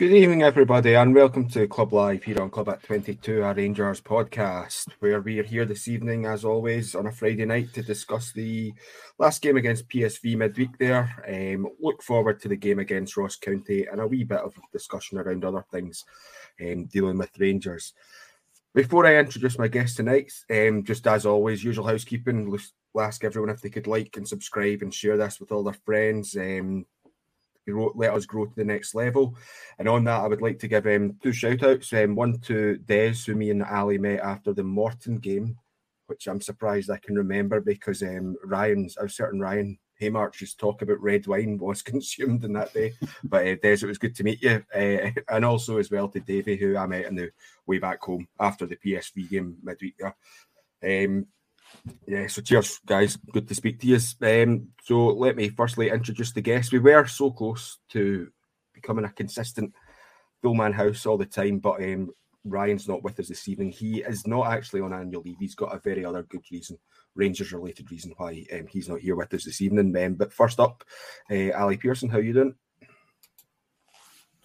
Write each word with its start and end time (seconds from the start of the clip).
Good 0.00 0.12
evening, 0.12 0.42
everybody, 0.42 0.94
and 0.94 1.14
welcome 1.14 1.46
to 1.50 1.68
Club 1.68 1.92
Live 1.92 2.24
here 2.24 2.40
on 2.40 2.48
Club 2.48 2.70
at 2.70 2.82
22, 2.84 3.42
our 3.42 3.52
Rangers 3.52 4.00
podcast, 4.00 4.86
where 5.00 5.20
we 5.20 5.38
are 5.38 5.42
here 5.42 5.66
this 5.66 5.88
evening, 5.88 6.24
as 6.24 6.42
always, 6.42 6.94
on 6.94 7.06
a 7.06 7.12
Friday 7.12 7.44
night 7.44 7.74
to 7.74 7.82
discuss 7.82 8.32
the 8.32 8.72
last 9.18 9.42
game 9.42 9.58
against 9.58 9.90
PSV 9.90 10.38
midweek 10.38 10.78
there. 10.78 11.22
Um, 11.28 11.68
look 11.78 12.02
forward 12.02 12.40
to 12.40 12.48
the 12.48 12.56
game 12.56 12.78
against 12.78 13.18
Ross 13.18 13.36
County 13.36 13.84
and 13.92 14.00
a 14.00 14.06
wee 14.06 14.24
bit 14.24 14.38
of 14.38 14.54
discussion 14.72 15.18
around 15.18 15.44
other 15.44 15.66
things 15.70 16.06
um, 16.62 16.86
dealing 16.86 17.18
with 17.18 17.38
Rangers. 17.38 17.92
Before 18.72 19.04
I 19.04 19.16
introduce 19.16 19.58
my 19.58 19.68
guest 19.68 19.98
tonight, 19.98 20.32
um, 20.50 20.82
just 20.82 21.06
as 21.06 21.26
always, 21.26 21.62
usual 21.62 21.86
housekeeping, 21.86 22.48
we'll 22.48 23.04
ask 23.04 23.22
everyone 23.22 23.50
if 23.50 23.60
they 23.60 23.68
could 23.68 23.86
like 23.86 24.16
and 24.16 24.26
subscribe 24.26 24.80
and 24.80 24.94
share 24.94 25.18
this 25.18 25.38
with 25.38 25.52
all 25.52 25.62
their 25.62 25.74
friends. 25.74 26.34
Um, 26.38 26.86
let 27.94 28.14
us 28.14 28.26
grow 28.26 28.46
to 28.46 28.54
the 28.54 28.64
next 28.64 28.94
level. 28.94 29.36
And 29.78 29.88
on 29.88 30.04
that, 30.04 30.20
I 30.20 30.28
would 30.28 30.42
like 30.42 30.58
to 30.60 30.68
give 30.68 30.86
um, 30.86 31.16
two 31.22 31.32
shout 31.32 31.62
outs. 31.62 31.92
Um, 31.92 32.14
one 32.14 32.38
to 32.40 32.76
Des, 32.78 33.14
who 33.26 33.34
me 33.34 33.50
and 33.50 33.64
Ali 33.64 33.98
met 33.98 34.20
after 34.20 34.52
the 34.52 34.64
Morton 34.64 35.18
game, 35.18 35.56
which 36.06 36.26
I'm 36.26 36.40
surprised 36.40 36.90
I 36.90 36.98
can 36.98 37.16
remember 37.16 37.60
because 37.60 38.02
um, 38.02 38.36
Ryan's, 38.44 38.96
a 38.96 39.08
certain 39.08 39.40
Ryan 39.40 39.78
Haymarch's 40.00 40.54
talk 40.54 40.82
about 40.82 41.00
red 41.00 41.26
wine 41.26 41.58
was 41.58 41.82
consumed 41.82 42.44
in 42.44 42.52
that 42.54 42.72
day. 42.72 42.94
But 43.22 43.46
uh, 43.46 43.56
Des, 43.62 43.82
it 43.82 43.86
was 43.86 43.98
good 43.98 44.16
to 44.16 44.24
meet 44.24 44.42
you. 44.42 44.64
Uh, 44.74 45.10
and 45.28 45.44
also 45.44 45.78
as 45.78 45.90
well 45.90 46.08
to 46.08 46.20
Davey, 46.20 46.56
who 46.56 46.76
I 46.76 46.86
met 46.86 47.06
in 47.06 47.14
the 47.14 47.30
way 47.66 47.78
back 47.78 48.02
home 48.02 48.26
after 48.38 48.66
the 48.66 48.76
PSV 48.76 49.28
game 49.28 49.56
midweek. 49.62 49.96
Um, 50.82 51.26
yeah, 52.06 52.26
so 52.26 52.42
cheers, 52.42 52.78
guys. 52.86 53.16
Good 53.32 53.48
to 53.48 53.54
speak 53.54 53.80
to 53.80 53.86
you. 53.86 53.98
Um, 54.22 54.68
so 54.82 55.08
let 55.08 55.36
me 55.36 55.48
firstly 55.48 55.90
introduce 55.90 56.32
the 56.32 56.40
guests. 56.40 56.72
We 56.72 56.78
were 56.78 57.06
so 57.06 57.30
close 57.30 57.78
to 57.90 58.28
becoming 58.74 59.04
a 59.04 59.10
consistent 59.10 59.72
full 60.42 60.54
man 60.54 60.72
house 60.72 61.06
all 61.06 61.18
the 61.18 61.26
time, 61.26 61.58
but 61.58 61.82
um, 61.82 62.10
Ryan's 62.44 62.88
not 62.88 63.02
with 63.02 63.20
us 63.20 63.28
this 63.28 63.48
evening. 63.48 63.70
He 63.70 64.00
is 64.02 64.26
not 64.26 64.46
actually 64.46 64.80
on 64.80 64.92
annual 64.92 65.22
leave. 65.22 65.38
He's 65.38 65.54
got 65.54 65.74
a 65.74 65.80
very 65.80 66.04
other 66.04 66.22
good 66.24 66.44
reason, 66.50 66.78
Rangers 67.14 67.52
related 67.52 67.90
reason 67.90 68.12
why 68.16 68.44
um, 68.52 68.66
he's 68.66 68.88
not 68.88 69.00
here 69.00 69.16
with 69.16 69.32
us 69.34 69.44
this 69.44 69.60
evening. 69.60 69.96
Um, 69.96 70.14
but 70.14 70.32
first 70.32 70.60
up, 70.60 70.84
uh, 71.30 71.50
Ali 71.52 71.76
Pearson, 71.76 72.08
how 72.08 72.18
you 72.18 72.32
doing? 72.32 72.54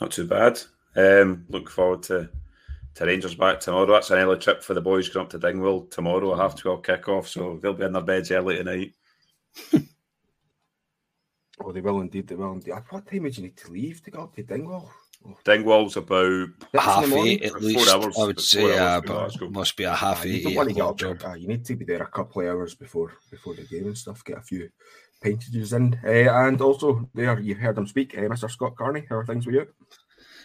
Not 0.02 0.12
too 0.12 0.28
bad. 0.28 0.60
Um, 0.96 1.46
look 1.50 1.70
forward 1.70 2.04
to 2.04 2.30
to 2.96 3.06
Rangers 3.06 3.36
back 3.36 3.60
tomorrow. 3.60 3.86
That's 3.86 4.10
an 4.10 4.20
early 4.20 4.40
trip 4.40 4.64
for 4.64 4.74
the 4.74 4.82
boys 4.82 5.10
going 5.10 5.26
up 5.26 5.32
to 5.32 5.40
Dingwall 5.40 5.88
tomorrow. 5.88 6.32
A 6.32 6.38
half 6.38 6.56
twelve 6.56 6.84
kick 6.84 7.08
off, 7.08 7.28
so 7.28 7.60
they'll 7.62 7.74
be 7.74 7.86
in 7.86 7.94
their 7.94 8.02
beds 8.02 8.32
early 8.32 8.58
tonight. 8.58 8.94
oh, 11.60 11.72
they 11.72 11.82
will 11.82 12.02
indeed. 12.02 12.28
They 12.28 12.36
will 12.36 12.54
indeed. 12.54 12.72
At 12.74 12.92
What 12.92 13.08
time 13.08 13.24
would 13.24 13.38
you 13.38 13.44
need 13.44 13.58
to 13.58 13.72
leave 13.72 14.02
to 14.04 14.12
go 14.12 14.24
up 14.24 14.36
to 14.36 14.44
Dingwall? 14.44 14.90
Oh. 15.28 15.38
Dingwall's 15.44 15.98
about 15.98 16.50
half 16.74 17.12
eight 17.12 17.44
at 17.44 17.62
least. 17.62 17.94
Hours, 17.94 18.18
I 18.18 18.26
would 18.26 18.40
say, 18.40 18.78
uh, 18.78 19.02
but 19.02 19.52
must 19.52 19.76
be 19.76 19.84
a 19.84 19.94
half 19.94 20.22
uh, 20.22 20.28
eight. 20.28 20.44
You, 20.44 20.62
eight 20.62 20.76
get 20.76 20.96
job. 20.96 21.22
Uh, 21.26 21.34
you 21.34 21.48
need 21.48 21.66
to 21.66 21.76
be 21.76 21.84
there 21.84 22.04
a 22.04 22.08
couple 22.08 22.42
of 22.42 22.48
hours 22.48 22.76
before 22.76 23.14
before 23.30 23.56
the 23.56 23.64
game 23.64 23.88
and 23.88 23.98
stuff. 23.98 24.24
Get 24.24 24.38
a 24.38 24.42
few 24.42 24.70
paintages 25.22 25.74
in, 25.74 26.00
uh, 26.06 26.08
and 26.08 26.62
also 26.62 27.10
there 27.14 27.40
you 27.40 27.56
heard 27.56 27.78
him 27.78 27.88
speak, 27.88 28.18
uh, 28.18 28.22
Mr. 28.22 28.50
Scott 28.50 28.78
Carney. 28.78 29.06
How 29.10 29.18
are 29.18 29.26
things 29.26 29.46
with 29.46 29.56
you? 29.56 29.68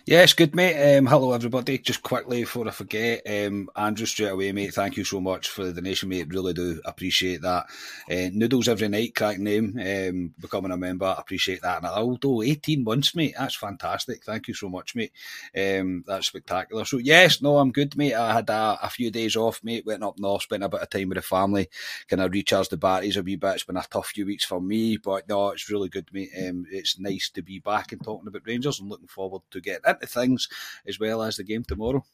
Yes, 0.06 0.32
good, 0.32 0.54
mate. 0.54 0.96
Um, 0.96 1.04
hello, 1.04 1.32
everybody. 1.32 1.76
Just 1.76 2.02
quickly 2.02 2.40
before 2.40 2.66
I 2.66 2.70
forget, 2.70 3.20
um, 3.28 3.68
Andrew, 3.76 4.06
straight 4.06 4.30
away, 4.30 4.50
mate, 4.50 4.72
thank 4.72 4.96
you 4.96 5.04
so 5.04 5.20
much 5.20 5.48
for 5.50 5.64
the 5.66 5.74
donation, 5.74 6.08
mate. 6.08 6.32
Really 6.32 6.54
do 6.54 6.80
appreciate 6.86 7.42
that. 7.42 7.66
Uh, 8.10 8.30
Noodles 8.32 8.68
every 8.68 8.88
night, 8.88 9.14
crack 9.14 9.38
name, 9.38 9.78
um, 9.78 10.34
becoming 10.40 10.72
a 10.72 10.76
member, 10.78 11.14
appreciate 11.16 11.60
that. 11.60 11.78
And 11.78 11.86
although 11.86 12.42
18 12.42 12.82
months, 12.82 13.14
mate, 13.14 13.34
that's 13.38 13.54
fantastic. 13.54 14.24
Thank 14.24 14.48
you 14.48 14.54
so 14.54 14.70
much, 14.70 14.94
mate. 14.96 15.12
Um, 15.54 16.02
that's 16.06 16.28
spectacular. 16.28 16.86
So, 16.86 16.96
yes, 16.96 17.42
no, 17.42 17.58
I'm 17.58 17.70
good, 17.70 17.94
mate. 17.96 18.14
I 18.14 18.32
had 18.32 18.48
a, 18.48 18.78
a, 18.82 18.88
few 18.88 19.10
days 19.10 19.36
off, 19.36 19.60
mate. 19.62 19.84
Went 19.84 20.02
up 20.02 20.18
north, 20.18 20.42
spent 20.42 20.64
a 20.64 20.68
bit 20.70 20.80
of 20.80 20.88
time 20.88 21.10
with 21.10 21.16
the 21.16 21.22
family, 21.22 21.68
kind 22.08 22.22
of 22.22 22.32
recharged 22.32 22.70
the 22.70 22.78
batteries 22.78 23.18
a 23.18 23.22
wee 23.22 23.36
bit. 23.36 23.54
It's 23.54 23.64
been 23.64 23.76
a 23.76 23.84
tough 23.90 24.08
few 24.08 24.24
weeks 24.24 24.46
for 24.46 24.62
me, 24.62 24.96
but 24.96 25.28
no, 25.28 25.50
it's 25.50 25.68
really 25.68 25.90
good, 25.90 26.08
mate. 26.10 26.30
Um, 26.38 26.64
it's 26.70 26.98
nice 26.98 27.28
to 27.34 27.42
be 27.42 27.58
back 27.58 27.92
and 27.92 28.02
talking 28.02 28.28
about 28.28 28.46
Rangers 28.46 28.80
and 28.80 28.88
looking 28.88 29.06
forward 29.06 29.42
to 29.50 29.60
getting 29.60 29.89
into 29.90 30.06
things 30.06 30.48
as 30.86 30.98
well 30.98 31.22
as 31.22 31.36
the 31.36 31.44
game 31.44 31.64
tomorrow. 31.64 32.04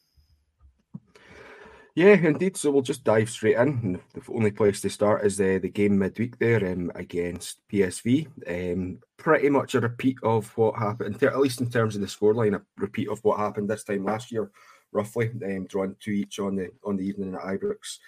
Yeah, 1.97 2.13
indeed. 2.13 2.59
So 2.59 2.71
we'll 2.71 2.83
just 2.83 3.05
dive 3.05 3.31
straight 3.31 3.57
in. 3.57 3.99
The 4.13 4.21
only 4.31 4.51
place 4.51 4.83
to 4.83 4.91
start 4.91 5.25
is 5.25 5.39
the, 5.39 5.57
the 5.57 5.71
game 5.71 5.99
midweek 5.99 6.39
there 6.39 6.63
um, 6.71 6.93
against 6.95 7.67
PSV. 7.73 8.27
Um, 8.47 8.99
pretty 9.17 9.49
much 9.49 9.75
a 9.75 9.81
repeat 9.81 10.19
of 10.23 10.55
what 10.59 10.79
happened, 10.79 11.23
at 11.23 11.39
least 11.39 11.63
in 11.63 11.71
terms 11.71 11.95
of 11.95 12.03
the 12.03 12.07
scoreline, 12.07 12.55
a 12.55 12.61
repeat 12.77 13.09
of 13.09 13.25
what 13.25 13.39
happened 13.39 13.71
this 13.71 13.83
time 13.83 14.05
last 14.05 14.31
year, 14.31 14.51
roughly. 14.93 15.31
Um, 15.43 15.67
drawing 15.67 15.97
two 15.99 16.11
each 16.11 16.39
on 16.39 16.57
the 16.57 16.71
on 16.85 16.99
the 16.99 17.07
evening 17.07 17.35
at 17.35 17.41
Ibrox. 17.41 17.99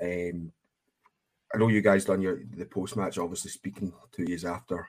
Um, 0.00 0.50
I 1.54 1.58
know 1.58 1.68
you 1.68 1.82
guys 1.82 2.06
done 2.06 2.22
your 2.22 2.40
the 2.56 2.64
post 2.64 2.96
match, 2.96 3.18
obviously 3.18 3.50
speaking 3.50 3.92
two 4.10 4.24
years 4.26 4.46
after 4.46 4.88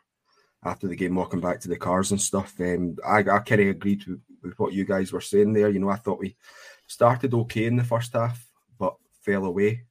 after 0.63 0.87
the 0.87 0.95
game, 0.95 1.15
walking 1.15 1.39
back 1.39 1.59
to 1.61 1.69
the 1.69 1.77
cars 1.77 2.11
and 2.11 2.21
stuff. 2.21 2.53
Um, 2.59 2.97
I, 3.05 3.19
I 3.19 3.39
kind 3.39 3.61
of 3.61 3.67
agreed 3.67 4.05
with, 4.05 4.21
with 4.43 4.59
what 4.59 4.73
you 4.73 4.85
guys 4.85 5.11
were 5.11 5.21
saying 5.21 5.53
there. 5.53 5.69
You 5.69 5.79
know, 5.79 5.89
I 5.89 5.95
thought 5.95 6.19
we 6.19 6.35
started 6.87 7.33
okay 7.33 7.65
in 7.65 7.75
the 7.75 7.83
first 7.83 8.13
half, 8.13 8.45
but 8.77 8.95
fell 9.21 9.45
away. 9.45 9.83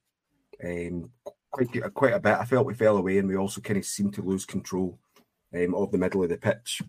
Um, 0.63 1.11
quite 1.51 1.93
quite 1.93 2.13
a 2.13 2.19
bit. 2.19 2.37
I 2.37 2.45
felt 2.45 2.65
we 2.65 2.73
fell 2.73 2.97
away, 2.97 3.17
and 3.17 3.27
we 3.27 3.37
also 3.37 3.61
kind 3.61 3.77
of 3.77 3.85
seemed 3.85 4.13
to 4.15 4.21
lose 4.21 4.45
control 4.45 4.99
um, 5.55 5.73
of 5.75 5.91
the 5.91 5.97
middle 5.97 6.23
of 6.23 6.29
the 6.29 6.37
pitch. 6.37 6.81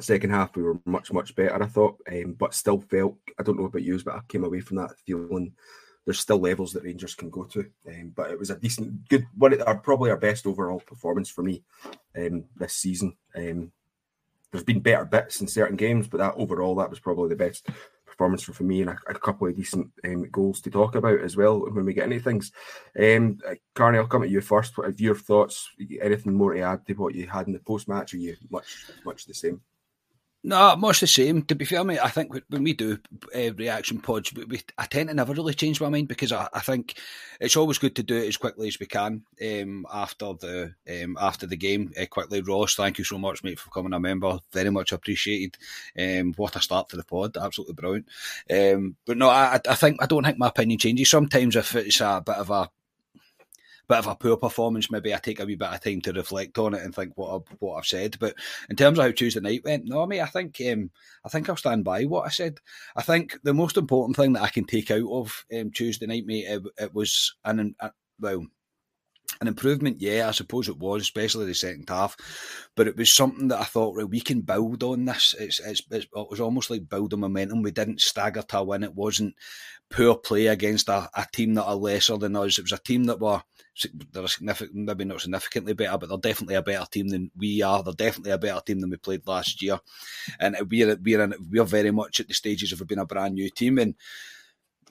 Second 0.00 0.30
half, 0.30 0.56
we 0.56 0.62
were 0.62 0.80
much 0.84 1.12
much 1.12 1.36
better. 1.36 1.62
I 1.62 1.66
thought, 1.66 1.98
um, 2.10 2.34
but 2.38 2.54
still 2.54 2.80
felt. 2.80 3.16
I 3.38 3.42
don't 3.42 3.58
know 3.58 3.66
about 3.66 3.82
you, 3.82 4.02
but 4.02 4.14
I 4.14 4.20
came 4.28 4.44
away 4.44 4.60
from 4.60 4.78
that 4.78 4.90
feeling. 5.06 5.52
There's 6.04 6.20
still 6.20 6.38
levels 6.38 6.72
that 6.72 6.84
Rangers 6.84 7.14
can 7.14 7.30
go 7.30 7.44
to, 7.44 7.66
um, 7.88 8.12
but 8.14 8.30
it 8.30 8.38
was 8.38 8.50
a 8.50 8.56
decent, 8.56 9.08
good 9.08 9.26
one. 9.36 9.56
Probably 9.82 10.10
our 10.10 10.18
best 10.18 10.46
overall 10.46 10.80
performance 10.80 11.30
for 11.30 11.42
me 11.42 11.62
um, 12.16 12.44
this 12.56 12.74
season. 12.74 13.16
Um, 13.34 13.72
there's 14.52 14.64
been 14.64 14.80
better 14.80 15.04
bits 15.04 15.40
in 15.40 15.48
certain 15.48 15.76
games, 15.76 16.06
but 16.06 16.18
that 16.18 16.34
overall, 16.36 16.76
that 16.76 16.90
was 16.90 17.00
probably 17.00 17.28
the 17.28 17.36
best 17.36 17.68
performance 18.06 18.42
for, 18.42 18.52
for 18.52 18.62
me 18.62 18.80
and 18.80 18.90
a, 18.90 18.96
a 19.08 19.14
couple 19.14 19.48
of 19.48 19.56
decent 19.56 19.90
um, 20.04 20.28
goals 20.30 20.60
to 20.60 20.70
talk 20.70 20.94
about 20.94 21.20
as 21.20 21.36
well 21.36 21.58
when 21.72 21.84
we 21.84 21.92
get 21.92 22.04
into 22.04 22.20
things. 22.20 22.52
Um, 22.98 23.38
uh, 23.48 23.54
Carney, 23.74 23.98
I'll 23.98 24.06
come 24.06 24.22
at 24.22 24.30
you 24.30 24.40
first. 24.40 24.78
What 24.78 24.86
have 24.86 25.00
your 25.00 25.16
thoughts? 25.16 25.68
Anything 26.00 26.34
more 26.34 26.54
to 26.54 26.60
add 26.60 26.86
to 26.86 26.94
what 26.94 27.14
you 27.14 27.26
had 27.26 27.48
in 27.48 27.52
the 27.52 27.58
post 27.58 27.88
match? 27.88 28.14
Are 28.14 28.18
you 28.18 28.36
much 28.50 28.92
much 29.04 29.26
the 29.26 29.34
same? 29.34 29.60
No, 30.46 30.76
much 30.76 31.00
the 31.00 31.06
same. 31.06 31.42
To 31.44 31.54
be 31.54 31.64
fair, 31.64 31.82
mate, 31.84 32.04
I 32.04 32.10
think 32.10 32.38
when 32.50 32.64
we 32.64 32.74
do 32.74 32.98
uh, 33.34 33.54
reaction 33.54 33.98
pods, 33.98 34.30
we, 34.34 34.44
we, 34.44 34.60
I 34.76 34.84
tend 34.84 35.08
to 35.08 35.14
never 35.14 35.32
really 35.32 35.54
change 35.54 35.80
my 35.80 35.88
mind 35.88 36.06
because 36.06 36.32
I, 36.32 36.46
I, 36.52 36.60
think 36.60 36.98
it's 37.40 37.56
always 37.56 37.78
good 37.78 37.96
to 37.96 38.02
do 38.02 38.18
it 38.18 38.28
as 38.28 38.36
quickly 38.36 38.68
as 38.68 38.78
we 38.78 38.84
can 38.84 39.24
um, 39.42 39.86
after 39.90 40.34
the 40.34 40.74
um, 40.86 41.16
after 41.18 41.46
the 41.46 41.56
game. 41.56 41.92
Uh, 41.98 42.04
quickly, 42.04 42.42
Ross, 42.42 42.74
thank 42.74 42.98
you 42.98 43.04
so 43.04 43.16
much, 43.16 43.42
mate, 43.42 43.58
for 43.58 43.70
becoming 43.70 43.94
a 43.94 44.00
member. 44.00 44.38
Very 44.52 44.68
much 44.68 44.92
appreciated. 44.92 45.56
Um, 45.98 46.34
what 46.34 46.56
a 46.56 46.60
start 46.60 46.90
to 46.90 46.96
the 46.96 47.04
pod, 47.04 47.38
absolutely 47.38 47.74
brilliant. 47.74 48.08
Um, 48.50 48.96
but 49.06 49.16
no, 49.16 49.30
I, 49.30 49.58
I 49.66 49.74
think 49.76 50.02
I 50.02 50.06
don't 50.06 50.24
think 50.24 50.36
my 50.36 50.48
opinion 50.48 50.78
changes. 50.78 51.08
Sometimes 51.08 51.56
if 51.56 51.74
it's 51.74 52.02
a 52.02 52.22
bit 52.24 52.36
of 52.36 52.50
a 52.50 52.68
bit 53.88 53.98
of 53.98 54.06
a 54.06 54.14
poor 54.14 54.36
performance, 54.36 54.90
maybe 54.90 55.14
I 55.14 55.18
take 55.18 55.40
a 55.40 55.44
wee 55.44 55.56
bit 55.56 55.68
of 55.68 55.80
time 55.80 56.00
to 56.02 56.12
reflect 56.12 56.58
on 56.58 56.74
it 56.74 56.82
and 56.82 56.94
think 56.94 57.12
what 57.16 57.34
I've, 57.34 57.58
what 57.58 57.76
I've 57.76 57.86
said. 57.86 58.16
But 58.18 58.34
in 58.70 58.76
terms 58.76 58.98
of 58.98 59.04
how 59.04 59.10
Tuesday 59.10 59.40
night 59.40 59.62
went, 59.64 59.84
no, 59.86 60.06
mate, 60.06 60.20
I 60.20 60.26
think 60.26 60.60
um, 60.70 60.90
I 61.24 61.28
think 61.28 61.48
I'll 61.48 61.56
stand 61.56 61.84
by 61.84 62.04
what 62.04 62.26
I 62.26 62.30
said. 62.30 62.58
I 62.96 63.02
think 63.02 63.38
the 63.42 63.54
most 63.54 63.76
important 63.76 64.16
thing 64.16 64.32
that 64.34 64.42
I 64.42 64.48
can 64.48 64.64
take 64.64 64.90
out 64.90 65.10
of 65.10 65.44
um, 65.54 65.70
Tuesday 65.70 66.06
night, 66.06 66.26
mate, 66.26 66.46
it, 66.46 66.62
it 66.78 66.94
was 66.94 67.34
an 67.44 67.74
uh, 67.80 67.90
well 68.20 68.46
an 69.40 69.48
improvement, 69.48 70.00
yeah, 70.00 70.28
I 70.28 70.32
suppose 70.32 70.68
it 70.68 70.78
was, 70.78 71.02
especially 71.02 71.46
the 71.46 71.54
second 71.54 71.88
half. 71.88 72.16
But 72.74 72.88
it 72.88 72.96
was 72.96 73.10
something 73.10 73.48
that 73.48 73.60
I 73.60 73.64
thought, 73.64 73.96
right, 73.96 74.08
we 74.08 74.20
can 74.20 74.40
build 74.40 74.82
on 74.82 75.04
this. 75.04 75.34
It's, 75.38 75.60
it's, 75.60 75.82
it's, 75.90 76.06
it 76.12 76.30
was 76.30 76.40
almost 76.40 76.70
like 76.70 76.88
building 76.88 77.20
momentum. 77.20 77.62
We 77.62 77.70
didn't 77.70 78.00
stagger 78.00 78.42
to 78.42 78.62
win. 78.62 78.84
It 78.84 78.94
wasn't 78.94 79.34
poor 79.90 80.16
play 80.16 80.46
against 80.46 80.88
a, 80.88 81.08
a 81.14 81.26
team 81.32 81.54
that 81.54 81.64
are 81.64 81.76
lesser 81.76 82.16
than 82.16 82.36
us. 82.36 82.58
It 82.58 82.62
was 82.62 82.72
a 82.72 82.78
team 82.78 83.04
that 83.04 83.20
were 83.20 83.42
they're 84.12 84.28
significant, 84.28 84.74
maybe 84.74 85.04
not 85.04 85.20
significantly 85.20 85.74
better, 85.74 85.98
but 85.98 86.08
they're 86.08 86.18
definitely 86.18 86.54
a 86.54 86.62
better 86.62 86.86
team 86.90 87.08
than 87.08 87.30
we 87.36 87.60
are. 87.62 87.82
They're 87.82 87.92
definitely 87.92 88.30
a 88.30 88.38
better 88.38 88.60
team 88.60 88.80
than 88.80 88.90
we 88.90 88.96
played 88.96 89.26
last 89.26 89.60
year, 89.62 89.80
and 90.38 90.56
we're 90.70 90.96
we're 91.02 91.22
in, 91.22 91.34
we're 91.50 91.64
very 91.64 91.90
much 91.90 92.20
at 92.20 92.28
the 92.28 92.34
stages 92.34 92.70
of 92.72 92.86
being 92.86 93.00
a 93.00 93.06
brand 93.06 93.34
new 93.34 93.50
team 93.50 93.78
and. 93.78 93.94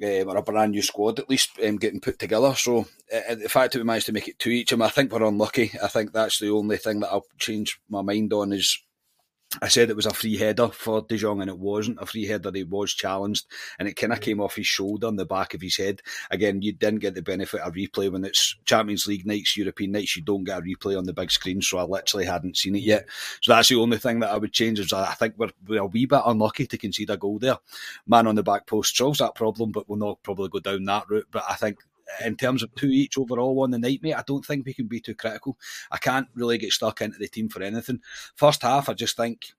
Um, 0.02 0.30
or 0.30 0.38
a 0.38 0.42
brand 0.42 0.72
new 0.72 0.82
squad 0.82 1.20
at 1.20 1.30
least 1.30 1.52
um, 1.64 1.78
getting 1.78 2.00
put 2.00 2.18
together. 2.18 2.56
So 2.56 2.88
uh, 3.14 3.36
the 3.36 3.48
fact 3.48 3.74
that 3.74 3.80
we 3.80 3.86
managed 3.86 4.08
to 4.08 4.12
make 4.12 4.28
it 4.28 4.40
two 4.40 4.50
each, 4.50 4.74
I, 4.74 4.76
mean, 4.76 4.84
I 4.84 4.90
think 4.90 5.12
we're 5.12 5.24
unlucky. 5.24 5.72
I 5.82 5.88
think 5.88 6.12
that's 6.12 6.40
the 6.40 6.50
only 6.50 6.78
thing 6.78 7.00
that 7.02 7.12
I'll 7.12 7.28
change 7.38 7.80
my 7.90 8.02
mind 8.02 8.34
on 8.34 8.54
is 8.54 8.80
I 9.62 9.68
said 9.68 9.90
it 9.90 9.96
was 9.96 10.06
a 10.06 10.14
free 10.14 10.38
header 10.38 10.70
for 10.70 11.02
De 11.02 11.18
Jong, 11.18 11.42
and 11.42 11.50
it 11.50 11.58
wasn't 11.58 12.00
a 12.02 12.06
free 12.06 12.26
header. 12.26 12.52
He 12.54 12.64
was 12.64 12.94
challenged, 12.94 13.46
and 13.80 13.88
it 13.88 13.94
kind 13.94 14.14
of 14.14 14.20
mm. 14.20 14.24
came 14.24 14.42
off 14.42 14.56
his 14.56 14.68
shoulder 14.68 15.08
on 15.08 15.16
the 15.16 15.26
back 15.26 15.54
of 15.54 15.62
his 15.62 15.78
head. 15.78 16.02
Again, 16.32 16.62
you 16.62 16.74
didn't 16.74 17.00
get 17.00 17.16
the 17.16 17.22
benefit 17.22 17.62
of 17.62 17.74
replay 17.74 18.12
when 18.12 18.26
it's 18.26 18.56
Champions 18.66 19.08
League 19.08 19.26
nights, 19.26 19.58
European 19.58 19.92
nights. 19.92 20.16
You 20.16 20.24
don't 20.24 20.44
get 20.44 20.60
a 20.60 20.62
replay 20.62 20.98
on 20.98 21.06
the 21.06 21.14
big 21.14 21.32
screen, 21.32 21.62
so 21.62 21.78
I 21.78 21.84
literally 21.84 22.26
hadn't 22.26 22.58
seen 22.58 22.76
it 22.76 22.84
yet. 22.84 23.08
So 23.42 23.54
that's 23.54 23.70
the 23.70 23.76
only 23.76 23.98
thing 23.98 24.20
that 24.20 24.32
I 24.32 24.38
would 24.38 24.54
change. 24.54 24.80
Is 24.80 24.94
I 24.94 25.14
think 25.14 25.36
we're, 25.38 25.52
we're 25.68 25.82
a 25.82 25.86
wee 25.86 26.06
bit 26.06 26.22
unlucky 26.26 26.68
to 26.68 26.78
concede 26.78 27.10
a 27.10 27.18
goal 27.18 27.40
there. 27.40 27.58
Man 28.08 28.28
on 28.28 28.36
the 28.36 28.44
back 28.44 28.68
post 28.68 28.96
solves 28.96 29.20
that 29.20 29.36
problem, 29.36 29.72
but 29.72 29.88
we'll 29.88 30.00
not 30.00 30.24
probably 30.24 30.50
go 30.50 30.60
down 30.60 30.84
that 30.86 31.10
route. 31.10 31.28
But 31.32 31.44
I 31.50 31.56
think 31.56 31.80
in 32.24 32.36
terms 32.36 32.64
of 32.64 32.74
two 32.76 32.88
each 32.88 33.18
overall 33.18 33.62
on 33.62 33.72
the 33.72 33.80
night, 33.80 34.02
mate, 34.02 34.14
I 34.14 34.24
don't 34.26 34.46
think 34.46 34.66
we 34.66 34.74
can 34.74 34.88
be 34.88 35.00
too 35.00 35.16
critical. 35.16 35.58
I 35.92 35.98
can't 35.98 36.28
really 36.36 36.58
get 36.58 36.72
stuck 36.72 37.02
into 37.02 37.18
the 37.18 37.28
team 37.28 37.50
for 37.50 37.62
anything. 37.62 38.02
First 38.36 38.62
half, 38.62 38.90
I 38.90 38.94
just 38.94 39.18
think 39.18 39.54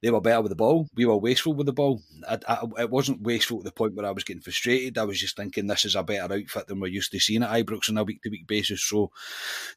they 0.00 0.10
were 0.10 0.20
better 0.20 0.42
with 0.42 0.50
the 0.50 0.56
ball. 0.56 0.86
We 0.94 1.06
were 1.06 1.16
wasteful 1.16 1.54
with 1.54 1.66
the 1.66 1.72
ball. 1.72 2.00
I, 2.28 2.38
I, 2.46 2.82
it 2.82 2.90
wasn't 2.90 3.22
wasteful 3.22 3.58
to 3.58 3.64
the 3.64 3.72
point 3.72 3.94
where 3.94 4.06
I 4.06 4.12
was 4.12 4.22
getting 4.22 4.42
frustrated. 4.42 4.96
I 4.96 5.02
was 5.02 5.18
just 5.18 5.36
thinking 5.36 5.66
this 5.66 5.84
is 5.84 5.96
a 5.96 6.04
better 6.04 6.32
outfit 6.32 6.68
than 6.68 6.78
we're 6.78 6.86
used 6.86 7.10
to 7.12 7.18
seeing 7.18 7.42
at 7.42 7.50
Ibrox 7.50 7.90
on 7.90 7.98
a 7.98 8.04
week 8.04 8.22
to 8.22 8.30
week 8.30 8.46
basis. 8.46 8.82
So, 8.82 9.10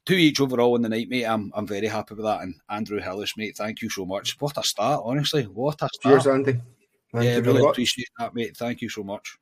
two 0.05 0.13
each 0.13 0.39
overall 0.39 0.75
in 0.75 0.83
the 0.83 0.89
night, 0.89 1.09
mate. 1.09 1.25
I'm 1.25 1.51
I'm 1.55 1.65
very 1.65 1.87
happy 1.87 2.13
with 2.13 2.25
that. 2.25 2.41
And 2.41 2.55
Andrew 2.69 2.99
Hillis, 2.99 3.35
mate, 3.35 3.57
thank 3.57 3.81
you 3.81 3.89
so 3.89 4.05
much. 4.05 4.39
What 4.39 4.57
a 4.57 4.63
start, 4.63 5.01
honestly. 5.03 5.43
What 5.43 5.81
a 5.81 5.89
start. 5.91 6.23
Cheers, 6.23 6.27
Andy. 6.27 6.61
Thank 7.11 7.25
yeah, 7.25 7.37
really 7.37 7.65
appreciate 7.67 8.07
that, 8.19 8.35
mate. 8.35 8.55
Thank 8.55 8.81
you 8.81 8.89
so 8.89 9.03
much. 9.03 9.37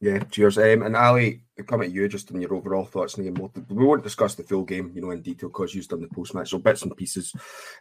Yeah, 0.00 0.20
cheers. 0.30 0.58
Um, 0.58 0.82
and 0.82 0.94
Ali, 0.94 1.42
come 1.66 1.82
at 1.82 1.90
you 1.90 2.08
just 2.08 2.32
on 2.32 2.40
your 2.40 2.54
overall 2.54 2.84
thoughts 2.84 3.18
on 3.18 3.24
the 3.24 3.30
game. 3.30 3.50
We 3.68 3.84
won't 3.84 4.04
discuss 4.04 4.36
the 4.36 4.44
full 4.44 4.64
game, 4.64 4.92
you 4.94 5.02
know, 5.02 5.10
in 5.10 5.22
detail 5.22 5.48
because 5.48 5.74
you've 5.74 5.88
done 5.88 6.00
the 6.00 6.08
post 6.08 6.34
match. 6.34 6.50
So 6.50 6.58
bits 6.58 6.82
and 6.82 6.96
pieces 6.96 7.32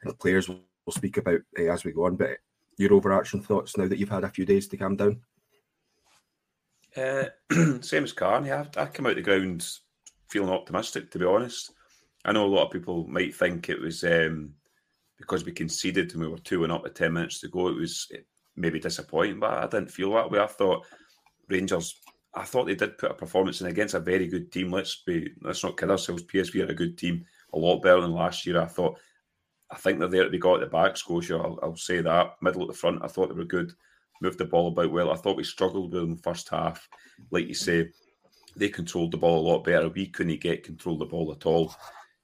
and 0.03 0.17
players 0.17 0.49
we'll 0.49 0.59
speak 0.89 1.17
about 1.17 1.41
uh, 1.59 1.71
as 1.71 1.83
we 1.83 1.91
go 1.91 2.05
on. 2.05 2.15
But 2.15 2.37
your 2.77 2.93
overarching 2.93 3.41
thoughts 3.41 3.77
now 3.77 3.87
that 3.87 3.99
you've 3.99 4.09
had 4.09 4.23
a 4.23 4.29
few 4.29 4.45
days 4.45 4.67
to 4.69 4.77
calm 4.77 4.95
down. 4.95 5.21
Uh, 6.95 7.25
same 7.81 8.03
as 8.03 8.13
Carney. 8.13 8.51
I, 8.51 8.65
I 8.77 8.85
came 8.87 9.05
out 9.05 9.15
the 9.15 9.21
ground 9.21 9.67
feeling 10.29 10.49
optimistic, 10.49 11.11
to 11.11 11.19
be 11.19 11.25
honest. 11.25 11.71
I 12.25 12.31
know 12.31 12.45
a 12.45 12.47
lot 12.47 12.65
of 12.65 12.71
people 12.71 13.07
might 13.07 13.35
think 13.35 13.69
it 13.69 13.79
was 13.79 14.03
um, 14.03 14.53
because 15.19 15.45
we 15.45 15.51
conceded 15.51 16.11
and 16.13 16.21
we 16.21 16.27
were 16.27 16.39
two 16.39 16.63
and 16.63 16.73
up 16.73 16.85
at 16.85 16.95
ten 16.95 17.13
minutes 17.13 17.41
to 17.41 17.47
go. 17.47 17.67
It 17.67 17.77
was 17.77 18.11
maybe 18.55 18.79
disappointing, 18.79 19.39
but 19.39 19.53
I 19.53 19.67
didn't 19.67 19.91
feel 19.91 20.13
that 20.13 20.31
way. 20.31 20.39
I 20.39 20.47
thought 20.47 20.85
Rangers 21.49 21.99
I 22.37 22.43
thought 22.43 22.67
they 22.67 22.75
did 22.75 22.99
put 22.99 23.11
a 23.11 23.15
performance 23.15 23.61
in 23.61 23.67
against 23.67 23.95
a 23.95 23.99
very 23.99 24.27
good 24.27 24.51
team. 24.51 24.71
Let's 24.71 24.97
be 24.97 25.31
let's 25.41 25.63
not 25.63 25.75
kid 25.75 25.89
ourselves. 25.89 26.23
PSV 26.23 26.67
are 26.67 26.71
a 26.71 26.75
good 26.75 26.95
team, 26.95 27.25
a 27.53 27.57
lot 27.57 27.81
better 27.81 28.01
than 28.01 28.11
last 28.11 28.45
year. 28.45 28.61
I 28.61 28.65
thought. 28.65 28.99
I 29.69 29.75
think 29.75 29.99
they're 29.99 30.07
there 30.07 30.23
to 30.23 30.29
be 30.29 30.37
got 30.37 30.55
at 30.55 30.59
the 30.61 30.67
back. 30.67 30.95
Scotia, 30.95 31.35
I'll, 31.35 31.59
I'll, 31.61 31.75
say 31.75 31.99
that. 31.99 32.35
Middle 32.41 32.61
at 32.61 32.69
the 32.69 32.73
front, 32.73 33.03
I 33.03 33.07
thought 33.07 33.27
they 33.27 33.35
were 33.35 33.43
good. 33.43 33.73
Moved 34.21 34.37
the 34.37 34.45
ball 34.45 34.69
about 34.69 34.93
well. 34.93 35.11
I 35.11 35.17
thought 35.17 35.35
we 35.35 35.43
struggled 35.43 35.91
with 35.91 36.01
them 36.01 36.15
first 36.15 36.47
half. 36.47 36.87
Like 37.31 37.49
you 37.49 37.53
say, 37.53 37.89
they 38.55 38.69
controlled 38.69 39.11
the 39.11 39.17
ball 39.17 39.45
a 39.45 39.49
lot 39.49 39.65
better. 39.65 39.89
We 39.89 40.07
couldn't 40.07 40.39
get 40.39 40.63
control 40.63 40.93
of 40.93 40.99
the 40.99 41.05
ball 41.07 41.33
at 41.33 41.45
all. 41.45 41.75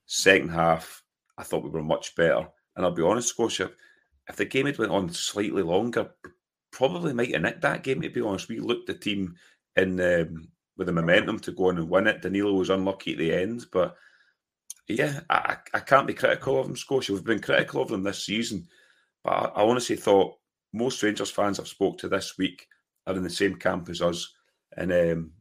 Second 0.05 0.51
half, 0.51 1.03
I 1.37 1.43
thought 1.43 1.65
we 1.65 1.69
were 1.69 1.83
much 1.83 2.15
better. 2.15 2.47
And 2.77 2.85
I'll 2.85 2.91
be 2.91 3.03
honest, 3.03 3.27
Scotia, 3.27 3.71
if 4.29 4.37
the 4.37 4.45
game 4.45 4.67
had 4.67 4.77
went 4.77 4.93
on 4.93 5.09
slightly 5.09 5.63
longer, 5.63 6.11
probably 6.73 7.13
might 7.13 7.31
have 7.31 7.41
nicked 7.41 7.61
that 7.61 7.83
game. 7.83 8.01
To 8.01 8.09
be 8.09 8.19
honest, 8.19 8.49
we 8.49 8.59
looked 8.59 8.87
the 8.87 8.95
team 8.95 9.35
in 9.77 9.99
um, 10.01 10.49
with 10.75 10.87
the 10.87 10.93
momentum 10.93 11.39
to 11.39 11.51
go 11.51 11.69
on 11.69 11.77
and 11.77 11.89
win 11.89 12.07
it. 12.07 12.21
Danilo 12.21 12.53
was 12.53 12.69
unlucky 12.69 13.13
at 13.13 13.19
the 13.19 13.33
end, 13.33 13.65
but 13.71 13.95
yeah, 14.89 15.21
I, 15.29 15.57
I 15.73 15.79
can't 15.79 16.07
be 16.07 16.13
critical 16.13 16.59
of 16.59 16.67
them, 16.67 16.75
Scotia. 16.75 17.13
We've 17.13 17.23
been 17.23 17.39
critical 17.39 17.81
of 17.81 17.89
them 17.89 18.03
this 18.03 18.25
season, 18.25 18.67
but 19.23 19.31
I, 19.31 19.61
I 19.61 19.63
honestly 19.63 19.95
thought 19.95 20.35
most 20.73 21.01
Rangers 21.01 21.31
fans 21.31 21.59
I've 21.59 21.67
spoke 21.67 21.99
to 21.99 22.09
this 22.09 22.37
week 22.37 22.67
are 23.07 23.15
in 23.15 23.23
the 23.23 23.29
same 23.29 23.55
camp 23.55 23.89
as 23.89 24.01
us, 24.01 24.33
and 24.75 24.91
um, 24.91 25.31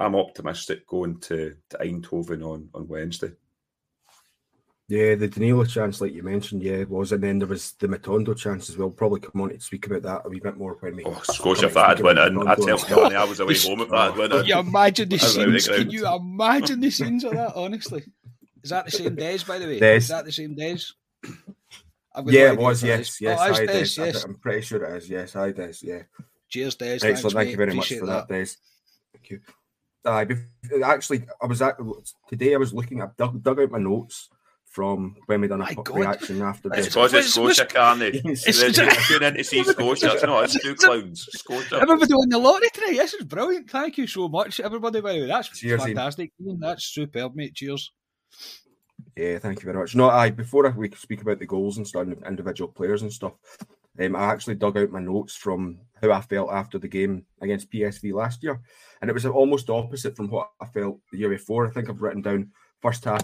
I'm 0.00 0.16
optimistic 0.16 0.86
going 0.86 1.20
to, 1.20 1.54
to 1.70 1.78
Eindhoven 1.78 2.42
on, 2.42 2.68
on 2.74 2.88
Wednesday. 2.88 3.30
Yeah, 4.90 5.14
the 5.14 5.28
Danilo 5.28 5.64
chance, 5.64 6.00
like 6.00 6.12
you 6.12 6.24
mentioned, 6.24 6.64
yeah, 6.64 6.82
was, 6.82 7.12
and 7.12 7.22
then 7.22 7.38
there 7.38 7.46
was 7.46 7.74
the 7.74 7.86
Matondo 7.86 8.36
chance 8.36 8.68
as 8.68 8.76
well. 8.76 8.90
Probably 8.90 9.20
come 9.20 9.40
on 9.40 9.50
to 9.50 9.60
speak 9.60 9.86
about 9.86 10.02
that 10.02 10.22
a 10.24 10.28
wee 10.28 10.40
bit 10.40 10.56
more 10.56 10.76
when 10.80 10.96
we. 10.96 11.04
Oh, 11.04 11.20
Scotia, 11.22 11.66
if 11.66 11.74
that 11.74 11.90
had 11.90 12.00
went 12.00 12.18
in, 12.18 12.48
I 12.48 12.56
tell 12.56 12.76
you, 12.76 13.16
I 13.16 13.22
was 13.22 13.38
away 13.38 13.56
home 13.56 13.82
if 13.82 13.88
that 13.90 14.10
had 14.10 14.18
went 14.18 14.32
in. 14.32 14.46
You 14.46 14.58
imagine 14.58 15.08
the 15.08 15.18
scenes? 15.20 15.68
Can 15.68 15.90
you 15.90 16.12
imagine 16.12 16.80
the 16.80 16.90
scenes 16.90 17.22
of 17.22 17.34
that? 17.34 17.52
Honestly, 17.54 18.02
is 18.64 18.70
that 18.70 18.86
the 18.86 18.90
same 18.90 19.14
days? 19.14 19.44
By 19.44 19.60
the 19.60 19.66
way, 19.66 19.78
Des. 19.78 19.94
is 19.98 20.08
that 20.08 20.24
the 20.24 20.32
same 20.32 20.56
days? 20.56 20.92
Yeah, 22.26 22.54
it 22.54 22.58
was. 22.58 22.82
Yes, 22.82 23.20
yes, 23.20 23.38
oh, 23.40 23.44
I 23.44 23.66
Des, 23.66 23.66
Des. 23.66 24.06
yes. 24.06 24.24
I'm 24.24 24.34
pretty 24.34 24.62
sure 24.62 24.84
it 24.84 24.96
is. 24.96 25.08
Yes, 25.08 25.36
I 25.36 25.52
Des. 25.52 25.74
Yeah. 25.82 26.02
Cheers, 26.48 26.74
Des. 26.74 26.94
Excellent. 26.94 27.20
Thanks, 27.20 27.34
Thank 27.34 27.50
you 27.50 27.56
very 27.56 27.74
much 27.74 27.92
for 27.96 28.06
that, 28.06 28.26
Des. 28.26 28.56
Thank 29.12 29.30
you. 29.30 29.40
Uh, 30.04 30.24
actually, 30.82 31.26
I 31.40 31.46
was 31.46 31.62
at 31.62 31.76
today. 32.28 32.54
I 32.54 32.56
was 32.56 32.74
looking. 32.74 33.00
I 33.02 33.06
dug, 33.16 33.40
dug 33.40 33.60
out 33.60 33.70
my 33.70 33.78
notes 33.78 34.30
from 34.70 35.16
when 35.26 35.40
we 35.40 35.48
done 35.48 35.60
a 35.60 35.64
My 35.64 35.74
pu- 35.74 35.82
God. 35.82 35.96
reaction 35.98 36.40
after 36.42 36.68
It's 36.68 36.86
this. 36.86 36.94
because 36.94 37.12
it's 37.14 37.36
Was- 37.36 37.56
Scotia, 37.56 37.74
can't 37.74 38.02
it? 38.02 38.14
It's- 38.16 38.46
It's 38.46 39.08
tune 39.08 39.22
in 39.24 39.34
to 39.34 39.44
see 39.44 39.64
Scotia. 39.64 40.12
It's 40.14 40.22
not, 40.22 40.44
it's 40.44 40.60
two 40.62 40.74
clowns. 40.76 41.26
Scotia. 41.32 41.80
Everybody 41.82 42.14
won 42.14 42.28
the 42.28 42.38
lottery 42.38 42.68
today. 42.72 42.94
This 42.96 43.14
is 43.14 43.24
brilliant. 43.24 43.68
Thank 43.68 43.98
you 43.98 44.06
so 44.06 44.28
much, 44.28 44.60
everybody. 44.60 45.00
By 45.00 45.14
the 45.14 45.20
way, 45.22 45.26
that's 45.26 45.48
Cheers, 45.48 45.82
fantastic. 45.84 46.32
Ian. 46.40 46.60
That's 46.60 46.84
superb, 46.84 47.34
mate. 47.34 47.54
Cheers. 47.54 47.92
Yeah, 49.16 49.38
thank 49.38 49.58
you 49.60 49.64
very 49.66 49.78
much. 49.78 49.96
No, 49.96 50.08
I 50.08 50.30
before 50.30 50.70
we 50.70 50.90
speak 50.92 51.20
about 51.22 51.38
the 51.40 51.46
goals 51.46 51.76
and 51.78 51.86
stuff, 51.86 52.02
and 52.02 52.22
individual 52.26 52.70
players 52.70 53.02
and 53.02 53.12
stuff, 53.12 53.32
um, 53.98 54.14
I 54.14 54.26
actually 54.26 54.54
dug 54.54 54.76
out 54.78 54.90
my 54.92 55.00
notes 55.00 55.34
from 55.34 55.78
how 56.00 56.12
I 56.12 56.20
felt 56.20 56.50
after 56.52 56.78
the 56.78 56.86
game 56.88 57.24
against 57.42 57.70
PSV 57.72 58.12
last 58.12 58.42
year, 58.44 58.60
and 59.00 59.10
it 59.10 59.14
was 59.14 59.26
almost 59.26 59.68
opposite 59.68 60.16
from 60.16 60.28
what 60.28 60.50
I 60.60 60.66
felt 60.66 61.00
the 61.10 61.18
year 61.18 61.28
before. 61.30 61.66
I 61.66 61.70
think 61.70 61.88
I've 61.90 62.00
written 62.02 62.22
down 62.22 62.50
first 62.80 63.04
half 63.04 63.22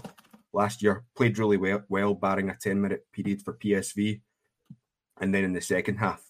last 0.53 0.81
year 0.81 1.03
played 1.15 1.37
really 1.37 1.57
well, 1.57 1.83
well 1.89 2.13
barring 2.13 2.49
a 2.49 2.57
ten 2.59 2.81
minute 2.81 3.05
period 3.13 3.41
for 3.41 3.53
PSV, 3.53 4.21
and 5.21 5.33
then 5.33 5.43
in 5.43 5.53
the 5.53 5.61
second 5.61 5.97
half 5.97 6.23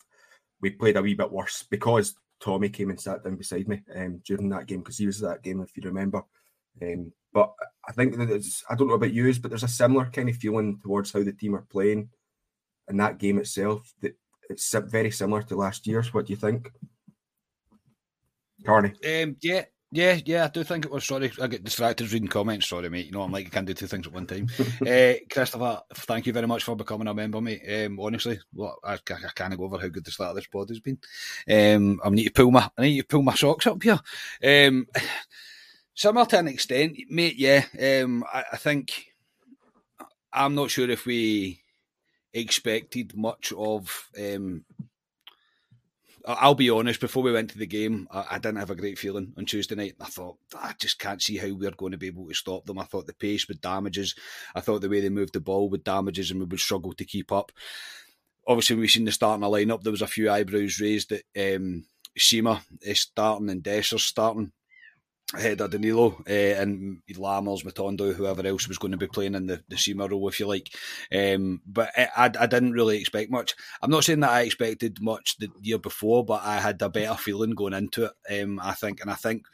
we 0.61 0.69
played 0.71 0.97
a 0.97 1.01
wee 1.01 1.13
bit 1.13 1.31
worse 1.31 1.63
because 1.69 2.15
Tommy 2.39 2.69
came 2.69 2.89
and 2.89 2.99
sat 2.99 3.23
down 3.23 3.35
beside 3.35 3.67
me 3.67 3.81
um, 3.95 4.21
during 4.25 4.49
that 4.49 4.67
game 4.67 4.79
because 4.79 4.97
he 4.97 5.05
was 5.05 5.21
at 5.23 5.29
that 5.29 5.43
game 5.43 5.61
if 5.61 5.75
you 5.75 5.83
remember. 5.83 6.23
Um, 6.81 7.11
but 7.33 7.53
I 7.87 7.91
think 7.91 8.15
I 8.15 8.75
don't 8.75 8.87
know 8.87 8.93
about 8.93 9.13
you, 9.13 9.33
but 9.39 9.49
there's 9.49 9.63
a 9.63 9.67
similar 9.67 10.05
kind 10.05 10.29
of 10.29 10.35
feeling 10.35 10.79
towards 10.81 11.11
how 11.11 11.23
the 11.23 11.33
team 11.33 11.55
are 11.55 11.65
playing 11.69 12.09
in 12.89 12.97
that 12.97 13.17
game 13.17 13.37
itself. 13.39 13.93
That 14.01 14.15
it's 14.49 14.73
very 14.73 15.11
similar 15.11 15.41
to 15.43 15.55
last 15.55 15.87
year's. 15.87 16.13
What 16.13 16.27
do 16.27 16.33
you 16.33 16.37
think, 16.37 16.71
Carney? 18.65 18.93
Um, 19.05 19.35
yeah, 19.41 19.65
yeah, 19.91 20.19
yeah. 20.25 20.45
I 20.45 20.47
do 20.49 20.63
think 20.63 20.85
it 20.85 20.91
was. 20.91 21.05
Sorry, 21.05 21.31
I 21.41 21.47
get 21.47 21.63
distracted 21.63 22.11
reading 22.11 22.27
comments. 22.27 22.67
Sorry, 22.67 22.89
mate. 22.89 23.05
You 23.05 23.13
know, 23.13 23.21
I'm 23.21 23.31
like 23.31 23.47
I 23.47 23.49
can't 23.49 23.65
do 23.67 23.73
two 23.73 23.87
things 23.87 24.05
at 24.05 24.13
one 24.13 24.27
time. 24.27 24.47
uh, 24.59 25.13
Christopher, 25.31 25.81
thank 25.93 26.25
you 26.27 26.33
very 26.33 26.47
much 26.47 26.63
for 26.63 26.75
becoming 26.75 27.07
a 27.07 27.13
member, 27.13 27.39
mate. 27.39 27.61
Um, 27.85 27.99
honestly, 27.99 28.39
well, 28.53 28.77
I, 28.83 28.93
I 28.95 28.97
can't 29.35 29.57
go 29.57 29.63
over 29.63 29.77
how 29.79 29.87
good 29.87 30.03
the 30.05 30.11
start 30.11 30.31
of 30.31 30.35
this 30.35 30.47
pod 30.47 30.69
has 30.69 30.79
been. 30.81 30.97
Um, 31.49 32.01
I 32.03 32.09
need 32.09 32.25
to 32.25 32.31
pull 32.31 32.51
my, 32.51 32.69
I 32.77 32.81
need 32.81 33.01
to 33.01 33.07
pull 33.07 33.21
my 33.23 33.35
socks 33.35 33.67
up 33.67 33.81
here. 33.81 33.99
Um, 34.43 34.87
similar 35.93 36.25
to 36.27 36.39
an 36.39 36.47
extent, 36.49 36.97
mate. 37.09 37.37
Yeah. 37.37 37.63
Um, 37.79 38.25
I, 38.31 38.43
I 38.53 38.57
think 38.57 39.13
I'm 40.33 40.53
not 40.55 40.69
sure 40.69 40.89
if 40.89 41.05
we 41.05 41.61
expected 42.33 43.15
much 43.15 43.53
of 43.57 44.09
um, 44.19 44.65
I- 44.66 44.66
I'll 46.27 46.55
be 46.55 46.69
honest, 46.69 46.99
before 46.99 47.23
we 47.23 47.31
went 47.31 47.51
to 47.51 47.57
the 47.57 47.65
game, 47.65 48.07
I, 48.11 48.25
I 48.31 48.37
didn't 48.37 48.57
have 48.57 48.69
a 48.69 48.75
great 48.75 48.99
feeling 48.99 49.33
on 49.37 49.45
Tuesday 49.45 49.75
night. 49.75 49.95
I 50.01 50.05
thought, 50.05 50.37
I 50.59 50.73
just 50.77 50.99
can't 50.99 51.21
see 51.21 51.37
how 51.37 51.53
we're 51.53 51.71
going 51.71 51.93
to 51.93 51.97
be 51.97 52.07
able 52.07 52.27
to 52.27 52.33
stop 52.33 52.65
them. 52.65 52.79
I 52.79 52.83
thought 52.83 53.07
the 53.07 53.13
pace 53.13 53.47
would 53.47 53.61
damage 53.61 53.97
us. 53.97 54.13
I 54.53 54.59
thought 54.59 54.81
the 54.81 54.89
way 54.89 54.99
they 54.99 55.09
moved 55.09 55.33
the 55.33 55.39
ball 55.39 55.69
would 55.69 55.85
damage 55.85 56.19
us 56.19 56.29
and 56.29 56.41
we 56.41 56.45
would 56.45 56.59
struggle 56.59 56.91
to 56.93 57.05
keep 57.05 57.31
up. 57.31 57.53
Obviously, 58.45 58.75
when 58.75 58.81
we 58.81 58.87
seen 58.89 59.05
the 59.05 59.11
starting 59.13 59.45
lineup, 59.47 59.83
there 59.83 59.91
was 59.91 60.01
a 60.01 60.07
few 60.07 60.29
eyebrows 60.29 60.81
raised 60.81 61.11
that 61.11 61.55
um, 61.55 61.85
Sima 62.19 62.61
is 62.81 62.99
starting 62.99 63.49
and 63.49 63.63
Dessers 63.63 64.01
starting 64.01 64.51
ahead 65.33 65.59
of 65.59 65.71
Danilo 65.71 66.23
uh, 66.27 66.31
and 66.31 67.01
Lammers, 67.11 67.63
Matondo, 67.63 68.13
whoever 68.13 68.45
else 68.47 68.67
was 68.67 68.77
going 68.77 68.91
to 68.91 68.97
be 68.97 69.07
playing 69.07 69.35
in 69.35 69.47
the, 69.47 69.61
the 69.67 69.75
Sima 69.75 70.09
role, 70.09 70.27
if 70.29 70.39
you 70.39 70.47
like. 70.47 70.73
Um, 71.13 71.61
but 71.65 71.91
I, 71.97 72.09
I, 72.15 72.25
I 72.25 72.45
didn't 72.45 72.73
really 72.73 72.99
expect 72.99 73.29
much. 73.29 73.55
I'm 73.81 73.91
not 73.91 74.05
saying 74.05 74.21
that 74.21 74.31
I 74.31 74.41
expected 74.41 75.01
much 75.01 75.37
the 75.37 75.49
year 75.61 75.79
before, 75.79 76.23
but 76.23 76.43
I 76.43 76.59
had 76.59 76.81
a 76.81 76.89
better 76.89 77.15
feeling 77.15 77.51
going 77.51 77.73
into 77.73 78.05
it, 78.05 78.41
um, 78.41 78.59
I 78.63 78.73
think. 78.73 79.01
And 79.01 79.11
I 79.11 79.15
think 79.15 79.47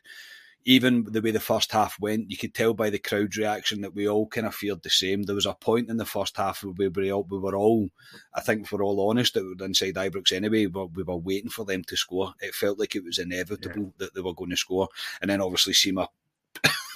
even 0.66 1.06
the 1.10 1.22
way 1.22 1.32
the 1.32 1.40
first 1.40 1.72
half 1.72 2.00
went, 2.00 2.32
you 2.32 2.38
could 2.38 2.54
tell 2.54 2.74
by 2.74 2.90
the 2.90 3.00
crowd's 3.00 3.38
reaction 3.38 3.82
that 3.82 3.94
we 3.94 4.08
all 4.08 4.28
kind 4.28 4.48
of 4.48 4.56
feared 4.56 4.82
the 4.82 4.90
same. 4.90 5.24
There 5.24 5.36
was 5.36 5.46
a 5.46 5.54
point 5.54 5.90
in 5.90 5.98
the 5.98 6.06
first 6.06 6.38
half 6.38 6.64
where 6.64 6.74
we 6.74 6.88
were 6.88 7.16
all, 7.16 7.24
we 7.30 7.38
were 7.40 7.56
all 7.56 7.90
I 8.34 8.42
think, 8.42 8.64
if 8.64 8.72
we're 8.72 8.84
all 8.84 9.10
honest, 9.10 9.36
inside 9.36 9.96
Ibrox 9.96 10.32
anyway. 10.32 10.66
We 10.68 11.04
were 11.04 11.18
waiting 11.18 11.50
for 11.50 11.66
them 11.66 11.84
to 11.86 11.98
score. 11.98 12.34
It 12.40 12.56
felt 12.56 12.80
like 12.80 12.96
it 12.96 13.04
was 13.04 13.20
inevitable 13.20 13.94
that 13.98 14.14
they 14.14 14.22
were 14.22 14.34
going 14.34 14.52
to 14.52 14.58
score. 14.58 14.88
And 15.22 15.30
then 15.30 15.42
obviously 15.42 15.74
Sima 15.74 16.08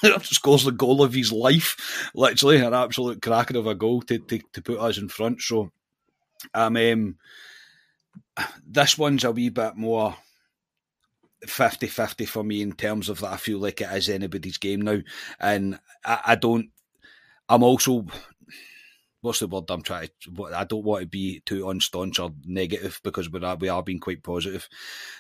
scores 0.22 0.64
the 0.64 0.72
goal 0.72 1.04
of 1.04 1.14
his 1.14 1.32
life, 1.32 2.10
literally, 2.16 2.58
an 2.58 2.74
absolute 2.74 3.22
cracker 3.22 3.58
of 3.58 3.68
a 3.68 3.76
goal 3.76 4.02
to, 4.04 4.18
to, 4.20 4.40
to 4.54 4.62
put 4.62 4.80
us 4.80 4.98
in 4.98 5.10
front. 5.10 5.42
So 5.42 5.72
Um, 6.54 6.78
um, 6.78 7.18
this 8.66 8.98
one's 8.98 9.24
a 9.24 9.32
wee 9.32 9.50
bit 9.50 9.76
more 9.76 10.16
50 11.46 11.88
50 11.88 12.26
for 12.26 12.44
me 12.44 12.62
in 12.62 12.74
terms 12.74 13.10
of 13.10 13.20
that. 13.20 13.34
I 13.34 13.38
feel 13.38 13.60
like 13.60 13.82
it 13.82 13.92
is 13.92 14.10
anybody's 14.10 14.58
game 14.58 14.82
now. 14.82 15.00
And 15.40 15.80
I, 16.04 16.20
I 16.26 16.36
don't, 16.36 16.70
I'm 17.50 17.64
also, 17.64 18.06
what's 19.22 19.40
the 19.40 19.48
word 19.48 19.66
I'm 19.70 19.82
trying 19.82 20.10
to, 20.22 20.46
I 20.54 20.64
don't 20.64 20.84
want 20.84 21.02
to 21.02 21.08
be 21.08 21.42
too 21.46 21.70
unstaunch 21.70 22.20
or 22.20 22.32
negative 22.46 23.00
because 23.04 23.32
we 23.32 23.42
are, 23.42 23.56
we 23.56 23.70
are 23.70 23.84
being 23.84 24.00
quite 24.00 24.24
positive. 24.24 24.68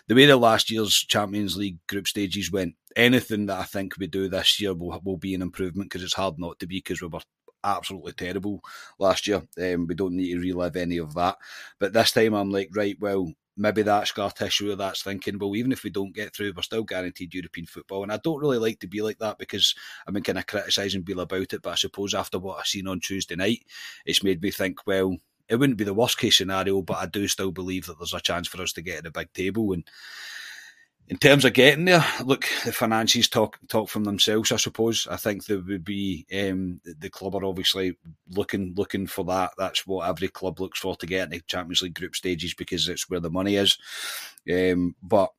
The 0.07 0.15
way 0.15 0.25
the 0.25 0.37
last 0.37 0.71
year's 0.71 0.93
Champions 0.93 1.55
League 1.55 1.77
group 1.87 2.07
stages 2.07 2.51
went, 2.51 2.75
anything 2.95 3.45
that 3.45 3.59
I 3.59 3.63
think 3.63 3.97
we 3.97 4.07
do 4.07 4.27
this 4.27 4.59
year 4.59 4.73
will, 4.73 4.99
will 5.03 5.17
be 5.17 5.35
an 5.35 5.41
improvement 5.41 5.89
because 5.89 6.03
it's 6.03 6.13
hard 6.13 6.39
not 6.39 6.59
to 6.59 6.67
be 6.67 6.77
because 6.77 7.01
we 7.01 7.07
were 7.07 7.21
absolutely 7.63 8.13
terrible 8.13 8.61
last 8.99 9.27
year. 9.27 9.41
Um, 9.61 9.87
we 9.87 9.95
don't 9.95 10.15
need 10.15 10.33
to 10.33 10.39
relive 10.39 10.75
any 10.75 10.97
of 10.97 11.13
that. 11.15 11.37
But 11.79 11.93
this 11.93 12.11
time 12.11 12.33
I'm 12.33 12.51
like, 12.51 12.69
right, 12.73 12.97
well, 12.99 13.31
maybe 13.57 13.81
that's 13.81 14.09
scar 14.09 14.31
tissue 14.31 14.71
or 14.71 14.75
that's 14.75 15.01
thinking, 15.01 15.39
well, 15.39 15.55
even 15.55 15.71
if 15.71 15.83
we 15.83 15.89
don't 15.89 16.15
get 16.15 16.33
through, 16.35 16.53
we're 16.55 16.61
still 16.61 16.83
guaranteed 16.83 17.33
European 17.33 17.65
football. 17.65 18.03
And 18.03 18.11
I 18.11 18.17
don't 18.23 18.39
really 18.39 18.59
like 18.59 18.79
to 18.81 18.87
be 18.87 19.01
like 19.01 19.17
that 19.19 19.39
because 19.39 19.75
I've 20.07 20.13
been 20.13 20.23
kind 20.23 20.37
of 20.37 20.45
criticising 20.45 21.01
Bill 21.01 21.21
about 21.21 21.53
it. 21.53 21.61
But 21.61 21.71
I 21.71 21.75
suppose 21.75 22.13
after 22.13 22.39
what 22.39 22.59
I've 22.59 22.67
seen 22.67 22.87
on 22.87 22.99
Tuesday 22.99 23.35
night, 23.35 23.65
it's 24.05 24.23
made 24.23 24.41
me 24.41 24.51
think, 24.51 24.85
well, 24.85 25.17
it 25.49 25.55
wouldn't 25.55 25.77
be 25.77 25.85
the 25.85 25.93
worst 25.93 26.17
case 26.17 26.37
scenario, 26.37 26.81
but 26.81 26.97
I 26.97 27.05
do 27.05 27.27
still 27.27 27.51
believe 27.51 27.85
that 27.87 27.97
there's 27.97 28.13
a 28.13 28.19
chance 28.19 28.47
for 28.47 28.61
us 28.61 28.73
to 28.73 28.81
get 28.81 28.97
to 28.97 29.03
the 29.03 29.11
big 29.11 29.31
table. 29.33 29.71
And 29.73 29.83
in 31.09 31.17
terms 31.17 31.45
of 31.45 31.53
getting 31.53 31.85
there, 31.85 32.05
look, 32.25 32.45
the 32.65 32.73
finances 32.73 33.29
talk 33.29 33.57
talk 33.69 33.89
from 33.89 34.03
themselves. 34.03 34.51
I 34.51 34.57
suppose. 34.57 35.07
I 35.09 35.15
think 35.15 35.45
there 35.45 35.59
would 35.59 35.85
be 35.85 36.25
um, 36.33 36.81
the 36.83 37.09
club 37.09 37.35
are 37.35 37.45
obviously 37.45 37.97
looking 38.29 38.73
looking 38.75 39.07
for 39.07 39.23
that. 39.25 39.51
That's 39.57 39.87
what 39.87 40.07
every 40.07 40.27
club 40.27 40.59
looks 40.59 40.79
for 40.79 40.95
to 40.97 41.05
get 41.05 41.25
in 41.25 41.29
the 41.29 41.41
Champions 41.47 41.81
League 41.81 41.93
group 41.93 42.15
stages 42.15 42.53
because 42.53 42.89
it's 42.89 43.09
where 43.09 43.21
the 43.21 43.29
money 43.29 43.55
is. 43.55 43.77
Um, 44.51 44.95
but 45.01 45.31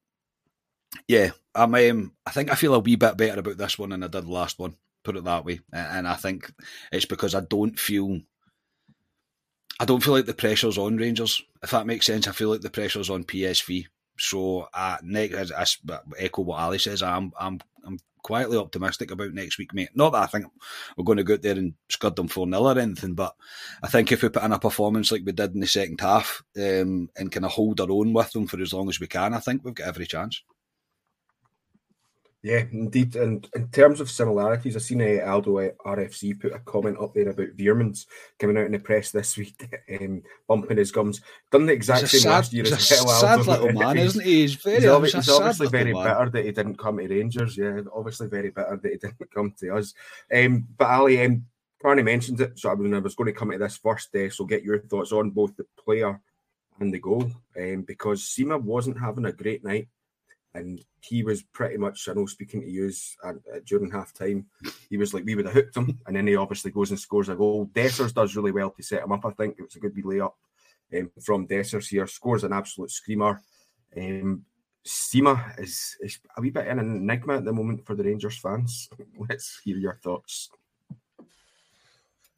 yeah, 1.07 1.31
I'm. 1.55 1.75
Um, 1.75 2.15
I 2.25 2.31
think 2.31 2.51
I 2.51 2.55
feel 2.55 2.75
a 2.75 2.79
wee 2.79 2.97
bit 2.97 3.19
better 3.19 3.41
about 3.41 3.59
this 3.59 3.79
one 3.79 3.91
than 3.91 4.03
I 4.03 4.09
did 4.09 4.25
the 4.25 4.31
last 4.31 4.59
one. 4.59 4.77
Put 5.05 5.17
it 5.17 5.25
that 5.25 5.45
way, 5.45 5.61
and 5.71 6.09
I 6.09 6.15
think 6.15 6.51
it's 6.91 7.05
because 7.05 7.35
I 7.35 7.41
don't 7.41 7.79
feel. 7.79 8.21
I 9.81 9.85
don't 9.85 10.03
feel 10.03 10.15
like 10.15 10.27
the 10.27 10.35
pressure's 10.35 10.79
on 10.79 10.97
Rangers. 10.97 11.43
If 11.63 11.73
that 11.73 11.87
makes 11.87 12.07
sense, 12.07 12.27
I 12.27 12.33
feel 12.33 12.49
like 12.49 12.63
the 12.63 12.71
pressure's 12.71 13.11
on 13.11 13.25
PSV 13.25 13.87
so, 14.19 14.69
uh, 14.75 14.97
next, 15.03 15.53
I, 15.53 15.63
I 15.63 15.99
echo 16.19 16.43
what 16.43 16.61
Ali 16.61 16.79
says. 16.79 17.03
I'm, 17.03 17.33
I'm, 17.39 17.61
I'm 17.85 17.99
quietly 18.23 18.59
optimistic 18.59 19.11
about 19.11 19.33
next 19.33 19.59
week, 19.59 19.73
mate. 19.75 19.91
Not 19.95 20.11
that 20.11 20.23
I 20.23 20.27
think 20.27 20.47
we're 20.97 21.05
going 21.05 21.19
to 21.19 21.25
go 21.25 21.35
out 21.35 21.43
there 21.43 21.57
and 21.57 21.75
scud 21.89 22.17
them 22.17 22.29
4 22.29 22.49
0 22.49 22.63
or 22.63 22.79
anything, 22.79 23.15
but 23.15 23.35
I 23.83 23.89
think 23.89 24.13
if 24.13 24.23
we 24.23 24.29
put 24.29 24.43
in 24.43 24.53
a 24.53 24.59
performance 24.59 25.11
like 25.11 25.23
we 25.25 25.33
did 25.33 25.55
in 25.55 25.61
the 25.61 25.67
second 25.67 26.01
half 26.01 26.43
um, 26.57 27.09
and 27.17 27.33
kind 27.33 27.45
of 27.47 27.53
hold 27.53 27.81
our 27.81 27.91
own 27.91 28.13
with 28.13 28.33
them 28.33 28.47
for 28.47 28.61
as 28.61 28.73
long 28.73 28.89
as 28.89 29.01
we 29.01 29.07
can, 29.07 29.35
I 29.35 29.41
think 29.41 29.65
we've 29.65 29.75
got 29.75 29.89
every 29.89 30.07
chance. 30.07 30.43
Yeah, 32.43 32.65
indeed. 32.71 33.17
And 33.17 33.49
in 33.57 33.69
terms 33.69 34.01
of 34.01 34.11
similarities, 34.11 34.77
I've 34.77 34.83
seen 34.83 35.03
uh, 35.03 35.25
Aldo 35.27 35.71
RFC 35.85 36.39
put 36.41 36.55
a 36.55 36.61
comment 36.61 36.99
up 37.01 37.13
there 37.13 37.29
about 37.29 37.57
Veerman's 37.57 38.07
coming 38.39 38.57
out 38.57 38.67
in 38.67 38.73
the 38.73 38.79
press 38.79 39.11
this 39.11 39.37
week, 39.37 39.61
um, 40.01 40.23
bumping 40.47 40.77
his 40.77 40.93
gums. 40.93 41.21
Done 41.51 41.67
the 41.67 41.73
exact 41.73 42.09
same 42.09 42.21
sad, 42.21 42.31
last 42.31 42.53
year 42.53 42.65
as 42.65 43.03
well. 43.05 43.21
Sad 43.21 43.47
little 43.47 43.73
man, 43.73 43.99
isn't 43.99 44.25
he? 44.25 44.43
He's 44.43 44.55
very. 44.55 44.77
He's, 44.77 44.85
obvi- 44.85 45.15
he's 45.15 45.29
obviously 45.29 45.69
very 45.69 45.93
man. 45.93 46.05
bitter 46.05 46.31
that 46.31 46.45
he 46.45 46.53
didn't 46.53 46.79
come 46.79 46.99
to 46.99 47.09
Rangers. 47.09 47.57
Yeah, 47.57 47.81
obviously 47.93 48.29
very 48.29 48.51
bitter 48.51 48.79
that 48.81 48.93
he 48.93 48.99
didn't 49.09 49.35
come 49.35 49.53
to 49.59 49.77
us. 49.77 49.95
Um, 50.33 50.69
but 50.77 50.89
Ali, 50.89 51.25
um, 51.25 51.45
Carney 51.83 52.05
mentioned 52.05 52.41
it, 52.41 52.57
so 52.59 52.71
I, 52.71 52.77
mean, 52.77 52.95
I 52.95 53.01
was 53.01 53.17
going 53.17 53.33
to 53.33 53.39
come 53.39 53.51
to 53.51 53.59
this 53.59 53.79
first. 53.79 54.15
Uh, 54.15 54.31
so 54.31 54.45
get 54.45 54.63
your 54.63 54.79
thoughts 54.79 55.11
on 55.11 55.31
both 55.31 55.57
the 55.57 55.67
player 55.77 56.21
and 56.79 56.95
the 56.95 57.01
goal, 57.01 57.29
um, 57.57 57.83
because 57.83 58.23
Sima 58.23 58.63
wasn't 58.63 59.01
having 59.01 59.25
a 59.25 59.33
great 59.33 59.65
night 59.65 59.89
and 60.59 60.85
he 61.01 61.23
was 61.23 61.43
pretty 61.43 61.77
much, 61.77 62.09
I 62.09 62.13
know, 62.13 62.27
speaking 62.27 62.63
to 62.63 62.69
you 62.69 62.91
uh, 63.25 63.33
during 63.65 63.91
half 63.91 64.13
time, 64.13 64.47
he 64.91 64.97
was 64.97 65.15
like, 65.15 65.25
we 65.25 65.35
would 65.35 65.47
have 65.47 65.55
hooked 65.55 65.77
him. 65.77 65.99
And 66.07 66.17
then 66.17 66.27
he 66.27 66.37
obviously 66.37 66.71
goes 66.71 66.91
and 66.91 66.99
scores 66.99 67.29
a 67.29 67.35
goal. 67.35 67.67
Dessers 67.73 68.13
does 68.13 68.35
really 68.37 68.53
well 68.53 68.71
to 68.71 68.83
set 68.83 69.03
him 69.03 69.13
up, 69.13 69.25
I 69.25 69.31
think. 69.31 69.57
It 69.59 69.63
was 69.63 69.77
a 69.77 69.81
good 69.81 69.95
wee 69.95 70.03
layup 70.03 70.33
um, 70.97 71.11
from 71.23 71.47
Dessers 71.47 71.89
here. 71.89 72.07
Scores 72.07 72.45
an 72.45 72.53
absolute 72.53 72.91
screamer. 72.91 73.41
Um, 73.97 74.45
is, 74.85 75.97
is 76.01 76.19
a 76.37 76.41
wee 76.41 76.51
bit 76.51 76.67
an 76.67 76.79
enigma 76.79 77.37
at 77.37 77.45
the 77.45 77.53
moment 77.53 77.87
for 77.87 77.95
the 77.95 78.05
Rangers 78.05 78.39
fans. 78.39 78.89
Let's 79.29 79.61
hear 79.63 79.77
your 79.77 79.95
thoughts. 79.95 80.51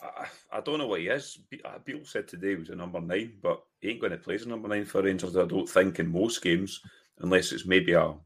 I, 0.02 0.26
I 0.52 0.60
don't 0.60 0.78
know 0.78 0.86
what 0.86 1.00
he 1.00 1.08
is. 1.08 1.38
Beale 1.84 2.04
said 2.04 2.28
today 2.28 2.50
he 2.50 2.56
was 2.56 2.70
a 2.70 2.74
number 2.74 3.00
nine, 3.00 3.34
but 3.42 3.62
he 3.80 3.90
ain't 3.90 4.00
going 4.00 4.12
to 4.12 4.18
play 4.18 4.34
as 4.34 4.44
a 4.44 4.48
number 4.48 4.68
nine 4.68 4.84
for 4.84 5.02
Rangers, 5.02 5.36
I 5.36 5.46
don't 5.46 5.68
think, 5.68 5.98
in 5.98 6.10
most 6.10 6.42
games 6.42 6.80
unless 7.20 7.52
it's 7.52 7.66
maybe 7.66 7.92
a, 7.92 8.02
a 8.02 8.16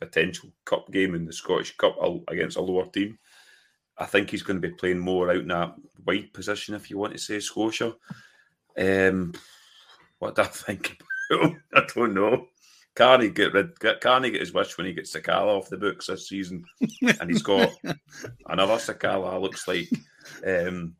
potential 0.00 0.50
cup 0.64 0.90
game 0.92 1.14
in 1.14 1.24
the 1.24 1.32
Scottish 1.32 1.76
Cup 1.76 1.96
against 2.28 2.56
a 2.56 2.60
lower 2.62 2.86
team. 2.86 3.18
I 3.96 4.06
think 4.06 4.30
he's 4.30 4.42
going 4.42 4.60
to 4.60 4.68
be 4.68 4.74
playing 4.74 5.00
more 5.00 5.30
out 5.30 5.38
in 5.38 5.48
that 5.48 5.74
wide 6.06 6.32
position, 6.32 6.74
if 6.74 6.90
you 6.90 6.98
want 6.98 7.14
to 7.14 7.18
say 7.18 7.40
Scotia. 7.40 7.94
Um, 8.78 9.34
what 10.18 10.36
do 10.36 10.42
I 10.42 10.44
think 10.46 10.98
about 11.30 11.42
him? 11.42 11.62
I 11.74 11.82
don't 11.94 12.14
know. 12.14 12.46
Can 12.94 13.20
he 13.20 13.30
get 13.30 13.52
rid? 13.52 13.78
Can 14.00 14.24
he 14.24 14.30
get 14.32 14.40
his 14.40 14.52
wish 14.52 14.76
when 14.76 14.86
he 14.86 14.92
gets 14.92 15.14
Sakala 15.14 15.56
off 15.56 15.68
the 15.68 15.76
books 15.76 16.06
this 16.08 16.28
season? 16.28 16.64
and 17.20 17.30
he's 17.30 17.42
got 17.42 17.70
another 18.46 18.74
Sakala. 18.74 19.40
Looks 19.40 19.68
like 19.68 19.88
um, 20.44 20.96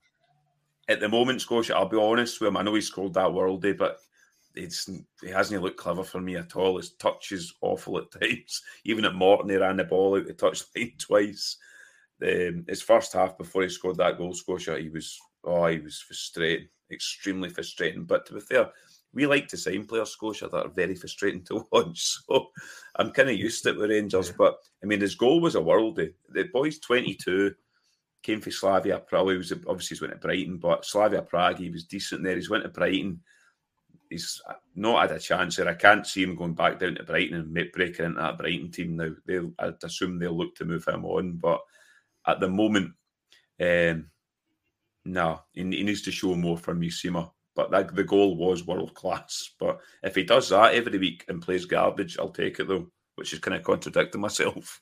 at 0.89 1.01
the 1.01 1.09
moment, 1.09 1.41
Scotia. 1.41 1.75
I'll 1.75 1.89
be 1.89 1.97
honest 1.97 2.41
with 2.41 2.49
him. 2.49 2.57
I 2.57 2.63
know 2.63 2.75
he 2.75 2.83
scored 2.83 3.15
that 3.15 3.27
worldie, 3.27 3.77
but 3.77 3.99
it's 4.55 4.89
he 5.23 5.29
hasn't 5.29 5.63
looked 5.63 5.79
clever 5.79 6.05
for 6.05 6.21
me 6.21 6.37
at 6.37 6.57
all. 6.57 6.77
His 6.77 6.93
touch 6.95 7.33
is 7.33 7.55
awful 7.61 7.99
at 7.99 8.11
times. 8.11 8.63
Even 8.85 9.05
at 9.05 9.15
Morton, 9.15 9.51
he 9.51 9.57
ran 9.57 9.77
the 9.77 9.85
ball 9.85 10.17
out 10.17 10.27
the 10.27 10.35
touchline 10.35 10.99
twice. 10.99 11.57
Um, 12.23 12.65
his 12.69 12.83
first 12.83 13.13
half 13.13 13.39
before 13.39 13.63
he 13.63 13.69
scored 13.69 13.99
that 13.99 14.19
goal, 14.19 14.35
Scotia, 14.35 14.79
he 14.79 14.89
was 14.89 15.19
oh, 15.45 15.67
he 15.67 15.79
was 15.79 16.01
frustrating, 16.01 16.69
extremely 16.91 17.49
frustrating. 17.49 18.05
But 18.05 18.27
to 18.27 18.35
be 18.35 18.41
fair, 18.41 18.71
we 19.13 19.27
like 19.27 19.49
to 19.49 19.57
sign 19.57 19.87
players, 19.87 20.11
Scotia, 20.11 20.49
that 20.49 20.67
are 20.67 20.71
very 20.71 20.95
frustrating 20.95 21.45
to 21.45 21.67
watch. 21.73 22.19
So 22.27 22.49
I'm 22.97 23.13
kind 23.13 23.31
of 23.31 23.37
used 23.37 23.63
to 23.65 23.71
it 23.71 23.79
with 23.79 23.91
Rangers. 23.91 24.33
But 24.33 24.59
I 24.83 24.87
mean, 24.87 25.01
his 25.01 25.15
goal 25.15 25.41
was 25.41 25.55
a 25.55 25.61
worldie. 25.61 26.15
The 26.31 26.45
boy's 26.53 26.79
22, 26.81 27.55
came 28.23 28.41
for 28.41 28.51
Slavia 28.51 28.99
Prague. 28.99 29.31
He 29.31 29.37
was 29.37 29.53
obviously 29.53 29.95
he's 29.95 30.01
went 30.01 30.13
to 30.13 30.19
Brighton, 30.19 30.59
but 30.59 30.85
Slavia 30.85 31.23
Prague, 31.23 31.59
he 31.59 31.71
was 31.71 31.85
decent 31.85 32.23
there. 32.23 32.35
He's 32.35 32.51
went 32.51 32.65
to 32.65 32.69
Brighton 32.69 33.21
he's 34.11 34.41
not 34.75 35.09
had 35.09 35.17
a 35.17 35.21
chance 35.21 35.57
there. 35.57 35.69
I 35.69 35.75
can't 35.75 36.07
see 36.07 36.23
him 36.23 36.37
going 36.37 36.55
back 36.55 36.79
down 36.79 36.97
to 36.97 37.05
Brighton 37.05 37.37
and 37.37 37.73
breaking 37.73 38.07
into 38.07 38.21
that 38.21 38.39
Brighton 38.39 38.71
team 38.71 38.97
now. 38.97 39.11
They'll, 39.27 39.53
I'd 39.59 39.83
assume 39.83 40.19
they'll 40.19 40.37
look 40.37 40.55
to 40.57 40.65
move 40.65 40.87
him 40.87 41.05
on, 41.05 41.37
but 41.37 41.61
at 42.27 42.41
the 42.41 42.49
moment, 42.49 42.93
um, 43.61 44.11
no, 45.05 45.41
he, 45.53 45.63
he, 45.63 45.83
needs 45.83 46.03
to 46.03 46.11
show 46.11 46.35
more 46.35 46.59
from 46.59 46.81
Sima. 46.81 47.31
But 47.55 47.71
that, 47.71 47.95
the 47.95 48.05
goal 48.05 48.37
was 48.37 48.67
world 48.67 48.95
class. 48.95 49.51
But 49.59 49.81
if 50.03 50.15
he 50.15 50.23
does 50.23 50.51
that 50.51 50.75
every 50.75 50.99
week 50.99 51.25
and 51.29 51.43
plays 51.43 51.65
garbage, 51.65 52.19
I'll 52.19 52.31
take 52.31 52.61
it 52.61 52.69
though, 52.69 52.91
which 53.17 53.33
is 53.33 53.41
kind 53.41 53.57
of 53.57 53.65
contradicting 53.65 54.21
myself. 54.21 54.81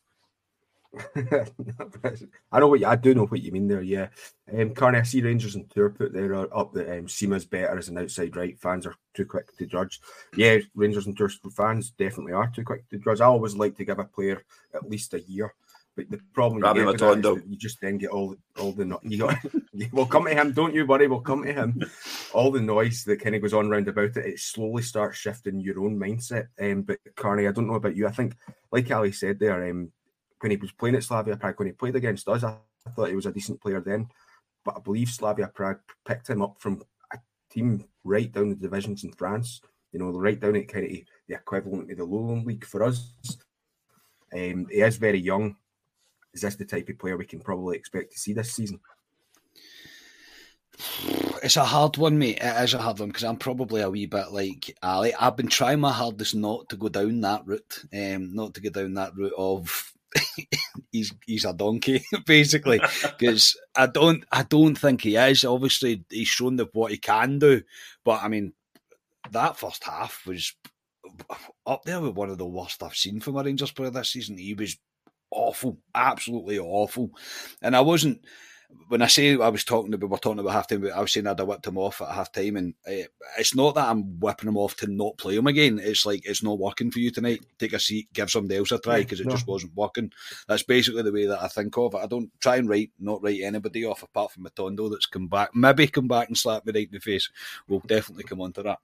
I 2.52 2.60
know 2.60 2.68
what 2.68 2.80
you, 2.80 2.86
I 2.86 2.96
do 2.96 3.14
know 3.14 3.26
what 3.26 3.42
you 3.42 3.52
mean 3.52 3.68
there. 3.68 3.82
Yeah, 3.82 4.08
um, 4.52 4.74
Carney, 4.74 4.98
I 4.98 5.02
see 5.02 5.22
Rangers 5.22 5.54
and 5.54 5.68
Tour 5.70 5.90
put 5.90 6.12
there 6.12 6.34
are 6.34 6.56
up 6.56 6.72
that 6.74 6.98
um, 6.98 7.08
Sima's 7.08 7.44
better 7.44 7.76
as 7.76 7.88
an 7.88 7.98
outside 7.98 8.36
right. 8.36 8.58
Fans 8.58 8.86
are 8.86 8.94
too 9.14 9.26
quick 9.26 9.56
to 9.56 9.66
judge. 9.66 10.00
Yeah, 10.36 10.58
Rangers 10.74 11.06
and 11.06 11.16
Tour 11.16 11.30
fans 11.54 11.90
definitely 11.90 12.32
are 12.32 12.48
too 12.48 12.64
quick 12.64 12.88
to 12.90 12.98
judge. 12.98 13.20
I 13.20 13.26
always 13.26 13.56
like 13.56 13.76
to 13.76 13.84
give 13.84 13.98
a 13.98 14.04
player 14.04 14.42
at 14.74 14.88
least 14.88 15.14
a 15.14 15.20
year. 15.20 15.54
But 15.96 16.10
the 16.10 16.20
problem 16.34 16.62
you, 16.76 16.94
get 16.94 17.24
you 17.24 17.56
just 17.56 17.80
then 17.80 17.96
get 17.96 18.10
all 18.10 18.36
all 18.58 18.72
the 18.72 18.98
you 19.02 19.18
got. 19.18 19.38
we'll 19.92 20.04
come 20.04 20.26
to 20.26 20.34
him, 20.34 20.52
don't 20.52 20.74
you 20.74 20.84
worry. 20.86 21.08
We'll 21.08 21.20
come 21.20 21.42
to 21.44 21.52
him. 21.52 21.82
All 22.34 22.50
the 22.50 22.60
noise 22.60 23.02
that 23.04 23.22
kind 23.22 23.34
of 23.34 23.40
goes 23.40 23.54
on 23.54 23.70
round 23.70 23.88
about 23.88 24.16
it, 24.16 24.26
it 24.26 24.38
slowly 24.38 24.82
starts 24.82 25.16
shifting 25.16 25.58
your 25.58 25.80
own 25.80 25.98
mindset. 25.98 26.48
Um, 26.60 26.82
but 26.82 26.98
Carney, 27.14 27.48
I 27.48 27.52
don't 27.52 27.66
know 27.66 27.76
about 27.76 27.96
you. 27.96 28.06
I 28.06 28.10
think, 28.10 28.36
like 28.70 28.90
Ali 28.90 29.10
said 29.12 29.38
there, 29.38 29.70
um, 29.70 29.90
when 30.40 30.50
he 30.50 30.56
was 30.56 30.72
playing 30.72 30.96
at 30.96 31.04
Slavia 31.04 31.36
Prague, 31.36 31.58
when 31.58 31.68
he 31.68 31.72
played 31.72 31.96
against 31.96 32.28
us, 32.28 32.44
I, 32.44 32.56
thought 32.94 33.08
he 33.08 33.16
was 33.16 33.26
a 33.26 33.32
decent 33.32 33.60
player 33.60 33.80
then. 33.80 34.08
But 34.64 34.76
I 34.76 34.80
believe 34.80 35.08
Slavia 35.08 35.48
Prague 35.48 35.80
picked 36.06 36.30
him 36.30 36.42
up 36.42 36.56
from 36.58 36.82
a 37.12 37.18
team 37.50 37.84
right 38.04 38.30
down 38.30 38.50
the 38.50 38.54
divisions 38.54 39.04
in 39.04 39.12
France. 39.12 39.60
You 39.92 39.98
know, 39.98 40.10
right 40.10 40.38
down 40.38 40.56
at 40.56 40.68
kind 40.68 40.84
of 40.84 40.90
the 41.28 41.34
equivalent 41.34 41.90
of 41.90 41.98
the 41.98 42.04
Lowland 42.04 42.46
League 42.46 42.64
for 42.64 42.82
us. 42.82 43.12
Um, 44.32 44.66
he 44.70 44.80
is 44.82 44.96
very 44.98 45.18
young. 45.18 45.56
Is 46.34 46.42
this 46.42 46.56
the 46.56 46.64
type 46.64 46.88
of 46.88 46.98
player 46.98 47.16
we 47.16 47.24
can 47.24 47.40
probably 47.40 47.76
expect 47.76 48.12
to 48.12 48.18
see 48.18 48.34
this 48.34 48.52
season? 48.52 48.80
It's 51.42 51.56
a 51.56 51.64
hard 51.64 51.96
one, 51.96 52.18
mate. 52.18 52.38
It 52.40 52.64
is 52.64 52.74
a 52.74 52.78
hard 52.78 52.98
one 52.98 53.08
because 53.08 53.24
I'm 53.24 53.36
probably 53.36 53.80
a 53.80 53.90
wee 53.90 54.06
bit 54.06 54.32
like 54.32 54.76
Ali. 54.82 55.14
I've 55.14 55.36
been 55.36 55.48
trying 55.48 55.80
my 55.80 55.92
hardest 55.92 56.34
not 56.34 56.68
to 56.68 56.76
go 56.76 56.88
down 56.88 57.20
that 57.22 57.46
route, 57.46 57.84
um, 57.94 58.34
not 58.34 58.54
to 58.54 58.60
go 58.60 58.70
down 58.70 58.94
that 58.94 59.16
route 59.16 59.32
of 59.38 59.92
he's 60.92 61.12
he's 61.26 61.44
a 61.44 61.52
donkey 61.52 62.04
basically 62.26 62.80
because 63.02 63.56
I 63.76 63.86
don't 63.86 64.24
I 64.32 64.42
don't 64.42 64.76
think 64.76 65.02
he 65.02 65.16
is. 65.16 65.44
Obviously, 65.44 66.04
he's 66.10 66.28
shown 66.28 66.56
the 66.56 66.68
what 66.72 66.92
he 66.92 66.98
can 66.98 67.38
do, 67.38 67.62
but 68.04 68.22
I 68.22 68.28
mean 68.28 68.52
that 69.32 69.56
first 69.56 69.84
half 69.84 70.26
was 70.26 70.54
up 71.66 71.84
there 71.84 72.00
with 72.00 72.14
one 72.14 72.30
of 72.30 72.38
the 72.38 72.46
worst 72.46 72.82
I've 72.82 72.96
seen 72.96 73.20
from 73.20 73.36
a 73.36 73.42
Rangers 73.42 73.72
player 73.72 73.90
this 73.90 74.12
season. 74.12 74.38
He 74.38 74.54
was 74.54 74.76
awful, 75.30 75.78
absolutely 75.94 76.58
awful, 76.58 77.10
and 77.62 77.76
I 77.76 77.80
wasn't 77.80 78.24
when 78.88 79.02
I 79.02 79.06
say 79.06 79.32
I 79.32 79.48
was 79.48 79.64
talking 79.64 79.92
about, 79.92 80.08
we 80.08 80.12
were 80.12 80.18
talking 80.18 80.38
about 80.38 80.52
half 80.52 80.68
time, 80.68 80.88
I 80.94 81.00
was 81.00 81.12
saying 81.12 81.26
I'd 81.26 81.38
have 81.38 81.48
whipped 81.48 81.66
him 81.66 81.78
off 81.78 82.00
at 82.00 82.10
half 82.10 82.30
time, 82.30 82.56
and 82.56 82.74
uh, 82.86 83.06
it's 83.38 83.54
not 83.54 83.74
that 83.74 83.88
I'm 83.88 84.20
whipping 84.20 84.48
him 84.48 84.56
off 84.56 84.76
to 84.76 84.86
not 84.86 85.18
play 85.18 85.36
him 85.36 85.46
again. 85.46 85.80
It's 85.82 86.06
like 86.06 86.22
it's 86.24 86.42
not 86.42 86.58
working 86.58 86.90
for 86.90 87.00
you 87.00 87.10
tonight. 87.10 87.44
Take 87.58 87.72
a 87.72 87.80
seat, 87.80 88.12
give 88.12 88.30
somebody 88.30 88.58
else 88.58 88.72
a 88.72 88.78
try 88.78 89.00
because 89.00 89.20
it 89.20 89.26
no. 89.26 89.32
just 89.32 89.46
wasn't 89.46 89.74
working. 89.74 90.12
That's 90.46 90.62
basically 90.62 91.02
the 91.02 91.12
way 91.12 91.26
that 91.26 91.42
I 91.42 91.48
think 91.48 91.76
of 91.76 91.94
it. 91.94 91.98
I 91.98 92.06
don't 92.06 92.30
try 92.40 92.56
and 92.56 92.68
write, 92.68 92.92
not 92.98 93.22
write 93.22 93.40
anybody 93.42 93.84
off 93.84 94.02
apart 94.02 94.32
from 94.32 94.44
Matondo 94.44 94.90
that's 94.90 95.06
come 95.06 95.26
back, 95.26 95.54
maybe 95.54 95.86
come 95.88 96.08
back 96.08 96.28
and 96.28 96.38
slap 96.38 96.64
me 96.64 96.72
right 96.72 96.86
in 96.86 96.92
the 96.92 97.00
face. 97.00 97.28
We'll 97.68 97.80
definitely 97.80 98.24
come 98.24 98.40
on 98.40 98.52
to 98.52 98.62
that. 98.62 98.78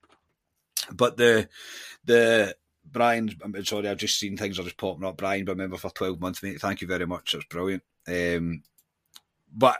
But 0.92 1.16
the 1.16 1.48
the 2.04 2.56
Brian, 2.84 3.30
I'm 3.42 3.64
sorry, 3.64 3.88
I've 3.88 3.96
just 3.96 4.18
seen 4.18 4.36
things 4.36 4.58
are 4.58 4.64
just 4.64 4.76
popping 4.76 5.04
up. 5.04 5.16
Brian, 5.16 5.44
remember 5.44 5.76
for 5.76 5.90
12 5.90 6.20
months, 6.20 6.42
mate. 6.42 6.60
Thank 6.60 6.80
you 6.80 6.88
very 6.88 7.06
much. 7.06 7.32
That's 7.32 7.44
brilliant. 7.44 7.82
Um, 8.08 8.62
but 9.54 9.78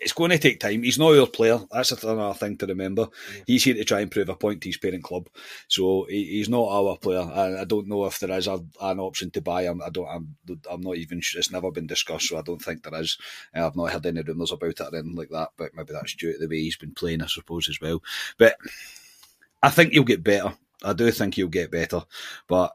it's 0.00 0.14
going 0.14 0.30
to 0.30 0.38
take 0.38 0.58
time. 0.58 0.82
He's 0.82 0.98
not 0.98 1.16
our 1.16 1.26
player. 1.26 1.60
That's 1.70 1.92
another 1.92 2.34
thing 2.34 2.56
to 2.58 2.66
remember. 2.66 3.08
He's 3.46 3.64
here 3.64 3.74
to 3.74 3.84
try 3.84 4.00
and 4.00 4.10
prove 4.10 4.30
a 4.30 4.34
point 4.34 4.62
to 4.62 4.68
his 4.68 4.78
parent 4.78 5.04
club. 5.04 5.28
So 5.68 6.06
he, 6.08 6.24
he's 6.24 6.48
not 6.48 6.68
our 6.68 6.96
player. 6.96 7.20
I, 7.20 7.60
I, 7.60 7.64
don't 7.64 7.86
know 7.86 8.06
if 8.06 8.18
there 8.18 8.36
is 8.36 8.46
a, 8.46 8.64
an 8.80 8.98
option 8.98 9.30
to 9.32 9.42
buy 9.42 9.64
him. 9.64 9.82
I 9.84 9.90
don't. 9.90 10.08
I'm, 10.08 10.36
I'm 10.70 10.80
not 10.80 10.96
even. 10.96 11.20
Sure. 11.20 11.38
It's 11.38 11.50
never 11.50 11.70
been 11.70 11.86
discussed, 11.86 12.28
so 12.28 12.38
I 12.38 12.42
don't 12.42 12.62
think 12.62 12.82
there 12.82 12.98
is. 13.00 13.18
I've 13.54 13.76
not 13.76 13.92
heard 13.92 14.06
any 14.06 14.22
rumours 14.22 14.52
about 14.52 14.70
it 14.70 14.80
or 14.80 14.86
anything 14.96 15.16
like 15.16 15.30
that. 15.30 15.50
But 15.56 15.74
maybe 15.74 15.92
that's 15.92 16.14
due 16.14 16.32
to 16.32 16.38
the 16.38 16.48
way 16.48 16.60
he's 16.60 16.76
been 16.76 16.94
playing, 16.94 17.22
I 17.22 17.26
suppose, 17.26 17.68
as 17.68 17.80
well. 17.80 18.02
But 18.38 18.56
I 19.62 19.68
think 19.68 19.92
he'll 19.92 20.04
get 20.04 20.24
better. 20.24 20.54
I 20.82 20.94
do 20.94 21.10
think 21.10 21.34
he'll 21.34 21.48
get 21.48 21.70
better, 21.70 22.02
but 22.48 22.74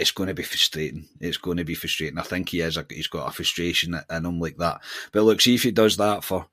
it's 0.00 0.10
going 0.10 0.28
to 0.28 0.34
be 0.34 0.42
frustrating. 0.42 1.06
It's 1.20 1.36
going 1.36 1.58
to 1.58 1.64
be 1.64 1.74
frustrating. 1.74 2.18
I 2.18 2.22
think 2.22 2.48
he 2.48 2.60
is. 2.62 2.78
He's 2.88 3.06
got 3.06 3.28
a 3.28 3.32
frustration 3.32 3.94
in 4.10 4.24
him 4.24 4.40
like 4.40 4.56
that. 4.56 4.80
But 5.12 5.22
look, 5.22 5.40
see 5.40 5.54
if 5.54 5.62
he 5.62 5.70
does 5.70 5.96
that 5.98 6.24
for 6.24 6.46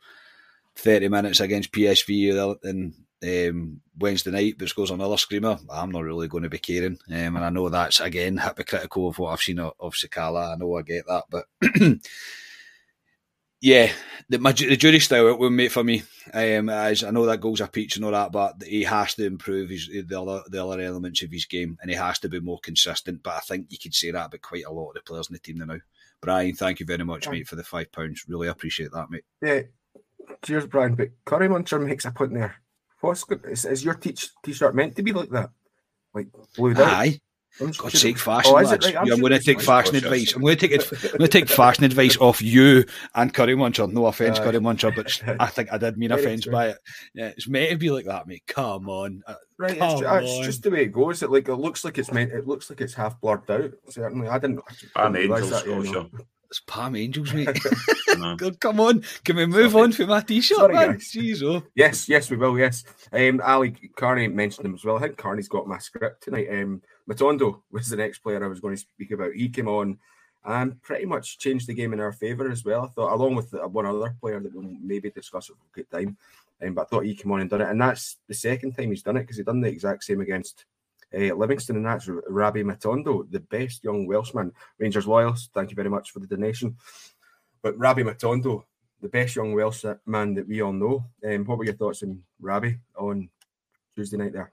thirty 0.75 1.07
minutes 1.07 1.39
against 1.39 1.71
PSV 1.71 2.57
and 2.63 2.93
um, 3.23 3.81
Wednesday 3.97 4.31
night, 4.31 4.55
but 4.59 4.67
scores 4.67 4.91
another 4.91 5.17
screamer. 5.17 5.57
I'm 5.69 5.91
not 5.91 6.03
really 6.03 6.27
going 6.27 6.43
to 6.43 6.49
be 6.49 6.59
caring, 6.59 6.99
um, 7.09 7.35
and 7.35 7.39
I 7.45 7.49
know 7.49 7.69
that's 7.69 7.99
again 8.01 8.37
hypocritical 8.37 9.07
of 9.07 9.17
what 9.17 9.31
I've 9.31 9.41
seen 9.41 9.59
of, 9.59 9.73
of 9.79 9.93
Sakala. 9.93 10.53
I 10.53 10.55
know 10.57 10.75
I 10.75 10.81
get 10.81 11.05
that, 11.07 11.23
but 11.29 11.45
yeah, 13.61 13.91
the, 14.29 14.39
my, 14.39 14.51
the 14.51 14.77
jury's 14.77 15.05
still 15.05 15.29
out 15.29 15.39
with 15.39 15.51
mate 15.51 15.71
for 15.71 15.83
me. 15.83 16.03
Um, 16.33 16.69
as 16.69 17.03
I 17.03 17.11
know 17.11 17.25
that 17.25 17.41
goals 17.41 17.61
a 17.61 17.67
peach 17.67 17.95
and 17.95 18.05
all 18.05 18.11
that, 18.11 18.31
but 18.31 18.61
he 18.63 18.83
has 18.83 19.15
to 19.15 19.25
improve 19.25 19.69
his 19.69 19.87
the 19.87 20.21
other 20.21 20.43
the 20.49 20.65
other 20.65 20.81
elements 20.81 21.21
of 21.23 21.31
his 21.31 21.45
game, 21.45 21.77
and 21.81 21.89
he 21.89 21.97
has 21.97 22.19
to 22.19 22.29
be 22.29 22.39
more 22.39 22.59
consistent. 22.59 23.23
But 23.23 23.35
I 23.35 23.39
think 23.39 23.67
you 23.69 23.77
could 23.77 23.95
say 23.95 24.11
that 24.11 24.27
about 24.27 24.41
quite 24.41 24.65
a 24.65 24.71
lot 24.71 24.89
of 24.89 24.95
the 24.95 25.01
players 25.01 25.29
in 25.29 25.33
the 25.33 25.39
team 25.39 25.57
now. 25.57 25.77
Brian, 26.21 26.55
thank 26.55 26.79
you 26.79 26.85
very 26.85 27.03
much, 27.03 27.29
mate, 27.29 27.47
for 27.47 27.55
the 27.55 27.63
five 27.63 27.91
pounds. 27.91 28.25
Really 28.27 28.47
appreciate 28.47 28.91
that, 28.91 29.09
mate. 29.09 29.23
Yeah, 29.41 29.61
cheers, 30.43 30.65
Brian. 30.65 30.95
But 30.95 31.09
Curry 31.25 31.47
Muncher 31.47 31.83
makes 31.83 32.05
a 32.05 32.11
point 32.11 32.33
there. 32.33 32.55
What's 33.01 33.23
good? 33.23 33.45
Is, 33.45 33.65
is 33.65 33.85
your 33.85 33.93
t-shirt 33.93 34.75
meant 34.75 34.95
to 34.95 35.03
be 35.03 35.13
like 35.13 35.29
that? 35.29 35.51
Like 36.13 36.27
blue? 36.55 36.73
Aye. 36.75 37.19
God's 37.59 37.99
sake, 37.99 38.17
fashion, 38.17 38.51
oh, 38.51 38.55
lads. 38.55 38.85
Right? 38.85 38.95
I'm, 38.95 39.11
I'm 39.11 39.19
going 39.19 39.31
to 39.31 39.39
take 39.43 39.61
fashion 39.61 39.95
advice. 39.95 40.33
I'm 40.33 40.41
going 40.41 40.57
to 40.57 40.67
take 40.67 40.79
it. 40.79 40.91
I'm 40.91 41.17
going 41.17 41.21
to 41.21 41.27
take 41.27 41.49
fashion 41.49 41.83
advice 41.83 42.17
off 42.17 42.41
you 42.41 42.85
and 43.15 43.33
Curry 43.33 43.55
Muncher. 43.55 43.91
No 43.91 44.05
offense, 44.05 44.39
uh, 44.39 44.43
Curry 44.43 44.59
Muncher, 44.59 44.95
but 44.95 45.37
I 45.39 45.47
think 45.47 45.71
I 45.71 45.77
did 45.77 45.97
mean 45.97 46.11
offence 46.17 46.45
by 46.45 46.69
it. 46.69 46.77
Yeah, 47.13 47.27
it's 47.27 47.47
meant 47.47 47.71
to 47.71 47.77
be 47.77 47.89
like 47.89 48.05
that, 48.05 48.27
mate. 48.27 48.43
Come 48.47 48.89
on, 48.89 49.23
uh, 49.25 49.35
right? 49.57 49.77
Come 49.77 49.91
it's, 49.91 50.03
on. 50.03 50.23
it's, 50.23 50.45
just 50.45 50.63
the 50.63 50.71
way 50.71 50.83
it 50.83 50.91
goes. 50.91 51.23
It 51.23 51.31
like 51.31 51.47
it 51.47 51.55
looks 51.55 51.83
like 51.83 51.97
it's 51.97 52.11
meant. 52.11 52.31
It 52.31 52.47
looks 52.47 52.69
like 52.69 52.81
it's 52.81 52.93
half 52.93 53.19
blurred 53.19 53.49
out. 53.49 53.71
Certainly, 53.89 54.27
I 54.27 54.39
didn't. 54.39 54.61
I 54.95 55.03
didn't 55.11 55.13
realize 55.13 55.49
that. 55.49 55.65
You 55.65 55.91
know. 55.91 56.09
It's 56.49 56.61
Palm 56.61 56.95
Angels, 56.95 57.33
mate. 57.33 57.49
Come 58.59 58.79
on, 58.79 59.03
can 59.25 59.35
we 59.35 59.45
move 59.45 59.71
Sorry. 59.71 59.83
on 59.83 59.91
from 59.91 60.07
my 60.07 60.21
t-shirt, 60.21 60.57
Sorry, 60.57 60.73
man? 60.73 60.95
Jeez, 60.95 61.43
oh. 61.43 61.63
Yes, 61.75 62.07
yes, 62.07 62.29
we 62.29 62.37
will. 62.37 62.57
Yes, 62.57 62.83
um, 63.11 63.41
Ali 63.43 63.71
Carney 63.95 64.27
mentioned 64.27 64.65
him 64.65 64.73
as 64.73 64.85
well. 64.85 64.97
I 64.97 65.01
think 65.01 65.17
Carney's 65.17 65.49
got 65.49 65.67
my 65.67 65.77
script 65.77 66.23
tonight. 66.23 66.47
Um, 66.49 66.81
Matondo 67.09 67.61
was 67.71 67.89
the 67.89 67.97
next 67.97 68.19
player 68.19 68.43
I 68.43 68.47
was 68.47 68.59
going 68.61 68.75
to 68.75 68.79
speak 68.79 69.11
about. 69.11 69.33
He 69.33 69.49
came 69.49 69.67
on 69.67 69.97
and 70.45 70.81
pretty 70.81 71.05
much 71.05 71.37
changed 71.37 71.67
the 71.67 71.73
game 71.73 71.91
in 71.91 71.99
our 71.99 72.13
favour 72.13 72.49
as 72.49 72.63
well. 72.63 72.85
I 72.85 72.87
thought, 72.87 73.13
along 73.13 73.35
with 73.35 73.53
one 73.53 73.85
other 73.85 74.15
player 74.19 74.39
that 74.39 74.55
we'll 74.55 74.75
maybe 74.81 75.09
discuss 75.11 75.49
at 75.49 75.55
a 75.55 75.75
good 75.75 75.91
time. 75.91 76.17
Um, 76.61 76.73
but 76.73 76.83
I 76.83 76.85
thought 76.85 77.05
he 77.05 77.15
came 77.15 77.31
on 77.31 77.41
and 77.41 77.49
done 77.49 77.61
it, 77.61 77.69
and 77.69 77.79
that's 77.79 78.17
the 78.27 78.33
second 78.33 78.73
time 78.73 78.89
he's 78.89 79.03
done 79.03 79.17
it 79.17 79.21
because 79.21 79.37
he 79.37 79.43
done 79.43 79.61
the 79.61 79.67
exact 79.67 80.03
same 80.05 80.21
against 80.21 80.65
uh, 81.15 81.33
Livingston, 81.35 81.77
and 81.77 81.85
that's 81.85 82.09
Rabbi 82.27 82.61
Matondo, 82.61 83.29
the 83.31 83.39
best 83.39 83.83
young 83.83 84.07
Welshman. 84.07 84.51
Rangers 84.79 85.07
loyals, 85.07 85.49
thank 85.53 85.69
you 85.69 85.75
very 85.75 85.89
much 85.89 86.11
for 86.11 86.19
the 86.19 86.27
donation. 86.27 86.75
But 87.61 87.77
Rabbi 87.77 88.01
Matondo, 88.01 88.63
the 89.01 89.09
best 89.09 89.35
young 89.35 89.53
Welshman 89.53 90.33
that 90.35 90.47
we 90.47 90.61
all 90.61 90.73
know. 90.73 91.05
Um, 91.25 91.45
what 91.45 91.57
were 91.57 91.65
your 91.65 91.75
thoughts 91.75 92.03
on 92.03 92.21
Rabbi 92.39 92.73
on 92.97 93.29
Tuesday 93.95 94.17
night 94.17 94.33
there? 94.33 94.51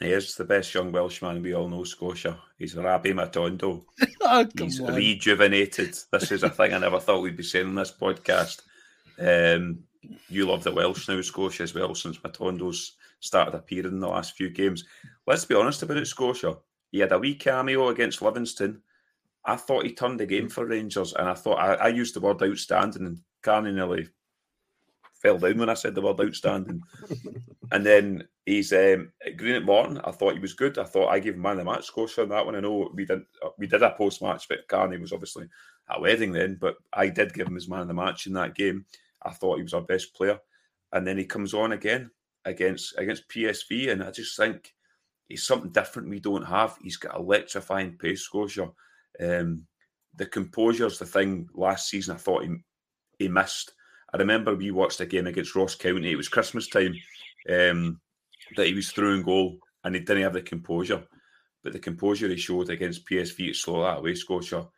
He 0.00 0.12
is 0.12 0.34
the 0.34 0.44
best 0.44 0.74
young 0.74 0.90
Welshman 0.90 1.40
we 1.42 1.54
all 1.54 1.68
know, 1.68 1.84
Scotia. 1.84 2.38
He's 2.58 2.74
Rabbi 2.74 3.10
Matondo. 3.10 3.84
oh, 4.22 4.46
He's 4.58 4.80
on. 4.80 4.94
rejuvenated. 4.94 5.96
This 6.10 6.32
is 6.32 6.42
a 6.42 6.50
thing 6.50 6.74
I 6.74 6.78
never 6.78 6.98
thought 6.98 7.22
we'd 7.22 7.36
be 7.36 7.44
saying 7.44 7.68
on 7.68 7.74
this 7.76 7.92
podcast. 7.92 8.62
Um, 9.18 9.84
you 10.28 10.46
love 10.46 10.64
the 10.64 10.72
Welsh 10.72 11.08
now, 11.08 11.20
Scotia, 11.20 11.62
as 11.62 11.74
well, 11.74 11.94
since 11.94 12.18
Matondo's 12.18 12.96
started 13.20 13.54
appearing 13.54 13.92
in 13.92 14.00
the 14.00 14.08
last 14.08 14.36
few 14.36 14.50
games. 14.50 14.84
Let's 15.26 15.44
be 15.44 15.54
honest 15.54 15.82
about 15.82 15.96
it, 15.96 16.06
Scotia. 16.06 16.58
He 16.90 17.00
had 17.00 17.12
a 17.12 17.18
wee 17.18 17.34
cameo 17.34 17.88
against 17.88 18.22
Livingston. 18.22 18.82
I 19.44 19.56
thought 19.56 19.84
he 19.84 19.94
turned 19.94 20.20
the 20.20 20.26
game 20.26 20.48
for 20.48 20.66
Rangers, 20.66 21.12
and 21.14 21.28
I 21.28 21.34
thought 21.34 21.58
I, 21.58 21.74
I 21.74 21.88
used 21.88 22.14
the 22.14 22.20
word 22.20 22.42
outstanding, 22.42 23.06
and 23.06 23.20
Carney 23.42 23.72
nearly 23.72 24.08
fell 25.14 25.38
down 25.38 25.58
when 25.58 25.68
I 25.68 25.74
said 25.74 25.94
the 25.94 26.02
word 26.02 26.20
outstanding. 26.20 26.82
and 27.72 27.84
then 27.84 28.28
he's 28.46 28.72
um, 28.72 29.10
Green 29.36 29.56
at 29.56 29.64
Morton. 29.64 30.00
I 30.04 30.12
thought 30.12 30.34
he 30.34 30.38
was 30.38 30.52
good. 30.52 30.78
I 30.78 30.84
thought 30.84 31.08
I 31.08 31.18
gave 31.18 31.34
him 31.34 31.42
man 31.42 31.52
of 31.52 31.58
the 31.58 31.64
match 31.64 31.86
Scotia 31.86 32.22
on 32.22 32.28
that 32.28 32.44
one. 32.44 32.56
I 32.56 32.60
know 32.60 32.90
we 32.94 33.04
didn't 33.04 33.26
we 33.58 33.66
did 33.66 33.82
a 33.82 33.90
post 33.90 34.22
match, 34.22 34.48
but 34.48 34.68
Carney 34.68 34.98
was 34.98 35.12
obviously 35.12 35.48
at 35.90 36.00
wedding 36.00 36.32
then. 36.32 36.58
But 36.60 36.76
I 36.92 37.08
did 37.08 37.34
give 37.34 37.46
him 37.46 37.54
his 37.54 37.68
man 37.68 37.80
of 37.80 37.88
the 37.88 37.94
match 37.94 38.26
in 38.26 38.34
that 38.34 38.54
game. 38.54 38.84
I 39.22 39.30
thought 39.30 39.56
he 39.56 39.62
was 39.62 39.74
our 39.74 39.82
best 39.82 40.14
player, 40.14 40.38
and 40.92 41.06
then 41.06 41.16
he 41.16 41.24
comes 41.24 41.54
on 41.54 41.72
again 41.72 42.10
against 42.44 42.96
against 42.98 43.28
PSV, 43.28 43.90
and 43.90 44.02
I 44.02 44.10
just 44.10 44.36
think 44.36 44.74
he's 45.28 45.46
something 45.46 45.70
different 45.70 46.10
we 46.10 46.20
don't 46.20 46.44
have. 46.44 46.76
He's 46.82 46.96
got 46.96 47.16
electrifying 47.16 47.96
pace, 47.98 48.22
Scotia. 48.22 48.70
Um, 49.20 49.66
the 50.16 50.26
composure's 50.26 50.98
the 50.98 51.06
thing. 51.06 51.48
Last 51.54 51.88
season, 51.88 52.14
I 52.14 52.18
thought 52.18 52.44
he 52.44 52.56
he 53.18 53.28
missed. 53.28 53.72
I 54.12 54.16
remember 54.16 54.54
we 54.54 54.70
watched 54.70 55.00
a 55.00 55.06
game 55.06 55.26
against 55.26 55.54
Ross 55.54 55.74
County. 55.74 56.12
It 56.12 56.16
was 56.16 56.28
Christmas 56.28 56.68
time 56.68 56.94
um, 57.48 58.00
that 58.56 58.66
he 58.66 58.74
was 58.74 58.90
through 58.90 59.14
and 59.14 59.24
goal, 59.24 59.58
and 59.82 59.94
he 59.94 60.00
didn't 60.00 60.22
have 60.22 60.34
the 60.34 60.42
composure. 60.42 61.04
But 61.62 61.72
the 61.72 61.78
composure 61.78 62.28
he 62.28 62.36
showed 62.36 62.70
against 62.70 63.08
PSV 63.08 63.50
at 63.50 63.56
slow 63.56 63.82
that 63.82 63.98
away, 63.98 64.14
Scotia, 64.14 64.68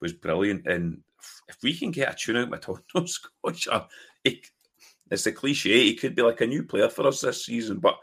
was 0.00 0.14
brilliant. 0.14 0.66
And 0.66 1.02
if 1.48 1.56
we 1.62 1.76
can 1.76 1.90
get 1.90 2.12
a 2.12 2.16
tune 2.16 2.36
out 2.36 2.50
with 2.50 2.62
Toronto 2.62 3.04
Scotia, 3.04 3.86
it, 4.24 4.46
it's 5.10 5.26
a 5.26 5.32
cliche. 5.32 5.84
He 5.84 5.94
could 5.94 6.14
be 6.14 6.22
like 6.22 6.40
a 6.40 6.46
new 6.46 6.64
player 6.64 6.88
for 6.88 7.06
us 7.06 7.20
this 7.20 7.44
season, 7.44 7.78
but 7.78 7.96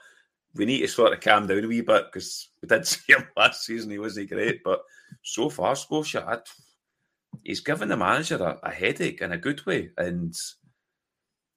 we 0.58 0.66
need 0.66 0.80
to 0.80 0.88
sort 0.88 1.14
of 1.14 1.22
calm 1.22 1.48
down 1.48 1.64
a 1.64 1.68
wee 1.68 1.82
bit 1.82 2.06
because 2.06 2.50
we 2.62 2.68
did 2.68 2.86
see 2.88 3.14
him 3.14 3.28
last 3.36 3.66
season. 3.66 3.92
He 3.92 4.00
wasn't 4.00 4.30
great, 4.30 4.64
but 4.64 4.82
so 5.22 5.50
far, 5.50 5.76
Scotia, 5.76 6.26
I'd, 6.28 6.40
he's 7.44 7.62
given 7.62 7.90
the 7.90 7.98
manager 7.98 8.38
a, 8.38 8.60
a, 8.68 8.72
headache 8.72 9.22
in 9.22 9.32
a 9.32 9.38
good 9.38 9.66
way. 9.66 9.92
And 9.98 10.36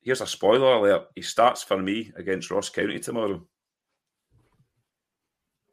here's 0.02 0.20
a 0.20 0.26
spoiler 0.26 0.74
alert: 0.74 1.08
he 1.14 1.22
starts 1.22 1.62
for 1.62 1.78
me 1.78 2.12
against 2.16 2.50
Ross 2.50 2.68
County 2.68 2.98
tomorrow. 2.98 3.42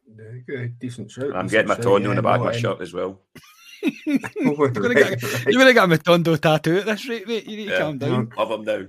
Very 0.10 0.44
good, 0.48 0.80
decent 0.80 1.12
shout. 1.12 1.36
I'm 1.36 1.48
getting 1.48 1.68
my 1.68 1.76
Tondo 1.76 2.00
yeah, 2.00 2.10
in 2.12 2.16
the 2.16 2.22
back 2.22 2.40
of 2.40 2.46
my 2.46 2.58
shirt 2.58 2.82
as 2.82 2.94
well. 2.94 3.22
you're 4.06 4.70
going 4.70 4.96
to 4.96 4.96
get 4.96 5.13
a 5.13 5.88
Matondo 5.88 6.40
tattoo 6.40 6.78
at 6.78 6.86
this 6.86 7.08
rate, 7.08 7.28
mate. 7.28 7.46
You 7.46 7.58
need 7.58 7.66
to 7.66 7.72
yeah, 7.72 7.80
calm 7.80 7.98
down. 7.98 8.32
Love 8.38 8.52
him 8.52 8.63
now 8.63 8.86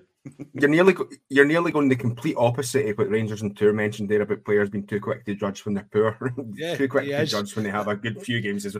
you're 0.55 0.71
nearly 0.71 0.95
you're 1.29 1.45
nearly 1.45 1.73
going 1.73 1.89
the 1.89 1.97
complete 1.97 2.37
opposite 2.37 2.89
of 2.89 2.99
what 2.99 3.11
Rangers 3.11 3.43
and 3.43 3.57
Tour 3.57 3.73
mentioned 3.73 4.09
there 4.09 4.23
about 4.23 4.45
players 4.45 4.71
being 4.71 4.87
too 4.87 5.01
quick 5.01 5.25
to 5.25 5.35
judge 5.35 5.65
when 5.65 5.75
they're 5.75 5.89
poor, 5.93 6.17
yeah, 6.55 6.77
too 6.77 6.89
quick 6.89 7.07
to 7.07 7.27
judge 7.27 7.55
when 7.55 7.65
they 7.65 7.71
have 7.71 7.89
a 7.89 7.97
good 7.97 8.21
few 8.23 8.41
games. 8.41 8.67
As 8.67 8.77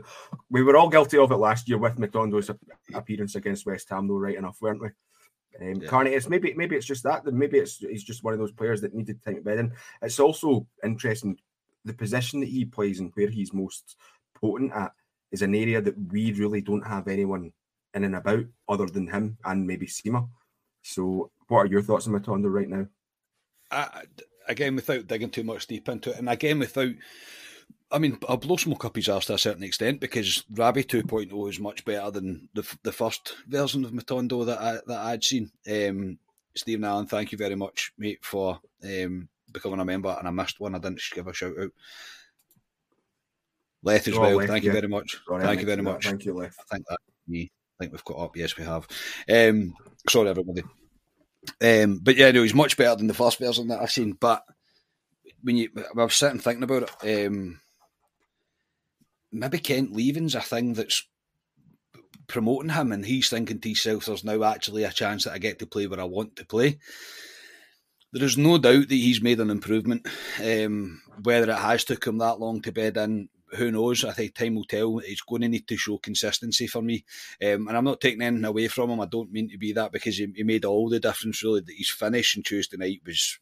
We 0.51 0.63
were 0.63 0.77
all 0.77 0.89
guilty 0.89 1.19
of 1.19 1.31
it 1.31 1.37
last 1.37 1.69
year 1.69 1.79
with 1.79 1.97
Matondo's 1.97 2.51
appearance 2.95 3.35
against 3.35 3.67
West 3.67 3.89
Ham, 3.91 4.09
though, 4.09 4.19
right 4.19 4.37
enough, 4.37 4.59
weren't 4.61 4.83
we? 4.83 4.89
Um, 5.61 5.81
yeah. 5.81 5.89
Carney, 5.89 6.11
it's 6.13 6.29
maybe 6.29 6.55
maybe 6.55 6.77
it's 6.77 6.87
just 6.87 7.05
that. 7.05 7.25
Maybe 7.27 7.59
it's 7.59 7.79
he's 7.79 8.05
just 8.05 8.25
one 8.25 8.33
of 8.33 8.39
those 8.39 8.53
players 8.53 8.81
that 8.83 8.95
needed 8.95 9.23
time 9.23 9.37
to 9.37 9.41
bed 9.41 9.59
in. 9.59 9.73
It's 10.03 10.21
also 10.21 10.67
interesting 10.85 11.39
the 11.85 11.95
position 11.95 12.41
that 12.41 12.49
he 12.49 12.65
plays 12.65 13.01
and 13.01 13.11
where 13.15 13.29
he's 13.29 13.53
most 13.53 13.97
potent 14.35 14.73
at 14.73 14.93
is 15.33 15.43
an 15.43 15.55
area 15.55 15.81
that 15.81 15.95
we 16.13 16.33
really 16.33 16.61
don't 16.61 16.87
have 16.87 17.09
anyone 17.09 17.53
in 17.95 18.05
and 18.05 18.17
about 18.17 18.45
other 18.69 18.87
than 18.87 19.07
him 19.07 19.37
and 19.45 19.67
maybe 19.67 19.87
Sima. 19.87 20.29
So, 20.83 21.31
what 21.49 21.59
are 21.61 21.67
your 21.67 21.83
thoughts 21.83 22.07
on 22.07 22.13
Matondo 22.13 22.53
right 22.53 22.69
now? 22.69 22.87
I, 23.71 24.03
again, 24.49 24.77
without 24.77 25.07
digging 25.07 25.31
too 25.31 25.45
much 25.45 25.67
deep 25.67 25.89
into 25.89 26.11
it, 26.11 26.19
and 26.19 26.29
again, 26.29 26.59
without, 26.59 26.93
I 27.91 27.99
mean, 27.99 28.19
I'll 28.29 28.37
blow 28.37 28.57
smoke 28.57 28.85
up 28.85 28.97
his 28.97 29.09
arse 29.09 29.27
to 29.27 29.35
a 29.35 29.39
certain 29.39 29.63
extent 29.63 30.01
because 30.01 30.45
Rabbi 30.51 30.83
2.0 30.83 31.51
is 31.51 31.61
much 31.61 31.85
better 31.85 32.11
than 32.11 32.49
the 32.55 32.67
the 32.83 32.93
first 32.93 33.37
version 33.47 33.85
of 33.85 33.93
Matondo 33.93 34.47
that 34.47 34.59
I 34.59 34.79
that 34.87 35.07
I'd 35.07 35.25
seen. 35.25 35.51
Um, 35.71 36.19
Stephen 36.55 36.85
Allen, 36.85 37.07
thank 37.07 37.31
you 37.31 37.39
very 37.39 37.55
much, 37.55 37.93
mate, 37.99 38.25
for 38.25 38.59
um, 38.83 39.29
becoming 39.53 39.81
a 39.81 39.85
member, 39.85 40.15
and 40.19 40.27
I 40.27 40.31
missed 40.31 40.61
one. 40.61 40.75
I 40.75 40.79
didn't 40.79 41.01
give 41.15 41.27
a 41.27 41.33
shout 41.33 41.59
out. 41.59 41.71
Leth 43.83 44.09
as 44.09 44.15
oh, 44.15 44.21
well. 44.21 44.47
Thank 44.47 44.65
yeah. 44.65 44.69
you 44.69 44.73
very 44.73 44.89
much. 44.89 45.21
Thank 45.29 45.61
you 45.61 45.67
very 45.67 45.83
much. 45.83 46.05
Thank 46.05 46.25
you, 46.25 46.35
Leth. 46.35 46.57
I 46.59 46.75
think 46.75 46.87
that 46.89 46.99
me. 47.27 47.51
I 47.79 47.85
think 47.85 47.93
we've 47.93 48.05
got 48.05 48.19
up. 48.19 48.37
Yes, 48.37 48.57
we 48.57 48.65
have. 48.65 48.89
Um, 49.31 49.75
sorry, 50.09 50.31
everybody. 50.31 50.65
Um, 51.63 52.01
but 52.03 52.17
yeah, 52.17 52.31
no, 52.31 52.43
he's 52.43 52.55
much 52.55 52.77
better 52.77 52.97
than 52.97 53.07
the 53.07 53.15
first 53.15 53.39
version 53.39 53.69
that 53.69 53.81
I've 53.81 53.91
seen. 53.91 54.13
But 54.13 54.43
when 55.43 55.57
you, 55.57 55.71
I 55.77 56.05
was 56.05 56.15
sitting 56.15 56.39
thinking 56.39 56.63
about 56.63 56.91
it. 57.03 57.27
Um, 57.27 57.61
maybe 59.33 59.59
Kent 59.59 59.93
leaving's 59.93 60.35
a 60.35 60.41
thing 60.41 60.75
that's 60.75 61.07
promoting 62.27 62.71
him, 62.71 62.93
and 62.93 63.05
he's 63.05 63.31
thinking 63.31 63.61
to 63.61 63.69
himself, 63.69 64.07
"There's 64.07 64.25
now 64.25 64.43
actually 64.45 64.85
a 64.85 64.91
chance 64.91 65.25
that 65.25 65.33
I 65.33 65.39
get 65.39 65.59
to 65.61 65.67
play 65.67 65.87
where 65.87 66.01
I 66.01 66.05
want 66.05 66.37
to 66.37 66.47
play." 66.47 66.79
There 68.13 68.25
is 68.25 68.39
no 68.39 68.57
doubt 68.59 68.89
that 68.89 68.95
he's 68.95 69.23
made 69.23 69.39
an 69.39 69.51
improvement. 69.51 70.07
Um, 70.43 71.03
whether 71.23 71.51
it 71.51 71.59
has 71.59 71.85
took 71.85 72.07
him 72.07 72.19
that 72.19 72.41
long 72.41 72.63
to 72.63 72.73
bed 72.73 72.97
in, 72.97 73.29
who 73.57 73.71
knows? 73.71 74.05
I 74.05 74.13
think 74.13 74.35
time 74.35 74.55
will 74.55 74.65
tell. 74.65 74.99
He's 74.99 75.21
going 75.21 75.43
to 75.43 75.49
need 75.49 75.67
to 75.69 75.77
show 75.77 75.99
consistency 75.99 76.67
for 76.67 76.83
me, 76.83 77.05
um, 77.43 77.69
and 77.69 77.77
I'm 77.77 77.85
not 77.85 78.01
taking 78.01 78.23
anything 78.23 78.45
away 78.45 78.69
from 78.69 78.91
him. 78.91 79.01
I 79.01 79.07
don't 79.07 79.33
mean 79.33 79.49
to 79.51 79.59
be 79.59 79.73
that 79.73 79.93
because 79.93 80.17
he, 80.17 80.33
he 80.35 80.43
made 80.43 80.65
all 80.65 80.89
the 80.89 81.01
difference. 81.01 81.43
Really, 81.43 81.61
that 81.61 81.75
his 81.77 81.91
finish 81.91 82.37
on 82.37 82.43
Tuesday 82.43 82.77
night 82.77 83.03
was 83.05 83.39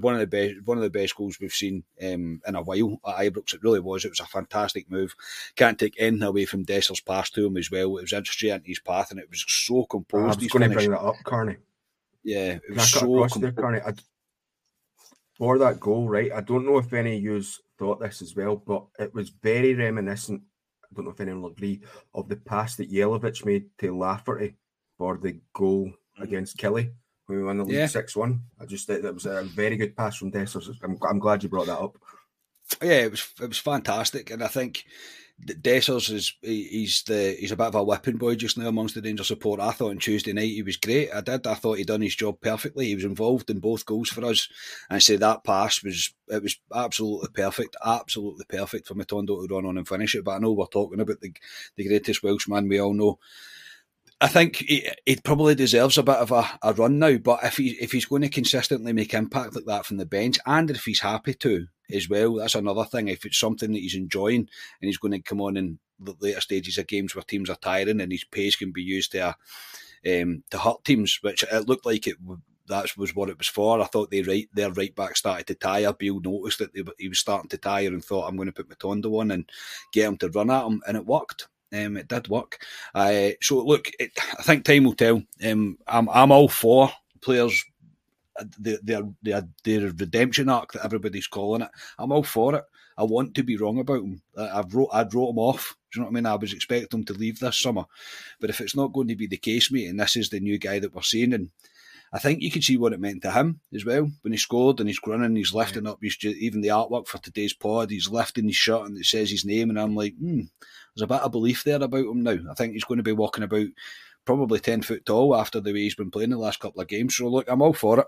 one 0.00 0.14
of 0.14 0.20
the 0.20 0.26
best 0.26 0.54
one 0.64 0.76
of 0.76 0.82
the 0.82 0.90
best 0.90 1.16
goals 1.16 1.38
we've 1.40 1.52
seen 1.52 1.84
um, 2.02 2.40
in 2.46 2.54
a 2.54 2.62
while 2.62 3.00
at 3.06 3.32
Ibrox. 3.32 3.54
It 3.54 3.62
really 3.62 3.80
was. 3.80 4.04
It 4.04 4.10
was 4.10 4.20
a 4.20 4.26
fantastic 4.26 4.90
move. 4.90 5.14
Can't 5.56 5.78
take 5.78 5.94
anything 5.98 6.22
away 6.22 6.44
from 6.44 6.64
Dessers' 6.64 7.04
pass 7.04 7.30
to 7.30 7.46
him 7.46 7.56
as 7.56 7.70
well. 7.70 7.96
It 7.96 8.02
was 8.02 8.12
interesting 8.12 8.50
into 8.50 8.68
his 8.68 8.80
path, 8.80 9.10
and 9.10 9.20
it 9.20 9.30
was 9.30 9.44
so 9.46 9.84
composed. 9.84 10.38
I 10.38 10.42
was 10.42 10.48
going 10.48 10.68
to 10.68 10.74
bring 10.74 10.90
that 10.90 11.00
up, 11.00 11.16
Carney. 11.24 11.56
Yeah, 12.22 12.58
it 12.68 12.74
was 12.74 12.90
so 12.90 13.00
composed. 13.00 13.40
There, 13.40 13.52
Carney. 13.52 13.80
I, 13.80 13.94
for 15.40 15.56
that 15.56 15.80
goal, 15.80 16.06
right? 16.06 16.30
I 16.30 16.42
don't 16.42 16.66
know 16.66 16.76
if 16.76 16.92
any 16.92 17.16
of 17.16 17.22
you 17.22 17.42
thought 17.78 17.98
this 17.98 18.20
as 18.20 18.36
well, 18.36 18.56
but 18.56 18.84
it 18.98 19.14
was 19.14 19.30
very 19.30 19.74
reminiscent. 19.74 20.42
I 20.84 20.88
don't 20.94 21.06
know 21.06 21.12
if 21.12 21.20
anyone 21.20 21.40
will 21.40 21.50
agree 21.52 21.80
of 22.14 22.28
the 22.28 22.36
pass 22.36 22.76
that 22.76 22.92
Jelavic 22.92 23.46
made 23.46 23.64
to 23.78 23.96
Lafferty 23.96 24.56
for 24.98 25.16
the 25.16 25.40
goal 25.54 25.86
mm-hmm. 25.86 26.22
against 26.22 26.58
Killie 26.58 26.92
when 27.24 27.38
we 27.38 27.44
won 27.44 27.56
the 27.56 27.64
league 27.64 27.88
six 27.88 28.14
yeah. 28.14 28.20
one. 28.20 28.42
I 28.60 28.66
just 28.66 28.86
thought 28.86 29.00
that 29.00 29.14
was 29.14 29.24
a 29.24 29.44
very 29.44 29.78
good 29.78 29.96
pass 29.96 30.18
from 30.18 30.30
Dessers. 30.30 30.76
I'm, 30.82 30.98
I'm 31.08 31.18
glad 31.18 31.42
you 31.42 31.48
brought 31.48 31.68
that 31.68 31.80
up. 31.80 31.96
Yeah, 32.82 33.04
it 33.04 33.10
was 33.10 33.26
it 33.40 33.48
was 33.48 33.58
fantastic, 33.58 34.30
and 34.30 34.44
I 34.44 34.48
think 34.48 34.84
Dessers 35.46 36.10
is 36.10 36.34
he's 36.42 37.02
the 37.04 37.36
he's 37.38 37.52
a 37.52 37.56
bit 37.56 37.68
of 37.68 37.74
a 37.74 37.82
whipping 37.82 38.18
boy 38.18 38.34
just 38.34 38.58
now 38.58 38.68
amongst 38.68 38.94
the 38.94 39.00
Rangers 39.00 39.28
support. 39.28 39.58
I 39.58 39.70
thought 39.70 39.90
on 39.90 39.98
Tuesday 39.98 40.32
night 40.32 40.50
he 40.50 40.62
was 40.62 40.76
great. 40.76 41.10
I 41.14 41.22
did. 41.22 41.46
I 41.46 41.54
thought 41.54 41.78
he'd 41.78 41.86
done 41.86 42.02
his 42.02 42.14
job 42.14 42.40
perfectly. 42.40 42.86
He 42.86 42.94
was 42.94 43.04
involved 43.04 43.48
in 43.48 43.58
both 43.58 43.86
goals 43.86 44.10
for 44.10 44.24
us, 44.24 44.48
and 44.90 44.96
I 44.96 44.98
say 44.98 45.16
that 45.16 45.44
pass 45.44 45.82
was 45.82 46.12
it 46.28 46.42
was 46.42 46.58
absolutely 46.74 47.30
perfect, 47.32 47.76
absolutely 47.84 48.44
perfect 48.48 48.86
for 48.86 48.94
Matondo 48.94 49.46
to 49.46 49.54
run 49.54 49.64
on 49.64 49.78
and 49.78 49.88
finish 49.88 50.14
it. 50.14 50.24
But 50.24 50.32
I 50.32 50.38
know 50.38 50.52
we're 50.52 50.66
talking 50.66 51.00
about 51.00 51.20
the 51.20 51.32
the 51.76 51.88
greatest 51.88 52.22
Welshman 52.22 52.68
we 52.68 52.78
all 52.78 52.92
know. 52.92 53.18
I 54.20 54.28
think 54.28 54.56
he, 54.56 54.86
he 55.06 55.16
probably 55.16 55.54
deserves 55.54 55.96
a 55.96 56.02
bit 56.02 56.16
of 56.16 56.30
a, 56.30 56.46
a 56.62 56.74
run 56.74 56.98
now, 56.98 57.16
but 57.16 57.40
if 57.42 57.56
he 57.56 57.70
if 57.80 57.92
he's 57.92 58.04
going 58.04 58.22
to 58.22 58.28
consistently 58.28 58.92
make 58.92 59.14
impact 59.14 59.54
like 59.54 59.64
that 59.64 59.86
from 59.86 59.96
the 59.96 60.06
bench, 60.06 60.38
and 60.44 60.70
if 60.70 60.84
he's 60.84 61.00
happy 61.00 61.34
to 61.34 61.66
as 61.92 62.08
well, 62.08 62.34
that's 62.34 62.54
another 62.54 62.84
thing. 62.84 63.08
If 63.08 63.24
it's 63.24 63.38
something 63.38 63.72
that 63.72 63.78
he's 63.78 63.94
enjoying 63.94 64.40
and 64.40 64.48
he's 64.88 64.98
going 64.98 65.12
to 65.12 65.22
come 65.22 65.40
on 65.40 65.56
in 65.56 65.78
the 65.98 66.14
later 66.20 66.40
stages 66.40 66.76
of 66.76 66.86
games 66.86 67.14
where 67.14 67.22
teams 67.22 67.48
are 67.48 67.56
tiring 67.56 68.00
and 68.00 68.12
his 68.12 68.24
pace 68.24 68.56
can 68.56 68.72
be 68.72 68.82
used 68.82 69.12
to 69.12 69.28
uh, 69.28 69.32
um, 70.06 70.44
to 70.50 70.58
hurt 70.58 70.84
teams, 70.84 71.18
which 71.22 71.42
it 71.42 71.68
looked 71.68 71.86
like 71.86 72.06
it 72.06 72.16
that 72.68 72.96
was 72.96 73.14
what 73.14 73.30
it 73.30 73.38
was 73.38 73.48
for. 73.48 73.80
I 73.80 73.84
thought 73.84 74.10
they 74.10 74.22
right 74.22 74.48
their 74.52 74.70
right 74.70 74.94
back 74.94 75.16
started 75.16 75.46
to 75.48 75.54
tire. 75.54 75.92
Beale 75.94 76.20
noticed 76.20 76.58
that 76.58 76.74
they, 76.74 76.84
he 76.98 77.08
was 77.08 77.18
starting 77.18 77.48
to 77.48 77.58
tire 77.58 77.88
and 77.88 78.04
thought, 78.04 78.28
I'm 78.28 78.36
going 78.36 78.52
to 78.52 78.52
put 78.52 78.68
Matondo 78.68 79.20
on 79.20 79.30
and 79.30 79.50
get 79.92 80.06
him 80.06 80.16
to 80.18 80.28
run 80.28 80.50
at 80.50 80.66
him, 80.66 80.82
and 80.86 80.96
it 80.96 81.06
worked. 81.06 81.48
Um, 81.72 81.96
it 81.96 82.08
did 82.08 82.28
work. 82.28 82.64
Uh, 82.94 83.30
so 83.40 83.64
look, 83.64 83.90
it, 83.98 84.12
I 84.38 84.42
think 84.42 84.64
time 84.64 84.84
will 84.84 84.94
tell. 84.94 85.22
Um, 85.44 85.78
I'm 85.86 86.08
I'm 86.08 86.32
all 86.32 86.48
for 86.48 86.90
players. 87.20 87.64
Their, 88.58 88.78
their 88.82 89.02
their 89.22 89.48
their 89.64 89.80
redemption 89.90 90.48
arc 90.48 90.72
that 90.72 90.84
everybody's 90.84 91.26
calling 91.26 91.62
it. 91.62 91.70
I'm 91.98 92.12
all 92.12 92.22
for 92.22 92.54
it. 92.54 92.64
I 92.96 93.04
want 93.04 93.34
to 93.34 93.42
be 93.42 93.56
wrong 93.56 93.78
about 93.78 94.00
them. 94.00 94.22
I've 94.36 94.74
wrote 94.74 94.90
I'd 94.92 95.14
wrote 95.14 95.28
them 95.28 95.38
off. 95.38 95.76
Do 95.90 95.98
you 95.98 96.02
know 96.02 96.06
what 96.06 96.12
I 96.12 96.14
mean? 96.14 96.26
I 96.26 96.34
was 96.36 96.52
expecting 96.52 96.88
them 96.90 97.04
to 97.04 97.14
leave 97.14 97.38
this 97.38 97.58
summer, 97.58 97.84
but 98.40 98.50
if 98.50 98.60
it's 98.60 98.76
not 98.76 98.92
going 98.92 99.08
to 99.08 99.16
be 99.16 99.26
the 99.26 99.36
case, 99.36 99.72
mate, 99.72 99.88
and 99.88 99.98
this 99.98 100.16
is 100.16 100.28
the 100.28 100.40
new 100.40 100.58
guy 100.58 100.78
that 100.78 100.94
we're 100.94 101.02
seeing, 101.02 101.32
and 101.32 101.50
I 102.12 102.18
think 102.18 102.42
you 102.42 102.50
can 102.50 102.62
see 102.62 102.76
what 102.76 102.92
it 102.92 103.00
meant 103.00 103.22
to 103.22 103.30
him 103.30 103.60
as 103.72 103.84
well 103.84 104.10
when 104.22 104.32
he 104.32 104.36
scored 104.36 104.80
and 104.80 104.88
he's 104.88 104.98
grinning, 104.98 105.36
he's 105.36 105.54
lifting 105.54 105.86
up 105.86 105.98
his 106.02 106.16
even 106.24 106.60
the 106.60 106.68
artwork 106.68 107.06
for 107.06 107.18
today's 107.18 107.52
pod. 107.52 107.90
He's 107.90 108.08
lifting 108.08 108.46
his 108.46 108.56
shirt 108.56 108.86
and 108.86 108.98
it 108.98 109.04
says 109.04 109.30
his 109.30 109.44
name, 109.44 109.70
and 109.70 109.78
I'm 109.78 109.94
like, 109.94 110.16
hmm, 110.16 110.40
there's 110.94 111.02
a 111.02 111.06
bit 111.06 111.20
of 111.20 111.30
belief 111.30 111.62
there 111.62 111.82
about 111.82 112.06
him 112.06 112.22
now. 112.22 112.38
I 112.50 112.54
think 112.54 112.72
he's 112.72 112.84
going 112.84 112.98
to 112.98 113.04
be 113.04 113.12
walking 113.12 113.44
about 113.44 113.68
probably 114.24 114.58
ten 114.58 114.82
foot 114.82 115.06
tall 115.06 115.36
after 115.36 115.60
the 115.60 115.72
way 115.72 115.80
he's 115.80 115.94
been 115.94 116.10
playing 116.10 116.30
the 116.30 116.38
last 116.38 116.58
couple 116.58 116.80
of 116.80 116.88
games. 116.88 117.16
So 117.16 117.28
look, 117.28 117.48
I'm 117.48 117.62
all 117.62 117.72
for 117.72 118.00
it. 118.00 118.06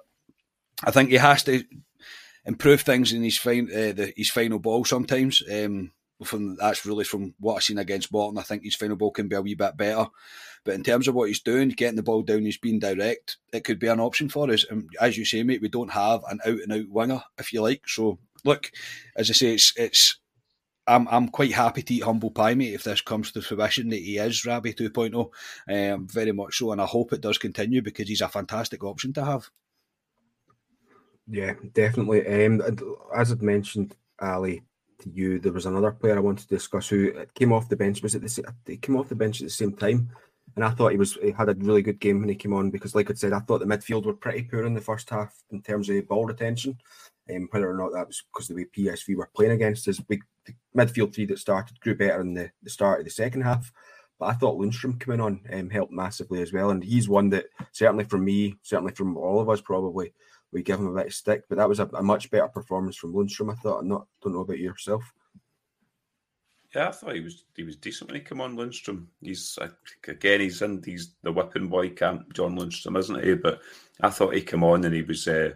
I 0.85 0.91
think 0.91 1.11
he 1.11 1.17
has 1.17 1.45
to 1.45 1.63
improve 2.45 2.81
things 2.81 3.13
in 3.13 3.23
his 3.23 3.39
fin- 3.39 3.71
uh, 3.71 3.93
the, 3.93 4.13
his 4.17 4.31
final 4.31 4.59
ball 4.59 4.85
sometimes. 4.85 5.43
Um, 5.49 5.93
from 6.25 6.57
that's 6.57 6.85
really 6.87 7.05
from 7.05 7.35
what 7.39 7.57
I've 7.57 7.63
seen 7.63 7.79
against 7.79 8.13
Morton. 8.13 8.39
I 8.39 8.43
think 8.43 8.65
his 8.65 8.75
final 8.75 8.97
ball 8.97 9.11
can 9.11 9.29
be 9.29 9.37
a 9.37 9.43
wee 9.43 9.55
bit 9.55 9.77
better. 9.77 10.07
But 10.65 10.75
in 10.75 10.83
terms 10.83 11.09
of 11.09 11.15
what 11.15 11.29
he's 11.29 11.41
doing, 11.41 11.71
getting 11.71 11.97
the 11.97 12.03
ball 12.03 12.23
down, 12.23 12.45
he's 12.45 12.59
being 12.59 12.79
direct. 12.79 13.39
It 13.53 13.65
could 13.65 13.79
be 13.79 13.89
an 13.89 14.01
option 14.01 14.29
for 14.29 14.51
us. 14.51 14.65
And 14.71 14.89
as 15.01 15.19
you 15.19 15.25
say, 15.25 15.43
mate, 15.43 15.61
we 15.61 15.69
don't 15.69 15.91
have 15.91 16.23
an 16.31 16.41
out 16.47 16.61
and 16.61 16.73
out 16.73 16.89
winger, 16.89 17.23
if 17.39 17.53
you 17.53 17.63
like. 17.63 17.89
So 17.89 18.19
look, 18.45 18.71
as 19.17 19.31
I 19.31 19.33
say, 19.33 19.55
it's 19.55 19.73
it's. 19.77 20.19
I'm 20.87 21.07
I'm 21.09 21.29
quite 21.29 21.53
happy 21.53 21.83
to 21.83 21.95
eat 21.95 22.03
humble 22.03 22.33
pie, 22.33 22.55
mate, 22.55 22.75
if 22.75 22.83
this 22.83 23.01
comes 23.01 23.31
to 23.33 23.43
fruition 23.43 23.89
that 23.91 24.01
he 24.01 24.19
is 24.19 24.45
Rabbi 24.45 24.73
2.0. 24.73 25.93
Um, 25.95 26.09
very 26.09 26.33
much 26.33 26.59
so, 26.59 26.73
and 26.73 26.81
I 26.81 26.87
hope 26.87 27.13
it 27.13 27.21
does 27.21 27.39
continue 27.39 27.83
because 27.83 28.09
he's 28.09 28.21
a 28.21 28.29
fantastic 28.29 28.83
option 28.83 29.13
to 29.13 29.25
have. 29.25 29.49
Yeah, 31.29 31.55
definitely. 31.73 32.27
Um, 32.27 32.61
as 33.17 33.31
I'd 33.31 33.43
mentioned, 33.43 33.97
Ali, 34.21 34.63
to 35.03 35.11
you, 35.11 35.39
there 35.39 35.53
was 35.53 35.67
another 35.67 35.93
player 35.93 36.17
I 36.17 36.21
wanted 36.21 36.49
to 36.49 36.55
discuss 36.55 36.89
who 36.89 37.13
came 37.35 37.53
off 37.53 37.69
the 37.69 37.77
bench. 37.77 38.03
Was 38.03 38.15
it 38.15 38.23
the 38.23 38.55
he 38.67 38.77
came 38.77 38.97
off 38.97 39.09
the 39.09 39.15
bench 39.15 39.41
at 39.41 39.47
the 39.47 39.51
same 39.51 39.75
time? 39.75 40.11
And 40.55 40.65
I 40.65 40.71
thought 40.71 40.93
he 40.93 40.99
was 40.99 41.15
he 41.15 41.31
had 41.31 41.49
a 41.49 41.55
really 41.55 41.83
good 41.83 42.01
game 42.01 42.21
when 42.21 42.29
he 42.29 42.35
came 42.35 42.53
on 42.53 42.71
because, 42.71 42.95
like 42.95 43.11
I 43.11 43.15
said, 43.15 43.33
I 43.33 43.41
thought 43.41 43.61
the 43.61 43.67
midfield 43.67 44.05
were 44.05 44.15
pretty 44.15 44.43
poor 44.43 44.65
in 44.65 44.75
the 44.75 44.81
first 44.81 45.09
half 45.09 45.35
in 45.51 45.63
terms 45.63 45.89
of 45.89 46.09
ball 46.09 46.27
retention. 46.27 46.79
Um, 47.35 47.49
whether 47.51 47.71
or 47.71 47.77
not 47.77 47.93
that 47.93 48.09
was 48.09 48.23
because 48.33 48.49
the 48.49 48.55
way 48.55 48.67
PSV 48.77 49.17
were 49.17 49.31
playing 49.35 49.53
against 49.53 49.89
us, 49.89 50.01
big 50.01 50.23
midfield 50.77 51.15
three 51.15 51.27
that 51.27 51.39
started 51.39 51.81
grew 51.81 51.95
better 51.95 52.21
in 52.21 52.35
the, 52.35 52.51
the 52.63 52.71
start 52.71 52.99
of 52.99 53.05
the 53.05 53.11
second 53.11 53.43
half. 53.43 53.73
But 54.19 54.27
I 54.27 54.33
thought 54.35 54.59
Lundstram 54.59 55.01
coming 55.01 55.21
on 55.21 55.41
um, 55.53 55.71
helped 55.71 55.93
massively 55.93 56.43
as 56.43 56.53
well, 56.53 56.71
and 56.71 56.83
he's 56.83 57.09
one 57.09 57.31
that 57.31 57.47
certainly 57.73 58.05
from 58.05 58.25
me, 58.25 58.57
certainly 58.63 58.93
from 58.93 59.17
all 59.17 59.41
of 59.41 59.49
us, 59.49 59.61
probably 59.61 60.13
we 60.53 60.63
give 60.63 60.79
him 60.79 60.89
a 60.89 60.95
bit 60.95 61.07
of 61.07 61.15
stick. 61.15 61.45
But 61.49 61.59
that 61.59 61.69
was 61.69 61.81
a, 61.81 61.87
a 61.95 62.03
much 62.03 62.31
better 62.31 62.49
performance 62.49 62.97
from 62.97 63.15
Lundstram. 63.15 63.51
I 63.51 63.55
thought. 63.57 63.81
I'm 63.81 63.89
not 63.89 64.07
don't 64.23 64.35
know 64.35 64.41
about 64.41 64.59
yourself. 64.59 65.03
Yeah, 66.75 66.89
I 66.89 66.93
thought 66.93 67.15
he 67.15 67.21
was 67.21 67.45
he 67.55 67.65
was 67.65 67.77
decent 67.77 68.11
when 68.11 68.21
he 68.21 68.27
came 68.27 68.41
on 68.41 68.57
Lundstram. 68.57 69.07
He's 69.21 69.59
again 70.07 70.41
he's 70.41 70.63
in 70.63 70.83
he's 70.85 71.15
the 71.23 71.33
whipping 71.33 71.69
boy 71.69 71.91
camp, 71.91 72.33
John 72.33 72.59
Lundstram, 72.59 72.99
isn't 72.99 73.25
he? 73.25 73.35
But 73.35 73.61
I 74.01 74.11
thought 74.11 74.35
he 74.35 74.43
came 74.43 74.65
on 74.65 74.85
and 74.85 74.95
he 74.95 75.03
was 75.03 75.29
uh, 75.29 75.51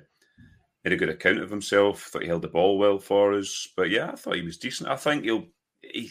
made 0.85 0.92
a 0.92 0.96
good 0.96 1.09
account 1.09 1.38
of 1.38 1.50
himself. 1.50 2.02
Thought 2.02 2.22
he 2.22 2.28
held 2.28 2.42
the 2.42 2.48
ball 2.48 2.78
well 2.78 2.98
for 2.98 3.32
us. 3.35 3.68
But 3.76 3.90
yeah, 3.90 4.11
I 4.12 4.16
thought 4.16 4.37
he 4.37 4.42
was 4.42 4.59
decent. 4.59 4.90
I 4.90 4.96
think 4.96 5.24
he'll 5.24 5.46
he 5.80 6.11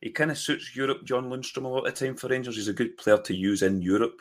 he 0.00 0.10
kind 0.10 0.30
of 0.30 0.38
suits 0.38 0.76
Europe, 0.76 1.04
John 1.04 1.30
Lundstram, 1.30 1.64
a 1.64 1.68
lot 1.68 1.86
of 1.86 1.94
time 1.94 2.16
for 2.16 2.28
Rangers. 2.28 2.56
He's 2.56 2.68
a 2.68 2.72
good 2.72 2.96
player 2.96 3.18
to 3.18 3.34
use 3.34 3.62
in 3.62 3.82
Europe 3.82 4.20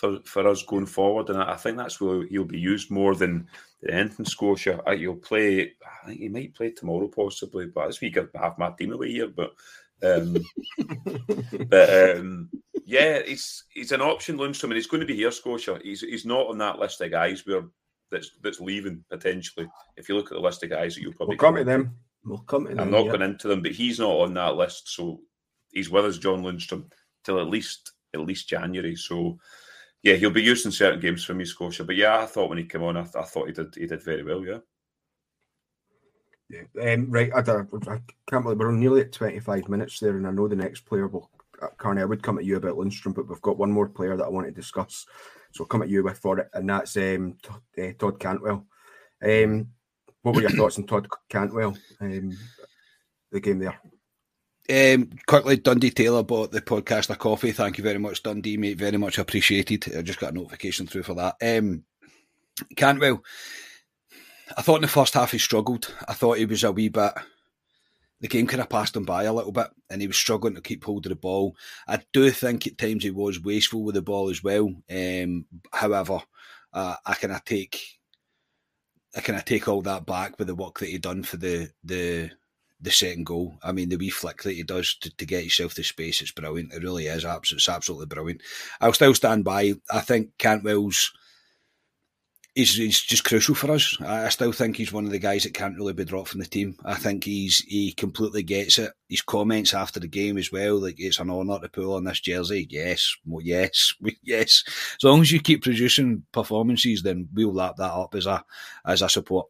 for, 0.00 0.18
for 0.24 0.48
us 0.48 0.62
going 0.62 0.86
forward, 0.86 1.28
and 1.28 1.38
I 1.38 1.56
think 1.56 1.76
that's 1.76 2.00
where 2.00 2.24
he'll 2.24 2.44
be 2.44 2.58
used 2.58 2.90
more 2.90 3.14
than, 3.14 3.46
than 3.82 3.94
anything. 3.94 4.24
Scotia, 4.24 4.80
he'll 4.96 5.16
play. 5.16 5.74
I 5.84 6.06
think 6.06 6.20
he 6.20 6.28
might 6.30 6.54
play 6.54 6.70
tomorrow, 6.70 7.06
possibly, 7.06 7.66
but 7.66 7.86
this 7.86 8.00
week 8.00 8.16
I 8.16 8.22
have 8.42 8.56
my 8.56 8.70
team 8.70 8.92
away 8.92 9.10
here. 9.10 9.28
But 9.28 9.52
um, 10.02 10.38
but 11.68 12.16
um, 12.16 12.48
yeah, 12.86 13.20
he's 13.26 13.64
he's 13.74 13.92
an 13.92 14.00
option, 14.00 14.38
Lundstram, 14.38 14.64
and 14.64 14.74
he's 14.74 14.86
going 14.86 15.02
to 15.02 15.06
be 15.06 15.16
here, 15.16 15.30
Scotia. 15.30 15.78
He's 15.82 16.00
he's 16.00 16.24
not 16.24 16.46
on 16.46 16.56
that 16.58 16.78
list 16.78 17.02
of 17.02 17.10
guys 17.10 17.44
where 17.46 17.64
that's 18.10 18.30
that's 18.42 18.60
leaving 18.60 19.04
potentially. 19.10 19.68
If 19.98 20.08
you 20.08 20.16
look 20.16 20.32
at 20.32 20.36
the 20.36 20.40
list 20.40 20.62
of 20.62 20.70
guys 20.70 20.94
that 20.94 21.02
you'll 21.02 21.12
probably 21.12 21.36
we'll 21.36 21.52
come 21.52 21.56
to 21.56 21.64
them. 21.64 21.94
We'll 22.24 22.38
come 22.38 22.64
to 22.64 22.70
them. 22.70 22.80
I'm 22.80 22.90
not 22.90 23.04
yeah. 23.04 23.10
going 23.10 23.22
into 23.22 23.48
them, 23.48 23.60
but 23.60 23.72
he's 23.72 23.98
not 23.98 24.16
on 24.16 24.32
that 24.32 24.56
list, 24.56 24.94
so 24.94 25.20
he's 25.72 25.90
with 25.90 26.06
us, 26.06 26.16
John 26.16 26.42
Lundstram, 26.42 26.86
till 27.22 27.38
at 27.38 27.48
least 27.48 27.92
at 28.14 28.20
least 28.20 28.48
January. 28.48 28.96
So 28.96 29.38
yeah, 30.02 30.14
he'll 30.14 30.30
be 30.30 30.42
used 30.42 30.66
in 30.66 30.72
certain 30.72 31.00
games 31.00 31.24
for 31.24 31.34
me, 31.34 31.44
Scotia. 31.44 31.84
But 31.84 31.96
yeah, 31.96 32.18
I 32.18 32.26
thought 32.26 32.48
when 32.48 32.58
he 32.58 32.64
came 32.64 32.82
on, 32.82 32.96
I, 32.96 33.02
th- 33.02 33.16
I 33.16 33.22
thought 33.22 33.48
he 33.48 33.52
did 33.52 33.74
he 33.74 33.86
did 33.86 34.02
very 34.02 34.22
well. 34.22 34.44
Yeah. 34.44 34.58
Yeah. 36.48 36.92
Um, 36.92 37.10
right, 37.10 37.30
I, 37.32 37.38
I, 37.38 37.98
can't 38.28 38.42
believe 38.42 38.58
we're 38.58 38.72
nearly 38.72 39.02
at 39.02 39.12
25 39.12 39.68
minutes 39.68 40.00
there, 40.00 40.16
and 40.16 40.26
I 40.26 40.32
know 40.32 40.48
the 40.48 40.56
next 40.56 40.80
player 40.80 41.06
will. 41.06 41.30
Uh, 41.62 41.68
Carney, 41.76 42.02
I 42.02 42.06
would 42.06 42.22
come 42.22 42.38
at 42.38 42.44
you 42.44 42.56
about 42.56 42.76
Lundstram, 42.76 43.14
but 43.14 43.28
we've 43.28 43.40
got 43.42 43.58
one 43.58 43.70
more 43.70 43.88
player 43.88 44.16
that 44.16 44.24
I 44.24 44.30
want 44.30 44.46
to 44.46 44.52
discuss. 44.52 45.06
So 45.52 45.62
I'll 45.62 45.68
come 45.68 45.82
at 45.82 45.88
you 45.88 46.02
with 46.02 46.18
for 46.18 46.38
it, 46.38 46.48
and 46.54 46.68
that's 46.68 46.96
um, 46.96 47.36
uh, 47.78 47.92
Todd 47.98 48.18
Cantwell. 48.18 48.66
Um, 49.22 49.68
what 50.22 50.34
were 50.34 50.40
your 50.40 50.50
thoughts 50.50 50.78
on 50.78 50.86
Todd 50.86 51.06
Cantwell? 51.28 51.76
Um, 52.00 52.36
the 53.30 53.40
game 53.40 53.58
there. 53.58 53.78
Um, 54.70 55.10
quickly, 55.26 55.56
Dundee 55.56 55.90
Taylor 55.90 56.22
bought 56.22 56.52
the 56.52 56.60
podcast 56.60 57.10
a 57.10 57.16
coffee. 57.16 57.50
Thank 57.50 57.76
you 57.76 57.84
very 57.84 57.98
much, 57.98 58.22
Dundee, 58.22 58.56
mate. 58.56 58.78
Very 58.78 58.98
much 58.98 59.18
appreciated. 59.18 59.96
I 59.96 60.02
just 60.02 60.20
got 60.20 60.32
a 60.32 60.34
notification 60.34 60.86
through 60.86 61.02
for 61.02 61.14
that. 61.14 61.36
Um, 61.42 61.82
Cantwell, 62.76 63.24
I 64.56 64.62
thought 64.62 64.76
in 64.76 64.82
the 64.82 64.88
first 64.88 65.14
half 65.14 65.32
he 65.32 65.38
struggled. 65.38 65.92
I 66.06 66.12
thought 66.12 66.38
he 66.38 66.46
was 66.46 66.62
a 66.62 66.70
wee 66.70 66.88
bit. 66.88 67.12
The 68.20 68.28
game 68.28 68.46
kind 68.46 68.60
of 68.60 68.68
passed 68.68 68.94
him 68.94 69.04
by 69.04 69.24
a 69.24 69.32
little 69.32 69.50
bit, 69.50 69.68
and 69.88 70.00
he 70.00 70.06
was 70.06 70.16
struggling 70.16 70.54
to 70.54 70.60
keep 70.60 70.84
hold 70.84 71.06
of 71.06 71.10
the 71.10 71.16
ball. 71.16 71.56
I 71.88 72.00
do 72.12 72.30
think 72.30 72.66
at 72.66 72.78
times 72.78 73.02
he 73.02 73.10
was 73.10 73.42
wasteful 73.42 73.82
with 73.82 73.94
the 73.94 74.02
ball 74.02 74.28
as 74.28 74.44
well. 74.44 74.72
Um, 74.90 75.46
however, 75.72 76.20
uh, 76.72 76.96
I 77.04 77.14
kind 77.14 77.32
of 77.32 77.44
take, 77.44 77.98
I 79.16 79.20
kind 79.20 79.38
of 79.38 79.44
take 79.46 79.66
all 79.66 79.82
that 79.82 80.06
back 80.06 80.38
with 80.38 80.48
the 80.48 80.54
work 80.54 80.78
that 80.78 80.90
he 80.90 80.98
done 80.98 81.22
for 81.22 81.38
the 81.38 81.70
the 81.82 82.30
the 82.80 82.90
second 82.90 83.26
goal. 83.26 83.58
I 83.62 83.72
mean, 83.72 83.88
the 83.88 83.96
wee 83.96 84.10
flick 84.10 84.42
that 84.42 84.54
he 84.54 84.62
does 84.62 84.94
to, 84.96 85.14
to 85.16 85.26
get 85.26 85.40
himself 85.40 85.74
to 85.74 85.84
space, 85.84 86.20
it's 86.20 86.32
brilliant. 86.32 86.72
It 86.72 86.82
really 86.82 87.06
is. 87.06 87.24
It's 87.24 87.68
absolutely 87.68 88.06
brilliant. 88.06 88.42
I'll 88.80 88.92
still 88.92 89.14
stand 89.14 89.44
by. 89.44 89.74
I 89.90 90.00
think 90.00 90.30
Cantwell's 90.38 91.12
he's, 92.54 92.76
he's 92.76 93.00
just 93.00 93.24
crucial 93.24 93.54
for 93.54 93.70
us. 93.72 93.96
I, 94.00 94.28
still 94.28 94.52
think 94.52 94.76
he's 94.76 94.92
one 94.92 95.04
of 95.04 95.10
the 95.10 95.18
guys 95.18 95.44
that 95.44 95.54
can't 95.54 95.76
really 95.76 95.92
be 95.92 96.04
dropped 96.04 96.28
from 96.28 96.40
the 96.40 96.46
team. 96.46 96.76
I 96.84 96.94
think 96.94 97.24
he's 97.24 97.60
he 97.60 97.92
completely 97.92 98.42
gets 98.42 98.78
it. 98.78 98.92
His 99.08 99.22
comments 99.22 99.74
after 99.74 100.00
the 100.00 100.08
game 100.08 100.38
as 100.38 100.52
well, 100.52 100.80
like 100.80 100.96
it's 100.98 101.18
an 101.18 101.30
honour 101.30 101.60
to 101.60 101.68
pull 101.68 101.94
on 101.94 102.04
this 102.04 102.20
jersey. 102.20 102.66
Yes, 102.68 103.14
well, 103.26 103.42
yes, 103.42 103.94
yes. 104.22 104.64
As 104.66 105.04
long 105.04 105.20
as 105.20 105.32
you 105.32 105.40
keep 105.40 105.62
producing 105.62 106.24
performances, 106.32 107.02
then 107.02 107.28
we'll 107.32 107.52
lap 107.52 107.76
that 107.76 107.92
up 107.92 108.14
as 108.14 108.26
a 108.26 108.44
as 108.84 109.02
a 109.02 109.08
support. 109.08 109.48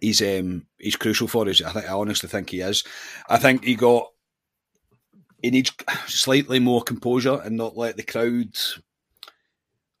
He's 0.00 0.20
um 0.22 0.66
he's 0.78 0.96
crucial 0.96 1.28
for 1.28 1.48
us. 1.48 1.62
I 1.62 1.72
think 1.72 1.86
I 1.86 1.92
honestly 1.92 2.28
think 2.28 2.50
he 2.50 2.60
is. 2.60 2.84
I 3.28 3.38
think 3.38 3.64
he 3.64 3.74
got 3.74 4.10
he 5.42 5.50
needs 5.50 5.72
slightly 6.06 6.58
more 6.58 6.82
composure 6.82 7.40
and 7.44 7.56
not 7.56 7.76
let 7.76 7.96
the 7.96 8.02
crowd 8.02 8.56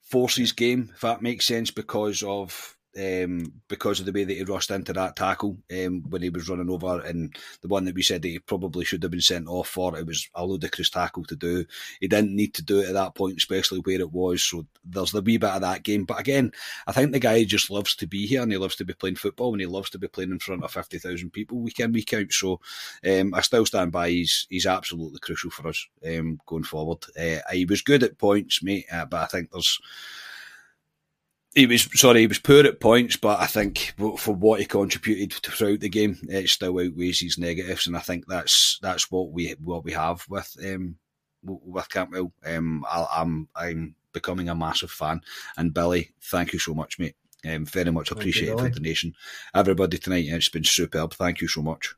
force 0.02 0.36
his 0.36 0.52
game, 0.52 0.90
if 0.94 1.00
that 1.00 1.22
makes 1.22 1.46
sense, 1.46 1.70
because 1.70 2.22
of 2.22 2.75
um, 2.96 3.52
because 3.68 4.00
of 4.00 4.06
the 4.06 4.12
way 4.12 4.24
that 4.24 4.36
he 4.36 4.42
rushed 4.44 4.70
into 4.70 4.92
that 4.92 5.16
tackle 5.16 5.56
um, 5.70 6.02
when 6.08 6.22
he 6.22 6.30
was 6.30 6.48
running 6.48 6.70
over, 6.70 7.00
and 7.00 7.36
the 7.62 7.68
one 7.68 7.84
that 7.84 7.94
we 7.94 8.02
said 8.02 8.22
that 8.22 8.28
he 8.28 8.38
probably 8.38 8.84
should 8.84 9.02
have 9.02 9.10
been 9.10 9.20
sent 9.20 9.48
off 9.48 9.68
for. 9.68 9.96
It 9.96 10.06
was 10.06 10.28
a 10.34 10.44
ludicrous 10.46 10.90
tackle 10.90 11.24
to 11.24 11.36
do. 11.36 11.64
He 12.00 12.08
didn't 12.08 12.34
need 12.34 12.54
to 12.54 12.64
do 12.64 12.80
it 12.80 12.88
at 12.88 12.94
that 12.94 13.14
point, 13.14 13.36
especially 13.36 13.80
where 13.80 14.00
it 14.00 14.12
was. 14.12 14.42
So 14.42 14.66
there's 14.84 15.12
the 15.12 15.22
wee 15.22 15.36
bit 15.36 15.50
of 15.50 15.60
that 15.62 15.82
game. 15.82 16.04
But 16.04 16.20
again, 16.20 16.52
I 16.86 16.92
think 16.92 17.12
the 17.12 17.18
guy 17.18 17.44
just 17.44 17.70
loves 17.70 17.94
to 17.96 18.06
be 18.06 18.26
here 18.26 18.42
and 18.42 18.52
he 18.52 18.58
loves 18.58 18.76
to 18.76 18.84
be 18.84 18.94
playing 18.94 19.16
football 19.16 19.52
and 19.52 19.60
he 19.60 19.66
loves 19.66 19.90
to 19.90 19.98
be 19.98 20.08
playing 20.08 20.30
in 20.30 20.38
front 20.38 20.64
of 20.64 20.72
fifty 20.72 20.98
thousand 20.98 21.30
people 21.30 21.58
week 21.58 21.80
in 21.80 21.92
week 21.92 22.12
out. 22.14 22.32
So 22.32 22.60
um, 23.06 23.34
I 23.34 23.40
still 23.40 23.66
stand 23.66 23.92
by. 23.92 24.10
He's 24.10 24.46
he's 24.48 24.66
absolutely 24.66 25.18
crucial 25.20 25.50
for 25.50 25.68
us 25.68 25.86
um, 26.06 26.40
going 26.46 26.64
forward. 26.64 27.04
Uh, 27.18 27.38
he 27.52 27.64
was 27.64 27.82
good 27.82 28.02
at 28.02 28.18
points, 28.18 28.62
mate, 28.62 28.86
uh, 28.92 29.04
but 29.04 29.22
I 29.22 29.26
think 29.26 29.50
there's 29.50 29.80
he 31.56 31.66
was 31.66 31.88
sorry, 31.98 32.20
he 32.20 32.26
was 32.26 32.38
poor 32.38 32.66
at 32.66 32.80
points, 32.80 33.16
but 33.16 33.40
I 33.40 33.46
think 33.46 33.94
for 34.18 34.34
what 34.34 34.60
he 34.60 34.66
contributed 34.66 35.32
throughout 35.32 35.80
the 35.80 35.88
game, 35.88 36.18
it 36.28 36.50
still 36.50 36.78
outweighs 36.78 37.20
his 37.20 37.38
negatives, 37.38 37.86
and 37.86 37.96
I 37.96 38.00
think 38.00 38.26
that's 38.28 38.78
that's 38.82 39.10
what 39.10 39.30
we 39.30 39.52
what 39.64 39.82
we 39.82 39.92
have 39.92 40.22
with 40.28 40.54
um, 40.62 40.96
with 41.42 41.88
Cantwell. 41.88 42.30
Um, 42.44 42.84
I, 42.88 43.06
I'm 43.10 43.48
I'm 43.56 43.94
becoming 44.12 44.50
a 44.50 44.54
massive 44.54 44.90
fan, 44.90 45.22
and 45.56 45.72
Billy, 45.72 46.10
thank 46.20 46.52
you 46.52 46.58
so 46.58 46.74
much, 46.74 46.98
mate. 46.98 47.16
Um, 47.48 47.64
very 47.64 47.90
much 47.90 48.10
appreciated 48.10 48.58
for 48.58 48.68
the 48.68 48.80
nation. 48.80 49.14
Everybody 49.54 49.96
tonight, 49.96 50.26
it's 50.28 50.50
been 50.50 50.64
superb. 50.64 51.14
Thank 51.14 51.40
you 51.40 51.48
so 51.48 51.62
much. 51.62 51.94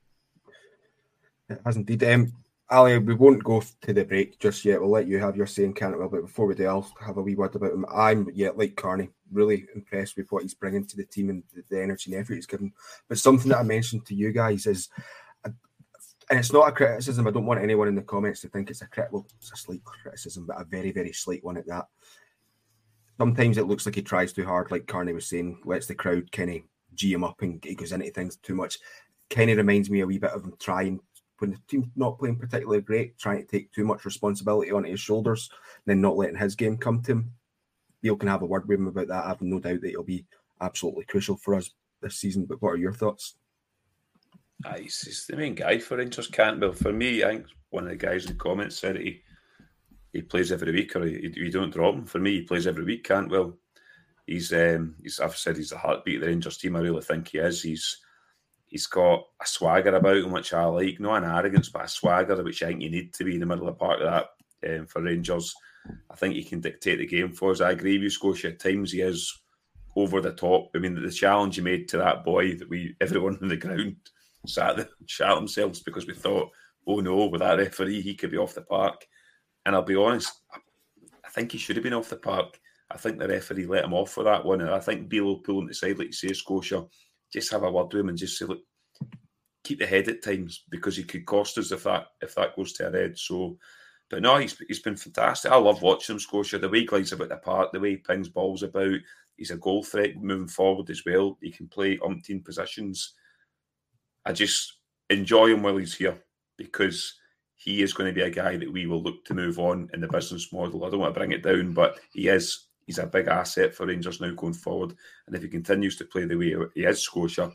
It 1.50 1.60
has 1.64 1.76
indeed. 1.76 2.04
Um, 2.04 2.32
Ali, 2.70 2.98
we 2.98 3.14
won't 3.14 3.42
go 3.42 3.62
to 3.80 3.92
the 3.92 4.04
break 4.04 4.38
just 4.38 4.64
yet. 4.64 4.80
We'll 4.80 4.90
let 4.90 5.06
you 5.06 5.18
have 5.18 5.36
your 5.36 5.46
say 5.46 5.64
in 5.64 5.72
Cantwell, 5.72 6.10
but 6.10 6.22
before 6.22 6.46
we 6.46 6.54
do, 6.54 6.66
I'll 6.66 6.92
have 7.00 7.16
a 7.16 7.22
wee 7.22 7.34
word 7.34 7.56
about 7.56 7.72
him. 7.72 7.86
I'm, 7.90 8.28
yeah, 8.34 8.50
like 8.54 8.76
Carney, 8.76 9.08
really 9.32 9.66
impressed 9.74 10.16
with 10.18 10.30
what 10.30 10.42
he's 10.42 10.54
bringing 10.54 10.86
to 10.86 10.96
the 10.96 11.04
team 11.04 11.30
and 11.30 11.42
the 11.70 11.82
energy 11.82 12.12
and 12.12 12.20
effort 12.20 12.34
he's 12.34 12.46
given. 12.46 12.72
But 13.08 13.18
something 13.18 13.48
that 13.50 13.58
I 13.58 13.62
mentioned 13.62 14.04
to 14.06 14.14
you 14.14 14.32
guys 14.32 14.66
is, 14.66 14.90
and 15.44 16.38
it's 16.38 16.52
not 16.52 16.68
a 16.68 16.72
criticism. 16.72 17.26
I 17.26 17.30
don't 17.30 17.46
want 17.46 17.62
anyone 17.62 17.88
in 17.88 17.94
the 17.94 18.02
comments 18.02 18.42
to 18.42 18.48
think 18.48 18.68
it's 18.68 18.82
a 18.82 18.86
crit. 18.86 19.08
Well, 19.10 19.26
it's 19.38 19.50
a 19.50 19.56
slight 19.56 19.82
criticism, 19.84 20.44
but 20.46 20.60
a 20.60 20.64
very, 20.64 20.92
very 20.92 21.12
slight 21.12 21.42
one 21.42 21.56
at 21.56 21.66
that. 21.68 21.86
Sometimes 23.16 23.56
it 23.56 23.66
looks 23.66 23.86
like 23.86 23.94
he 23.94 24.02
tries 24.02 24.34
too 24.34 24.44
hard, 24.44 24.70
like 24.70 24.86
Carney 24.86 25.14
was 25.14 25.26
saying, 25.26 25.62
lets 25.64 25.86
the 25.86 25.94
crowd 25.94 26.30
kind 26.30 26.50
of 26.50 26.56
G 26.94 27.14
him 27.14 27.24
up 27.24 27.40
and 27.40 27.64
he 27.64 27.74
goes 27.74 27.92
into 27.92 28.10
things 28.10 28.36
too 28.36 28.54
much. 28.54 28.78
Kind 29.30 29.50
of 29.50 29.56
reminds 29.56 29.88
me 29.88 30.00
a 30.00 30.06
wee 30.06 30.18
bit 30.18 30.30
of 30.32 30.44
him 30.44 30.54
trying 30.58 31.00
when 31.38 31.50
the 31.50 31.58
team's 31.68 31.88
not 31.96 32.18
playing 32.18 32.36
particularly 32.36 32.80
great, 32.80 33.18
trying 33.18 33.38
to 33.38 33.46
take 33.46 33.72
too 33.72 33.84
much 33.84 34.04
responsibility 34.04 34.70
onto 34.70 34.90
his 34.90 35.00
shoulders, 35.00 35.50
then 35.86 36.00
not 36.00 36.16
letting 36.16 36.36
his 36.36 36.54
game 36.54 36.76
come 36.76 37.02
to 37.02 37.12
him. 37.12 37.32
Beale 38.00 38.16
can 38.16 38.28
have 38.28 38.42
a 38.42 38.46
word 38.46 38.68
with 38.68 38.78
him 38.78 38.88
about 38.88 39.08
that. 39.08 39.24
I 39.24 39.28
have 39.28 39.42
no 39.42 39.58
doubt 39.58 39.80
that 39.80 39.90
he'll 39.90 40.02
be 40.02 40.24
absolutely 40.60 41.04
crucial 41.04 41.36
for 41.36 41.54
us 41.54 41.70
this 42.00 42.16
season. 42.16 42.46
But 42.46 42.62
what 42.62 42.70
are 42.70 42.76
your 42.76 42.92
thoughts? 42.92 43.36
Ah, 44.64 44.74
he's, 44.78 45.00
he's, 45.00 45.26
the 45.26 45.36
main 45.36 45.54
guy 45.54 45.78
for 45.78 45.96
Rangers 45.96 46.26
Campbell. 46.26 46.72
For 46.72 46.92
me, 46.92 47.22
I 47.22 47.28
think 47.28 47.46
one 47.70 47.84
of 47.84 47.90
the 47.90 47.96
guys 47.96 48.26
in 48.26 48.32
the 48.32 48.38
comments 48.38 48.78
said 48.78 48.96
he 48.96 49.22
he 50.12 50.22
plays 50.22 50.50
every 50.52 50.72
week 50.72 50.96
or 50.96 51.06
you 51.06 51.50
don't 51.50 51.72
drop 51.72 51.94
him. 51.94 52.06
For 52.06 52.18
me, 52.18 52.40
he 52.40 52.42
plays 52.42 52.66
every 52.66 52.84
week. 52.84 53.04
Cantwell. 53.04 53.56
He's 54.26 54.52
um 54.52 54.96
he's 55.02 55.20
I've 55.20 55.36
said 55.36 55.56
he's 55.56 55.70
the 55.70 55.78
heartbeat 55.78 56.16
of 56.16 56.20
the 56.22 56.26
Rangers 56.28 56.58
team. 56.58 56.76
I 56.76 56.80
really 56.80 57.02
think 57.02 57.28
he 57.28 57.38
is. 57.38 57.62
He's 57.62 57.98
he's 58.68 58.86
got 58.86 59.24
a 59.42 59.46
swagger 59.46 59.94
about 59.94 60.16
him, 60.16 60.30
which 60.30 60.52
I 60.52 60.64
like. 60.64 61.00
Not 61.00 61.24
an 61.24 61.30
arrogance, 61.30 61.68
but 61.68 61.84
a 61.84 61.88
swagger, 61.88 62.42
which 62.42 62.62
I 62.62 62.68
think 62.68 62.82
you 62.82 62.90
need 62.90 63.12
to 63.14 63.24
be 63.24 63.34
in 63.34 63.40
the 63.40 63.46
middle 63.46 63.68
of 63.68 63.74
the 63.74 63.78
park 63.78 64.00
of 64.00 64.06
that 64.62 64.78
um, 64.78 64.86
for 64.86 65.02
Rangers. 65.02 65.54
I 66.10 66.16
think 66.16 66.34
he 66.34 66.44
can 66.44 66.60
dictate 66.60 66.98
the 66.98 67.06
game 67.06 67.32
for 67.32 67.50
us. 67.50 67.60
I 67.60 67.70
agree 67.70 67.94
with 67.94 68.04
you, 68.04 68.10
Scotia. 68.10 68.48
At 68.48 68.60
times 68.60 68.92
he 68.92 69.00
is 69.00 69.40
over 69.96 70.20
the 70.20 70.32
top. 70.32 70.70
I 70.74 70.78
mean, 70.78 70.94
the 70.94 71.10
challenge 71.10 71.56
he 71.56 71.62
made 71.62 71.88
to 71.88 71.98
that 71.98 72.24
boy 72.24 72.56
that 72.56 72.68
we, 72.68 72.94
everyone 73.00 73.38
on 73.40 73.48
the 73.48 73.56
ground, 73.56 73.96
sat 74.46 74.76
there 74.76 74.88
and 74.98 75.10
shot 75.10 75.34
themselves 75.34 75.80
because 75.80 76.06
we 76.06 76.14
thought, 76.14 76.50
oh 76.86 77.00
no, 77.00 77.26
with 77.26 77.40
that 77.40 77.58
referee, 77.58 78.00
he 78.00 78.14
could 78.14 78.30
be 78.30 78.38
off 78.38 78.54
the 78.54 78.62
park. 78.62 79.04
And 79.66 79.74
I'll 79.74 79.82
be 79.82 79.96
honest, 79.96 80.32
I 81.24 81.28
think 81.30 81.52
he 81.52 81.58
should 81.58 81.76
have 81.76 81.82
been 81.82 81.92
off 81.92 82.08
the 82.08 82.16
park. 82.16 82.58
I 82.90 82.96
think 82.96 83.18
the 83.18 83.28
referee 83.28 83.66
let 83.66 83.84
him 83.84 83.92
off 83.92 84.12
for 84.12 84.24
that 84.24 84.44
one. 84.44 84.60
And 84.60 84.70
I 84.70 84.78
think 84.78 85.08
Beale 85.08 85.24
will 85.24 85.38
pull 85.40 85.58
him 85.58 85.66
to 85.66 85.68
the 85.70 85.74
side, 85.74 85.98
like 85.98 86.08
you 86.08 86.12
say, 86.12 86.32
Scotia 86.32 86.86
just 87.32 87.50
have 87.50 87.62
a 87.62 87.70
word 87.70 87.92
with 87.92 88.00
him 88.00 88.08
and 88.08 88.18
just 88.18 88.38
say, 88.38 88.44
look, 88.44 88.60
keep 89.64 89.78
the 89.78 89.86
head 89.86 90.08
at 90.08 90.22
times 90.22 90.64
because 90.70 90.96
he 90.96 91.04
could 91.04 91.26
cost 91.26 91.58
us 91.58 91.72
if 91.72 91.84
that 91.84 92.06
if 92.22 92.34
that 92.34 92.56
goes 92.56 92.72
to 92.74 92.86
our 92.86 92.92
head. 92.92 93.18
So, 93.18 93.58
but 94.08 94.22
no, 94.22 94.36
he's 94.38 94.56
he's 94.66 94.80
been 94.80 94.96
fantastic. 94.96 95.52
I 95.52 95.56
love 95.56 95.82
watching 95.82 96.14
him, 96.14 96.20
Scotia. 96.20 96.58
The 96.58 96.68
way 96.68 96.80
he 96.80 96.86
glides 96.86 97.12
about 97.12 97.28
the 97.28 97.36
park, 97.36 97.72
the 97.72 97.80
way 97.80 97.90
he 97.90 97.96
pings 97.96 98.28
balls 98.28 98.62
about. 98.62 98.98
He's 99.36 99.52
a 99.52 99.56
goal 99.56 99.84
threat 99.84 100.16
moving 100.16 100.48
forward 100.48 100.90
as 100.90 101.02
well. 101.06 101.38
He 101.40 101.52
can 101.52 101.68
play 101.68 101.96
umpteen 101.98 102.44
positions. 102.44 103.14
I 104.24 104.32
just 104.32 104.78
enjoy 105.10 105.52
him 105.52 105.62
while 105.62 105.76
he's 105.76 105.94
here 105.94 106.18
because 106.56 107.14
he 107.54 107.82
is 107.82 107.92
going 107.92 108.08
to 108.08 108.14
be 108.14 108.26
a 108.26 108.30
guy 108.30 108.56
that 108.56 108.72
we 108.72 108.86
will 108.86 109.02
look 109.02 109.24
to 109.26 109.34
move 109.34 109.58
on 109.58 109.88
in 109.94 110.00
the 110.00 110.08
business 110.08 110.52
model. 110.52 110.84
I 110.84 110.90
don't 110.90 111.00
want 111.00 111.14
to 111.14 111.18
bring 111.20 111.32
it 111.32 111.42
down, 111.42 111.72
but 111.72 111.98
he 112.12 112.28
is 112.28 112.67
he's 112.88 112.98
a 112.98 113.06
big 113.06 113.28
asset 113.28 113.74
for 113.74 113.86
Rangers 113.86 114.18
now 114.18 114.32
going 114.32 114.54
forward. 114.54 114.94
And 115.26 115.36
if 115.36 115.42
he 115.42 115.48
continues 115.48 115.96
to 115.96 116.06
play 116.06 116.24
the 116.24 116.36
way 116.36 116.56
he 116.74 116.84
is, 116.84 117.02
Scotia, 117.02 117.52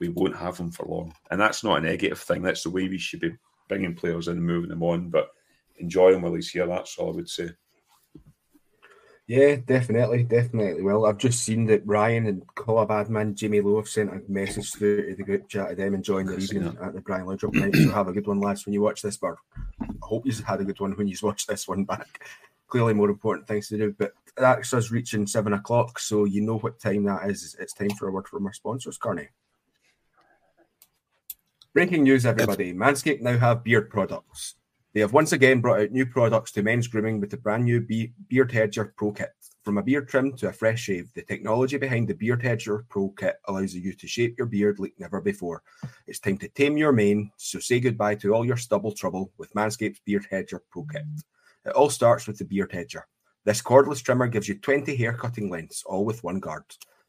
we 0.00 0.08
won't 0.08 0.36
have 0.36 0.58
him 0.58 0.72
for 0.72 0.84
long. 0.84 1.14
And 1.30 1.40
that's 1.40 1.62
not 1.62 1.78
a 1.78 1.80
negative 1.80 2.18
thing. 2.18 2.42
That's 2.42 2.64
the 2.64 2.70
way 2.70 2.88
we 2.88 2.98
should 2.98 3.20
be 3.20 3.36
bringing 3.68 3.94
players 3.94 4.26
in 4.26 4.36
and 4.36 4.44
moving 4.44 4.70
them 4.70 4.82
on. 4.82 5.10
But 5.10 5.28
enjoy 5.76 6.12
him 6.12 6.22
while 6.22 6.34
he's 6.34 6.50
here. 6.50 6.66
That's 6.66 6.98
all 6.98 7.12
I 7.12 7.16
would 7.16 7.30
say. 7.30 7.50
Yeah, 9.28 9.56
definitely, 9.64 10.24
definitely. 10.24 10.82
Well, 10.82 11.06
I've 11.06 11.18
just 11.18 11.44
seen 11.44 11.66
that 11.66 11.86
Ryan 11.86 12.26
and 12.26 12.42
Call 12.56 12.84
Badman, 12.84 13.36
Jimmy 13.36 13.60
Lowe 13.60 13.76
have 13.76 13.88
sent 13.88 14.10
a 14.10 14.20
message 14.28 14.72
through 14.72 15.08
to 15.08 15.14
the 15.14 15.22
group 15.22 15.48
chat 15.48 15.70
of 15.70 15.76
them 15.76 15.94
enjoying 15.94 16.26
the 16.26 16.36
evening 16.36 16.76
at 16.82 16.92
the 16.92 17.00
Brian 17.00 17.26
Laudrup 17.26 17.54
night. 17.54 17.74
So 17.76 17.90
have 17.92 18.08
a 18.08 18.12
good 18.12 18.26
one, 18.26 18.40
lads, 18.40 18.66
when 18.66 18.74
you 18.74 18.82
watch 18.82 19.00
this. 19.02 19.16
But 19.16 19.36
I 19.80 19.86
hope 20.02 20.26
you've 20.26 20.40
had 20.40 20.60
a 20.60 20.64
good 20.64 20.80
one 20.80 20.92
when 20.92 21.06
you 21.06 21.16
watch 21.22 21.46
this 21.46 21.68
one 21.68 21.84
back. 21.84 22.26
Clearly, 22.68 22.94
more 22.94 23.10
important 23.10 23.46
things 23.46 23.68
to 23.68 23.78
do. 23.78 23.94
But 23.96 24.12
that's 24.36 24.72
us 24.72 24.90
reaching 24.90 25.26
seven 25.26 25.52
o'clock, 25.52 25.98
so 25.98 26.24
you 26.24 26.40
know 26.40 26.58
what 26.58 26.80
time 26.80 27.04
that 27.04 27.30
is. 27.30 27.56
It's 27.58 27.74
time 27.74 27.90
for 27.90 28.08
a 28.08 28.12
word 28.12 28.26
from 28.26 28.46
our 28.46 28.52
sponsors, 28.52 28.98
Carney. 28.98 29.28
Breaking 31.72 32.04
news, 32.04 32.24
everybody. 32.24 32.72
Manscaped 32.72 33.20
now 33.20 33.36
have 33.36 33.64
beard 33.64 33.90
products. 33.90 34.54
They 34.92 35.00
have 35.00 35.12
once 35.12 35.32
again 35.32 35.60
brought 35.60 35.80
out 35.80 35.90
new 35.90 36.06
products 36.06 36.52
to 36.52 36.62
men's 36.62 36.86
grooming 36.86 37.20
with 37.20 37.30
the 37.30 37.36
brand 37.36 37.64
new 37.64 37.80
Be- 37.80 38.12
Beard 38.28 38.52
Hedger 38.52 38.94
Pro 38.96 39.10
Kit. 39.10 39.32
From 39.64 39.78
a 39.78 39.82
beard 39.82 40.08
trim 40.08 40.36
to 40.36 40.48
a 40.48 40.52
fresh 40.52 40.82
shave, 40.82 41.12
the 41.14 41.22
technology 41.22 41.76
behind 41.78 42.06
the 42.06 42.14
Beard 42.14 42.42
Hedger 42.42 42.84
Pro 42.88 43.08
Kit 43.08 43.36
allows 43.48 43.74
you 43.74 43.92
to 43.92 44.06
shape 44.06 44.38
your 44.38 44.46
beard 44.46 44.78
like 44.78 44.94
never 44.98 45.20
before. 45.20 45.62
It's 46.06 46.20
time 46.20 46.38
to 46.38 46.48
tame 46.48 46.76
your 46.76 46.92
mane, 46.92 47.32
so 47.38 47.58
say 47.58 47.80
goodbye 47.80 48.14
to 48.16 48.32
all 48.34 48.44
your 48.44 48.56
stubble 48.56 48.92
trouble 48.92 49.32
with 49.36 49.52
Manscaped's 49.54 50.00
Beard 50.04 50.26
Hedger 50.30 50.62
Pro 50.70 50.84
Kit. 50.84 51.02
It 51.64 51.72
all 51.72 51.90
starts 51.90 52.26
with 52.26 52.38
the 52.38 52.44
Beard 52.44 52.72
Hedger. 52.72 53.06
This 53.44 53.62
cordless 53.62 54.02
trimmer 54.02 54.26
gives 54.26 54.48
you 54.48 54.58
20 54.58 54.96
hair 54.96 55.12
cutting 55.14 55.50
lengths, 55.50 55.82
all 55.84 56.04
with 56.04 56.24
one 56.24 56.40
guard. 56.40 56.64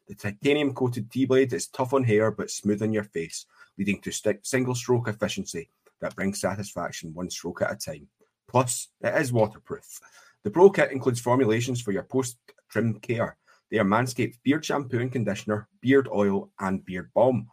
The 0.08 0.15
titanium 0.15 0.74
coated 0.74 1.12
T 1.12 1.26
blade 1.26 1.54
is 1.54 1.68
tough 1.68 1.94
on 1.94 2.04
hair 2.04 2.32
but 2.32 2.52
smooth 2.52 2.82
on 2.82 2.94
your 2.94 3.04
face, 3.04 3.46
leading 3.78 4.02
to 4.02 4.12
st- 4.12 4.46
single 4.46 4.76
stroke 4.76 5.08
efficiency 5.08 5.70
that 6.02 6.15
brings 6.15 6.41
satisfaction 6.41 7.13
one 7.13 7.30
stroke 7.30 7.62
at 7.62 7.72
a 7.72 7.76
time. 7.76 8.08
Plus, 8.48 8.89
it 9.02 9.13
is 9.20 9.34
waterproof. 9.34 10.00
The 10.44 10.52
Pro 10.52 10.70
Kit 10.70 10.91
includes 10.91 11.20
formulations 11.20 11.82
for 11.82 11.91
your 11.91 12.04
post 12.04 12.38
trim 12.70 13.00
care. 13.00 13.38
They 13.72 13.80
are 13.80 13.86
Manscaped 13.86 14.38
beard 14.44 14.63
shampoo 14.63 15.00
and 15.00 15.12
conditioner, 15.12 15.68
beard 15.82 16.08
oil, 16.13 16.52
and 16.60 16.86
beard 16.86 17.10
balm. 17.13 17.50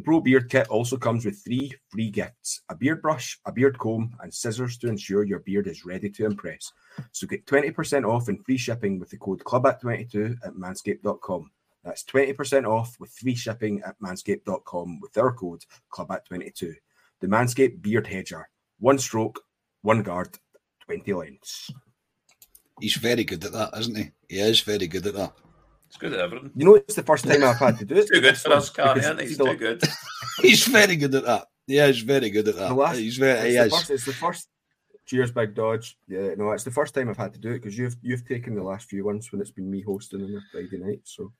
The 0.00 0.04
Pro 0.04 0.20
Beard 0.22 0.48
Kit 0.48 0.66
also 0.68 0.96
comes 0.96 1.26
with 1.26 1.44
three 1.44 1.74
free 1.90 2.08
gifts 2.08 2.62
a 2.70 2.74
beard 2.74 3.02
brush, 3.02 3.38
a 3.44 3.52
beard 3.52 3.78
comb, 3.78 4.16
and 4.22 4.32
scissors 4.32 4.78
to 4.78 4.88
ensure 4.88 5.24
your 5.24 5.40
beard 5.40 5.66
is 5.66 5.84
ready 5.84 6.08
to 6.08 6.24
impress. 6.24 6.72
So 7.12 7.26
get 7.26 7.44
20% 7.44 8.08
off 8.08 8.28
and 8.28 8.42
free 8.42 8.56
shipping 8.56 8.98
with 8.98 9.10
the 9.10 9.18
code 9.18 9.40
CLUBAT22 9.40 10.38
at 10.42 10.54
manscaped.com. 10.54 11.50
That's 11.84 12.02
20% 12.04 12.66
off 12.66 12.96
with 12.98 13.12
free 13.12 13.34
shipping 13.34 13.82
at 13.84 14.00
manscaped.com 14.00 15.00
with 15.02 15.18
our 15.18 15.34
code 15.34 15.66
CLUBAT22. 15.92 16.76
The 17.20 17.26
Manscaped 17.26 17.82
Beard 17.82 18.06
Hedger. 18.06 18.48
One 18.78 18.96
stroke, 18.96 19.38
one 19.82 20.02
guard, 20.02 20.38
20 20.86 21.12
lengths. 21.12 21.70
He's 22.80 22.96
very 22.96 23.24
good 23.24 23.44
at 23.44 23.52
that, 23.52 23.76
isn't 23.78 23.98
he? 23.98 24.10
He 24.30 24.40
is 24.40 24.62
very 24.62 24.86
good 24.86 25.06
at 25.08 25.12
that. 25.12 25.34
It's 25.90 25.96
good 25.98 26.12
at 26.12 26.20
everything. 26.20 26.52
You 26.54 26.66
know, 26.66 26.74
it's 26.76 26.94
the 26.94 27.02
first 27.02 27.24
time 27.24 27.42
I've 27.42 27.56
had 27.58 27.76
to 27.80 27.84
do 27.84 27.96
it. 27.96 28.06
Too 28.14 28.20
good 28.20 28.38
for 28.38 28.52
us, 28.52 28.70
Carney, 28.70 29.00
isn't 29.00 29.20
he? 29.20 29.26
He's 29.26 29.36
too 29.38 29.56
good. 29.56 29.82
He's 30.40 30.64
very 30.64 30.94
good 30.94 31.12
at 31.16 31.24
that. 31.24 31.48
Yeah, 31.66 31.88
he's 31.88 32.00
very 32.02 32.30
good 32.30 32.46
at 32.46 32.54
that. 32.56 32.68
The 32.68 32.74
last- 32.74 32.98
he's 32.98 33.16
very. 33.16 33.50
He 33.50 33.56
It's 33.56 33.58
the, 33.58 33.64
is. 33.66 33.72
first, 33.74 33.90
it's 33.90 34.04
the 34.06 34.12
first. 34.12 34.48
Cheers, 35.06 35.32
Big 35.32 35.54
Dodge. 35.56 35.98
Yeah, 36.08 36.34
no, 36.36 36.52
it's 36.52 36.62
the 36.62 36.70
first 36.70 36.94
time 36.94 37.08
I've 37.08 37.16
had 37.16 37.32
to 37.34 37.40
do 37.40 37.50
it 37.50 37.58
because 37.58 37.76
you've 37.76 37.96
you've 38.02 38.24
taken 38.26 38.54
the 38.54 38.62
last 38.62 38.88
few 38.88 39.04
ones 39.04 39.30
when 39.32 39.40
it's 39.40 39.50
been 39.50 39.68
me 39.70 39.80
hosting 39.82 40.22
on 40.22 40.30
a 40.36 40.40
Friday 40.52 40.78
night. 40.78 41.00
So, 41.04 41.32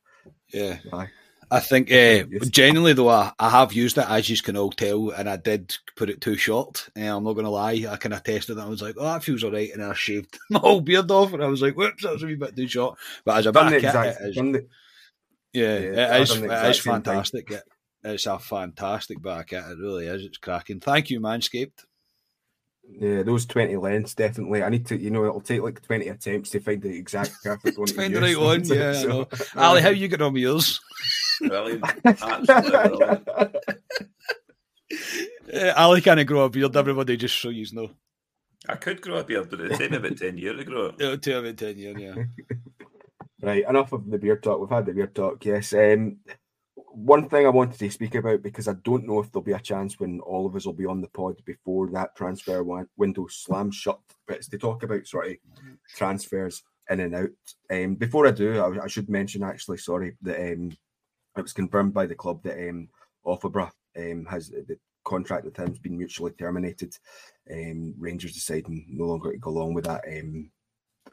Yeah. 0.53 0.79
aye. 0.93 1.09
I 1.53 1.59
think, 1.61 1.91
uh, 1.91 2.25
Yes. 2.31 2.49
genuinely 2.49 2.93
though, 2.93 3.09
I, 3.09 3.33
I 3.39 3.51
have 3.51 3.73
used 3.73 3.99
it 3.99 4.09
as 4.09 4.29
you 4.31 4.37
can 4.41 4.57
all 4.57 4.71
tell, 4.71 5.11
and 5.11 5.29
I 5.29 5.37
did 5.37 5.77
put 5.97 6.09
it 6.11 6.21
too 6.21 6.37
short. 6.37 6.89
Uh, 6.97 7.01
I'm 7.17 7.25
not 7.25 7.33
going 7.33 7.45
to 7.45 7.51
lie. 7.51 7.87
I 7.89 7.97
kind 7.97 8.15
of 8.15 8.23
tested 8.23 8.57
it. 8.57 8.61
I 8.61 8.67
was 8.69 8.83
like, 8.83 8.95
oh, 8.99 9.05
that 9.05 9.25
feels 9.25 9.43
all 9.43 9.51
right. 9.53 9.71
And 9.73 9.83
I 9.83 9.93
shaved 9.95 10.39
my 10.51 10.61
whole 10.61 10.81
beard 10.81 11.11
off, 11.11 11.33
and 11.33 11.43
I 11.43 11.47
was 11.47 11.61
like, 11.63 11.75
whoops, 11.77 12.05
that 12.05 12.13
was 12.13 12.23
a 12.23 12.27
wee 12.27 12.37
bit 12.37 12.55
too 12.57 12.69
short. 12.69 12.99
But 13.25 13.39
as 13.39 13.47
a 13.47 13.53
bit 13.53 13.59
done 13.59 13.67
of 13.67 13.73
the 13.73 13.81
kit, 13.81 13.89
exact. 13.89 14.21
it 14.21 14.29
is, 14.29 14.37
the, 14.37 14.67
yeah, 15.53 15.79
yeah, 15.79 16.17
it 16.17 16.23
is, 16.23 16.37
it 16.37 16.51
is 16.71 16.79
fantastic. 16.79 17.51
It, 17.51 17.63
it's 18.05 18.27
a 18.27 18.39
fantastic 18.39 19.21
of. 19.21 19.69
It 19.73 19.79
really 19.79 20.07
is. 20.07 20.25
It's 20.25 20.39
cracking. 20.39 20.79
Thank 20.81 21.11
you, 21.11 21.21
Manscaped. 21.21 21.85
yeah, 22.89 23.23
those 23.25 23.45
twenty 23.47 23.77
lengths 23.77 24.15
definitely. 24.15 24.63
I 24.63 24.69
need 24.69 24.87
to, 24.87 24.97
you 24.97 25.11
know, 25.11 25.25
it'll 25.25 25.41
take 25.41 25.63
like 25.63 25.83
twenty 25.83 26.09
attempts 26.09 26.51
to 26.51 26.61
find 26.61 26.81
the 26.81 26.97
exact 26.97 27.33
perfect 27.43 27.77
one. 27.79 27.89
Find 27.89 28.15
the 28.15 28.21
right 28.21 28.39
one. 28.39 28.63
Yeah, 28.65 28.93
So-. 28.93 29.29
Ali, 29.57 29.83
how 29.83 29.91
you 29.91 30.07
get 30.09 30.23
on 30.23 30.33
with 30.33 30.43
yours? 30.43 30.81
Brilliant. 31.41 31.85
Absolutely 32.05 32.71
brilliant. 32.71 33.29
Uh, 35.53 35.73
Ali 35.77 36.01
can't 36.01 36.27
grow 36.27 36.45
a 36.45 36.51
beard. 36.51 36.77
Everybody 36.77 37.17
just 37.17 37.41
so 37.41 37.49
you 37.49 37.67
know. 37.73 37.91
I 38.69 38.77
could 38.77 39.01
grow 39.01 39.19
a 39.19 39.25
beard, 39.25 39.51
but 39.51 39.61
it'd 39.61 39.79
take 39.79 39.91
me 39.91 39.97
about 39.97 40.17
10 40.17 40.39
years 40.39 40.59
to 40.59 40.65
grow 40.65 40.87
it. 40.87 41.01
It'll 41.01 41.19
take 41.19 41.35
about 41.35 41.57
10 41.57 41.79
years, 41.79 41.97
yeah. 41.99 42.15
Right, 43.43 43.67
enough 43.67 43.93
of 43.93 44.11
the 44.11 44.19
beer 44.19 44.37
talk. 44.37 44.61
We've 44.61 44.69
had 44.69 44.85
the 44.85 44.93
beer 44.93 45.07
talk, 45.07 45.43
yes. 45.47 45.73
Um, 45.73 46.19
one 46.93 47.27
thing 47.27 47.47
I 47.47 47.51
wanted 47.51 47.79
to 47.79 47.91
speak 47.91 48.15
about 48.15 48.43
because 48.43 48.69
I 48.69 48.75
don't 48.85 49.07
know 49.07 49.21
if 49.21 49.33
there'll 49.33 49.43
be 49.43 49.53
a 49.53 49.61
chance 49.61 49.99
when 49.99 50.21
all 50.21 50.47
of 50.47 50.55
us 50.57 50.67
will 50.67 50.75
be 50.75 50.85
on 50.85 51.01
the 51.01 51.09
pod 51.09 51.37
before 51.47 51.89
that 51.89 52.15
transfer 52.15 52.63
window 52.99 53.27
slams 53.29 53.77
shut, 53.77 53.99
but 54.27 54.37
it's 54.37 54.49
to 54.49 54.59
talk 54.59 54.83
about 54.83 55.07
sort 55.07 55.29
of 55.29 55.37
transfers 55.89 56.63
in 56.91 57.01
and 57.01 57.15
out. 57.15 57.31
Um, 57.71 57.95
before 57.95 58.27
I 58.27 58.33
do, 58.33 58.61
I, 58.61 58.85
I 58.85 58.89
should 58.89 59.09
mention 59.09 59.43
actually, 59.43 59.79
sorry, 59.79 60.17
that 60.21 60.53
um, 60.53 60.73
it 61.37 61.43
was 61.43 61.53
confirmed 61.53 61.95
by 61.95 62.07
the 62.07 62.15
club 62.15 62.43
that 62.43 62.69
um, 62.69 62.89
Offabra 63.25 63.71
um, 63.97 64.27
has 64.27 64.51
the 64.51 64.79
contract 65.05 65.45
with 65.45 65.57
him 65.57 65.69
has 65.69 65.79
been 65.79 65.97
mutually 65.97 66.33
terminated. 66.33 66.97
Um, 67.51 67.95
Rangers 67.99 68.35
deciding 68.35 68.87
no 68.89 69.07
longer 69.07 69.33
to 69.33 69.39
go 69.39 69.51
along 69.51 69.75
with 69.75 69.85
that. 69.85 70.05
Um, 70.07 70.51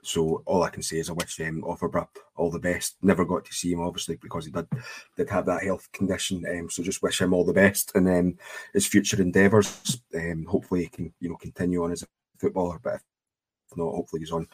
so 0.03 0.43
all 0.45 0.63
I 0.63 0.69
can 0.69 0.84
say 0.84 0.97
is 0.97 1.10
I 1.10 1.13
wish 1.13 1.39
um, 1.41 1.63
Offabra 1.63 2.08
all 2.36 2.51
the 2.51 2.60
best. 2.60 2.97
Never 3.01 3.25
got 3.25 3.45
to 3.45 3.53
see 3.53 3.71
him 3.71 3.82
obviously 3.82 4.15
because 4.17 4.45
he 4.45 4.51
did 4.51 4.67
did 5.15 5.30
have 5.30 5.45
that 5.45 5.63
health 5.63 5.89
condition. 5.91 6.45
Um, 6.49 6.69
so 6.69 6.84
just 6.84 7.01
wish 7.01 7.21
him 7.21 7.34
all 7.34 7.45
the 7.45 7.53
best 7.53 7.91
and 7.95 8.08
um, 8.08 8.38
his 8.73 8.88
future 8.88 9.21
endeavours. 9.21 10.01
Um, 10.15 10.45
hopefully 10.45 10.84
he 10.84 10.88
can 10.88 11.13
you 11.19 11.30
know 11.30 11.36
continue 11.38 11.84
on 11.84 11.91
as 11.91 12.03
a 12.03 12.08
footballer, 12.38 12.80
but 12.84 12.95
if 12.95 13.77
not, 13.77 13.91
hopefully 13.91 14.21
he's 14.21 14.32
on 14.32 14.47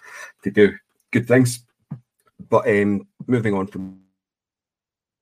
to 0.44 0.52
do 0.52 0.74
good 1.12 1.28
things. 1.28 1.66
But 2.50 2.68
um, 2.68 3.08
moving 3.28 3.54
on 3.54 3.68
from 3.68 4.00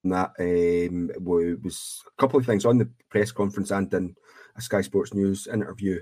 that, 0.06 0.32
um, 0.40 1.12
was 1.20 2.04
a 2.08 2.22
couple 2.22 2.40
of 2.40 2.46
things 2.46 2.66
on 2.66 2.78
the 2.78 2.90
press 3.10 3.32
conference 3.32 3.72
and 3.72 3.94
in 3.94 4.16
a 4.56 4.62
Sky 4.62 4.82
Sports 4.82 5.14
News 5.14 5.48
interview 5.48 6.02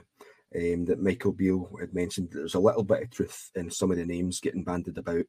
um, 0.56 0.86
that 0.86 1.02
Michael 1.02 1.34
Beale 1.34 1.70
had 1.80 1.94
mentioned 1.94 2.30
that 2.32 2.40
there's 2.40 2.56
a 2.56 2.60
little 2.60 2.84
bit 2.84 3.04
of 3.04 3.10
truth 3.12 3.52
in 3.56 3.70
some 3.70 3.92
of 3.92 3.98
the 3.98 4.06
names 4.06 4.40
getting 4.40 4.64
banded 4.64 4.98
about. 4.98 5.26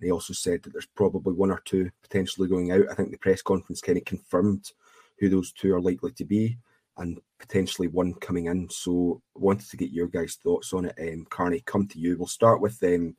He 0.00 0.10
also 0.10 0.32
said 0.32 0.62
that 0.62 0.72
there's 0.72 0.86
probably 0.86 1.34
one 1.34 1.50
or 1.50 1.60
two 1.64 1.90
potentially 2.02 2.48
going 2.48 2.70
out. 2.72 2.84
I 2.90 2.94
think 2.94 3.10
the 3.10 3.18
press 3.18 3.42
conference 3.42 3.80
kind 3.80 3.98
of 3.98 4.04
confirmed 4.04 4.70
who 5.18 5.28
those 5.28 5.52
two 5.52 5.74
are 5.74 5.80
likely 5.80 6.12
to 6.12 6.24
be 6.24 6.58
and 6.96 7.18
potentially 7.38 7.88
one 7.88 8.14
coming 8.14 8.46
in. 8.46 8.68
So 8.70 9.22
wanted 9.34 9.68
to 9.70 9.76
get 9.76 9.90
your 9.90 10.08
guys' 10.08 10.36
thoughts 10.42 10.72
on 10.72 10.86
it. 10.86 10.94
Um, 11.00 11.26
Carney, 11.30 11.62
come 11.66 11.86
to 11.88 11.98
you. 11.98 12.16
We'll 12.16 12.26
start 12.26 12.60
with 12.60 12.82
um, 12.82 13.16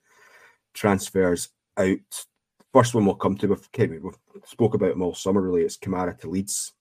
transfers 0.73 1.49
out. 1.77 2.25
First 2.73 2.93
one 2.93 3.05
we'll 3.05 3.15
come 3.15 3.35
to, 3.37 3.47
we've, 3.47 3.67
we've 3.77 4.13
spoke 4.45 4.75
about 4.75 4.91
them 4.91 5.01
all 5.01 5.15
summer 5.15 5.41
really. 5.41 5.63
It's 5.63 5.77
Kamara 5.77 6.17
to 6.19 6.29
Leeds. 6.29 6.73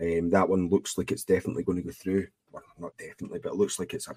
Um, 0.00 0.30
that 0.30 0.48
one 0.48 0.70
looks 0.70 0.96
like 0.96 1.12
it's 1.12 1.24
definitely 1.24 1.62
going 1.62 1.76
to 1.76 1.84
go 1.84 1.90
through. 1.90 2.26
Well, 2.52 2.62
not 2.78 2.96
definitely, 2.96 3.38
but 3.42 3.52
it 3.52 3.58
looks 3.58 3.78
like 3.78 3.92
it's 3.92 4.08
a 4.08 4.14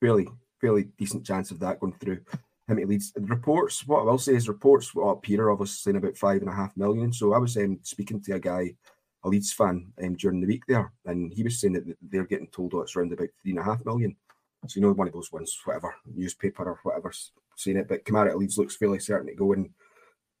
fairly 0.00 0.26
fairly 0.60 0.84
decent 0.96 1.24
chance 1.24 1.50
of 1.50 1.60
that 1.60 1.80
going 1.80 1.92
through. 1.94 2.20
Him 2.66 2.76
Leeds. 2.86 3.12
The 3.12 3.22
reports, 3.22 3.86
what 3.86 4.00
I 4.00 4.04
will 4.04 4.18
say 4.18 4.34
is 4.34 4.48
reports 4.48 4.94
well, 4.94 5.16
Peter 5.16 5.50
obviously 5.50 5.92
saying 5.92 5.96
about 5.96 6.16
five 6.16 6.42
and 6.42 6.50
a 6.50 6.54
half 6.54 6.76
million. 6.76 7.12
So 7.12 7.32
I 7.32 7.38
was 7.38 7.56
um, 7.56 7.78
speaking 7.82 8.20
to 8.22 8.32
a 8.34 8.38
guy, 8.38 8.74
a 9.24 9.28
Leeds 9.28 9.52
fan, 9.52 9.90
um, 10.02 10.14
during 10.14 10.40
the 10.40 10.46
week 10.46 10.64
there, 10.68 10.92
and 11.06 11.32
he 11.32 11.42
was 11.42 11.60
saying 11.60 11.74
that 11.74 11.96
they're 12.02 12.24
getting 12.24 12.48
told 12.48 12.74
oh, 12.74 12.80
it's 12.80 12.94
around 12.94 13.12
about 13.12 13.28
three 13.40 13.52
and 13.52 13.60
a 13.60 13.62
half 13.62 13.84
million. 13.86 14.14
So 14.66 14.80
you 14.80 14.82
know 14.82 14.92
one 14.92 15.06
of 15.06 15.14
those 15.14 15.32
ones, 15.32 15.58
whatever 15.64 15.94
newspaper 16.14 16.64
or 16.64 16.78
whatever's 16.82 17.32
saying 17.58 17.76
it. 17.76 17.88
But 17.88 18.04
Kamara 18.04 18.30
at 18.30 18.38
Leeds 18.38 18.58
looks 18.58 18.76
fairly 18.76 18.98
certain 18.98 19.28
to 19.28 19.34
go, 19.34 19.52
and 19.52 19.70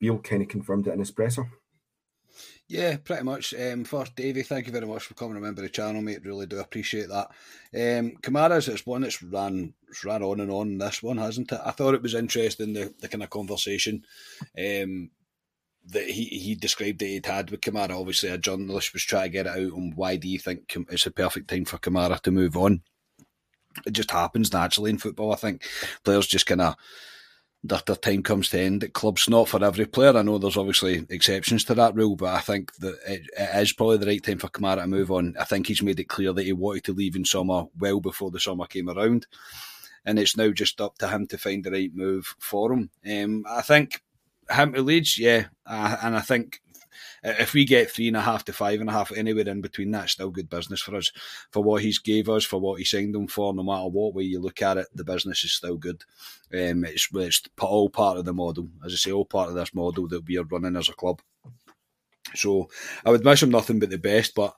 Beale 0.00 0.18
kind 0.18 0.42
of 0.42 0.48
confirmed 0.48 0.86
it 0.86 0.92
in 0.92 1.00
his 1.00 1.10
presser. 1.10 1.50
Yeah, 2.68 2.98
pretty 2.98 3.24
much. 3.24 3.54
Um, 3.54 3.84
first, 3.84 4.14
Davey, 4.14 4.42
thank 4.42 4.66
you 4.66 4.72
very 4.72 4.86
much 4.86 5.04
for 5.04 5.14
coming 5.14 5.38
a 5.38 5.40
member 5.40 5.62
of 5.62 5.68
the 5.68 5.70
channel, 5.70 6.02
mate. 6.02 6.24
Really 6.24 6.46
do 6.46 6.58
appreciate 6.58 7.08
that. 7.08 7.28
Um, 7.74 8.12
Kamara's 8.20 8.68
it's 8.68 8.86
one 8.86 9.00
that's 9.00 9.22
ran 9.22 9.72
ran 10.04 10.22
on 10.22 10.40
and 10.40 10.50
on. 10.50 10.76
This 10.76 11.02
one 11.02 11.16
hasn't 11.16 11.50
it? 11.50 11.60
I 11.64 11.70
thought 11.70 11.94
it 11.94 12.02
was 12.02 12.14
interesting 12.14 12.74
the, 12.74 12.92
the 13.00 13.08
kind 13.08 13.22
of 13.22 13.30
conversation 13.30 14.04
um, 14.58 15.10
that 15.86 16.10
he, 16.10 16.24
he 16.24 16.54
described 16.54 16.98
that 16.98 17.06
he'd 17.06 17.24
had 17.24 17.50
with 17.50 17.62
Kamara. 17.62 17.98
Obviously, 17.98 18.28
a 18.28 18.36
journalist 18.36 18.92
was 18.92 19.02
trying 19.02 19.24
to 19.24 19.30
get 19.30 19.46
it 19.46 19.52
out 19.52 19.72
on 19.72 19.94
why 19.96 20.16
do 20.16 20.28
you 20.28 20.38
think 20.38 20.76
it's 20.90 21.06
a 21.06 21.10
perfect 21.10 21.48
time 21.48 21.64
for 21.64 21.78
Kamara 21.78 22.20
to 22.20 22.30
move 22.30 22.56
on. 22.56 22.82
It 23.86 23.92
just 23.92 24.10
happens 24.10 24.52
naturally 24.52 24.90
in 24.90 24.98
football. 24.98 25.32
I 25.32 25.36
think 25.36 25.64
players 26.04 26.26
just 26.26 26.46
kind 26.46 26.60
of 26.60 26.76
that 27.64 27.86
their 27.86 27.96
time 27.96 28.22
comes 28.22 28.50
to 28.50 28.60
end 28.60 28.84
at 28.84 28.92
clubs. 28.92 29.28
Not 29.28 29.48
for 29.48 29.62
every 29.64 29.86
player. 29.86 30.16
I 30.16 30.22
know 30.22 30.38
there's 30.38 30.56
obviously 30.56 31.04
exceptions 31.10 31.64
to 31.64 31.74
that 31.74 31.94
rule, 31.94 32.16
but 32.16 32.34
I 32.34 32.40
think 32.40 32.74
that 32.76 32.96
it, 33.06 33.22
it 33.36 33.62
is 33.62 33.72
probably 33.72 33.98
the 33.98 34.06
right 34.06 34.22
time 34.22 34.38
for 34.38 34.48
Kamara 34.48 34.82
to 34.82 34.86
move 34.86 35.10
on. 35.10 35.34
I 35.38 35.44
think 35.44 35.66
he's 35.66 35.82
made 35.82 35.98
it 35.98 36.08
clear 36.08 36.32
that 36.32 36.44
he 36.44 36.52
wanted 36.52 36.84
to 36.84 36.92
leave 36.92 37.16
in 37.16 37.24
summer 37.24 37.64
well 37.78 38.00
before 38.00 38.30
the 38.30 38.40
summer 38.40 38.66
came 38.66 38.88
around. 38.88 39.26
And 40.04 40.18
it's 40.18 40.36
now 40.36 40.50
just 40.50 40.80
up 40.80 40.98
to 40.98 41.08
him 41.08 41.26
to 41.26 41.38
find 41.38 41.64
the 41.64 41.70
right 41.70 41.94
move 41.94 42.34
for 42.38 42.72
him. 42.72 42.90
Um, 43.10 43.44
I 43.48 43.62
think 43.62 44.02
him 44.48 44.72
to 44.72 44.82
Leeds, 44.82 45.18
yeah. 45.18 45.46
Uh, 45.66 45.96
and 46.02 46.16
I 46.16 46.20
think 46.20 46.62
if 47.22 47.54
we 47.54 47.64
get 47.64 47.90
three 47.90 48.08
and 48.08 48.16
a 48.16 48.20
half 48.20 48.44
to 48.46 48.52
five 48.52 48.80
and 48.80 48.88
a 48.88 48.92
half, 48.92 49.12
anywhere 49.12 49.48
in 49.48 49.60
between, 49.60 49.90
that's 49.90 50.12
still 50.12 50.30
good 50.30 50.48
business 50.48 50.80
for 50.80 50.96
us. 50.96 51.12
For 51.50 51.62
what 51.62 51.82
he's 51.82 51.98
gave 51.98 52.28
us, 52.28 52.44
for 52.44 52.60
what 52.60 52.78
he 52.78 52.84
signed 52.84 53.14
them 53.14 53.26
for, 53.26 53.52
no 53.54 53.62
matter 53.62 53.88
what 53.88 54.14
way 54.14 54.24
you 54.24 54.40
look 54.40 54.62
at 54.62 54.78
it, 54.78 54.86
the 54.94 55.04
business 55.04 55.44
is 55.44 55.52
still 55.52 55.76
good. 55.76 56.04
Um, 56.52 56.84
it's, 56.84 57.08
it's 57.14 57.42
all 57.60 57.90
part 57.90 58.18
of 58.18 58.24
the 58.24 58.32
model, 58.32 58.68
as 58.84 58.92
I 58.92 58.96
say, 58.96 59.12
all 59.12 59.24
part 59.24 59.48
of 59.48 59.54
this 59.54 59.74
model 59.74 60.08
that 60.08 60.26
we 60.26 60.38
are 60.38 60.44
running 60.44 60.76
as 60.76 60.88
a 60.88 60.94
club. 60.94 61.20
So 62.34 62.68
I 63.04 63.10
would 63.10 63.24
wish 63.24 63.42
him 63.42 63.50
nothing 63.50 63.78
but 63.78 63.90
the 63.90 63.98
best, 63.98 64.34
but 64.34 64.54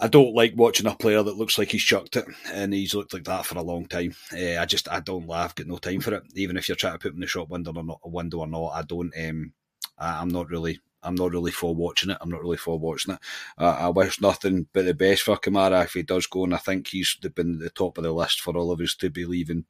I 0.00 0.06
don't 0.06 0.34
like 0.34 0.52
watching 0.54 0.86
a 0.86 0.94
player 0.94 1.22
that 1.22 1.36
looks 1.36 1.58
like 1.58 1.72
he's 1.72 1.82
chucked 1.82 2.16
it, 2.16 2.26
and 2.52 2.72
he's 2.72 2.94
looked 2.94 3.12
like 3.12 3.24
that 3.24 3.44
for 3.44 3.58
a 3.58 3.62
long 3.62 3.86
time. 3.86 4.14
Uh, 4.32 4.58
I 4.58 4.64
just 4.64 4.88
I 4.88 5.00
don't 5.00 5.26
laugh, 5.26 5.54
got 5.54 5.66
no 5.66 5.76
time 5.76 6.00
for 6.00 6.14
it. 6.14 6.22
Even 6.34 6.56
if 6.56 6.68
you're 6.68 6.76
trying 6.76 6.92
to 6.92 6.98
put 6.98 7.10
him 7.10 7.16
in 7.16 7.20
the 7.22 7.26
shop 7.26 7.48
window 7.48 7.72
or 7.74 7.82
not, 7.82 8.00
window 8.04 8.38
or 8.38 8.46
not, 8.46 8.68
I 8.74 8.82
don't. 8.82 9.12
Um, 9.18 9.52
I, 9.98 10.22
am 10.22 10.28
not 10.28 10.48
really. 10.50 10.80
I'm 11.02 11.14
not 11.14 11.32
really 11.32 11.52
for 11.52 11.74
watching 11.74 12.10
it. 12.10 12.18
I'm 12.20 12.30
not 12.30 12.42
really 12.42 12.56
for 12.56 12.78
watching 12.78 13.14
it. 13.14 13.20
Uh, 13.56 13.76
I 13.78 13.88
wish 13.88 14.20
nothing 14.20 14.66
but 14.72 14.84
the 14.84 14.94
best 14.94 15.22
for 15.22 15.36
Kamara 15.36 15.84
if 15.84 15.92
he 15.92 16.02
does 16.02 16.26
go, 16.26 16.44
and 16.44 16.54
I 16.54 16.58
think 16.58 16.88
he's 16.88 17.16
been 17.34 17.54
at 17.54 17.60
the 17.60 17.70
top 17.70 17.98
of 17.98 18.04
the 18.04 18.12
list 18.12 18.40
for 18.40 18.56
all 18.56 18.72
of 18.72 18.80
us 18.80 18.94
to 18.96 19.10
be 19.10 19.24
leaving 19.24 19.64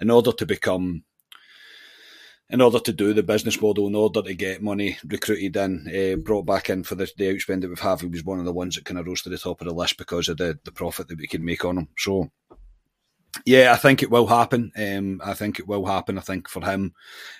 in 0.00 0.10
order 0.10 0.32
to 0.32 0.46
become 0.46 1.04
in 2.48 2.60
order 2.60 2.78
to 2.78 2.92
do 2.92 3.12
the 3.12 3.22
business 3.22 3.60
model, 3.60 3.88
in 3.88 3.94
order 3.94 4.22
to 4.22 4.34
get 4.34 4.62
money 4.62 4.98
recruited 5.04 5.56
in, 5.56 5.88
uh, 5.88 6.16
brought 6.16 6.46
back 6.46 6.70
in 6.70 6.84
for 6.84 6.94
the, 6.94 7.10
the 7.16 7.24
outspend 7.24 7.62
that 7.62 7.68
we've 7.68 7.80
had, 7.80 8.00
he 8.00 8.06
was 8.06 8.24
one 8.24 8.38
of 8.38 8.44
the 8.44 8.52
ones 8.52 8.76
that 8.76 8.84
kind 8.84 8.98
of 9.00 9.06
rose 9.06 9.22
to 9.22 9.28
the 9.28 9.38
top 9.38 9.60
of 9.60 9.66
the 9.66 9.74
list 9.74 9.98
because 9.98 10.28
of 10.28 10.36
the, 10.36 10.58
the 10.64 10.70
profit 10.70 11.08
that 11.08 11.18
we 11.18 11.26
can 11.26 11.44
make 11.44 11.64
on 11.64 11.78
him. 11.78 11.88
So 11.98 12.30
yeah, 13.44 13.72
I 13.72 13.76
think 13.76 14.02
it 14.02 14.10
will 14.10 14.26
happen. 14.26 14.72
Um, 14.76 15.20
I 15.24 15.34
think 15.34 15.58
it 15.58 15.66
will 15.66 15.84
happen. 15.84 16.18
I 16.18 16.20
think 16.20 16.48
for 16.48 16.64
him, 16.64 16.94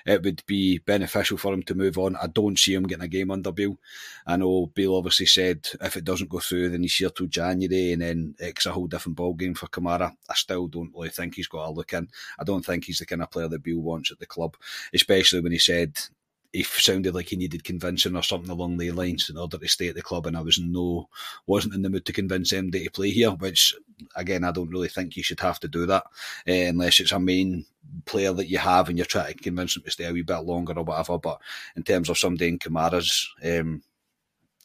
it 0.04 0.22
would 0.22 0.42
be 0.46 0.78
beneficial 0.78 1.38
for 1.38 1.52
him 1.52 1.62
to 1.64 1.74
move 1.74 1.98
on. 1.98 2.16
I 2.16 2.26
don't 2.26 2.58
see 2.58 2.74
him 2.74 2.86
getting 2.86 3.04
a 3.04 3.08
game 3.08 3.30
under 3.30 3.52
Bill. 3.52 3.78
I 4.26 4.36
know 4.36 4.66
Bill 4.66 4.96
obviously 4.96 5.26
said 5.26 5.68
if 5.80 5.96
it 5.96 6.04
doesn't 6.04 6.30
go 6.30 6.40
through, 6.40 6.70
then 6.70 6.82
he's 6.82 6.96
here 6.96 7.10
till 7.10 7.26
January, 7.26 7.92
and 7.92 8.02
then 8.02 8.34
it's 8.38 8.66
a 8.66 8.72
whole 8.72 8.86
different 8.86 9.16
ball 9.16 9.34
game 9.34 9.54
for 9.54 9.66
Kamara. 9.68 10.14
I 10.28 10.34
still 10.34 10.66
don't 10.66 10.92
really 10.94 11.10
think 11.10 11.34
he's 11.34 11.48
got 11.48 11.68
a 11.68 11.70
look 11.70 11.92
in. 11.92 12.08
I 12.38 12.44
don't 12.44 12.64
think 12.64 12.84
he's 12.84 12.98
the 12.98 13.06
kind 13.06 13.22
of 13.22 13.30
player 13.30 13.48
that 13.48 13.62
Bill 13.62 13.80
wants 13.80 14.10
at 14.12 14.18
the 14.18 14.26
club, 14.26 14.56
especially 14.92 15.40
when 15.40 15.52
he 15.52 15.58
said 15.58 15.98
he 16.56 16.62
sounded 16.62 17.14
like 17.14 17.28
he 17.28 17.36
needed 17.36 17.64
convincing 17.64 18.16
or 18.16 18.22
something 18.22 18.50
along 18.50 18.78
the 18.78 18.90
lines 18.90 19.28
in 19.28 19.36
order 19.36 19.58
to 19.58 19.68
stay 19.68 19.88
at 19.88 19.94
the 19.94 20.02
club, 20.02 20.26
and 20.26 20.36
I 20.36 20.40
was 20.40 20.58
no 20.58 21.08
wasn't 21.46 21.74
in 21.74 21.82
the 21.82 21.90
mood 21.90 22.06
to 22.06 22.12
convince 22.12 22.52
MD 22.52 22.84
to 22.84 22.90
play 22.90 23.10
here. 23.10 23.30
Which 23.30 23.74
again, 24.16 24.42
I 24.42 24.52
don't 24.52 24.70
really 24.70 24.88
think 24.88 25.16
you 25.16 25.22
should 25.22 25.40
have 25.40 25.60
to 25.60 25.68
do 25.68 25.86
that 25.86 26.04
uh, 26.48 26.52
unless 26.52 27.00
it's 27.00 27.12
a 27.12 27.20
main 27.20 27.66
player 28.04 28.32
that 28.32 28.48
you 28.48 28.58
have 28.58 28.88
and 28.88 28.96
you're 28.96 29.04
trying 29.04 29.34
to 29.34 29.42
convince 29.42 29.76
him 29.76 29.82
to 29.82 29.90
stay 29.90 30.06
a 30.06 30.12
wee 30.12 30.22
bit 30.22 30.38
longer 30.38 30.72
or 30.72 30.84
whatever. 30.84 31.18
But 31.18 31.40
in 31.76 31.82
terms 31.82 32.08
of 32.08 32.18
somebody 32.18 32.48
in 32.48 32.58
Kamara's 32.58 33.28
um, 33.44 33.82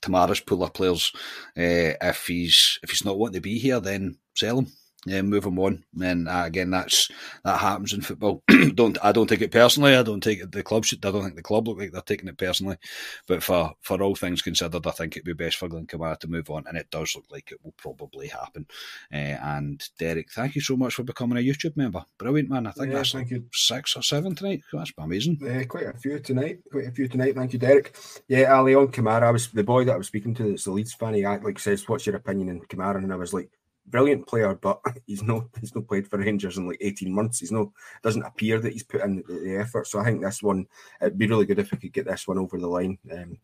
Kamara's 0.02 0.40
pool 0.40 0.64
of 0.64 0.74
players, 0.74 1.12
uh, 1.58 2.00
if 2.02 2.26
he's 2.28 2.80
if 2.84 2.90
he's 2.90 3.06
not 3.06 3.20
wanting 3.20 3.36
to 3.36 3.42
be 3.42 3.60
here, 3.60 3.80
then 3.80 4.18
sell 4.34 4.60
him 4.60 4.68
yeah, 5.06 5.22
move 5.24 5.44
them 5.44 5.58
on. 5.58 5.84
And 6.02 6.30
uh, 6.30 6.44
again, 6.46 6.70
that's 6.70 7.10
that 7.44 7.60
happens 7.60 7.94
in 7.94 8.02
football. 8.02 8.44
don't 8.76 8.98
I 9.04 9.12
don't 9.12 9.28
take 9.28 9.42
it 9.42 9.52
personally. 9.52 9.96
I 9.96 10.04
don't 10.04 10.22
take 10.22 10.40
it. 10.40 10.52
The 10.52 10.62
club 10.62 10.86
should. 10.86 11.04
I 11.04 11.12
don't 11.12 11.24
think 11.24 11.36
the 11.36 11.42
club 11.42 11.68
look 11.68 11.80
like 11.80 11.92
they're 11.92 12.02
taking 12.02 12.28
it 12.28 12.38
personally. 12.38 12.78
But 13.28 13.42
for 13.42 13.74
for 13.82 14.02
all 14.02 14.16
things 14.16 14.44
considered, 14.44 14.86
I 14.86 14.92
think 14.92 15.16
it'd 15.16 15.26
be 15.26 15.34
best 15.34 15.58
for 15.58 15.68
Glenn 15.68 15.88
Kamara 15.88 16.20
to 16.20 16.28
move 16.28 16.52
on, 16.52 16.66
and 16.68 16.78
it 16.78 16.92
does 16.92 17.16
look 17.16 17.26
like 17.32 17.52
it 17.52 17.60
will 17.64 17.74
probably 17.78 18.28
happen. 18.28 18.68
Uh, 19.12 19.38
and 19.42 19.84
Derek, 19.98 20.32
thank 20.32 20.54
you 20.54 20.62
so 20.62 20.78
much 20.78 20.94
for 20.94 21.04
becoming 21.04 21.40
a 21.40 21.42
YouTube 21.48 21.76
member. 21.76 22.06
Brilliant 22.20 22.50
man. 22.50 22.68
I 22.68 22.72
think 22.72 22.90
yeah, 22.90 22.98
that's 22.98 23.16
like 23.16 23.32
six 23.54 23.96
or 23.96 24.04
seven 24.04 24.36
tonight. 24.36 24.62
That's 24.72 24.94
amazing. 25.00 25.40
Yeah, 25.42 25.64
quite 25.64 25.88
a 25.88 25.98
few 25.98 26.20
tonight. 26.20 26.60
Quite 26.72 26.88
a 26.88 26.92
few 26.92 27.08
tonight. 27.08 27.36
Thank 27.36 27.54
you, 27.54 27.60
Derek. 27.60 27.96
Yeah, 28.28 28.54
Ali 28.54 28.76
on 28.76 28.90
Kamara. 28.90 29.24
I 29.24 29.32
was 29.32 29.50
the 29.50 29.64
boy 29.64 29.84
that 29.86 29.94
I 29.94 29.98
was 29.98 30.08
speaking 30.08 30.36
to. 30.36 30.50
That's 30.50 30.66
the 30.66 30.72
Leeds 30.72 30.94
fan. 30.94 31.16
He 31.16 31.26
like 31.26 31.58
says, 31.58 31.90
"What's 31.90 32.06
your 32.06 32.18
opinion 32.18 32.50
in 32.50 32.62
Kamara?" 32.62 32.98
And 32.98 33.12
I 33.12 33.16
was 33.16 33.34
like 33.34 33.50
brilliant 33.92 34.28
player, 34.28 34.56
but 34.56 34.82
he's 35.06 35.24
no 35.24 35.50
he's 35.60 35.76
not 35.76 35.88
played 35.88 36.08
for 36.08 36.18
Rangers 36.18 36.58
in 36.58 36.68
like 36.68 36.78
eighteen 36.82 37.14
months. 37.14 37.40
He's 37.40 37.52
no 37.52 37.74
doesn't 38.02 38.24
appear 38.24 38.60
that 38.60 38.74
he's 38.74 38.84
put 38.84 39.02
in 39.02 39.24
the, 39.28 39.40
the, 39.44 39.56
effort. 39.58 39.88
So 39.88 40.00
I 40.00 40.06
think 40.06 40.24
this 40.24 40.42
one 40.42 40.68
it'd 41.02 41.18
be 41.18 41.28
really 41.28 41.46
good 41.46 41.60
if 41.60 41.72
we 41.72 41.78
could 41.78 41.94
get 41.94 42.06
this 42.06 42.28
one 42.28 42.38
over 42.38 42.58
the 42.58 42.68
line. 42.68 42.98
Um, 43.12 43.38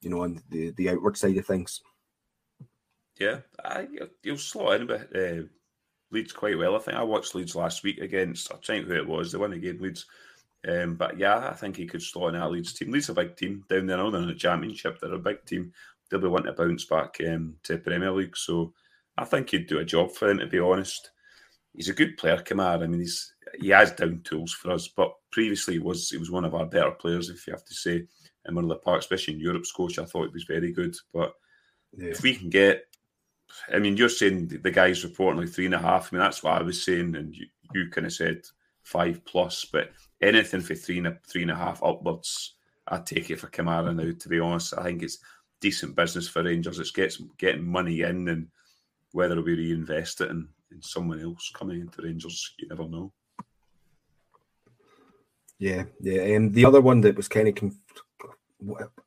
you 0.00 0.10
know, 0.10 0.22
on 0.22 0.42
the 0.48 0.70
the 0.72 0.90
outward 0.90 1.16
side 1.16 1.36
of 1.36 1.46
things. 1.46 1.82
Yeah, 3.18 3.40
I, 3.62 3.86
you'll 4.22 4.38
slot 4.38 4.80
in 4.80 4.86
with 4.86 5.14
uh, 5.14 5.46
Leeds 6.10 6.32
quite 6.32 6.56
well. 6.56 6.74
I 6.74 6.78
think 6.78 6.96
I 6.96 7.02
watched 7.02 7.34
Leeds 7.34 7.54
last 7.54 7.82
week 7.84 7.98
against. 7.98 8.50
I'm 8.50 8.60
trying 8.62 8.84
who 8.84 8.94
it 8.94 9.06
was. 9.06 9.30
They 9.30 9.38
won 9.38 9.52
again, 9.52 9.78
Leeds. 9.78 10.06
Um, 10.66 10.94
but 10.94 11.18
yeah, 11.18 11.48
I 11.50 11.54
think 11.54 11.76
he 11.76 11.86
could 11.86 12.02
slot 12.02 12.34
in 12.34 12.40
that 12.40 12.50
Leeds 12.50 12.72
team. 12.72 12.90
Leeds 12.90 13.08
a 13.08 13.14
big 13.14 13.36
team 13.36 13.64
down 13.68 13.86
there. 13.86 13.96
they're 13.96 14.22
in 14.22 14.28
the 14.28 14.34
Championship, 14.34 14.98
they're 15.00 15.14
a 15.14 15.18
big 15.18 15.44
team. 15.44 15.72
They'll 16.10 16.20
be 16.20 16.28
wanting 16.28 16.54
to 16.54 16.62
bounce 16.62 16.84
back 16.84 17.16
um, 17.28 17.56
to 17.64 17.78
Premier 17.78 18.10
League. 18.10 18.36
So 18.36 18.72
I 19.20 19.24
think 19.26 19.50
he'd 19.50 19.66
do 19.66 19.78
a 19.78 19.84
job 19.84 20.12
for 20.12 20.30
him. 20.30 20.38
To 20.38 20.46
be 20.46 20.58
honest, 20.58 21.10
he's 21.74 21.90
a 21.90 21.94
good 21.94 22.16
player, 22.16 22.38
Kamara. 22.38 22.82
I 22.82 22.86
mean, 22.86 23.00
he's 23.00 23.34
he 23.60 23.68
has 23.68 23.92
down 23.92 24.22
tools 24.24 24.52
for 24.52 24.70
us, 24.70 24.88
but 24.88 25.12
previously 25.30 25.74
he 25.74 25.80
was 25.80 26.08
he 26.08 26.16
was 26.16 26.30
one 26.30 26.46
of 26.46 26.54
our 26.54 26.64
better 26.64 26.92
players, 26.92 27.28
if 27.28 27.46
you 27.46 27.52
have 27.52 27.64
to 27.66 27.74
say, 27.74 28.06
in 28.46 28.54
one 28.54 28.64
of 28.64 28.70
the 28.70 28.76
parks, 28.76 29.04
especially 29.04 29.34
in 29.34 29.40
Europe. 29.40 29.66
Scotia, 29.66 30.02
I 30.02 30.06
thought 30.06 30.28
he 30.28 30.32
was 30.32 30.44
very 30.44 30.72
good. 30.72 30.96
But 31.12 31.34
yeah. 31.96 32.08
if 32.08 32.22
we 32.22 32.34
can 32.34 32.48
get, 32.48 32.84
I 33.72 33.78
mean, 33.78 33.98
you're 33.98 34.08
saying 34.08 34.60
the 34.62 34.70
guy's 34.70 35.04
reporting 35.04 35.42
like 35.42 35.50
three 35.50 35.66
and 35.66 35.74
a 35.74 35.78
half. 35.78 36.10
I 36.12 36.16
mean, 36.16 36.22
that's 36.22 36.42
what 36.42 36.58
I 36.58 36.62
was 36.62 36.82
saying, 36.82 37.14
and 37.14 37.36
you, 37.36 37.46
you 37.74 37.90
kind 37.90 38.06
of 38.06 38.14
said 38.14 38.40
five 38.82 39.22
plus, 39.26 39.66
but 39.70 39.90
anything 40.22 40.62
for 40.62 40.74
three 40.74 40.98
and 40.98 41.08
a, 41.08 41.18
three 41.28 41.42
and 41.42 41.50
a 41.50 41.56
half 41.56 41.82
upwards, 41.82 42.54
I 42.88 42.98
take 42.98 43.30
it 43.30 43.38
for 43.38 43.48
Kamara 43.48 43.94
now. 43.94 44.12
To 44.18 44.28
be 44.30 44.40
honest, 44.40 44.72
I 44.78 44.84
think 44.84 45.02
it's 45.02 45.18
decent 45.60 45.94
business 45.94 46.26
for 46.26 46.42
Rangers. 46.42 46.78
It's 46.78 46.90
gets 46.90 47.20
getting 47.36 47.66
money 47.66 48.00
in 48.00 48.26
and 48.28 48.48
whether 49.12 49.40
we 49.40 49.54
reinvest 49.54 50.20
it 50.20 50.30
in, 50.30 50.48
in 50.72 50.82
someone 50.82 51.20
else 51.20 51.50
coming 51.54 51.80
into 51.80 52.02
Rangers, 52.02 52.54
you 52.58 52.68
never 52.68 52.88
know. 52.88 53.12
Yeah, 55.58 55.84
yeah. 56.00 56.22
And 56.22 56.54
the 56.54 56.64
other 56.64 56.80
one 56.80 57.02
that 57.02 57.16
was 57.16 57.28
kind 57.28 57.48
of, 57.48 57.54
conf- 57.54 57.74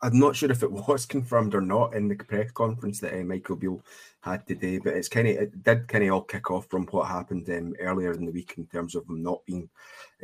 I'm 0.01 0.19
not 0.19 0.35
sure 0.35 0.51
if 0.51 0.63
it 0.63 0.71
was 0.87 1.05
confirmed 1.05 1.55
or 1.55 1.61
not 1.61 1.95
in 1.95 2.07
the 2.07 2.15
press 2.15 2.51
conference 2.51 2.99
that 2.99 3.13
uh, 3.13 3.23
Michael 3.23 3.55
Beale 3.55 3.81
had 4.21 4.45
today, 4.47 4.77
but 4.77 4.93
it's 4.93 5.09
kind 5.09 5.27
of 5.27 5.35
it 5.35 5.63
did 5.63 5.87
kind 5.87 6.03
of 6.03 6.11
all 6.11 6.21
kick 6.21 6.49
off 6.51 6.67
from 6.67 6.85
what 6.87 7.07
happened 7.07 7.49
um, 7.49 7.75
earlier 7.79 8.13
in 8.13 8.25
the 8.25 8.31
week 8.31 8.53
in 8.57 8.65
terms 8.67 8.95
of 8.95 9.07
him 9.07 9.21
not 9.21 9.45
being 9.45 9.69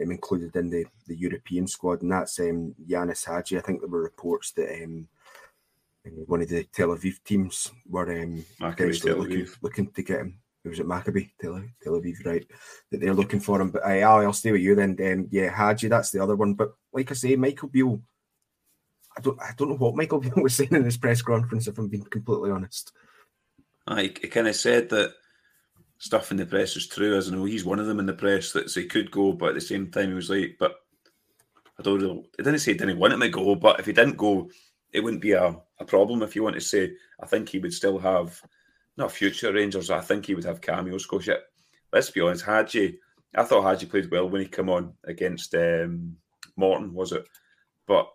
um, 0.02 0.12
included 0.12 0.56
in 0.56 0.70
the, 0.70 0.86
the 1.08 1.16
European 1.16 1.68
squad, 1.68 2.02
and 2.02 2.12
that's 2.12 2.40
um, 2.40 2.74
Ianis 2.88 3.26
Hagi. 3.26 3.58
I 3.58 3.62
think 3.62 3.82
there 3.82 3.90
were 3.90 4.04
reports 4.04 4.52
that 4.52 4.84
um, 4.84 5.08
one 6.26 6.42
of 6.42 6.50
the 6.50 6.64
Tel 6.66 6.90
Aviv 6.90 7.24
teams 7.24 7.72
were 7.88 8.22
um, 8.22 8.46
potentially 8.60 9.14
looking, 9.14 9.48
looking 9.62 9.92
to 9.92 10.04
get 10.04 10.22
him. 10.22 10.40
It 10.64 10.70
was 10.70 10.80
at 10.80 10.86
Maccabi, 10.86 11.32
Tel, 11.40 11.64
Tel 11.82 11.94
Aviv, 11.94 12.26
right? 12.26 12.46
That 12.92 13.00
they're 13.00 13.14
looking 13.14 13.40
for 13.40 13.62
him. 13.62 13.72
But 13.72 13.84
uh, 13.84 14.00
I'll 14.00 14.34
stay 14.34 14.52
with 14.52 14.62
you 14.62 14.76
then. 14.76 14.98
Um, 15.02 15.28
yeah, 15.32 15.50
Hagi, 15.50 15.88
that's 15.88 16.12
the 16.12 16.22
other 16.22 16.36
one. 16.36 16.54
But 16.54 16.74
like 16.92 17.12
I 17.12 17.14
say, 17.14 17.36
Michael 17.36 17.70
Beale, 17.70 18.02
I 19.18 19.22
don't, 19.22 19.40
I 19.42 19.52
don't 19.58 19.70
know 19.70 19.76
what 19.76 19.96
Michael 19.96 20.20
Beale 20.22 20.34
was 20.44 20.56
saying 20.56 20.74
in 20.74 20.84
his 20.84 20.98
press 20.98 21.22
conference. 21.22 21.68
If 21.68 21.78
I'm 21.78 21.88
being 21.88 22.04
completely 22.04 22.52
honest, 22.52 22.92
I 23.88 24.14
he 24.22 24.28
kind 24.28 24.48
of 24.48 24.56
said 24.56 24.90
that 24.90 25.14
stuff 25.98 26.32
in 26.32 26.38
the 26.38 26.46
press 26.46 26.76
is 26.76 26.88
true. 26.88 27.16
As 27.16 27.30
I 27.30 27.36
know, 27.36 27.46
he's 27.46 27.66
one 27.66 27.80
of 27.80 27.88
them 27.88 28.00
in 28.00 28.06
the 28.06 28.14
press 28.14 28.52
that 28.52 28.72
he 28.72 28.86
could 28.86 29.12
go, 29.12 29.34
but 29.34 29.50
at 29.50 29.56
the 29.56 29.62
same 29.62 29.90
time, 29.90 30.10
he 30.10 30.14
was 30.14 30.30
like, 30.30 30.58
but 30.60 30.76
I 31.78 31.84
don't 31.84 32.02
know. 32.02 32.26
He 32.38 32.44
didn't 32.44 32.60
say 32.60 32.74
he 32.74 32.78
didn't 32.78 33.00
want 33.00 33.14
him 33.14 33.22
to 33.22 33.30
go, 33.30 33.56
but 33.56 33.80
if 33.80 33.86
he 33.86 33.94
didn't 33.94 34.18
go, 34.18 34.50
it 34.94 35.02
wouldn't 35.02 35.22
be 35.22 35.34
a, 35.34 35.56
a 35.80 35.86
problem 35.86 36.22
if 36.22 36.36
you 36.36 36.44
want 36.44 36.56
to 36.56 36.62
say. 36.62 36.94
I 37.22 37.26
think 37.26 37.50
he 37.50 37.60
would 37.60 37.74
still 37.74 38.00
have 38.00 38.42
not 38.98 39.12
future 39.12 39.54
Rangers. 39.54 39.90
I 39.90 40.02
think 40.02 40.26
he 40.26 40.36
would 40.36 40.46
have 40.46 40.62
cameos. 40.62 41.06
Because 41.06 41.30
let's 41.94 42.12
be 42.12 42.22
honest, 42.22 42.46
Hagi. 42.46 43.00
I 43.36 43.44
thought 43.44 43.64
Hagi 43.64 43.86
played 43.86 44.10
well 44.10 44.30
when 44.30 44.42
he 44.42 44.48
came 44.48 44.70
on 44.70 44.94
against 45.06 45.54
um, 45.56 46.16
Morton, 46.56 46.94
was 46.94 47.12
it? 47.12 47.28
But 47.88 48.10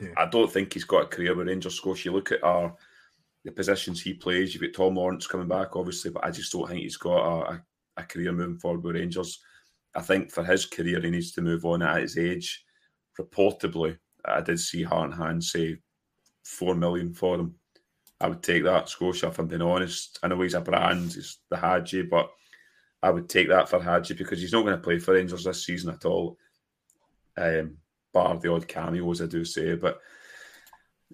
yeah. 0.00 0.10
I 0.16 0.26
don't 0.26 0.50
think 0.50 0.72
he's 0.72 0.84
got 0.84 1.04
a 1.04 1.06
career 1.06 1.34
with 1.34 1.48
Rangers. 1.48 1.74
Scotia. 1.74 2.08
You 2.08 2.12
look 2.12 2.32
at 2.32 2.44
our 2.44 2.74
the 3.44 3.50
positions 3.50 4.00
he 4.00 4.14
plays. 4.14 4.54
You've 4.54 4.62
got 4.62 4.84
Tom 4.84 4.94
Lawrence 4.94 5.26
coming 5.26 5.48
back, 5.48 5.74
obviously, 5.74 6.12
but 6.12 6.24
I 6.24 6.30
just 6.30 6.52
don't 6.52 6.68
think 6.68 6.80
he's 6.82 6.96
got 6.96 7.16
a, 7.16 7.52
a, 7.52 7.64
a 7.96 8.02
career 8.04 8.32
moving 8.32 8.58
forward 8.58 8.84
with 8.84 8.94
Rangers. 8.94 9.40
I 9.94 10.00
think 10.00 10.30
for 10.30 10.44
his 10.44 10.64
career, 10.64 11.00
he 11.00 11.10
needs 11.10 11.32
to 11.32 11.42
move 11.42 11.64
on 11.64 11.82
at 11.82 12.00
his 12.00 12.16
age. 12.16 12.64
Reportedly, 13.20 13.98
I 14.24 14.40
did 14.40 14.60
see 14.60 14.84
Heart 14.84 15.10
and 15.10 15.22
Hand 15.22 15.44
say 15.44 15.78
four 16.42 16.74
million 16.74 17.12
for 17.14 17.36
him. 17.36 17.54
I 18.20 18.28
would 18.28 18.42
take 18.42 18.64
that 18.64 18.88
Scotia 18.88 19.28
if 19.28 19.38
I'm 19.38 19.48
being 19.48 19.62
honest. 19.62 20.18
I 20.22 20.28
know 20.28 20.40
he's 20.40 20.54
a 20.54 20.60
brand, 20.60 21.12
he's 21.12 21.38
the 21.50 21.56
Hagi, 21.56 22.02
but 22.02 22.30
I 23.02 23.10
would 23.10 23.28
take 23.28 23.48
that 23.48 23.68
for 23.68 23.82
Hagi 23.82 24.14
because 24.14 24.40
he's 24.40 24.52
not 24.52 24.62
going 24.62 24.76
to 24.76 24.82
play 24.82 24.98
for 24.98 25.14
Rangers 25.14 25.44
this 25.44 25.66
season 25.66 25.90
at 25.90 26.04
all. 26.04 26.38
Um, 27.36 27.78
bar 28.12 28.38
the 28.38 28.52
odd 28.52 28.68
cameos, 28.68 29.20
I 29.20 29.26
do 29.26 29.44
say. 29.44 29.74
But 29.74 30.00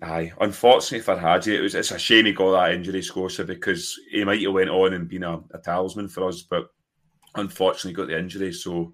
aye, 0.02 0.32
unfortunately 0.40 1.00
for 1.00 1.16
Hagi, 1.16 1.56
it 1.56 1.60
was 1.60 1.74
it's 1.74 1.92
a 1.92 1.98
shame 1.98 2.26
he 2.26 2.32
got 2.32 2.52
that 2.52 2.74
injury, 2.74 3.02
Scotia, 3.02 3.44
because 3.44 3.98
he 4.10 4.22
might 4.24 4.42
have 4.42 4.52
went 4.52 4.70
on 4.70 4.92
and 4.92 5.08
been 5.08 5.22
a, 5.24 5.40
a 5.52 5.58
talisman 5.58 6.08
for 6.08 6.28
us, 6.28 6.42
but 6.42 6.68
unfortunately 7.36 7.94
got 7.94 8.08
the 8.08 8.18
injury. 8.18 8.52
So 8.52 8.92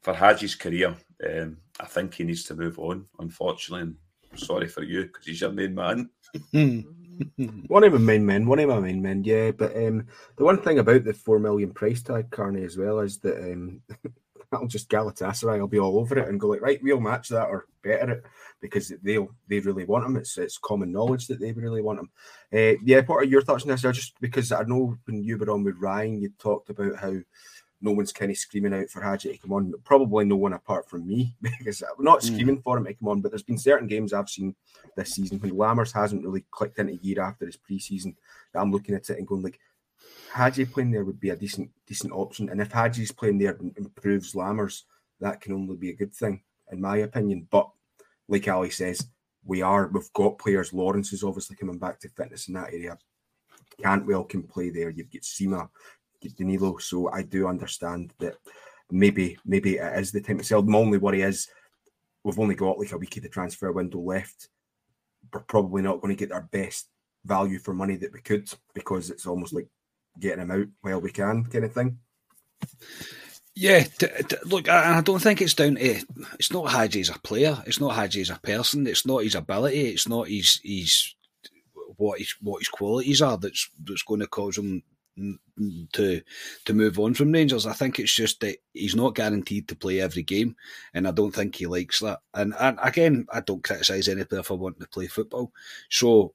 for 0.00 0.14
Hagi's 0.14 0.54
career, 0.54 0.96
um, 1.28 1.58
I 1.78 1.86
think 1.86 2.14
he 2.14 2.24
needs 2.24 2.44
to 2.44 2.54
move 2.54 2.78
on, 2.78 3.06
unfortunately. 3.18 3.82
And 3.82 3.96
sorry 4.36 4.68
for 4.68 4.82
you 4.82 5.04
because 5.04 5.26
he's 5.26 5.40
your 5.40 5.52
main 5.52 5.74
man. 5.74 6.10
one 7.68 7.84
of 7.84 7.92
my 7.92 7.98
main 7.98 8.26
men, 8.26 8.46
one 8.46 8.58
of 8.58 8.68
my 8.68 8.80
main 8.80 9.02
men, 9.02 9.24
yeah. 9.24 9.50
But 9.50 9.76
um, 9.76 10.06
the 10.36 10.44
one 10.44 10.60
thing 10.60 10.78
about 10.78 11.04
the 11.04 11.14
four 11.14 11.38
million 11.38 11.72
price 11.72 12.02
tag, 12.02 12.30
Carney, 12.30 12.64
as 12.64 12.76
well, 12.76 13.00
is 13.00 13.18
that 13.18 13.36
um, 13.52 13.80
that'll 14.50 14.68
just 14.68 14.88
Galatasaray 14.88 15.58
I'll 15.58 15.66
be 15.66 15.78
all 15.78 15.98
over 15.98 16.18
it 16.18 16.28
and 16.28 16.40
go 16.40 16.48
like, 16.48 16.60
right, 16.60 16.82
we'll 16.82 17.00
match 17.00 17.28
that 17.28 17.48
or 17.48 17.66
better 17.82 18.12
it 18.12 18.24
because 18.60 18.92
they'll 19.02 19.28
they 19.48 19.60
really 19.60 19.84
want 19.84 20.06
him. 20.06 20.16
It's 20.16 20.38
it's 20.38 20.58
common 20.58 20.92
knowledge 20.92 21.26
that 21.26 21.40
they 21.40 21.52
really 21.52 21.82
want 21.82 22.00
him. 22.00 22.10
Uh, 22.52 22.78
yeah, 22.84 23.02
what 23.02 23.16
are 23.16 23.24
your 23.24 23.42
thoughts 23.42 23.64
on 23.64 23.70
this? 23.70 23.82
Just 23.82 24.14
because 24.20 24.52
I 24.52 24.62
know 24.62 24.96
when 25.04 25.22
you 25.22 25.36
were 25.36 25.50
on 25.50 25.64
with 25.64 25.76
Ryan, 25.78 26.20
you 26.20 26.30
talked 26.38 26.70
about 26.70 26.96
how 26.96 27.14
no 27.84 27.92
one's 27.92 28.12
kind 28.12 28.30
of 28.30 28.38
screaming 28.38 28.72
out 28.72 28.88
for 28.88 29.02
Hagi 29.02 29.30
to 29.30 29.38
come 29.38 29.52
on. 29.52 29.74
Probably 29.84 30.24
no 30.24 30.36
one 30.36 30.54
apart 30.54 30.88
from 30.88 31.06
me 31.06 31.36
because 31.42 31.82
I'm 31.82 32.02
not 32.02 32.20
mm. 32.20 32.32
screaming 32.32 32.58
mm. 32.58 32.62
for 32.62 32.78
him 32.78 32.86
to 32.86 32.94
come 32.94 33.08
on. 33.08 33.20
But 33.20 33.30
there's 33.30 33.42
been 33.42 33.58
certain 33.58 33.86
games 33.86 34.12
I've 34.12 34.30
seen 34.30 34.56
this 34.96 35.14
season 35.14 35.38
when 35.38 35.52
Lammers 35.52 35.92
hasn't 35.92 36.24
really 36.24 36.44
clicked 36.50 36.78
into 36.78 36.94
a 36.94 36.96
year 36.96 37.20
after 37.20 37.44
his 37.44 37.58
preseason 37.58 38.16
that 38.52 38.60
I'm 38.60 38.72
looking 38.72 38.94
at 38.94 39.10
it 39.10 39.18
and 39.18 39.26
going 39.26 39.42
like, 39.42 39.60
Hagi 40.32 40.64
playing 40.64 40.90
there 40.90 41.04
would 41.04 41.20
be 41.20 41.30
a 41.30 41.36
decent 41.36 41.70
decent 41.86 42.12
option. 42.12 42.48
And 42.48 42.60
if 42.60 42.72
Hagi's 42.72 43.12
playing 43.12 43.38
there 43.38 43.56
improves 43.76 44.32
Lammers, 44.32 44.82
that 45.20 45.42
can 45.42 45.52
only 45.52 45.76
be 45.76 45.90
a 45.90 45.96
good 45.96 46.12
thing, 46.12 46.42
in 46.72 46.80
my 46.80 46.98
opinion. 46.98 47.46
But 47.50 47.68
like 48.28 48.48
Ali 48.48 48.70
says, 48.70 49.06
we 49.44 49.60
are 49.60 49.88
we've 49.88 50.12
got 50.14 50.38
players. 50.38 50.72
Lawrence 50.72 51.12
is 51.12 51.22
obviously 51.22 51.56
coming 51.56 51.78
back 51.78 52.00
to 52.00 52.08
fitness 52.08 52.48
in 52.48 52.54
that 52.54 52.72
area. 52.72 52.98
Cantwell 53.82 54.24
can 54.24 54.42
play 54.42 54.70
there. 54.70 54.90
You've 54.90 55.12
got 55.12 55.22
you've 55.38 55.68
Danilo. 56.30 56.78
So 56.78 57.10
I 57.10 57.22
do 57.22 57.46
understand 57.48 58.12
that 58.18 58.36
maybe 58.90 59.38
maybe 59.44 59.76
it 59.76 59.98
is 59.98 60.12
the 60.12 60.20
time 60.20 60.38
to 60.38 60.44
sell. 60.44 60.62
My 60.62 60.78
only 60.78 60.98
worry 60.98 61.22
is 61.22 61.48
we've 62.22 62.38
only 62.38 62.54
got 62.54 62.78
like 62.78 62.92
a 62.92 62.98
week 62.98 63.16
of 63.16 63.22
the 63.22 63.28
transfer 63.28 63.70
window 63.72 64.00
left. 64.00 64.48
We're 65.32 65.40
probably 65.40 65.82
not 65.82 66.00
going 66.00 66.14
to 66.14 66.18
get 66.18 66.32
our 66.32 66.42
best 66.42 66.88
value 67.24 67.58
for 67.58 67.74
money 67.74 67.96
that 67.96 68.12
we 68.12 68.20
could 68.20 68.50
because 68.74 69.10
it's 69.10 69.26
almost 69.26 69.52
like 69.52 69.68
getting 70.20 70.42
him 70.42 70.50
out 70.50 70.66
while 70.82 71.00
we 71.00 71.10
can, 71.10 71.44
kind 71.44 71.64
of 71.64 71.72
thing. 71.72 71.98
Yeah, 73.56 73.84
look, 74.46 74.68
I, 74.68 74.98
I, 74.98 75.00
don't 75.00 75.20
think 75.20 75.40
it's 75.40 75.54
down 75.54 75.76
to 75.76 76.02
it's 76.38 76.52
not 76.52 76.72
Hagi 76.72 77.00
as 77.00 77.08
a 77.08 77.18
player, 77.20 77.62
it's 77.66 77.80
not 77.80 77.94
Hagi 77.94 78.20
as 78.20 78.30
a 78.30 78.40
person, 78.42 78.86
it's 78.86 79.06
not 79.06 79.22
his 79.22 79.36
ability, 79.36 79.90
it's 79.90 80.08
not 80.08 80.26
his 80.26 80.60
his 80.64 81.14
what 81.96 82.18
his 82.18 82.34
what 82.40 82.58
his 82.58 82.68
qualities 82.68 83.22
are 83.22 83.38
that's 83.38 83.70
that's 83.84 84.02
going 84.02 84.20
to 84.20 84.26
cause 84.26 84.58
him 84.58 84.82
to 85.92 86.20
to 86.64 86.74
move 86.74 86.98
on 86.98 87.14
from 87.14 87.32
Rangers. 87.32 87.66
I 87.66 87.72
think 87.72 87.98
it's 87.98 88.14
just 88.14 88.40
that 88.40 88.56
he's 88.72 88.96
not 88.96 89.14
guaranteed 89.14 89.68
to 89.68 89.76
play 89.76 90.00
every 90.00 90.22
game, 90.22 90.56
and 90.94 91.06
I 91.06 91.12
don't 91.12 91.34
think 91.34 91.54
he 91.54 91.66
likes 91.66 92.00
that. 92.00 92.20
And 92.34 92.54
and 92.58 92.78
again, 92.82 93.26
I 93.32 93.40
don't 93.40 93.62
criticise 93.62 94.08
any 94.08 94.24
player 94.24 94.42
for 94.42 94.58
wanting 94.58 94.80
to 94.80 94.88
play 94.88 95.06
football. 95.06 95.52
So 95.90 96.34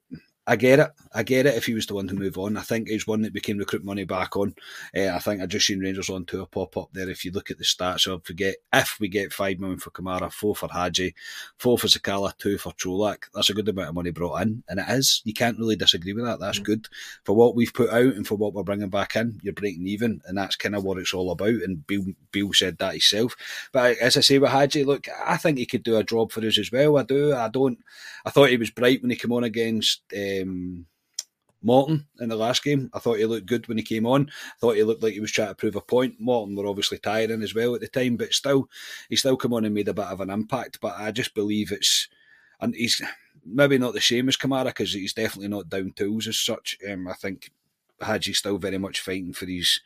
I 0.50 0.56
get 0.56 0.80
it. 0.80 0.90
I 1.14 1.22
get 1.22 1.46
it 1.46 1.54
if 1.54 1.66
he 1.66 1.74
was 1.74 1.86
the 1.86 1.94
one 1.94 2.08
to 2.08 2.14
move 2.14 2.36
on. 2.36 2.56
I 2.56 2.62
think 2.62 2.88
he's 2.88 3.06
one 3.06 3.22
that 3.22 3.32
we 3.32 3.40
can 3.40 3.56
recruit 3.56 3.84
money 3.84 4.02
back 4.02 4.36
on. 4.36 4.56
Uh, 4.96 5.06
I 5.06 5.20
think 5.20 5.40
I 5.40 5.46
just 5.46 5.64
seen 5.64 5.78
Rangers 5.78 6.10
on 6.10 6.24
tour 6.24 6.44
pop 6.44 6.76
up 6.76 6.88
there. 6.92 7.08
If 7.08 7.24
you 7.24 7.30
look 7.30 7.52
at 7.52 7.58
the 7.58 7.64
stats, 7.64 8.00
so 8.00 8.14
if 8.14 8.28
we 8.28 8.34
get 8.34 8.56
if 8.72 8.96
we 8.98 9.06
get 9.06 9.32
five 9.32 9.60
million 9.60 9.78
for 9.78 9.90
Kamara, 9.90 10.32
four 10.32 10.56
for 10.56 10.68
Hagi, 10.68 11.14
four 11.56 11.78
for 11.78 11.86
Sakala, 11.86 12.36
two 12.36 12.58
for 12.58 12.72
Colak, 12.72 13.26
that's 13.32 13.48
a 13.48 13.54
good 13.54 13.68
amount 13.68 13.90
of 13.90 13.94
money 13.94 14.10
brought 14.10 14.42
in, 14.42 14.64
and 14.68 14.80
it 14.80 14.86
is. 14.88 15.22
You 15.24 15.34
can't 15.34 15.56
really 15.56 15.76
disagree 15.76 16.14
with 16.14 16.24
that. 16.24 16.40
That's 16.40 16.58
mm-hmm. 16.58 16.64
good 16.64 16.88
for 17.22 17.36
what 17.36 17.54
we've 17.54 17.72
put 17.72 17.90
out 17.90 18.14
and 18.14 18.26
for 18.26 18.34
what 18.34 18.52
we're 18.52 18.64
bringing 18.64 18.90
back 18.90 19.14
in. 19.14 19.38
You're 19.44 19.52
breaking 19.52 19.86
even, 19.86 20.20
and 20.26 20.36
that's 20.36 20.56
kind 20.56 20.74
of 20.74 20.82
what 20.82 20.98
it's 20.98 21.14
all 21.14 21.30
about. 21.30 21.62
And 21.62 21.86
Bill, 21.86 22.06
Bill 22.32 22.52
said 22.52 22.78
that 22.78 22.94
himself. 22.94 23.36
But 23.70 23.98
as 23.98 24.16
I 24.16 24.20
say 24.20 24.40
with 24.40 24.50
Hagi, 24.50 24.82
look, 24.82 25.06
I 25.24 25.36
think 25.36 25.58
he 25.58 25.66
could 25.66 25.84
do 25.84 25.96
a 25.96 26.02
job 26.02 26.32
for 26.32 26.44
us 26.44 26.58
as 26.58 26.72
well. 26.72 26.98
I 26.98 27.04
do. 27.04 27.36
I 27.36 27.48
don't. 27.48 27.78
I 28.26 28.30
thought 28.30 28.50
he 28.50 28.56
was 28.56 28.70
bright 28.70 29.00
when 29.00 29.10
he 29.10 29.16
came 29.16 29.32
on 29.32 29.44
against. 29.44 30.02
Uh, 30.12 30.39
um, 30.42 30.86
Morton 31.62 32.06
in 32.20 32.28
the 32.28 32.36
last 32.36 32.64
game. 32.64 32.90
I 32.94 32.98
thought 32.98 33.18
he 33.18 33.26
looked 33.26 33.46
good 33.46 33.68
when 33.68 33.76
he 33.76 33.82
came 33.82 34.06
on. 34.06 34.28
I 34.28 34.58
thought 34.60 34.76
he 34.76 34.82
looked 34.82 35.02
like 35.02 35.12
he 35.12 35.20
was 35.20 35.32
trying 35.32 35.48
to 35.48 35.54
prove 35.54 35.76
a 35.76 35.80
point. 35.80 36.14
Morton 36.18 36.56
were 36.56 36.66
obviously 36.66 36.98
tiring 36.98 37.42
as 37.42 37.54
well 37.54 37.74
at 37.74 37.80
the 37.80 37.88
time, 37.88 38.16
but 38.16 38.32
still, 38.32 38.68
he 39.08 39.16
still 39.16 39.36
come 39.36 39.52
on 39.52 39.64
and 39.64 39.74
made 39.74 39.88
a 39.88 39.94
bit 39.94 40.06
of 40.06 40.20
an 40.20 40.30
impact. 40.30 40.80
But 40.80 40.94
I 40.98 41.10
just 41.10 41.34
believe 41.34 41.72
it's, 41.72 42.08
and 42.60 42.74
he's 42.74 43.02
maybe 43.44 43.78
not 43.78 43.94
the 43.94 44.00
same 44.00 44.28
as 44.28 44.36
Kamara 44.36 44.66
because 44.66 44.92
he's 44.92 45.14
definitely 45.14 45.48
not 45.48 45.68
down 45.68 45.92
tools 45.92 46.26
as 46.26 46.38
such. 46.38 46.78
Um, 46.90 47.08
I 47.08 47.14
think 47.14 47.50
Hagi's 48.00 48.38
still 48.38 48.58
very 48.58 48.78
much 48.78 49.00
fighting 49.00 49.32
for 49.32 49.46
his 49.46 49.80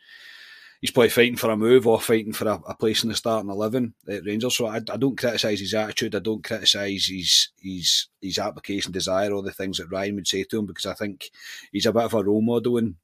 he's 0.85 0.91
probably 0.91 1.09
fighting 1.09 1.35
for 1.35 1.49
a 1.49 1.57
move 1.57 1.87
or 1.87 1.99
fighting 1.99 2.31
for 2.31 2.47
a, 2.47 2.61
a 2.67 2.75
place 2.75 3.01
in 3.01 3.09
the 3.09 3.15
starting 3.15 3.49
eleven 3.49 3.95
at 4.07 4.23
Rangers. 4.23 4.55
So 4.55 4.67
I, 4.67 4.75
I 4.75 4.97
don't 4.97 5.17
criticise 5.17 5.59
his 5.59 5.73
attitude. 5.73 6.13
I 6.13 6.19
don't 6.19 6.43
criticise 6.43 7.07
his 7.07 7.49
his 7.59 8.07
his 8.21 8.37
application 8.37 8.91
desire 8.91 9.33
or 9.33 9.41
the 9.41 9.51
things 9.51 9.79
that 9.79 9.89
Ryan 9.89 10.13
would 10.13 10.27
say 10.27 10.43
to 10.43 10.59
him 10.59 10.67
because 10.67 10.85
I 10.85 10.93
think 10.93 11.31
he's 11.71 11.87
a 11.87 11.91
bit 11.91 12.03
of 12.03 12.13
a 12.13 12.23
role 12.23 12.43
model 12.43 12.77
in 12.77 12.97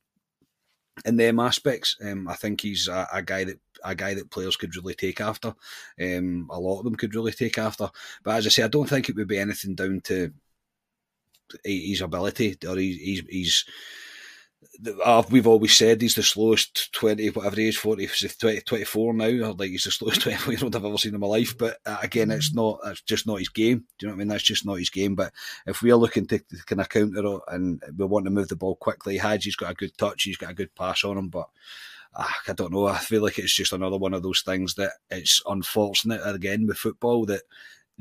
in 1.05 1.15
them 1.15 1.39
aspects. 1.39 1.97
Um, 2.05 2.27
I 2.27 2.35
think 2.35 2.61
he's 2.61 2.87
a, 2.87 3.07
a, 3.11 3.23
guy 3.23 3.45
that 3.45 3.59
a 3.83 3.95
guy 3.95 4.13
that 4.13 4.29
players 4.29 4.57
could 4.57 4.75
really 4.75 4.93
take 4.93 5.19
after. 5.19 5.55
Um, 5.99 6.49
a 6.51 6.59
lot 6.59 6.77
of 6.77 6.83
them 6.83 6.95
could 6.95 7.15
really 7.15 7.31
take 7.31 7.57
after. 7.57 7.89
But 8.23 8.35
as 8.35 8.45
I 8.45 8.49
say, 8.49 8.63
I 8.63 8.67
don't 8.67 8.87
think 8.87 9.09
it 9.09 9.15
would 9.15 9.27
be 9.27 9.39
anything 9.39 9.73
down 9.73 10.01
to 10.01 10.31
his 11.63 12.01
ability 12.01 12.57
or 12.67 12.75
his, 12.75 13.23
his 13.27 13.65
uh, 15.03 15.23
we've 15.29 15.47
always 15.47 15.75
said 15.75 16.01
he's 16.01 16.15
the 16.15 16.23
slowest 16.23 16.91
20, 16.93 17.29
whatever 17.29 17.55
he 17.55 17.67
is, 17.67 17.77
40, 17.77 18.07
20, 18.07 18.61
24 18.61 19.13
now, 19.13 19.51
like 19.53 19.71
he's 19.71 19.83
the 19.83 19.91
slowest 19.91 20.21
24 20.23 20.53
year 20.53 20.63
old 20.63 20.75
I've 20.75 20.85
ever 20.85 20.97
seen 20.97 21.13
in 21.13 21.19
my 21.19 21.27
life. 21.27 21.57
But 21.57 21.77
uh, 21.85 21.97
again, 22.01 22.31
it's 22.31 22.53
not, 22.53 22.79
it's 22.85 23.01
just 23.01 23.27
not 23.27 23.39
his 23.39 23.49
game. 23.49 23.85
Do 23.97 24.05
you 24.05 24.07
know 24.07 24.13
what 24.13 24.17
I 24.17 24.19
mean? 24.19 24.27
That's 24.29 24.43
just 24.43 24.65
not 24.65 24.75
his 24.75 24.89
game. 24.89 25.15
But 25.15 25.33
if 25.65 25.81
we 25.81 25.91
are 25.91 25.97
looking 25.97 26.27
to, 26.27 26.39
to 26.39 26.65
kind 26.65 26.81
of 26.81 26.89
counter 26.89 27.25
it 27.25 27.41
and 27.47 27.81
we 27.97 28.05
want 28.05 28.25
to 28.25 28.31
move 28.31 28.47
the 28.47 28.55
ball 28.55 28.75
quickly, 28.75 29.17
Hagi's 29.17 29.55
got 29.55 29.71
a 29.71 29.75
good 29.75 29.97
touch, 29.97 30.23
he's 30.23 30.37
got 30.37 30.51
a 30.51 30.55
good 30.55 30.73
pass 30.75 31.03
on 31.03 31.17
him, 31.17 31.29
but 31.29 31.49
uh, 32.15 32.27
I 32.47 32.53
don't 32.53 32.73
know. 32.73 32.87
I 32.87 32.97
feel 32.97 33.21
like 33.21 33.39
it's 33.39 33.55
just 33.55 33.73
another 33.73 33.97
one 33.97 34.13
of 34.13 34.23
those 34.23 34.41
things 34.41 34.75
that 34.75 34.93
it's 35.09 35.41
unfortunate 35.47 36.21
again 36.25 36.67
with 36.67 36.77
football 36.77 37.25
that 37.25 37.43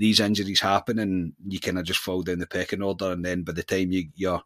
these 0.01 0.18
injuries 0.18 0.61
happen 0.61 0.98
and 0.98 1.34
you 1.46 1.61
kind 1.61 1.78
of 1.78 1.84
just 1.84 2.01
fall 2.01 2.22
down 2.22 2.38
the 2.38 2.46
pecking 2.46 2.80
order. 2.80 3.12
And 3.12 3.22
then 3.22 3.42
by 3.42 3.53
the 3.53 3.62
time 3.62 3.92
you, 3.92 4.09
you're 4.16 4.42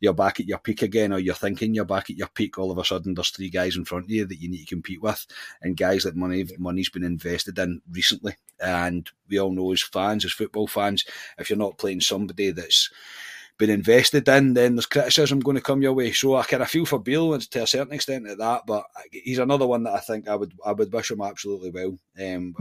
you're 0.00 0.12
back 0.12 0.40
at 0.40 0.48
your 0.48 0.58
peak 0.58 0.82
again, 0.82 1.12
or 1.12 1.20
you're 1.20 1.34
thinking 1.34 1.74
you're 1.74 1.84
back 1.84 2.10
at 2.10 2.16
your 2.16 2.26
peak, 2.26 2.58
all 2.58 2.72
of 2.72 2.76
a 2.76 2.84
sudden 2.84 3.14
there's 3.14 3.30
three 3.30 3.48
guys 3.48 3.76
in 3.76 3.84
front 3.84 4.06
of 4.06 4.10
you 4.10 4.26
that 4.26 4.40
you 4.40 4.50
need 4.50 4.66
to 4.66 4.74
compete 4.74 5.00
with, 5.00 5.24
and 5.62 5.76
guys 5.76 6.02
that 6.02 6.16
money 6.16 6.44
money's 6.58 6.90
been 6.90 7.04
invested 7.04 7.56
in 7.58 7.80
recently. 7.90 8.34
And 8.60 9.08
we 9.28 9.38
all 9.38 9.52
know 9.52 9.72
as 9.72 9.80
fans, 9.80 10.24
as 10.24 10.32
football 10.32 10.66
fans, 10.66 11.04
if 11.38 11.48
you're 11.48 11.58
not 11.58 11.78
playing 11.78 12.00
somebody 12.00 12.50
that's 12.50 12.90
been 13.58 13.70
invested 13.70 14.28
in, 14.28 14.54
then 14.54 14.74
there's 14.74 14.86
criticism 14.86 15.40
going 15.40 15.56
to 15.56 15.62
come 15.62 15.82
your 15.82 15.92
way. 15.92 16.12
So 16.12 16.36
I 16.36 16.44
kind 16.44 16.62
of 16.62 16.68
feel 16.68 16.86
for 16.86 16.98
Beale 16.98 17.38
to 17.38 17.62
a 17.62 17.66
certain 17.66 17.94
extent 17.94 18.28
at 18.28 18.38
that, 18.38 18.62
but 18.66 18.84
he's 19.10 19.38
another 19.38 19.66
one 19.66 19.84
that 19.84 19.94
I 19.94 20.00
think 20.00 20.28
I 20.28 20.36
would 20.36 20.52
I 20.64 20.72
would 20.72 20.92
wish 20.92 21.10
him 21.10 21.22
absolutely 21.22 21.70
well 21.70 21.98
um, 22.20 22.54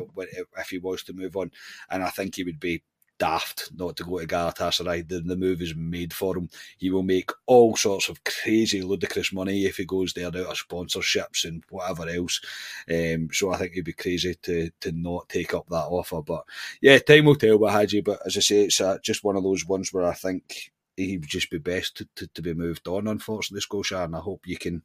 if 0.58 0.70
he 0.70 0.78
was 0.78 1.04
to 1.04 1.14
move 1.14 1.36
on, 1.36 1.52
and 1.90 2.04
I 2.04 2.10
think 2.10 2.36
he 2.36 2.44
would 2.44 2.60
be 2.60 2.84
daft 3.18 3.72
not 3.76 3.96
to 3.98 4.04
go 4.04 4.20
to 4.20 4.28
Galatasaray. 4.28 5.08
The, 5.08 5.22
the 5.22 5.36
move 5.36 5.62
is 5.62 5.76
made 5.76 6.14
for 6.14 6.38
him. 6.38 6.50
He 6.78 6.90
will 6.92 7.04
make 7.04 7.32
all 7.46 7.76
sorts 7.76 8.10
of 8.10 8.24
crazy, 8.24 8.82
ludicrous 8.82 9.32
money 9.32 9.66
if 9.66 9.78
he 9.78 9.86
goes 9.86 10.14
there 10.14 10.28
out 10.28 10.36
of 10.36 10.58
sponsorships 10.58 11.46
and 11.46 11.64
whatever 11.70 12.08
else. 12.10 12.42
Um, 12.90 13.30
so 13.32 13.52
I 13.52 13.58
think 13.58 13.74
he'd 13.74 13.86
be 13.86 13.94
crazy 13.94 14.36
to 14.44 14.70
to 14.82 14.92
not 14.92 15.30
take 15.30 15.54
up 15.54 15.68
that 15.70 15.88
offer. 15.88 16.22
But 16.22 16.44
yeah, 16.82 16.98
time 17.00 17.26
will 17.26 17.36
tell 17.36 17.58
with. 17.58 18.04
But 18.04 18.20
as 18.26 18.38
I 18.38 18.42
say, 18.42 18.64
it's 18.64 18.82
uh, 18.82 18.98
just 19.02 19.24
one 19.24 19.36
of 19.36 19.44
those 19.44 19.66
ones 19.66 19.94
where 19.94 20.06
I 20.06 20.14
think 20.14 20.72
he 20.98 21.18
would 21.18 21.30
just 21.30 21.50
be 21.50 21.58
best 21.58 21.98
to, 21.98 22.08
to, 22.16 22.28
to 22.28 22.42
be 22.42 22.54
moved 22.54 22.88
on. 22.88 23.08
Unfortunately, 23.08 23.62
Scotia, 23.62 24.04
and 24.04 24.16
I 24.16 24.20
hope 24.20 24.42
you 24.46 24.58
can, 24.58 24.82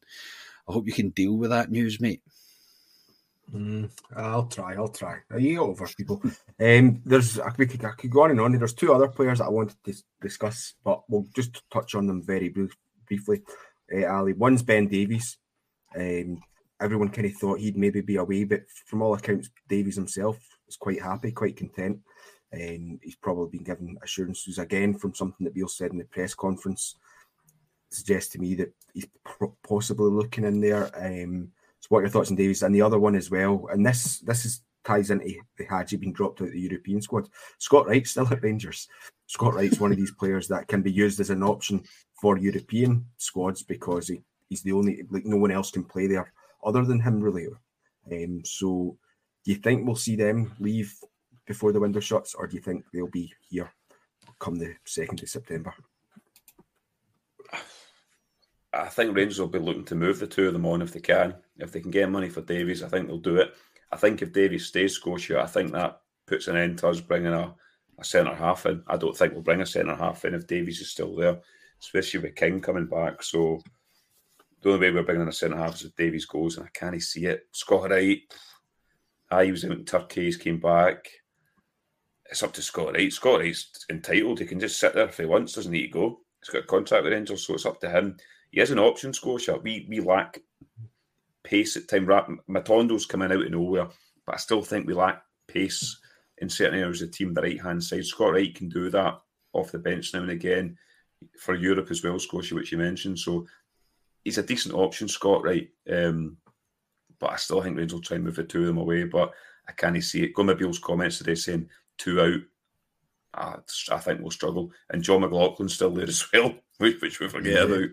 I 0.68 0.72
hope 0.72 0.86
you 0.86 0.92
can 0.92 1.10
deal 1.10 1.36
with 1.36 1.50
that 1.50 1.70
news, 1.70 2.00
mate. 2.00 2.22
Mm, 3.54 3.90
I'll 4.16 4.46
try. 4.46 4.74
I'll 4.74 4.88
try. 4.88 5.18
You 5.36 5.62
over 5.62 5.88
people. 5.96 6.22
Um, 6.60 7.02
there's 7.04 7.38
I 7.38 7.50
could, 7.50 7.84
I 7.84 7.90
could 7.90 8.10
go 8.10 8.22
on 8.22 8.30
and 8.30 8.40
on. 8.40 8.52
There's 8.52 8.74
two 8.74 8.92
other 8.92 9.08
players 9.08 9.38
that 9.38 9.46
I 9.46 9.50
wanted 9.50 9.76
to 9.84 9.94
discuss, 10.20 10.74
but 10.84 11.02
we'll 11.08 11.26
just 11.34 11.62
touch 11.70 11.94
on 11.94 12.06
them 12.06 12.22
very 12.22 12.48
brief, 12.48 12.76
briefly. 13.08 13.42
Uh, 13.92 14.06
Ali, 14.06 14.34
one's 14.34 14.62
Ben 14.62 14.86
Davies. 14.86 15.36
Um, 15.96 16.40
everyone 16.80 17.08
kind 17.08 17.26
of 17.26 17.34
thought 17.34 17.58
he'd 17.58 17.76
maybe 17.76 18.00
be 18.00 18.16
away, 18.16 18.44
but 18.44 18.62
from 18.86 19.02
all 19.02 19.14
accounts, 19.14 19.50
Davies 19.68 19.96
himself 19.96 20.38
is 20.68 20.76
quite 20.76 21.02
happy, 21.02 21.32
quite 21.32 21.56
content. 21.56 21.98
Um, 22.52 22.98
he's 23.02 23.16
probably 23.16 23.58
been 23.58 23.64
given 23.64 23.96
assurances 24.02 24.58
again 24.58 24.94
from 24.94 25.14
something 25.14 25.44
that 25.44 25.54
Beale 25.54 25.68
said 25.68 25.92
in 25.92 25.98
the 25.98 26.04
press 26.04 26.34
conference. 26.34 26.96
Suggests 27.90 28.32
to 28.32 28.38
me 28.38 28.54
that 28.56 28.72
he's 28.92 29.06
possibly 29.66 30.10
looking 30.10 30.44
in 30.44 30.60
there. 30.60 30.90
Um, 30.96 31.50
so, 31.80 31.86
what 31.88 32.00
are 32.00 32.02
your 32.02 32.10
thoughts 32.10 32.30
on 32.30 32.36
Davies? 32.36 32.62
And 32.62 32.74
the 32.74 32.82
other 32.82 32.98
one 32.98 33.14
as 33.14 33.30
well, 33.30 33.68
and 33.72 33.84
this 33.84 34.18
this 34.20 34.44
is 34.44 34.62
ties 34.84 35.10
into 35.10 35.34
the 35.58 35.64
Hagi 35.64 35.96
being 35.96 36.12
dropped 36.12 36.40
out 36.40 36.48
of 36.48 36.52
the 36.54 36.60
European 36.60 37.02
squad. 37.02 37.28
Scott 37.58 37.86
Wright 37.86 38.06
still 38.06 38.26
at 38.32 38.42
Rangers. 38.42 38.88
Scott 39.26 39.54
Wright's 39.54 39.80
one 39.80 39.90
of 39.90 39.96
these 39.96 40.12
players 40.18 40.48
that 40.48 40.68
can 40.68 40.82
be 40.82 40.92
used 40.92 41.20
as 41.20 41.30
an 41.30 41.42
option 41.42 41.82
for 42.20 42.38
European 42.38 43.06
squads 43.16 43.62
because 43.62 44.08
he, 44.08 44.22
he's 44.48 44.62
the 44.62 44.72
only 44.72 45.02
like 45.10 45.24
no 45.24 45.36
one 45.36 45.50
else 45.50 45.70
can 45.70 45.84
play 45.84 46.06
there 46.06 46.32
other 46.64 46.84
than 46.84 47.00
him 47.00 47.20
really. 47.20 47.46
Um, 48.10 48.42
so 48.44 48.96
do 49.44 49.52
you 49.52 49.58
think 49.58 49.86
we'll 49.86 49.96
see 49.96 50.16
them 50.16 50.52
leave 50.58 50.94
before 51.46 51.72
the 51.72 51.80
window 51.80 52.00
shuts, 52.00 52.34
or 52.34 52.46
do 52.46 52.56
you 52.56 52.62
think 52.62 52.84
they'll 52.92 53.08
be 53.08 53.32
here 53.48 53.72
come 54.38 54.56
the 54.56 54.74
second 54.84 55.22
of 55.22 55.28
September? 55.28 55.74
I 58.72 58.86
think 58.86 59.16
Rangers 59.16 59.40
will 59.40 59.48
be 59.48 59.58
looking 59.58 59.84
to 59.86 59.96
move 59.96 60.20
the 60.20 60.26
two 60.26 60.46
of 60.46 60.52
them 60.52 60.66
on 60.66 60.82
if 60.82 60.92
they 60.92 61.00
can. 61.00 61.34
If 61.58 61.72
they 61.72 61.80
can 61.80 61.90
get 61.90 62.10
money 62.10 62.28
for 62.28 62.40
Davies, 62.40 62.82
I 62.82 62.88
think 62.88 63.08
they'll 63.08 63.18
do 63.18 63.36
it. 63.36 63.54
I 63.90 63.96
think 63.96 64.22
if 64.22 64.32
Davies 64.32 64.66
stays 64.66 64.94
Scotia, 64.94 65.40
I 65.40 65.46
think 65.46 65.72
that 65.72 66.00
puts 66.26 66.46
an 66.46 66.56
end 66.56 66.78
to 66.78 66.88
us 66.88 67.00
bringing 67.00 67.32
a, 67.32 67.52
a 67.98 68.04
centre 68.04 68.34
half 68.34 68.66
in. 68.66 68.82
I 68.86 68.96
don't 68.96 69.16
think 69.16 69.32
we'll 69.32 69.42
bring 69.42 69.60
a 69.60 69.66
centre 69.66 69.96
half 69.96 70.24
in 70.24 70.34
if 70.34 70.46
Davies 70.46 70.80
is 70.80 70.92
still 70.92 71.16
there, 71.16 71.40
especially 71.82 72.20
with 72.20 72.36
King 72.36 72.60
coming 72.60 72.86
back. 72.86 73.24
So 73.24 73.60
the 74.62 74.70
only 74.70 74.80
way 74.80 74.92
we're 74.92 75.02
bringing 75.02 75.22
in 75.22 75.28
a 75.28 75.32
centre 75.32 75.56
half 75.56 75.74
is 75.74 75.86
if 75.86 75.96
Davies 75.96 76.26
goes, 76.26 76.56
and 76.56 76.66
I 76.66 76.70
can't 76.72 77.02
see 77.02 77.26
it. 77.26 77.48
Scott 77.50 77.90
Wright, 77.90 78.20
ah, 79.32 79.40
he 79.40 79.50
was 79.50 79.64
in 79.64 79.84
Turkey, 79.84 80.26
he's 80.26 80.36
came 80.36 80.60
back. 80.60 81.08
It's 82.30 82.42
up 82.42 82.52
to 82.52 82.62
Scott 82.62 82.94
Wright. 82.94 83.12
Scott 83.12 83.40
Wright's 83.40 83.84
entitled. 83.90 84.38
He 84.38 84.46
can 84.46 84.60
just 84.60 84.78
sit 84.78 84.94
there 84.94 85.08
if 85.08 85.16
he 85.16 85.24
wants, 85.24 85.54
doesn't 85.54 85.72
need 85.72 85.88
to 85.88 85.92
go. 85.92 86.20
He's 86.40 86.50
got 86.50 86.62
a 86.62 86.66
contract 86.66 87.04
with 87.04 87.12
Rangers, 87.12 87.46
so 87.46 87.54
it's 87.54 87.66
up 87.66 87.80
to 87.80 87.90
him. 87.90 88.16
He 88.50 88.60
has 88.60 88.70
an 88.70 88.78
option, 88.78 89.12
Scotia. 89.12 89.58
We 89.62 89.86
we 89.88 90.00
lack 90.00 90.38
pace 91.42 91.76
at 91.76 91.88
time. 91.88 92.06
Matondo's 92.48 93.06
coming 93.06 93.32
out 93.32 93.44
of 93.44 93.50
nowhere, 93.50 93.88
but 94.26 94.36
I 94.36 94.38
still 94.38 94.62
think 94.62 94.86
we 94.86 94.94
lack 94.94 95.22
pace 95.48 95.98
in 96.38 96.48
certain 96.48 96.78
areas 96.78 97.02
of 97.02 97.10
the 97.10 97.16
team, 97.16 97.34
the 97.34 97.42
right 97.42 97.60
hand 97.60 97.82
side. 97.82 98.06
Scott 98.06 98.32
Wright 98.32 98.54
can 98.54 98.68
do 98.68 98.90
that 98.90 99.20
off 99.52 99.72
the 99.72 99.78
bench 99.78 100.14
now 100.14 100.20
and 100.20 100.30
again 100.30 100.76
for 101.38 101.54
Europe 101.54 101.90
as 101.90 102.02
well, 102.02 102.18
Scotia, 102.18 102.54
which 102.54 102.72
you 102.72 102.78
mentioned. 102.78 103.18
So 103.18 103.46
he's 104.24 104.38
a 104.38 104.42
decent 104.42 104.74
option, 104.74 105.08
Scott 105.08 105.42
Wright. 105.42 105.68
Um, 105.90 106.36
but 107.18 107.32
I 107.32 107.36
still 107.36 107.60
think 107.60 107.76
Rangers 107.76 107.94
will 107.94 108.02
try 108.02 108.14
and 108.16 108.24
move 108.24 108.36
the 108.36 108.44
two 108.44 108.60
of 108.60 108.66
them 108.66 108.78
away. 108.78 109.04
But 109.04 109.32
I 109.68 109.72
can't 109.72 110.02
see 110.02 110.24
it. 110.24 110.34
Goma 110.34 110.80
comments 110.80 111.18
today 111.18 111.34
saying 111.34 111.68
two 112.00 112.20
out. 112.20 112.40
Uh, 113.32 113.56
I 113.92 113.98
think 113.98 114.20
we'll 114.20 114.30
struggle. 114.30 114.72
And 114.90 115.02
Jon 115.02 115.20
McLaughlin's 115.20 115.74
still 115.74 115.90
there 115.90 116.08
as 116.08 116.24
well, 116.32 116.54
which, 116.78 117.00
which 117.00 117.20
we 117.20 117.28
forget 117.28 117.52
yeah. 117.52 117.74
about. 117.74 117.88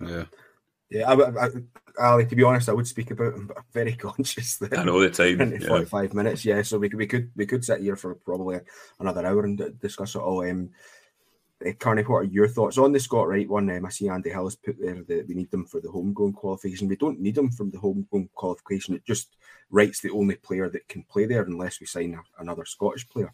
Yeah. 0.00 0.24
Yeah, 0.90 1.10
I, 1.10 1.46
I, 1.46 1.48
Ali, 1.98 2.26
to 2.26 2.36
be 2.36 2.42
honest, 2.42 2.68
I 2.68 2.74
would 2.74 2.86
speak 2.86 3.10
about 3.10 3.32
him, 3.32 3.46
but 3.46 3.56
I'm 3.56 3.64
very 3.72 3.94
conscious 3.96 4.58
that 4.58 4.76
I 4.76 4.84
know 4.84 5.00
the 5.00 5.08
time. 5.08 5.52
Yeah. 5.52 5.66
Forty-five 5.66 6.12
minutes, 6.12 6.44
yeah. 6.44 6.60
So 6.60 6.78
we 6.78 6.90
could 6.90 6.98
we 6.98 7.06
could 7.06 7.30
we 7.34 7.46
could 7.46 7.64
sit 7.64 7.80
here 7.80 7.96
for 7.96 8.14
probably 8.16 8.60
another 9.00 9.24
hour 9.24 9.44
and 9.44 9.80
discuss 9.80 10.14
it 10.14 10.18
all. 10.18 10.42
Um, 10.42 10.68
uh, 11.66 11.72
Carney, 11.78 12.02
what 12.02 12.16
are 12.16 12.24
your 12.24 12.48
thoughts 12.48 12.78
on 12.78 12.92
the 12.92 13.00
Scott 13.00 13.28
Wright 13.28 13.48
one? 13.48 13.70
Um, 13.70 13.86
I 13.86 13.90
see 13.90 14.08
Andy 14.08 14.30
Hill 14.30 14.44
has 14.44 14.56
put 14.56 14.76
there 14.80 15.02
that 15.02 15.26
we 15.28 15.34
need 15.34 15.50
them 15.50 15.66
for 15.66 15.80
the 15.80 15.90
homegrown 15.90 16.32
qualification. 16.32 16.88
We 16.88 16.96
don't 16.96 17.20
need 17.20 17.34
them 17.34 17.50
from 17.50 17.70
the 17.70 17.78
homegrown 17.78 18.28
qualification. 18.34 18.94
It 18.94 19.04
just 19.04 19.36
Wright's 19.70 20.00
the 20.00 20.10
only 20.10 20.34
player 20.36 20.68
that 20.68 20.86
can 20.88 21.02
play 21.04 21.26
there 21.26 21.42
unless 21.42 21.80
we 21.80 21.86
sign 21.86 22.14
a, 22.14 22.42
another 22.42 22.64
Scottish 22.64 23.08
player. 23.08 23.32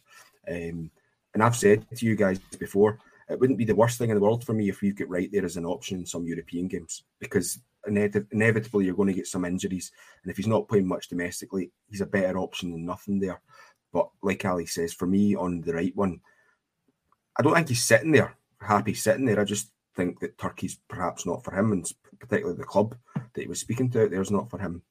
Um, 0.49 0.91
and 1.35 1.43
I've 1.43 1.57
said 1.57 1.87
to 1.97 2.07
you 2.07 2.17
guys 2.17 2.39
before, 2.59 2.99
it 3.29 3.39
wouldn't 3.39 3.59
be 3.59 3.65
the 3.65 3.75
worst 3.75 3.99
thing 3.99 4.11
in 4.11 4.17
the 4.17 4.23
world 4.23 4.45
for 4.45 4.55
me 4.55 4.69
if 4.69 4.81
we 4.81 4.93
get 4.93 5.09
Wright 5.09 5.29
there 5.31 5.45
as 5.45 5.57
an 5.57 5.67
option 5.67 5.99
in 5.99 6.07
some 6.07 6.27
European 6.27 6.69
games 6.69 7.03
because 7.19 7.61
inevitably 7.87 8.85
you're 8.85 8.95
going 8.95 9.09
to 9.09 9.15
get 9.15 9.27
some 9.27 9.45
injuries. 9.45 9.93
And 10.23 10.31
if 10.31 10.37
he's 10.37 10.47
not 10.47 10.69
playing 10.69 10.87
much 10.87 11.09
domestically, 11.09 11.71
he's 11.91 12.01
a 12.01 12.07
better 12.07 12.39
option 12.39 12.73
than 12.73 12.87
nothing 12.87 13.21
there. 13.21 13.41
But 13.93 14.09
like 14.23 14.45
Ali 14.45 14.67
says, 14.67 14.93
for 14.93 15.07
me 15.07 15.35
on 15.35 15.61
the 15.61 15.75
right 15.75 15.95
one, 15.97 16.21
I 17.39 17.43
don't 17.43 17.55
think 17.55 17.69
he's 17.69 17.85
sitting 17.85 18.13
there 18.13 18.35
happy 18.61 18.95
sitting 18.95 19.25
there. 19.25 19.41
I 19.41 19.45
just 19.45 19.71
think 19.97 20.21
that 20.21 20.39
Turkey's 20.39 20.79
perhaps 20.89 21.27
not 21.27 21.45
for 21.45 21.53
him, 21.55 21.73
and 21.73 21.87
particularly 22.19 22.57
the 22.57 22.65
club 22.65 22.97
that 23.15 23.41
he 23.41 23.47
was 23.47 23.61
speaking 23.61 23.91
to 23.91 24.05
out 24.05 24.11
there 24.11 24.21
is 24.21 24.31
not 24.31 24.51
for 24.51 24.59
him. 24.59 24.83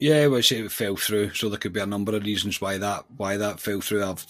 Yeah, 0.00 0.28
well, 0.28 0.40
it 0.40 0.72
fell 0.72 0.96
through, 0.96 1.34
so 1.34 1.50
there 1.50 1.58
could 1.58 1.74
be 1.74 1.80
a 1.80 1.84
number 1.84 2.16
of 2.16 2.24
reasons 2.24 2.58
why 2.58 2.78
that 2.78 3.04
why 3.18 3.36
that 3.36 3.60
fell 3.60 3.82
through. 3.82 4.02
I've 4.02 4.26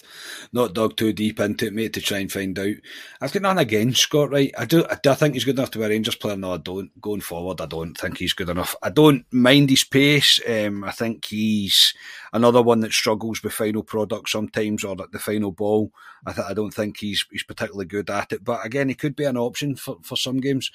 not 0.52 0.74
dug 0.74 0.96
too 0.96 1.12
deep 1.12 1.38
into 1.38 1.66
it, 1.66 1.72
mate, 1.72 1.92
to 1.92 2.00
try 2.00 2.18
and 2.18 2.30
find 2.30 2.58
out. 2.58 2.74
I've 3.20 3.32
got 3.32 3.42
nothing 3.42 3.58
against 3.58 4.02
Scott 4.02 4.30
Wright. 4.30 4.52
I 4.58 4.64
do, 4.64 4.84
I 4.90 4.98
do 5.00 5.14
think 5.14 5.34
he's 5.34 5.44
good 5.44 5.56
enough 5.56 5.70
to 5.70 5.78
be 5.78 5.84
a 5.84 5.88
Rangers 5.88 6.16
player. 6.16 6.36
No, 6.36 6.54
I 6.54 6.56
don't. 6.56 7.00
Going 7.00 7.20
forward, 7.20 7.60
I 7.60 7.66
don't 7.66 7.94
think 7.96 8.18
he's 8.18 8.32
good 8.32 8.48
enough. 8.48 8.74
I 8.82 8.90
don't 8.90 9.24
mind 9.32 9.70
his 9.70 9.84
pace. 9.84 10.40
Um, 10.48 10.82
I 10.82 10.90
think 10.90 11.26
he's 11.26 11.94
another 12.32 12.62
one 12.62 12.80
that 12.80 12.90
struggles 12.90 13.40
with 13.40 13.52
final 13.52 13.84
product 13.84 14.28
sometimes, 14.28 14.82
or 14.82 15.00
at 15.00 15.12
the 15.12 15.20
final 15.20 15.52
ball. 15.52 15.92
I, 16.26 16.32
th- 16.32 16.46
I 16.50 16.52
don't 16.52 16.74
think 16.74 16.98
he's 16.98 17.24
he's 17.30 17.44
particularly 17.44 17.86
good 17.86 18.10
at 18.10 18.32
it. 18.32 18.42
But 18.42 18.66
again, 18.66 18.88
he 18.88 18.96
could 18.96 19.14
be 19.14 19.24
an 19.24 19.36
option 19.36 19.76
for, 19.76 19.98
for 20.02 20.16
some 20.16 20.40
games. 20.40 20.72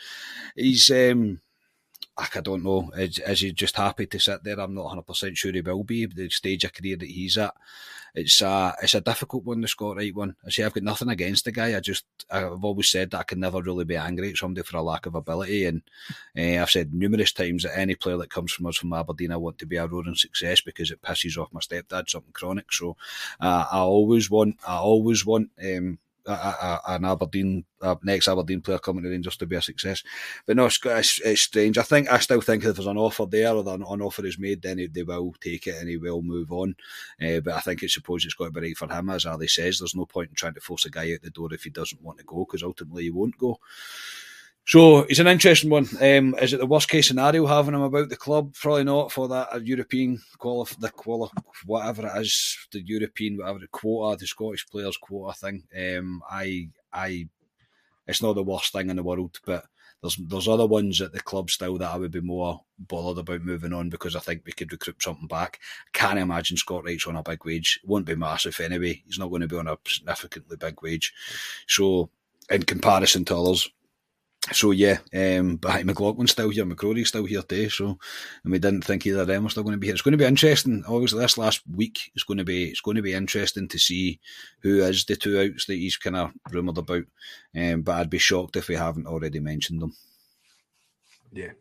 He's 0.55 0.89
um, 0.89 1.41
I 2.17 2.39
don't 2.39 2.63
know. 2.63 2.91
Is, 2.95 3.19
is, 3.19 3.41
he 3.41 3.51
just 3.51 3.75
happy 3.75 4.05
to 4.05 4.19
sit 4.19 4.43
there? 4.43 4.59
I'm 4.59 4.73
not 4.73 4.85
100 4.85 5.01
percent 5.01 5.37
sure 5.37 5.51
he 5.51 5.59
will 5.59 5.83
be. 5.83 6.05
The 6.05 6.29
stage 6.29 6.63
of 6.63 6.73
career 6.73 6.95
that 6.95 7.09
he's 7.09 7.37
at, 7.37 7.53
it's 8.13 8.41
a 8.41 8.73
it's 8.81 8.95
a 8.95 9.01
difficult 9.01 9.43
one. 9.43 9.59
The 9.59 9.67
Scott 9.67 9.97
Wright 9.97 10.15
one. 10.15 10.37
I 10.45 10.49
say 10.49 10.63
I've 10.63 10.73
got 10.73 10.83
nothing 10.83 11.09
against 11.09 11.43
the 11.43 11.51
guy. 11.51 11.75
I 11.75 11.81
just 11.81 12.05
I've 12.31 12.63
always 12.63 12.89
said 12.89 13.11
that 13.11 13.19
I 13.19 13.23
can 13.23 13.41
never 13.41 13.61
really 13.61 13.83
be 13.83 13.97
angry 13.97 14.29
at 14.29 14.37
somebody 14.37 14.63
for 14.63 14.77
a 14.77 14.81
lack 14.81 15.05
of 15.05 15.15
ability. 15.15 15.65
And 15.65 15.81
uh, 16.37 16.61
I've 16.61 16.71
said 16.71 16.93
numerous 16.93 17.33
times 17.33 17.63
that 17.63 17.77
any 17.77 17.95
player 17.95 18.17
that 18.17 18.29
comes 18.29 18.53
from 18.53 18.67
us 18.67 18.77
from 18.77 18.93
Aberdeen, 18.93 19.33
I 19.33 19.37
want 19.37 19.59
to 19.59 19.65
be 19.65 19.75
a 19.75 19.85
roaring 19.85 20.15
success 20.15 20.61
because 20.61 20.91
it 20.91 21.01
pisses 21.01 21.37
off 21.37 21.51
my 21.51 21.59
stepdad 21.59 22.09
something 22.09 22.31
chronic. 22.31 22.71
So 22.71 22.95
uh, 23.41 23.65
I 23.69 23.79
always 23.79 24.31
want 24.31 24.57
I 24.65 24.77
always 24.77 25.25
want. 25.25 25.49
Um, 25.61 25.99
a, 26.25 26.31
a, 26.31 26.81
an 26.87 27.05
Aberdeen, 27.05 27.65
next 28.03 28.27
Aberdeen 28.27 28.61
player 28.61 28.79
coming 28.79 29.03
to 29.03 29.09
Rangers 29.09 29.37
to 29.37 29.45
be 29.45 29.55
a 29.55 29.61
success. 29.61 30.03
But 30.45 30.57
no, 30.57 30.65
it's, 30.65 30.79
it's, 30.83 31.21
it's, 31.21 31.41
strange. 31.41 31.77
I 31.77 31.83
think 31.83 32.11
I 32.11 32.19
still 32.19 32.41
think 32.41 32.63
if 32.63 32.75
there's 32.75 32.87
an 32.87 32.97
offer 32.97 33.25
there 33.25 33.53
or 33.53 33.61
an, 33.61 33.83
an 33.83 34.01
offer 34.01 34.25
is 34.25 34.39
made, 34.39 34.61
then 34.61 34.87
they 34.91 35.03
will 35.03 35.33
take 35.39 35.67
it 35.67 35.75
and 35.79 35.89
he 35.89 35.97
will 35.97 36.21
move 36.21 36.51
on. 36.51 36.75
Uh, 37.21 37.39
but 37.39 37.53
I 37.53 37.59
think 37.59 37.83
it's 37.83 37.93
suppose 37.93 38.25
it's 38.25 38.33
got 38.33 38.45
to 38.45 38.51
be 38.51 38.61
right 38.61 38.77
for 38.77 38.91
him, 38.91 39.09
as 39.09 39.25
Ali 39.25 39.47
says. 39.47 39.79
There's 39.79 39.95
no 39.95 40.05
point 40.05 40.29
in 40.29 40.35
trying 40.35 40.53
to 40.53 40.61
force 40.61 40.85
a 40.85 40.89
guy 40.89 41.13
out 41.13 41.21
the 41.21 41.29
door 41.29 41.53
if 41.53 41.63
he 41.63 41.69
doesn't 41.69 42.01
want 42.01 42.19
to 42.19 42.23
go, 42.25 42.45
because 42.45 42.63
ultimately 42.63 43.03
he 43.03 43.09
won't 43.09 43.37
go. 43.37 43.59
So 44.67 45.01
it's 45.01 45.19
an 45.19 45.27
interesting 45.27 45.69
one. 45.69 45.87
Um, 46.01 46.35
is 46.41 46.53
it 46.53 46.57
the 46.57 46.65
worst 46.65 46.89
case 46.89 47.07
scenario 47.07 47.45
having 47.45 47.75
him 47.75 47.83
about 47.83 48.09
the 48.09 48.15
club? 48.15 48.55
Probably 48.55 48.83
not 48.83 49.11
for 49.11 49.27
that 49.27 49.63
European 49.63 50.19
qualif 50.39 50.79
the 50.79 50.89
quali 50.89 51.29
whatever 51.67 52.07
it 52.07 52.21
is, 52.21 52.57
the 52.71 52.81
European 52.81 53.37
whatever 53.37 53.59
the 53.59 53.67
quota, 53.67 54.19
the 54.19 54.25
Scottish 54.25 54.67
players 54.67 54.97
quota 54.97 55.37
thing. 55.37 55.63
Um, 55.77 56.23
I 56.29 56.69
I 56.91 57.29
it's 58.07 58.23
not 58.23 58.33
the 58.33 58.43
worst 58.43 58.73
thing 58.73 58.89
in 58.89 58.95
the 58.95 59.03
world, 59.03 59.39
but 59.45 59.65
there's 60.01 60.15
there's 60.15 60.47
other 60.47 60.65
ones 60.65 60.99
at 60.99 61.13
the 61.13 61.19
club 61.19 61.51
still 61.51 61.77
that 61.77 61.93
I 61.93 61.97
would 61.97 62.11
be 62.11 62.21
more 62.21 62.59
bothered 62.79 63.19
about 63.19 63.43
moving 63.43 63.71
on 63.71 63.89
because 63.89 64.15
I 64.15 64.19
think 64.19 64.41
we 64.47 64.51
could 64.51 64.71
recruit 64.71 64.99
something 64.99 65.27
back. 65.27 65.59
Can't 65.93 66.17
imagine 66.17 66.57
Scott 66.57 66.85
Wright's 66.85 67.05
on 67.05 67.17
a 67.17 67.21
big 67.21 67.45
wage. 67.45 67.79
Won't 67.83 68.07
be 68.07 68.15
massive 68.15 68.59
anyway. 68.59 69.03
He's 69.05 69.19
not 69.19 69.29
going 69.29 69.41
to 69.41 69.47
be 69.47 69.57
on 69.57 69.67
a 69.67 69.77
significantly 69.87 70.57
big 70.57 70.81
wage. 70.81 71.13
So 71.67 72.09
in 72.49 72.63
comparison 72.63 73.25
to 73.25 73.37
others, 73.37 73.69
so 74.51 74.71
yeah, 74.71 74.99
um, 75.13 75.55
but 75.55 75.85
McLaughlin's 75.85 76.31
still 76.31 76.49
here, 76.49 76.65
McCrorie's 76.65 77.07
still 77.07 77.25
here 77.25 77.41
too. 77.41 77.69
So, 77.69 77.97
and 78.43 78.51
we 78.51 78.59
didn't 78.59 78.83
think 78.83 79.05
either 79.05 79.21
of 79.21 79.27
them 79.27 79.43
were 79.43 79.49
still 79.49 79.63
going 79.63 79.73
to 79.73 79.79
be 79.79 79.87
here. 79.87 79.95
It's 79.95 80.03
going 80.03 80.11
to 80.11 80.17
be 80.17 80.25
interesting. 80.25 80.83
Obviously, 80.87 81.19
this 81.19 81.37
last 81.37 81.61
week 81.73 82.11
is 82.15 82.23
going 82.23 82.37
to 82.37 82.43
be 82.43 82.65
it's 82.65 82.81
going 82.81 82.95
to 82.95 83.01
be 83.01 83.13
interesting 83.13 83.67
to 83.67 83.79
see 83.79 84.19
who 84.59 84.83
is 84.83 85.05
the 85.05 85.15
two 85.15 85.39
outs 85.39 85.65
that 85.65 85.75
he's 85.75 85.97
kind 85.97 86.15
of 86.15 86.31
rumoured 86.51 86.77
about. 86.77 87.03
Um, 87.55 87.81
but 87.81 87.93
I'd 87.93 88.09
be 88.09 88.19
shocked 88.19 88.55
if 88.55 88.67
we 88.67 88.75
haven't 88.75 89.07
already 89.07 89.39
mentioned 89.39 89.81
them. 89.81 89.95
Yeah, 91.31 91.51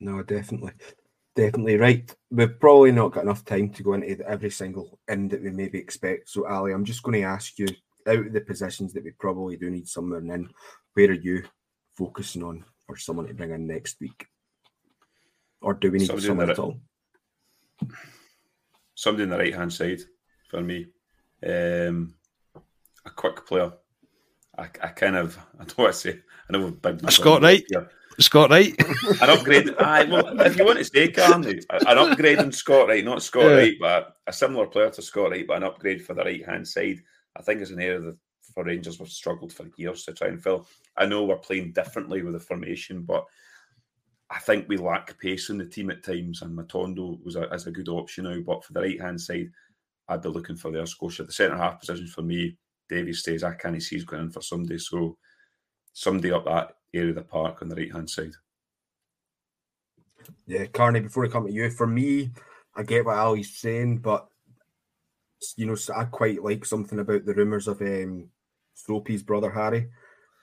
no, 0.00 0.22
definitely, 0.24 0.72
definitely 1.36 1.76
right. 1.76 2.12
We've 2.30 2.58
probably 2.58 2.90
not 2.90 3.12
got 3.12 3.22
enough 3.22 3.44
time 3.44 3.70
to 3.70 3.82
go 3.84 3.92
into 3.92 4.28
every 4.28 4.50
single 4.50 4.98
end 5.08 5.30
that 5.30 5.42
we 5.42 5.50
maybe 5.50 5.78
expect. 5.78 6.28
So, 6.28 6.46
Ali, 6.48 6.72
I'm 6.72 6.84
just 6.84 7.04
going 7.04 7.20
to 7.20 7.26
ask 7.26 7.56
you 7.58 7.68
out 8.08 8.26
of 8.26 8.32
the 8.32 8.40
positions 8.40 8.92
that 8.94 9.04
we 9.04 9.12
probably 9.12 9.56
do 9.56 9.70
need 9.70 9.86
somewhere 9.86 10.18
in. 10.18 10.50
Where 10.94 11.10
are 11.10 11.12
you 11.12 11.44
focusing 12.02 12.42
on 12.42 12.64
for 12.86 12.96
someone 12.96 13.28
to 13.28 13.34
bring 13.34 13.52
in 13.52 13.66
next 13.66 14.00
week? 14.00 14.26
Or 15.60 15.74
do 15.74 15.90
we 15.92 15.98
need 15.98 16.06
somebody 16.06 16.26
someone 16.26 16.50
at 16.50 16.58
all? 16.58 16.80
Somebody 18.94 19.24
on 19.24 19.30
the 19.30 19.38
right 19.38 19.54
hand 19.54 19.72
side 19.72 20.00
for 20.48 20.60
me. 20.60 20.86
Um, 21.46 22.14
a 23.04 23.10
quick 23.10 23.46
player. 23.46 23.72
I, 24.58 24.64
I 24.64 24.88
kind 24.88 25.16
of 25.16 25.38
I 25.60 25.64
don't 25.64 25.78
want 25.78 25.94
to 25.94 25.98
say 25.98 26.20
I 26.48 26.52
know 26.52 26.70
big 26.70 27.10
Scott 27.10 27.42
Wright. 27.42 27.64
Here. 27.68 27.88
Scott 28.18 28.50
Wright. 28.50 28.74
an 29.22 29.30
upgrade. 29.30 29.74
aye, 29.78 30.04
well, 30.04 30.40
if 30.40 30.58
you 30.58 30.64
want 30.64 30.78
to 30.78 30.84
say 30.84 31.08
Carney, 31.08 31.60
an 31.70 31.98
upgrade 31.98 32.40
in 32.40 32.52
Scott 32.52 32.88
Wright, 32.88 33.04
not 33.04 33.22
Scott 33.22 33.44
yeah. 33.44 33.56
Wright, 33.56 33.74
but 33.80 34.16
a 34.26 34.32
similar 34.32 34.66
player 34.66 34.90
to 34.90 35.02
Scott 35.02 35.30
Wright, 35.30 35.46
but 35.46 35.56
an 35.56 35.64
upgrade 35.64 36.04
for 36.04 36.14
the 36.14 36.24
right 36.24 36.44
hand 36.44 36.66
side. 36.66 36.98
I 37.34 37.42
think 37.42 37.62
is 37.62 37.70
an 37.70 37.80
area 37.80 38.00
that 38.00 38.18
for 38.52 38.64
Rangers 38.64 38.98
we've 38.98 39.08
struggled 39.08 39.52
for 39.52 39.66
years 39.76 40.04
to 40.04 40.12
try 40.12 40.28
and 40.28 40.42
fill. 40.42 40.66
I 40.96 41.06
know 41.06 41.24
we're 41.24 41.36
playing 41.36 41.72
differently 41.72 42.22
with 42.22 42.34
the 42.34 42.40
formation, 42.40 43.02
but 43.02 43.24
I 44.30 44.38
think 44.38 44.68
we 44.68 44.78
lack 44.78 45.18
pace 45.18 45.50
in 45.50 45.58
the 45.58 45.66
team 45.66 45.90
at 45.90 46.02
times, 46.02 46.42
and 46.42 46.56
Matondo 46.56 47.22
was 47.24 47.36
a, 47.36 47.48
as 47.52 47.66
a 47.66 47.70
good 47.70 47.88
option 47.88 48.24
now. 48.24 48.40
But 48.40 48.64
for 48.64 48.72
the 48.72 48.80
right 48.80 49.00
hand 49.00 49.20
side, 49.20 49.50
I'd 50.08 50.22
be 50.22 50.28
looking 50.30 50.56
for 50.56 50.70
the 50.70 50.86
Scotia. 50.86 51.24
The 51.24 51.32
centre 51.32 51.56
half 51.56 51.80
position 51.80 52.06
for 52.06 52.22
me, 52.22 52.56
Davies 52.88 53.20
stays. 53.20 53.44
I 53.44 53.54
can't 53.54 53.82
see 53.82 53.96
he's 53.96 54.04
going 54.04 54.22
in 54.22 54.30
for 54.30 54.40
somebody, 54.40 54.78
so 54.78 55.16
somebody 55.92 56.32
up 56.32 56.46
that 56.46 56.76
area 56.94 57.10
of 57.10 57.16
the 57.16 57.22
park 57.22 57.60
on 57.60 57.68
the 57.68 57.76
right 57.76 57.92
hand 57.92 58.08
side. 58.08 58.32
Yeah, 60.46 60.66
Carney. 60.66 61.00
Before 61.00 61.24
I 61.24 61.28
come 61.28 61.46
to 61.46 61.52
you, 61.52 61.70
for 61.70 61.86
me, 61.86 62.30
I 62.74 62.82
get 62.82 63.04
what 63.04 63.18
Ali's 63.18 63.58
saying, 63.58 63.98
but 63.98 64.28
you 65.56 65.66
know, 65.66 65.76
I 65.94 66.04
quite 66.04 66.42
like 66.42 66.64
something 66.64 66.98
about 66.98 67.24
the 67.24 67.34
rumours 67.34 67.68
of 67.68 67.80
um, 67.82 68.28
Soapy's 68.74 69.22
brother 69.22 69.50
Harry 69.50 69.88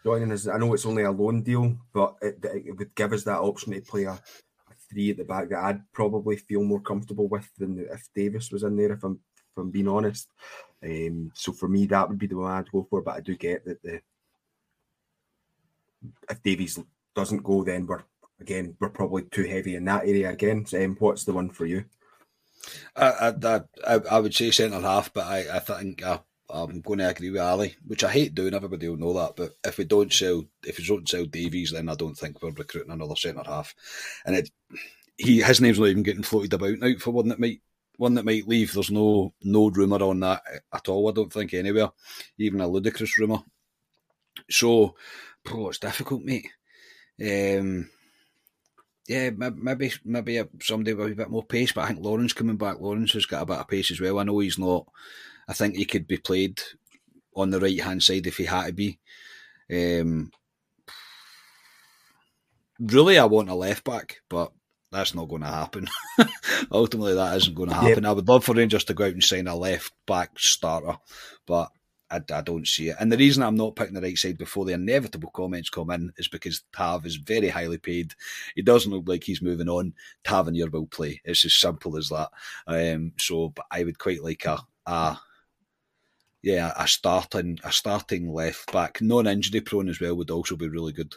joining 0.03 0.31
us. 0.31 0.47
I 0.47 0.57
know 0.57 0.73
it's 0.73 0.85
only 0.85 1.03
a 1.03 1.11
loan 1.11 1.41
deal, 1.41 1.77
but 1.93 2.15
it, 2.21 2.37
it, 2.43 2.77
would 2.77 2.95
give 2.95 3.13
us 3.13 3.23
that 3.23 3.39
option 3.39 3.73
to 3.73 3.81
play 3.81 4.05
a, 4.05 4.19
three 4.89 5.11
at 5.11 5.17
the 5.17 5.23
back 5.23 5.49
that 5.49 5.63
I'd 5.63 5.91
probably 5.93 6.37
feel 6.37 6.63
more 6.63 6.79
comfortable 6.79 7.27
with 7.27 7.47
than 7.57 7.85
if 7.91 8.09
Davies 8.15 8.51
was 8.51 8.63
in 8.63 8.75
there. 8.75 8.93
If 8.93 9.03
I'm 9.03 9.19
if 9.37 9.57
I'm 9.57 9.71
being 9.71 9.87
honest, 9.87 10.29
um, 10.83 11.31
so 11.35 11.51
for 11.51 11.67
me 11.67 11.85
that 11.87 12.09
would 12.09 12.17
be 12.17 12.27
the 12.27 12.37
one 12.37 12.51
I'd 12.51 12.71
go 12.71 12.87
for. 12.89 13.01
But 13.01 13.17
I 13.17 13.19
do 13.19 13.35
get 13.35 13.65
that 13.65 13.81
the 13.83 14.01
if 16.29 16.41
Davies 16.41 16.79
doesn't 17.15 17.43
go, 17.43 17.63
then 17.63 17.85
we're 17.85 18.03
again 18.39 18.75
we're 18.79 18.89
probably 18.89 19.23
too 19.23 19.43
heavy 19.43 19.75
in 19.75 19.85
that 19.85 20.07
area 20.07 20.31
again. 20.31 20.65
So, 20.65 20.83
um, 20.83 20.95
what's 20.99 21.23
the 21.23 21.33
one 21.33 21.49
for 21.49 21.65
you? 21.65 21.85
I, 22.95 23.33
I, 23.43 23.61
I, 23.87 23.93
I 24.11 24.19
would 24.19 24.33
say 24.33 24.51
centre 24.51 24.81
half, 24.81 25.13
but 25.13 25.25
I, 25.25 25.55
I 25.55 25.59
think 25.59 26.03
I, 26.03 26.19
I'm 26.49 26.81
going 26.81 26.99
to 26.99 27.09
agree 27.09 27.29
with 27.29 27.41
Ali, 27.41 27.75
which 27.85 28.03
I 28.03 28.11
hate 28.11 28.35
doing. 28.35 28.53
Everybody 28.53 28.89
will 28.89 28.97
know 28.97 29.13
that. 29.13 29.35
But 29.35 29.55
if 29.63 29.77
we 29.77 29.85
don't 29.85 30.11
sell, 30.11 30.45
if 30.65 30.77
we 30.77 30.85
don't 30.85 31.07
sell 31.07 31.25
Davies, 31.25 31.71
then 31.71 31.89
I 31.89 31.95
don't 31.95 32.15
think 32.15 32.41
we're 32.41 32.51
recruiting 32.51 32.91
another 32.91 33.15
centre 33.15 33.43
half. 33.45 33.75
And 34.25 34.35
it, 34.35 34.49
he 35.17 35.41
his 35.41 35.61
name's 35.61 35.79
not 35.79 35.87
even 35.87 36.03
getting 36.03 36.23
floated 36.23 36.53
about 36.53 36.79
now 36.79 36.93
for 36.97 37.11
one 37.11 37.27
that 37.29 37.39
might 37.39 37.61
one 37.97 38.13
that 38.15 38.25
might 38.25 38.47
leave. 38.47 38.73
There's 38.73 38.91
no 38.91 39.33
no 39.43 39.69
rumour 39.69 40.01
on 40.01 40.21
that 40.21 40.41
at 40.73 40.89
all. 40.89 41.09
I 41.09 41.11
don't 41.11 41.31
think 41.31 41.53
anywhere, 41.53 41.89
even 42.37 42.61
a 42.61 42.67
ludicrous 42.67 43.17
rumour. 43.19 43.43
So, 44.49 44.95
bro, 45.43 45.69
it's 45.69 45.79
difficult, 45.79 46.23
mate. 46.23 46.47
Um, 47.21 47.89
yeah, 49.07 49.31
maybe 49.31 49.91
maybe 50.05 50.43
somebody 50.61 50.93
with 50.93 51.11
a 51.11 51.15
bit 51.15 51.29
more 51.29 51.43
pace, 51.43 51.71
but 51.71 51.81
I 51.81 51.87
think 51.87 51.99
Lawrence 51.99 52.31
coming 52.31 52.57
back. 52.57 52.79
Lawrence 52.79 53.13
has 53.13 53.25
got 53.25 53.41
a 53.41 53.45
bit 53.45 53.57
of 53.57 53.67
pace 53.67 53.91
as 53.91 53.99
well. 53.99 54.19
I 54.19 54.23
know 54.23 54.39
he's 54.39 54.59
not. 54.59 54.87
I 55.49 55.53
think 55.53 55.75
he 55.75 55.85
could 55.85 56.07
be 56.07 56.17
played 56.17 56.61
on 57.35 57.49
the 57.49 57.59
right 57.59 57.81
hand 57.81 58.03
side 58.03 58.27
if 58.27 58.37
he 58.37 58.45
had 58.45 58.67
to 58.67 58.73
be. 58.73 58.99
Um, 59.71 60.31
really, 62.79 63.17
I 63.17 63.25
want 63.25 63.49
a 63.49 63.55
left 63.55 63.83
back, 63.83 64.21
but 64.29 64.51
that's 64.91 65.15
not 65.15 65.27
going 65.27 65.41
to 65.41 65.47
happen. 65.47 65.87
Ultimately, 66.71 67.15
that 67.15 67.35
isn't 67.37 67.55
going 67.55 67.69
to 67.69 67.75
happen. 67.75 68.03
Yep. 68.03 68.05
I 68.05 68.11
would 68.11 68.27
love 68.27 68.45
for 68.45 68.53
Rangers 68.53 68.83
to 68.85 68.93
go 68.93 69.05
out 69.05 69.13
and 69.13 69.23
sign 69.23 69.47
a 69.47 69.55
left 69.55 69.91
back 70.05 70.37
starter, 70.37 70.97
but 71.47 71.71
I, 72.11 72.21
I, 72.31 72.41
don't 72.41 72.67
see 72.67 72.89
it. 72.89 72.97
And 72.99 73.11
the 73.11 73.17
reason 73.17 73.41
I'm 73.41 73.55
not 73.55 73.75
picking 73.75 73.95
the 73.95 74.01
right 74.01 74.17
side 74.17 74.37
before 74.37 74.65
the 74.65 74.73
inevitable 74.73 75.31
comments 75.31 75.71
come 75.71 75.89
in 75.89 76.11
is 76.17 76.27
because 76.27 76.63
Tav 76.75 77.07
is 77.07 77.15
very 77.15 77.49
highly 77.49 77.79
paid. 77.79 78.13
He 78.55 78.61
doesn't 78.61 78.91
look 78.91 79.07
like 79.07 79.23
he's 79.23 79.41
moving 79.41 79.69
on. 79.69 79.93
Tav 80.23 80.47
and 80.47 80.55
your 80.55 80.69
will 80.69 80.87
play. 80.87 81.21
It's 81.23 81.43
as 81.45 81.55
simple 81.55 81.97
as 81.97 82.09
that. 82.09 82.29
Um, 82.67 83.13
so, 83.17 83.49
but 83.49 83.65
I 83.71 83.83
would 83.83 83.97
quite 83.97 84.23
like 84.23 84.45
a, 84.45 84.59
a 84.85 85.19
yeah, 86.41 86.73
a 86.77 86.87
starting 86.87 87.59
a 87.63 87.71
starting 87.71 88.31
left 88.31 88.71
back, 88.71 89.01
non-injury 89.01 89.61
prone 89.61 89.89
as 89.89 89.99
well, 89.99 90.15
would 90.15 90.31
also 90.31 90.55
be 90.55 90.69
really 90.69 90.93
good. 90.93 91.15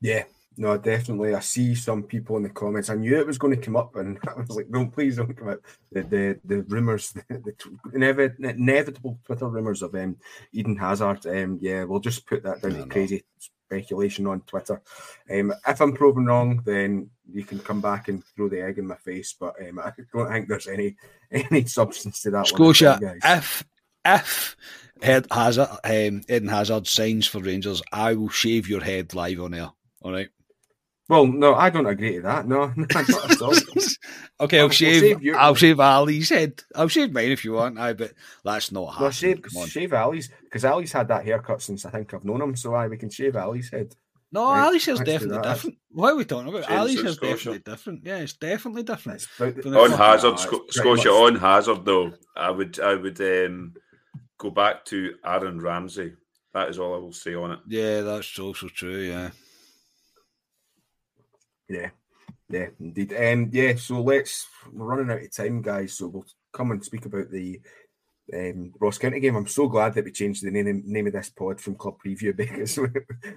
Yeah, 0.00 0.24
no, 0.56 0.76
definitely. 0.76 1.34
I 1.34 1.40
see 1.40 1.74
some 1.74 2.02
people 2.02 2.36
in 2.36 2.42
the 2.42 2.50
comments. 2.50 2.90
I 2.90 2.94
knew 2.94 3.18
it 3.18 3.26
was 3.26 3.38
going 3.38 3.54
to 3.54 3.64
come 3.64 3.76
up, 3.76 3.96
and 3.96 4.18
I 4.28 4.40
was 4.40 4.50
like, 4.50 4.68
"No, 4.68 4.86
please 4.86 5.16
don't 5.16 5.36
come 5.36 5.48
up." 5.48 5.60
The 5.92 6.02
the, 6.02 6.40
the 6.44 6.62
rumors, 6.62 7.12
the, 7.28 7.54
the 7.92 8.54
inevitable 8.56 9.18
Twitter 9.24 9.48
rumors 9.48 9.82
of 9.82 9.94
um, 9.94 10.16
Eden 10.52 10.76
Hazard. 10.76 11.26
Um, 11.26 11.58
yeah, 11.62 11.84
we'll 11.84 12.00
just 12.00 12.26
put 12.26 12.42
that 12.42 12.62
down 12.62 12.72
to 12.72 12.86
crazy 12.86 13.24
speculation 13.72 14.26
on 14.26 14.42
Twitter. 14.42 14.82
Um, 15.30 15.52
if 15.66 15.80
I'm 15.80 15.94
proven 15.94 16.26
wrong, 16.26 16.62
then 16.64 17.08
you 17.32 17.44
can 17.44 17.58
come 17.58 17.80
back 17.80 18.08
and 18.08 18.22
throw 18.24 18.48
the 18.48 18.60
egg 18.60 18.78
in 18.78 18.86
my 18.86 18.96
face. 18.96 19.34
But 19.38 19.54
um, 19.66 19.78
I 19.78 19.92
don't 20.12 20.30
think 20.30 20.48
there's 20.48 20.68
any 20.68 20.96
any 21.30 21.64
substance 21.64 22.22
to 22.22 22.30
that. 22.32 22.46
Scotia, 22.46 22.98
one, 23.00 23.18
if 23.24 23.64
if 24.04 24.56
Ed 25.00 25.26
Hazard, 25.30 25.68
um, 25.84 26.22
Eden 26.28 26.48
Hazard 26.48 26.86
signs 26.86 27.26
for 27.26 27.40
Rangers, 27.40 27.82
I 27.92 28.14
will 28.14 28.28
shave 28.28 28.68
your 28.68 28.82
head 28.82 29.14
live 29.14 29.40
on 29.40 29.54
air. 29.54 29.70
All 30.02 30.12
right. 30.12 30.28
Well, 31.12 31.26
no, 31.26 31.54
I 31.54 31.68
don't 31.68 31.84
agree 31.84 32.14
to 32.14 32.22
that. 32.22 32.48
No, 32.48 32.72
not 32.74 32.96
at 32.96 33.42
all. 33.42 33.52
okay, 34.40 34.60
I'll, 34.60 34.64
I'll 34.64 34.70
shave. 34.70 35.00
Save 35.00 35.22
your... 35.22 35.36
I'll 35.36 35.54
shave 35.54 35.78
Ali's 35.78 36.30
head. 36.30 36.62
I'll 36.74 36.88
shave 36.88 37.12
mine 37.12 37.30
if 37.30 37.44
you 37.44 37.52
want. 37.52 37.78
I, 37.78 37.92
but 37.92 38.14
that's 38.42 38.72
not 38.72 38.94
happening. 38.94 39.04
No, 39.04 39.10
shave, 39.10 39.70
shave 39.70 39.92
Ali's 39.92 40.30
because 40.44 40.64
Ali's 40.64 40.90
had 40.90 41.08
that 41.08 41.26
haircut 41.26 41.60
since 41.60 41.84
I 41.84 41.90
think 41.90 42.14
I've 42.14 42.24
known 42.24 42.40
him. 42.40 42.56
So 42.56 42.72
I 42.72 42.88
we 42.88 42.96
can 42.96 43.10
shave 43.10 43.36
Ali's 43.36 43.68
head. 43.68 43.94
No, 44.32 44.46
right, 44.46 44.64
Ali's 44.64 44.86
hair's 44.86 45.00
definitely 45.00 45.46
different. 45.46 45.76
What 45.90 46.14
are 46.14 46.16
we 46.16 46.24
talking 46.24 46.48
about? 46.48 46.70
Ali's 46.70 47.02
hair's 47.02 47.18
definitely 47.18 47.58
different. 47.58 48.06
Yeah, 48.06 48.16
it's 48.16 48.32
definitely 48.32 48.82
different. 48.82 49.28
It's 49.38 49.66
on 49.66 49.90
Hazard, 49.90 50.38
Sc- 50.38 50.70
Scotia 50.70 51.10
on 51.10 51.34
Hazard 51.34 51.84
though. 51.84 52.14
I 52.34 52.50
would, 52.50 52.80
I 52.80 52.94
would 52.94 53.20
um, 53.20 53.74
go 54.38 54.48
back 54.48 54.86
to 54.86 55.12
Aaron 55.26 55.60
Ramsey. 55.60 56.14
That 56.54 56.70
is 56.70 56.78
all 56.78 56.94
I 56.94 56.98
will 56.98 57.12
say 57.12 57.34
on 57.34 57.52
it. 57.52 57.58
Yeah, 57.68 58.00
that's 58.00 58.38
also 58.38 58.68
true. 58.68 59.02
Yeah. 59.02 59.30
Yeah, 61.68 61.90
yeah, 62.48 62.66
indeed. 62.78 63.12
Um, 63.12 63.50
yeah, 63.52 63.74
so 63.76 64.02
let's 64.02 64.46
we're 64.72 64.86
running 64.86 65.10
out 65.10 65.22
of 65.22 65.34
time, 65.34 65.62
guys. 65.62 65.94
So 65.94 66.08
we'll 66.08 66.26
come 66.52 66.70
and 66.70 66.84
speak 66.84 67.06
about 67.06 67.30
the 67.30 67.60
um, 68.32 68.72
Ross 68.78 68.98
County 68.98 69.20
game. 69.20 69.36
I'm 69.36 69.46
so 69.46 69.68
glad 69.68 69.94
that 69.94 70.04
we 70.04 70.12
changed 70.12 70.44
the 70.44 70.50
name 70.50 70.82
name 70.86 71.06
of 71.06 71.12
this 71.12 71.30
pod 71.30 71.60
from 71.60 71.74
Club 71.74 71.96
Preview 72.04 72.36
because 72.36 72.78
we, 72.78 72.88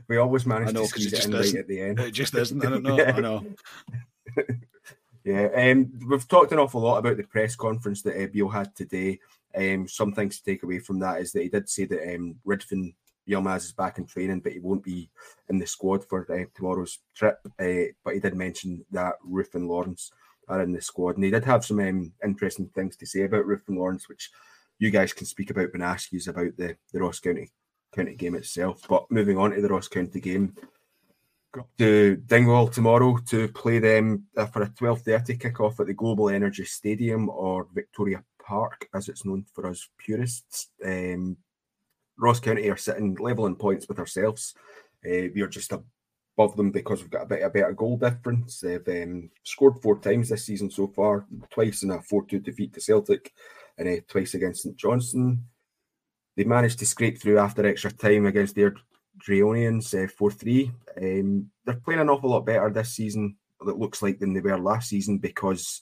we 0.08 0.18
always 0.18 0.46
manage 0.46 0.74
know, 0.74 0.84
to 0.84 0.88
squeeze 0.88 1.14
it, 1.14 1.20
it 1.20 1.26
in 1.26 1.34
right 1.34 1.56
at 1.56 1.68
the 1.68 1.82
end. 1.82 2.00
It 2.00 2.12
just 2.12 2.36
isn't. 2.36 2.66
I 2.66 2.70
don't 2.70 2.84
know. 2.84 2.98
yeah. 2.98 3.14
I 3.16 3.20
know. 3.20 3.46
yeah, 5.24 5.72
um, 5.72 5.92
we've 6.08 6.28
talked 6.28 6.52
an 6.52 6.60
awful 6.60 6.82
lot 6.82 6.98
about 6.98 7.18
the 7.18 7.24
press 7.24 7.56
conference 7.56 8.02
that 8.04 8.22
uh, 8.22 8.28
Beale 8.28 8.50
had 8.50 8.76
today. 8.76 9.20
Um, 9.56 9.88
some 9.88 10.12
things 10.12 10.40
to 10.40 10.44
take 10.44 10.64
away 10.64 10.80
from 10.80 11.00
that 11.00 11.22
is 11.22 11.32
that 11.32 11.44
he 11.44 11.50
did 11.50 11.70
say 11.70 11.86
that 11.86 12.16
um, 12.16 12.36
Ridvan 12.46 12.94
Yilmaz 13.28 13.66
is 13.66 13.72
back 13.72 13.98
in 13.98 14.06
training, 14.06 14.40
but 14.40 14.54
he 14.54 14.60
won't 14.60 14.84
be 14.84 15.10
in 15.50 15.58
the 15.58 15.66
squad 15.66 16.04
for 16.04 16.26
uh, 16.32 16.46
tomorrow's 16.56 17.00
trip. 17.16 17.40
Uh, 17.60 17.92
but 18.04 18.14
he 18.14 18.20
did 18.20 18.36
mention 18.36 18.86
that 18.92 19.16
Roofe 19.28 19.56
and 19.56 19.68
Lawrence 19.68 20.12
are 20.48 20.62
in 20.62 20.72
the 20.72 20.82
squad, 20.82 21.16
and 21.16 21.24
he 21.24 21.32
did 21.32 21.46
have 21.46 21.66
some 21.66 21.80
um, 21.80 22.12
interesting 22.24 22.68
things 22.76 22.96
to 22.98 23.06
say 23.06 23.24
about 23.24 23.46
Roofe 23.46 23.68
and 23.68 23.78
Lawrence, 23.78 24.08
which 24.08 24.30
you 24.80 24.92
guys 24.92 25.14
can 25.14 25.26
speak 25.26 25.50
about 25.50 25.72
when 25.74 25.82
ask 25.82 26.12
you 26.12 26.20
about 26.28 26.56
the, 26.58 26.76
the 26.92 27.00
Ross 27.00 27.20
County 27.20 27.52
County 27.96 28.16
game 28.16 28.36
itself. 28.36 28.82
But 28.88 29.10
moving 29.10 29.38
on 29.38 29.52
to 29.52 29.62
the 29.62 29.70
Ross 29.70 29.88
County 29.88 30.20
game, 30.20 30.54
go 31.52 31.66
to 31.78 32.18
Dingwall 32.18 32.68
tomorrow 32.68 33.18
to 33.28 33.48
play 33.50 33.80
them 33.80 34.26
uh, 34.38 34.46
for 34.46 34.64
a 34.64 34.70
12.30 34.70 35.40
kickoff 35.40 35.80
at 35.80 35.88
the 35.88 35.94
Global 35.94 36.30
Energy 36.30 36.66
Stadium 36.66 37.30
or 37.30 37.68
Victoria 37.74 38.24
Park, 38.40 38.88
as 38.94 39.10
it's 39.10 39.26
known 39.26 39.46
for 39.54 39.68
us 39.68 39.88
purists. 39.98 40.70
Um, 40.86 41.38
Ross 42.18 42.40
County 42.40 42.70
are 42.70 42.78
sitting 42.78 43.16
level 43.16 43.46
in 43.46 43.56
points 43.56 43.88
with 43.88 44.00
ourselves. 44.00 44.54
Uh, 45.06 45.30
we 45.34 45.42
are 45.42 45.48
just 45.48 45.72
above 45.72 46.56
them 46.56 46.72
because 46.72 47.02
we've 47.02 47.12
got 47.12 47.24
a 47.24 47.28
bit 47.28 47.44
a 47.44 47.50
better 47.50 47.74
goal 47.74 47.98
difference. 47.98 48.60
They've 48.60 48.88
um, 49.04 49.30
scored 49.44 49.82
four 49.82 50.00
times 50.00 50.30
this 50.30 50.46
season 50.46 50.70
so 50.70 50.88
far, 50.88 51.26
twice 51.50 51.84
in 51.84 51.92
a 51.92 52.02
4 52.02 52.26
2 52.26 52.40
defeat 52.40 52.74
to 52.74 52.82
Celtic 52.82 53.34
and 53.78 53.88
uh, 53.88 54.02
twice 54.08 54.34
against 54.34 54.64
St 54.64 54.76
Johnstone. 54.76 55.44
They 56.36 56.44
managed 56.44 56.80
to 56.80 56.86
scrape 56.86 57.22
through 57.22 57.40
after 57.40 57.66
extra 57.66 57.92
time 57.92 58.26
against 58.26 58.56
their 58.56 58.76
Drayonians 59.26 59.94
uh, 60.04 60.10
4 60.10 60.32
3. 60.32 60.72
Um, 61.02 61.50
they're 61.66 61.76
playing 61.76 62.02
an 62.02 62.10
awful 62.10 62.30
lot 62.30 62.46
better 62.46 62.70
this 62.70 62.94
season, 62.94 63.38
it 63.62 63.78
looks 63.78 64.02
like, 64.02 64.20
than 64.20 64.34
they 64.34 64.42
were 64.42 64.58
last 64.58 64.90
season 64.90 65.18
because, 65.18 65.82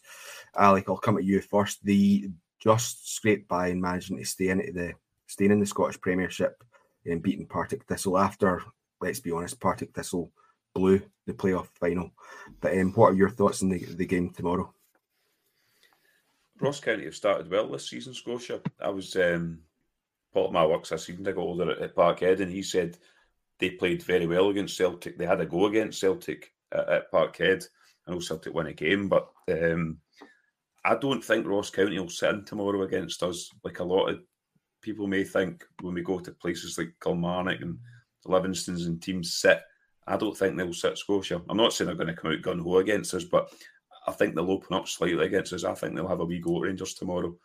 Alec, 0.55 0.85
I'll 0.87 0.97
come 0.97 1.17
at 1.17 1.23
you 1.23 1.41
first. 1.41 1.83
They 1.83 2.29
just 2.59 3.15
scraped 3.15 3.47
by 3.47 3.67
and 3.69 3.81
managing 3.81 4.17
to 4.17 4.25
stay 4.25 4.49
into 4.49 4.71
the 4.71 4.93
staying 5.33 5.51
in 5.51 5.59
the 5.59 5.65
Scottish 5.65 5.99
Premiership 5.99 6.63
and 7.05 7.21
beating 7.21 7.47
Partick 7.47 7.83
Thistle 7.85 8.17
after, 8.17 8.61
let's 9.01 9.19
be 9.19 9.31
honest, 9.31 9.59
Partick 9.59 9.93
Thistle 9.93 10.31
blew 10.75 11.01
the 11.25 11.33
playoff 11.33 11.67
final. 11.79 12.11
But 12.61 12.77
um, 12.77 12.93
what 12.93 13.13
are 13.13 13.15
your 13.15 13.31
thoughts 13.31 13.63
on 13.63 13.69
the, 13.69 13.79
the 13.79 14.05
game 14.05 14.29
tomorrow? 14.29 14.71
Ross 16.61 16.79
County 16.79 17.05
have 17.05 17.15
started 17.15 17.49
well 17.49 17.67
this 17.67 17.89
season, 17.89 18.13
Scotia. 18.13 18.61
I 18.79 18.89
was 18.89 19.15
um, 19.15 19.59
of 20.35 20.51
my 20.51 20.65
works 20.65 20.91
a 20.91 20.97
season 20.97 21.27
ago 21.27 21.41
older 21.41 21.71
at, 21.71 21.79
at 21.79 21.95
Parkhead, 21.95 22.39
and 22.39 22.51
he 22.51 22.61
said 22.61 22.97
they 23.59 23.71
played 23.71 24.03
very 24.03 24.27
well 24.27 24.49
against 24.49 24.77
Celtic. 24.77 25.17
They 25.17 25.25
had 25.25 25.41
a 25.41 25.45
go 25.45 25.65
against 25.65 25.99
Celtic 25.99 26.53
at, 26.71 26.87
at 26.89 27.11
Parkhead. 27.11 27.65
I 28.07 28.11
know 28.11 28.19
Celtic 28.19 28.53
won 28.53 28.67
a 28.67 28.73
game, 28.73 29.09
but 29.09 29.29
um, 29.49 29.97
I 30.85 30.95
don't 30.95 31.23
think 31.23 31.47
Ross 31.47 31.71
County 31.71 31.99
will 31.99 32.09
sit 32.09 32.29
in 32.29 32.45
tomorrow 32.45 32.83
against 32.83 33.23
us 33.23 33.49
like 33.63 33.79
a 33.79 33.83
lot 33.83 34.09
of 34.09 34.19
people 34.83 35.07
may 35.07 35.23
think 35.23 35.65
when 35.81 35.95
we 35.95 36.03
go 36.03 36.19
to 36.19 36.31
places 36.31 36.77
like 36.77 36.93
Kilmarnock 37.01 37.61
and 37.61 37.79
Livingston's 38.25 38.85
and 38.85 39.01
teams 39.01 39.33
sit, 39.33 39.61
I 40.05 40.17
don't 40.17 40.37
think 40.37 40.57
they'll 40.57 40.73
sit 40.73 40.97
Scotia. 40.97 41.41
I'm 41.49 41.57
not 41.57 41.73
saying 41.73 41.87
they're 41.87 41.95
going 41.95 42.13
to 42.13 42.13
come 42.13 42.31
out 42.31 42.41
gun 42.41 42.59
ho 42.59 42.77
against 42.77 43.13
us, 43.13 43.23
but 43.23 43.51
I 44.05 44.11
think 44.11 44.35
they'll 44.35 44.51
open 44.51 44.75
up 44.75 44.87
slightly 44.87 45.25
against 45.25 45.53
us. 45.53 45.63
I 45.63 45.73
think 45.73 45.95
they'll 45.95 46.07
have 46.07 46.19
a 46.19 46.25
wee 46.25 46.39
go 46.39 46.57
at 46.57 46.67
Rangers 46.67 46.93
tomorrow. 46.93 47.35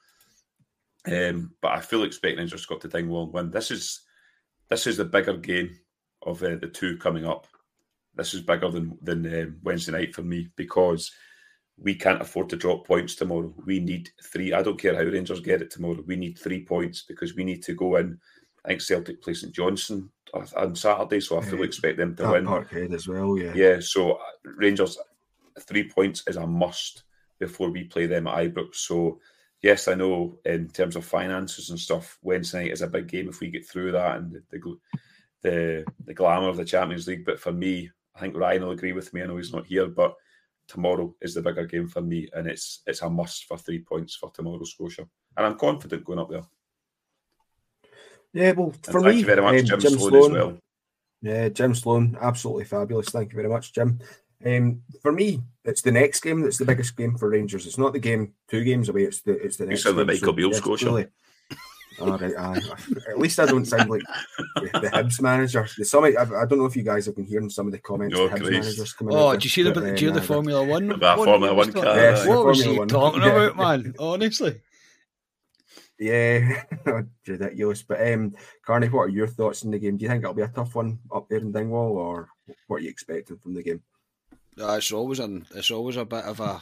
Um, 1.06 1.52
but 1.62 1.72
I 1.72 1.80
feel 1.80 2.02
expect 2.02 2.36
Rangers 2.36 2.66
got 2.66 2.80
to 2.82 2.88
Dingwall 2.88 3.24
and 3.24 3.32
win. 3.32 3.50
This 3.50 3.70
is 3.70 4.02
this 4.68 4.86
is 4.86 4.96
the 4.98 5.04
bigger 5.04 5.36
game 5.36 5.70
of 6.22 6.42
uh, 6.42 6.56
the 6.56 6.66
two 6.66 6.98
coming 6.98 7.24
up. 7.24 7.46
This 8.14 8.34
is 8.34 8.42
bigger 8.42 8.68
than 8.68 8.98
than 9.00 9.42
um, 9.42 9.56
Wednesday 9.62 9.92
night 9.92 10.14
for 10.14 10.22
me 10.22 10.48
because 10.56 11.12
we 11.80 11.94
can't 11.94 12.20
afford 12.20 12.48
to 12.50 12.56
drop 12.56 12.86
points 12.86 13.14
tomorrow. 13.14 13.54
We 13.64 13.78
need 13.80 14.10
three. 14.22 14.52
I 14.52 14.62
don't 14.62 14.80
care 14.80 14.94
how 14.94 15.02
Rangers 15.02 15.40
get 15.40 15.62
it 15.62 15.70
tomorrow. 15.70 16.02
We 16.06 16.16
need 16.16 16.38
three 16.38 16.64
points 16.64 17.02
because 17.02 17.36
we 17.36 17.44
need 17.44 17.62
to 17.64 17.74
go 17.74 17.96
in 17.96 18.18
I 18.64 18.68
think 18.68 18.80
Celtic 18.82 19.22
play 19.22 19.34
St 19.34 19.54
Johnstone 19.54 20.10
on 20.34 20.74
Saturday, 20.74 21.20
so 21.20 21.38
I 21.38 21.42
fully 21.42 21.64
expect 21.64 21.96
them 21.96 22.14
to 22.16 22.30
win. 22.30 22.44
Parkhead 22.44 22.92
as 22.92 23.08
well, 23.08 23.38
yeah. 23.38 23.52
Yeah, 23.54 23.76
so 23.80 24.12
uh, 24.12 24.18
Rangers 24.44 24.98
three 25.60 25.88
points 25.88 26.22
is 26.26 26.36
a 26.36 26.46
must 26.46 27.04
before 27.38 27.70
we 27.70 27.84
play 27.84 28.06
them 28.06 28.26
at 28.26 28.36
Ibrox. 28.36 28.76
So 28.76 29.20
yes, 29.62 29.88
I 29.88 29.94
know 29.94 30.38
in 30.44 30.68
terms 30.68 30.96
of 30.96 31.04
finances 31.04 31.70
and 31.70 31.78
stuff, 31.78 32.18
Wednesday 32.22 32.64
night 32.64 32.72
is 32.72 32.82
a 32.82 32.88
big 32.88 33.06
game 33.06 33.28
if 33.28 33.40
we 33.40 33.48
get 33.48 33.66
through 33.66 33.92
that 33.92 34.18
and 34.18 34.32
the 34.32 34.42
the, 34.50 34.78
the, 35.42 35.84
the 36.04 36.14
glamour 36.14 36.48
of 36.48 36.56
the 36.56 36.64
Champions 36.64 37.06
League. 37.06 37.24
But 37.24 37.40
for 37.40 37.52
me, 37.52 37.90
I 38.14 38.20
think 38.20 38.36
Ryan 38.36 38.64
will 38.64 38.72
agree 38.72 38.92
with 38.92 39.14
me. 39.14 39.22
I 39.22 39.26
know 39.26 39.36
he's 39.36 39.52
not 39.52 39.66
here, 39.66 39.86
but 39.86 40.14
tomorrow 40.68 41.14
is 41.20 41.34
the 41.34 41.42
bigger 41.42 41.66
game 41.66 41.88
for 41.88 42.00
me, 42.00 42.28
and 42.32 42.46
it's 42.46 42.82
it's 42.86 43.02
a 43.02 43.10
must 43.10 43.46
for 43.46 43.58
three 43.58 43.80
points 43.80 44.14
for 44.14 44.30
tomorrow, 44.30 44.62
Scotia, 44.64 45.08
and 45.36 45.46
I'm 45.46 45.58
confident 45.58 46.04
going 46.04 46.18
up 46.18 46.30
there. 46.30 46.44
Yeah, 48.32 48.52
well, 48.52 48.74
for 48.82 48.98
and 48.98 49.06
me, 49.06 49.10
thank 49.12 49.20
you 49.20 49.26
very 49.26 49.42
much, 49.42 49.60
um, 49.60 49.66
Jim, 49.66 49.80
Jim 49.80 49.98
Sloan, 49.98 50.10
Sloan, 50.10 50.24
as 50.24 50.30
well. 50.30 50.58
Yeah, 51.22 51.48
Jim 51.48 51.74
Sloan, 51.74 52.18
absolutely 52.20 52.64
fabulous. 52.64 53.08
Thank 53.08 53.32
you 53.32 53.36
very 53.36 53.48
much, 53.48 53.72
Jim. 53.72 53.98
Um, 54.44 54.82
for 55.02 55.10
me, 55.10 55.42
it's 55.64 55.82
the 55.82 55.90
next 55.90 56.20
game 56.20 56.42
that's 56.42 56.58
the 56.58 56.64
biggest 56.64 56.96
game 56.96 57.16
for 57.16 57.30
Rangers. 57.30 57.66
It's 57.66 57.78
not 57.78 57.92
the 57.92 57.98
game 57.98 58.34
two 58.48 58.62
games 58.62 58.88
away. 58.88 59.04
It's 59.04 59.22
the 59.22 59.32
it's 59.32 59.56
the 59.56 59.66
next. 59.66 59.84
You 59.84 59.90
sound 59.90 59.96
like 59.96 60.06
game. 60.06 60.16
Michael 60.20 60.32
Beale, 60.34 60.52
Scotia. 60.52 60.86
really. 60.86 61.06
All 62.00 62.16
right, 62.18 62.34
aye. 62.36 62.60
at 63.10 63.18
least 63.18 63.38
I 63.40 63.46
don't 63.46 63.64
sound 63.64 63.90
like 63.90 64.02
the, 64.56 64.80
the 64.80 64.88
Hibs 64.92 65.20
manager. 65.20 65.66
The 65.76 65.84
summit. 65.84 66.14
I, 66.16 66.22
I 66.22 66.46
don't 66.46 66.58
know 66.58 66.64
if 66.66 66.76
you 66.76 66.82
guys 66.82 67.06
have 67.06 67.16
been 67.16 67.26
hearing 67.26 67.50
some 67.50 67.66
of 67.66 67.72
the 67.72 67.78
comments. 67.78 68.16
No, 68.16 68.28
the 68.28 68.34
Hibs 68.36 68.50
managers 68.50 68.92
coming 68.92 69.14
Oh, 69.16 69.32
did 69.32 69.44
you 69.44 69.50
see 69.50 69.62
the, 69.62 69.72
but, 69.72 69.84
did 69.84 70.00
you 70.00 70.10
the 70.12 70.22
Formula 70.22 70.64
One? 70.64 70.88
That 71.00 71.18
one 71.18 71.26
Formula 71.26 71.54
One 71.54 71.72
car, 71.72 71.84
Yes, 71.96 72.26
What 72.26 72.36
the 72.36 72.44
was 72.44 72.58
Formula 72.62 72.72
he 72.72 72.78
One. 72.78 72.88
talking 72.88 73.22
Yeah. 73.22 73.28
about, 73.46 73.56
man? 73.56 73.94
Honestly. 73.98 74.60
Yeah, 75.98 76.62
ridiculous. 77.26 77.82
But 77.82 78.06
um, 78.12 78.34
Carney, 78.64 78.88
what 78.88 79.02
are 79.02 79.08
your 79.08 79.26
thoughts 79.26 79.64
in 79.64 79.72
the 79.72 79.78
game? 79.80 79.96
Do 79.96 80.04
you 80.04 80.08
think 80.08 80.22
it'll 80.22 80.34
be 80.34 80.42
a 80.42 80.48
tough 80.48 80.74
one 80.76 81.00
up 81.12 81.28
there 81.28 81.40
in 81.40 81.50
Dingwall, 81.50 81.96
or 81.98 82.28
what 82.68 82.76
are 82.76 82.80
you 82.84 82.88
expecting 82.90 83.38
from 83.38 83.54
the 83.54 83.62
game? 83.64 83.82
Uh, 84.60 84.74
it's 84.74 84.92
always 84.92 85.18
an 85.18 85.46
it's 85.54 85.70
always 85.72 85.96
a 85.96 86.04
bit 86.04 86.24
of 86.24 86.38
a 86.40 86.60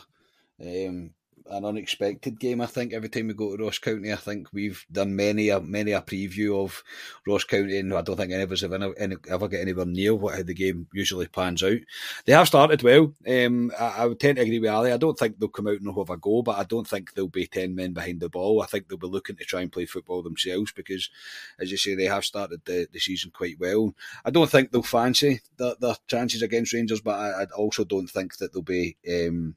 um, 0.89 1.11
an 1.51 1.65
unexpected 1.65 2.39
game. 2.39 2.61
I 2.61 2.67
think 2.67 2.93
every 2.93 3.09
time 3.09 3.29
we 3.29 3.35
go 3.35 3.57
to 3.57 3.65
Ross 3.65 3.79
County, 3.79 4.13
I 4.13 4.17
think 4.17 4.49
we've 4.53 4.85
done 4.91 5.17
many 5.17 5.49
a 5.49 5.61
many 5.61 5.93
a 5.93 6.01
preview 6.01 6.63
of 6.63 6.83
Ross 7.27 7.45
County, 7.45 7.79
and 7.79 7.95
I 7.95 8.03
don't 8.03 8.17
think 8.17 8.33
any 8.33 8.43
of 8.43 8.53
us 8.53 8.63
have 8.63 8.73
ever, 8.73 8.95
any, 8.99 9.17
ever 9.29 9.49
get 9.49 9.61
anywhere 9.61 9.87
near 9.87 10.15
what 10.15 10.37
how 10.37 10.43
the 10.43 10.55
game 10.55 10.87
usually 10.93 11.27
pans 11.27 11.63
out. 11.63 11.79
They 12.25 12.33
have 12.33 12.47
started 12.47 12.83
well. 12.83 13.15
Um, 13.27 13.73
I, 13.79 13.85
I 13.85 14.07
would 14.07 14.21
tend 14.21 14.37
to 14.37 14.43
agree 14.43 14.59
with 14.59 14.71
Ali. 14.71 14.93
I 14.93 14.97
don't 14.97 15.19
think 15.19 15.39
they'll 15.39 15.49
come 15.49 15.69
out 15.69 15.81
and 15.81 15.95
have 15.95 16.11
a 16.11 16.17
go, 16.17 16.43
but 16.43 16.59
I 16.59 16.65
don't 16.65 16.87
think 16.87 17.15
they'll 17.15 17.29
be 17.29 17.47
ten 17.47 17.75
men 17.75 17.93
behind 17.93 18.21
the 18.21 18.29
ball. 18.29 18.63
I 18.63 18.67
think 18.67 18.89
they'll 18.89 18.99
be 18.99 19.07
looking 19.07 19.37
to 19.37 19.45
try 19.45 19.63
and 19.63 19.73
play 19.73 19.87
football 19.87 20.23
themselves 20.23 20.73
because, 20.73 21.11
as 21.59 21.71
you 21.71 21.77
say, 21.77 21.95
they 21.95 22.05
have 22.05 22.25
started 22.25 22.63
the, 22.65 22.89
the 22.93 22.99
season 22.99 23.31
quite 23.31 23.59
well. 23.61 23.95
I 24.25 24.31
don't 24.31 24.51
think 24.51 24.71
they'll 24.71 24.83
fancy 24.83 25.41
their, 25.57 25.75
their 25.81 25.97
chances 26.07 26.43
against 26.43 26.73
Rangers, 26.73 27.01
but 27.01 27.19
I, 27.19 27.43
I 27.43 27.45
also 27.57 27.85
don't 27.85 28.09
think 28.09 28.37
that 28.39 28.53
they'll 28.53 28.63
be. 28.63 28.97
Um, 29.09 29.57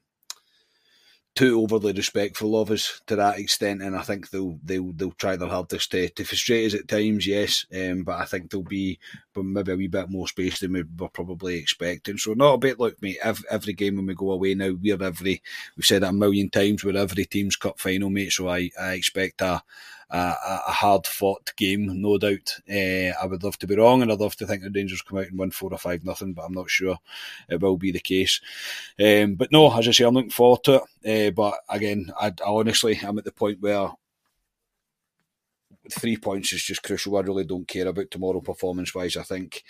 too 1.34 1.60
overly 1.60 1.92
respectful 1.92 2.60
of 2.60 2.70
us 2.70 3.00
to 3.06 3.16
that 3.16 3.38
extent, 3.38 3.82
and 3.82 3.96
I 3.96 4.02
think 4.02 4.30
they'll 4.30 4.58
they'll 4.62 4.92
they'll 4.92 5.12
try 5.12 5.36
their 5.36 5.48
hardest 5.48 5.90
to, 5.92 6.08
to 6.08 6.24
frustrate 6.24 6.66
us 6.66 6.78
at 6.78 6.88
times, 6.88 7.26
yes. 7.26 7.64
Um, 7.74 8.02
but 8.02 8.18
I 8.18 8.24
think 8.24 8.50
there'll 8.50 8.64
be 8.64 8.98
maybe 9.36 9.72
a 9.72 9.76
wee 9.76 9.86
bit 9.86 10.10
more 10.10 10.28
space 10.28 10.60
than 10.60 10.72
we 10.72 10.84
were 10.98 11.08
probably 11.08 11.56
expecting. 11.56 12.18
So 12.18 12.34
not 12.34 12.54
a 12.54 12.58
bit 12.58 12.80
look, 12.80 13.00
mate. 13.00 13.18
Every, 13.22 13.44
every 13.50 13.72
game 13.72 13.96
when 13.96 14.06
we 14.06 14.14
go 14.14 14.32
away 14.32 14.54
now, 14.54 14.72
we're 14.72 15.02
every 15.02 15.42
we've 15.76 15.84
said 15.84 16.02
a 16.02 16.12
million 16.12 16.50
times. 16.50 16.84
We're 16.84 16.96
every 16.96 17.24
team's 17.24 17.56
cup 17.56 17.78
final, 17.78 18.10
mate. 18.10 18.32
So 18.32 18.48
I, 18.48 18.70
I 18.80 18.92
expect 18.92 19.40
a 19.40 19.62
a, 20.10 20.60
a 20.68 20.72
hard 20.72 21.06
fought 21.06 21.52
game, 21.56 22.00
no 22.00 22.18
doubt. 22.18 22.58
Uh, 22.68 23.12
I 23.20 23.26
would 23.26 23.42
love 23.42 23.58
to 23.58 23.66
be 23.66 23.76
wrong, 23.76 24.02
and 24.02 24.10
I'd 24.10 24.20
love 24.20 24.36
to 24.36 24.46
think 24.46 24.62
the 24.62 24.70
Rangers 24.70 25.02
come 25.02 25.18
out 25.18 25.26
and 25.26 25.38
win 25.38 25.50
four 25.50 25.72
or 25.72 25.78
five 25.78 26.04
nothing, 26.04 26.32
but 26.32 26.42
I'm 26.42 26.52
not 26.52 26.70
sure 26.70 26.98
it 27.48 27.60
will 27.60 27.76
be 27.76 27.92
the 27.92 28.00
case. 28.00 28.40
Um, 28.98 29.34
but 29.34 29.52
no, 29.52 29.72
as 29.76 29.86
I 29.86 29.92
say, 29.92 30.04
I'm 30.04 30.14
looking 30.14 30.30
forward 30.30 30.64
to 30.64 30.82
it. 31.04 31.28
Uh, 31.28 31.30
but 31.30 31.54
again, 31.68 32.12
I, 32.20 32.28
I 32.28 32.32
honestly, 32.44 32.98
I'm 33.02 33.18
at 33.18 33.24
the 33.24 33.32
point 33.32 33.60
where 33.60 33.90
three 35.90 36.16
points 36.16 36.52
is 36.52 36.62
just 36.62 36.82
crucial. 36.82 37.16
I 37.16 37.20
really 37.20 37.44
don't 37.44 37.66
care 37.66 37.88
about 37.88 38.10
tomorrow 38.10 38.40
performance 38.40 38.94
wise. 38.94 39.16
I 39.16 39.22
think 39.22 39.64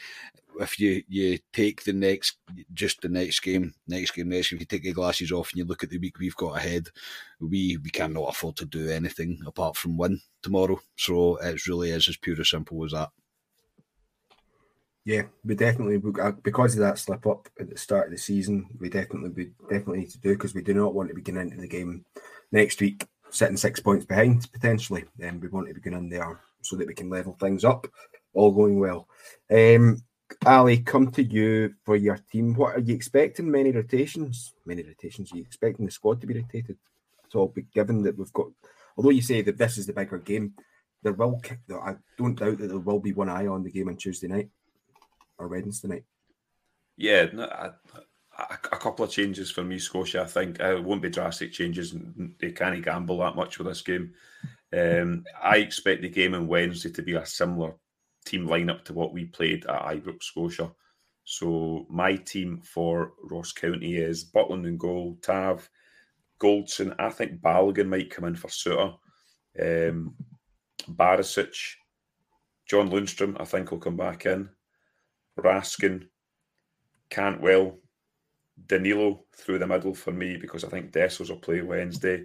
if 0.61 0.79
you 0.79 1.03
you 1.09 1.39
take 1.53 1.85
the 1.85 1.93
next 1.93 2.39
just 2.75 3.01
the 3.01 3.09
next 3.09 3.41
game, 3.41 3.75
next 3.89 4.13
game, 4.13 4.29
next 4.29 4.51
game, 4.51 4.57
if 4.57 4.61
you 4.61 4.67
take 4.67 4.85
your 4.85 4.95
glasses 4.95 5.33
off 5.33 5.51
and 5.51 5.59
you 5.59 5.65
look 5.65 5.83
at 5.83 5.91
the 5.91 5.99
week 5.99 6.19
we've 6.19 6.37
got 6.37 6.57
ahead, 6.57 6.89
we 7.41 7.79
we 7.83 7.91
cannot 7.91 8.29
afford 8.29 8.57
to 8.57 8.65
do 8.65 8.89
anything 8.89 9.41
apart 9.47 9.77
from 9.77 9.97
win 9.97 10.21
tomorrow. 10.43 10.81
So 10.97 11.37
it 11.37 11.67
really 11.67 11.91
is 11.91 12.09
as 12.09 12.17
pure 12.17 12.41
as 12.41 12.51
simple 12.51 12.85
as 12.85 12.93
that. 12.93 13.11
Yeah, 15.05 15.23
we 15.45 15.55
definitely 15.55 16.01
uh, 16.21 16.33
because 16.33 16.75
of 16.75 16.81
that 16.81 16.99
slip 16.99 17.27
up 17.27 17.49
at 17.59 17.71
the 17.71 17.77
start 17.77 18.07
of 18.07 18.13
the 18.13 18.19
season, 18.19 18.69
we 18.79 18.91
definitely 18.91 19.31
we 19.31 19.53
definitely 19.63 20.01
need 20.01 20.11
to 20.11 20.21
do 20.21 20.35
because 20.35 20.55
we 20.55 20.63
do 20.63 20.75
not 20.75 20.95
want 20.95 21.09
to 21.09 21.15
be 21.15 21.23
going 21.23 21.41
into 21.41 21.57
the 21.57 21.69
game 21.69 22.05
next 22.53 22.81
week 22.81 23.07
sitting 23.31 23.57
six 23.57 23.81
points 23.81 24.05
behind 24.05 24.51
potentially. 24.53 25.05
And 25.21 25.31
um, 25.31 25.41
we 25.41 25.49
want 25.49 25.69
to 25.69 25.75
be 25.75 25.91
in 25.91 26.09
there 26.09 26.41
so 26.63 26.77
that 26.77 26.87
we 26.87 26.95
can 26.95 27.09
level 27.09 27.37
things 27.41 27.65
up. 27.65 27.87
All 28.33 28.53
going 28.53 28.79
well. 28.79 29.09
Um, 29.51 30.03
Ali, 30.47 30.79
come 30.79 31.11
to 31.13 31.23
you 31.23 31.75
for 31.85 31.97
your 31.97 32.19
team. 32.31 32.55
What 32.55 32.77
are 32.77 32.81
you 32.81 32.95
expecting? 32.95 33.51
Many 33.51 33.73
rotations? 33.73 34.55
Many 34.65 34.83
rotations? 34.83 35.33
Are 35.33 35.37
you 35.37 35.43
expecting 35.43 35.87
the 35.87 35.93
squad 35.93 36.21
to 36.21 36.27
be 36.27 36.35
rotated 36.35 36.79
at 37.25 37.35
all? 37.35 37.53
But 37.55 37.71
given 37.73 38.03
that 38.03 38.17
we've 38.17 38.33
got, 38.33 38.47
although 38.97 39.11
you 39.11 39.23
say 39.23 39.43
that 39.43 39.59
this 39.59 39.79
is 39.79 39.87
the 39.87 39.93
bigger 39.93 40.19
game, 40.19 40.55
there 41.03 41.13
will. 41.13 41.41
I 41.83 41.97
don't 42.19 42.39
doubt 42.39 42.59
that 42.59 42.69
there 42.69 42.79
will 42.79 43.01
be 43.01 43.13
one 43.13 43.29
eye 43.29 43.47
on 43.47 43.63
the 43.63 43.71
game 43.71 43.89
on 43.89 43.97
Tuesday 43.97 44.29
night 44.29 44.51
or 45.39 45.49
Wednesday 45.49 45.89
night. 45.89 46.05
Yeah, 46.97 47.27
no, 47.33 47.73
couple 48.81 49.05
of 49.05 49.11
changes 49.11 49.51
for 49.51 49.63
me, 49.63 49.79
Scotia. 49.79 50.23
I 50.23 50.27
think 50.27 50.61
uh, 50.61 50.77
it 50.77 50.85
won't 50.85 51.03
be 51.03 51.11
drastic 51.11 51.53
changes. 51.53 51.95
They 52.41 52.53
can't 52.53 52.83
gamble 52.85 53.19
that 53.19 53.37
much 53.37 53.59
with 53.59 53.69
this 53.69 53.83
game. 53.83 54.15
Um, 54.73 55.25
I 55.41 55.59
expect 55.59 56.03
the 56.03 56.09
game 56.09 56.35
on 56.35 56.49
Wednesday 56.49 56.91
to 56.91 57.03
be 57.03 57.15
a 57.15 57.27
similar 57.27 57.75
team 58.25 58.47
lineup 58.47 58.85
to 58.85 58.93
what 58.93 59.13
we 59.13 59.25
played 59.27 59.67
at 59.67 59.83
Ibrox, 59.83 60.25
Scotia. 60.25 60.73
So 61.25 61.87
my 61.89 62.17
team 62.17 62.61
for 62.63 63.13
Ross 63.23 63.53
County 63.53 63.97
is 63.97 64.25
Butland 64.25 64.67
and 64.67 64.79
goal, 64.79 65.19
Tav, 65.23 65.69
Goldson. 66.41 66.95
I 66.99 67.11
think 67.11 67.41
Balogun 67.41 67.89
might 67.89 68.11
come 68.11 68.25
in 68.25 68.35
for 68.35 68.49
Souttar. 68.49 68.97
Um, 69.61 70.15
Barisic, 70.89 71.75
John 72.69 72.91
Lundstram, 72.91 73.41
I 73.41 73.45
think 73.45 73.71
will 73.71 73.79
come 73.79 73.97
back 73.97 74.27
in. 74.27 74.49
Raskin, 75.39 76.09
Cantwell, 77.11 77.79
Danilo 78.67 79.25
through 79.37 79.59
the 79.59 79.67
middle 79.67 79.95
for 79.95 80.13
me 80.13 80.37
because 80.37 80.65
I 80.65 80.69
think 80.69 80.93
Dessers 80.93 81.31
will 81.31 81.37
play 81.37 81.63
Wednesday. 81.63 82.25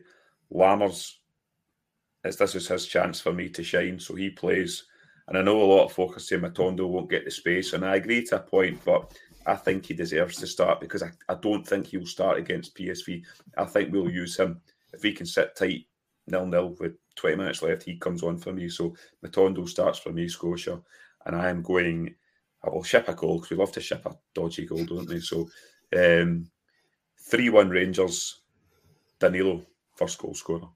Lammers, 0.52 1.14
it's, 2.24 2.38
this 2.38 2.56
is 2.56 2.68
his 2.68 2.86
chance 2.88 3.20
for 3.20 3.34
me 3.34 3.50
to 3.50 3.64
shine, 3.64 4.00
so 4.00 4.16
he 4.16 4.30
plays. 4.30 4.86
And 5.28 5.38
I 5.38 5.42
know 5.42 5.62
a 5.62 5.64
lot 5.64 5.86
of 5.86 5.94
focus 5.94 6.30
say 6.30 6.38
Matondo 6.38 6.88
won't 6.88 7.10
get 7.10 7.26
the 7.26 7.32
space, 7.32 7.74
and 7.74 7.84
I 7.84 7.96
agree 7.96 8.24
to 8.26 8.38
a 8.38 8.40
point, 8.40 8.80
but 8.86 9.12
I 9.46 9.56
think 9.56 9.86
he 9.86 9.94
deserves 9.94 10.38
to 10.38 10.48
start 10.48 10.80
because 10.80 11.04
I, 11.04 11.12
I 11.30 11.36
don't 11.36 11.66
think 11.66 11.88
he'll 11.88 12.06
start 12.06 12.38
against 12.38 12.76
PSV. 12.76 13.24
I 13.58 13.66
think 13.66 13.92
we'll 13.92 14.10
use 14.10 14.38
him. 14.38 14.62
If 14.94 15.04
he 15.04 15.14
can 15.14 15.26
sit 15.26 15.56
tight, 15.56 15.86
nil 16.28 16.46
nil 16.46 16.76
with 16.80 16.94
20 17.16 17.36
minutes 17.38 17.62
left, 17.62 17.84
he 17.84 17.98
comes 17.98 18.24
on 18.24 18.38
for 18.38 18.54
me. 18.54 18.70
So 18.70 18.96
Matondo 19.24 19.68
starts 19.68 20.00
for 20.00 20.12
me, 20.12 20.28
Scotia, 20.28 20.82
and 21.26 21.36
I 21.36 21.50
am 21.50 21.62
going. 21.62 22.16
I 22.64 22.70
will 22.70 22.84
ship 22.84 23.08
a 23.08 23.14
goal 23.14 23.36
because 23.36 23.52
we 23.52 23.58
love 23.58 23.72
to 23.74 23.82
ship 23.82 24.06
a 24.06 24.16
dodgy 24.34 24.66
goal, 24.66 24.86
don't 24.86 25.08
we? 25.08 25.20
So, 25.20 25.48
um, 25.96 26.50
3 27.30 27.50
1 27.50 27.70
Rangers, 27.70 28.42
Danilo, 29.20 29.64
first 29.96 30.18
goal 30.18 30.34
scorer. 30.34 30.68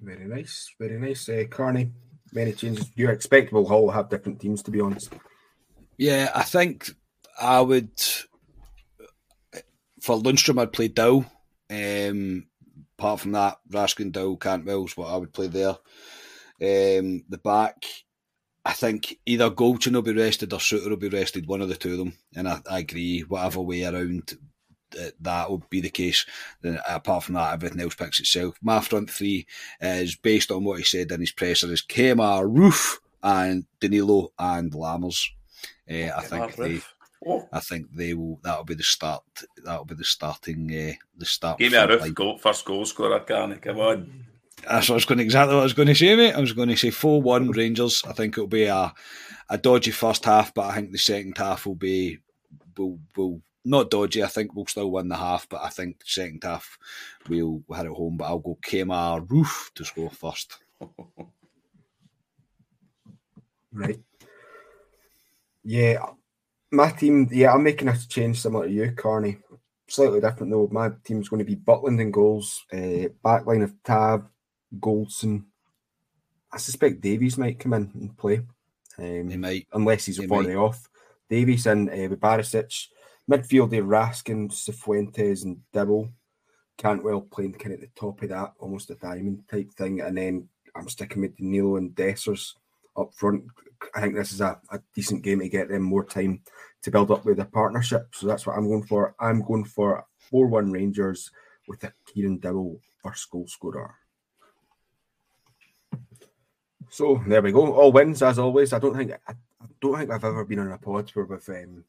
Very 0.00 0.26
nice, 0.26 0.72
very 0.78 0.98
nice. 0.98 1.28
Uh, 1.28 1.44
Carney, 1.50 1.92
many 2.32 2.52
changes. 2.52 2.86
Do 2.86 3.02
You 3.02 3.10
expect 3.10 3.52
we'll 3.52 3.70
all 3.70 3.90
have 3.90 4.08
different 4.08 4.40
teams, 4.40 4.62
to 4.62 4.70
be 4.70 4.80
honest. 4.80 5.12
Yeah, 5.98 6.30
I 6.34 6.42
think 6.42 6.90
I 7.40 7.60
would. 7.60 7.90
For 10.00 10.16
Lundstram, 10.16 10.58
I'd 10.60 10.72
play 10.72 10.88
Dow. 10.88 11.26
Um, 11.70 12.46
apart 12.98 13.20
from 13.20 13.32
that, 13.32 13.58
Raskin, 13.70 14.12
Dow, 14.12 14.36
Cantwell's 14.36 14.96
what 14.96 15.12
I 15.12 15.16
would 15.16 15.32
play 15.32 15.48
there. 15.48 15.76
Um, 16.62 17.24
the 17.28 17.40
back, 17.42 17.84
I 18.64 18.72
think 18.72 19.18
either 19.26 19.50
Goldson 19.50 19.92
will 19.92 20.02
be 20.02 20.14
rested 20.14 20.52
or 20.52 20.58
Souttar 20.58 20.90
will 20.90 20.96
be 20.96 21.08
rested, 21.08 21.46
one 21.46 21.60
of 21.60 21.68
the 21.68 21.76
two 21.76 21.92
of 21.92 21.98
them. 21.98 22.14
And 22.34 22.48
I, 22.48 22.60
I 22.70 22.78
agree, 22.80 23.20
whatever 23.20 23.60
way 23.60 23.84
around 23.84 24.32
that, 25.20 25.50
will 25.50 25.62
be 25.70 25.80
the 25.80 25.90
case. 25.90 26.26
Then 26.62 26.78
apart 26.88 27.24
from 27.24 27.34
that, 27.34 27.54
everything 27.54 27.80
else 27.80 27.94
picks 27.94 28.20
itself. 28.20 28.56
My 28.62 28.80
front 28.80 29.10
three 29.10 29.46
is 29.80 30.16
based 30.16 30.50
on 30.50 30.64
what 30.64 30.78
he 30.78 30.84
said 30.84 31.10
in 31.10 31.20
his 31.20 31.32
presser 31.32 31.72
is 31.72 31.82
Kemar, 31.82 32.48
Roofe, 32.48 32.98
and 33.22 33.66
Danilo 33.80 34.32
and 34.38 34.72
Lammers. 34.72 35.28
Uh, 35.90 36.10
I 36.16 36.22
think 36.22 36.56
they, 36.56 36.80
Oh, 37.26 37.46
I 37.52 37.60
think 37.60 37.92
they 37.94 38.14
will. 38.14 38.40
That'll 38.42 38.64
be 38.64 38.74
the 38.74 38.82
start. 38.82 39.22
That'll 39.62 39.84
be 39.84 39.94
the 39.94 40.04
starting. 40.04 40.70
Uh, 40.70 40.94
the 41.18 41.26
start. 41.26 41.58
give 41.58 41.72
me 41.72 41.78
a 41.78 41.86
Roofe 41.86 42.14
goal, 42.14 42.38
first 42.38 42.64
goal 42.64 42.84
scorer, 42.86 43.20
Carney. 43.20 43.56
Come 43.56 43.78
on. 43.78 44.24
That's 44.66 44.88
what 44.88 44.94
I 44.94 44.96
was 44.96 45.04
going 45.04 45.18
to, 45.18 45.24
exactly 45.24 45.54
what 45.54 45.60
I 45.60 45.64
was 45.64 45.72
going 45.72 45.88
to 45.88 45.94
say, 45.94 46.16
mate. 46.16 46.34
I 46.34 46.40
was 46.40 46.52
going 46.52 46.68
to 46.68 46.76
say 46.76 46.90
4 46.90 47.22
1 47.22 47.50
Rangers. 47.50 48.02
I 48.06 48.12
think 48.12 48.34
it'll 48.34 48.46
be 48.46 48.64
a, 48.64 48.92
a 49.48 49.58
dodgy 49.58 49.90
first 49.90 50.24
half, 50.24 50.54
but 50.54 50.66
I 50.66 50.74
think 50.74 50.92
the 50.92 50.98
second 50.98 51.36
half 51.36 51.66
will 51.66 51.74
be 51.74 52.18
will 52.76 52.98
will 53.16 53.42
not 53.64 53.90
dodgy. 53.90 54.22
I 54.22 54.28
think 54.28 54.54
we'll 54.54 54.66
still 54.66 54.90
win 54.90 55.08
the 55.08 55.16
half, 55.16 55.48
but 55.48 55.62
I 55.62 55.68
think 55.68 56.02
second 56.04 56.42
half 56.44 56.78
we'll 57.28 57.62
hit 57.74 57.86
it 57.86 57.92
home. 57.92 58.16
But 58.16 58.26
I'll 58.26 58.38
go 58.38 58.58
Kemar 58.62 59.26
Roofe 59.26 59.72
to 59.74 59.84
score 59.84 60.10
first. 60.10 60.56
Right. 63.72 64.00
Yeah, 65.62 66.04
my 66.72 66.90
team. 66.90 67.28
Yeah, 67.30 67.52
I'm 67.52 67.62
making 67.62 67.88
a 67.88 67.96
change 68.08 68.40
similar 68.40 68.66
to 68.66 68.72
you, 68.72 68.92
Carney. 68.92 69.38
Slightly 69.86 70.20
different 70.20 70.50
though. 70.50 70.68
My 70.70 70.90
team's 71.04 71.28
going 71.28 71.38
to 71.38 71.44
be 71.44 71.56
Butland 71.56 72.00
in 72.00 72.10
goals. 72.10 72.64
Uh, 72.72 73.10
backline 73.24 73.62
of 73.62 73.74
Tav, 73.84 74.24
Goldson. 74.78 75.44
I 76.52 76.58
suspect 76.58 77.00
Davies 77.00 77.38
might 77.38 77.58
come 77.58 77.74
in 77.74 77.90
and 77.94 78.16
play. 78.16 78.40
Um, 78.98 79.28
he 79.28 79.36
might, 79.36 79.66
unless 79.72 80.06
he's 80.06 80.18
already 80.18 80.54
off. 80.54 80.88
Davies 81.28 81.66
and 81.66 81.88
uh, 81.88 82.08
with 82.08 82.20
Barisic. 82.20 82.88
Midfield, 83.30 83.70
Raskin, 83.70 84.50
Cifuentes, 84.50 85.44
and 85.44 85.58
Dowell. 85.72 86.08
Cantwell 86.76 87.20
playing 87.20 87.52
kind 87.52 87.74
of 87.74 87.82
at 87.82 87.94
the 87.94 88.00
top 88.00 88.22
of 88.22 88.30
that, 88.30 88.54
almost 88.58 88.90
a 88.90 88.94
diamond 88.94 89.42
type 89.48 89.70
thing. 89.72 90.00
And 90.00 90.16
then 90.16 90.48
I'm 90.74 90.88
sticking 90.88 91.22
with 91.22 91.36
Danilo 91.36 91.76
and 91.76 91.94
Dessers 91.94 92.54
up 92.96 93.14
front. 93.14 93.44
I 93.94 94.00
think 94.00 94.16
this 94.16 94.32
is 94.32 94.40
a, 94.40 94.58
a 94.72 94.80
decent 94.94 95.22
game 95.22 95.40
to 95.40 95.48
get 95.48 95.68
them 95.68 95.82
more 95.82 96.04
time 96.04 96.40
to 96.82 96.90
build 96.90 97.10
up 97.10 97.24
with 97.24 97.36
their 97.36 97.46
partnership. 97.46 98.08
So 98.14 98.26
that's 98.26 98.46
what 98.46 98.56
I'm 98.56 98.66
going 98.66 98.84
for. 98.84 99.14
I'm 99.20 99.42
going 99.42 99.64
for 99.64 100.04
4 100.30 100.46
1 100.46 100.72
Rangers 100.72 101.30
with 101.68 101.84
a 101.84 101.92
Kieran 102.06 102.38
Dowell 102.38 102.80
first 103.02 103.30
goal 103.30 103.46
scorer. 103.46 103.94
So 106.88 107.22
there 107.26 107.42
we 107.42 107.52
go. 107.52 107.72
All 107.72 107.92
wins 107.92 108.22
as 108.22 108.38
always. 108.38 108.72
I 108.72 108.78
don't 108.78 108.96
think 108.96 109.12
I, 109.12 109.32
I 109.32 109.66
don't 109.80 109.96
think 109.98 110.10
I've 110.10 110.24
ever 110.24 110.44
been 110.44 110.58
on 110.58 110.72
a 110.72 110.78
pod 110.78 111.10
where 111.10 111.26
with 111.26 111.48
um, 111.50 111.84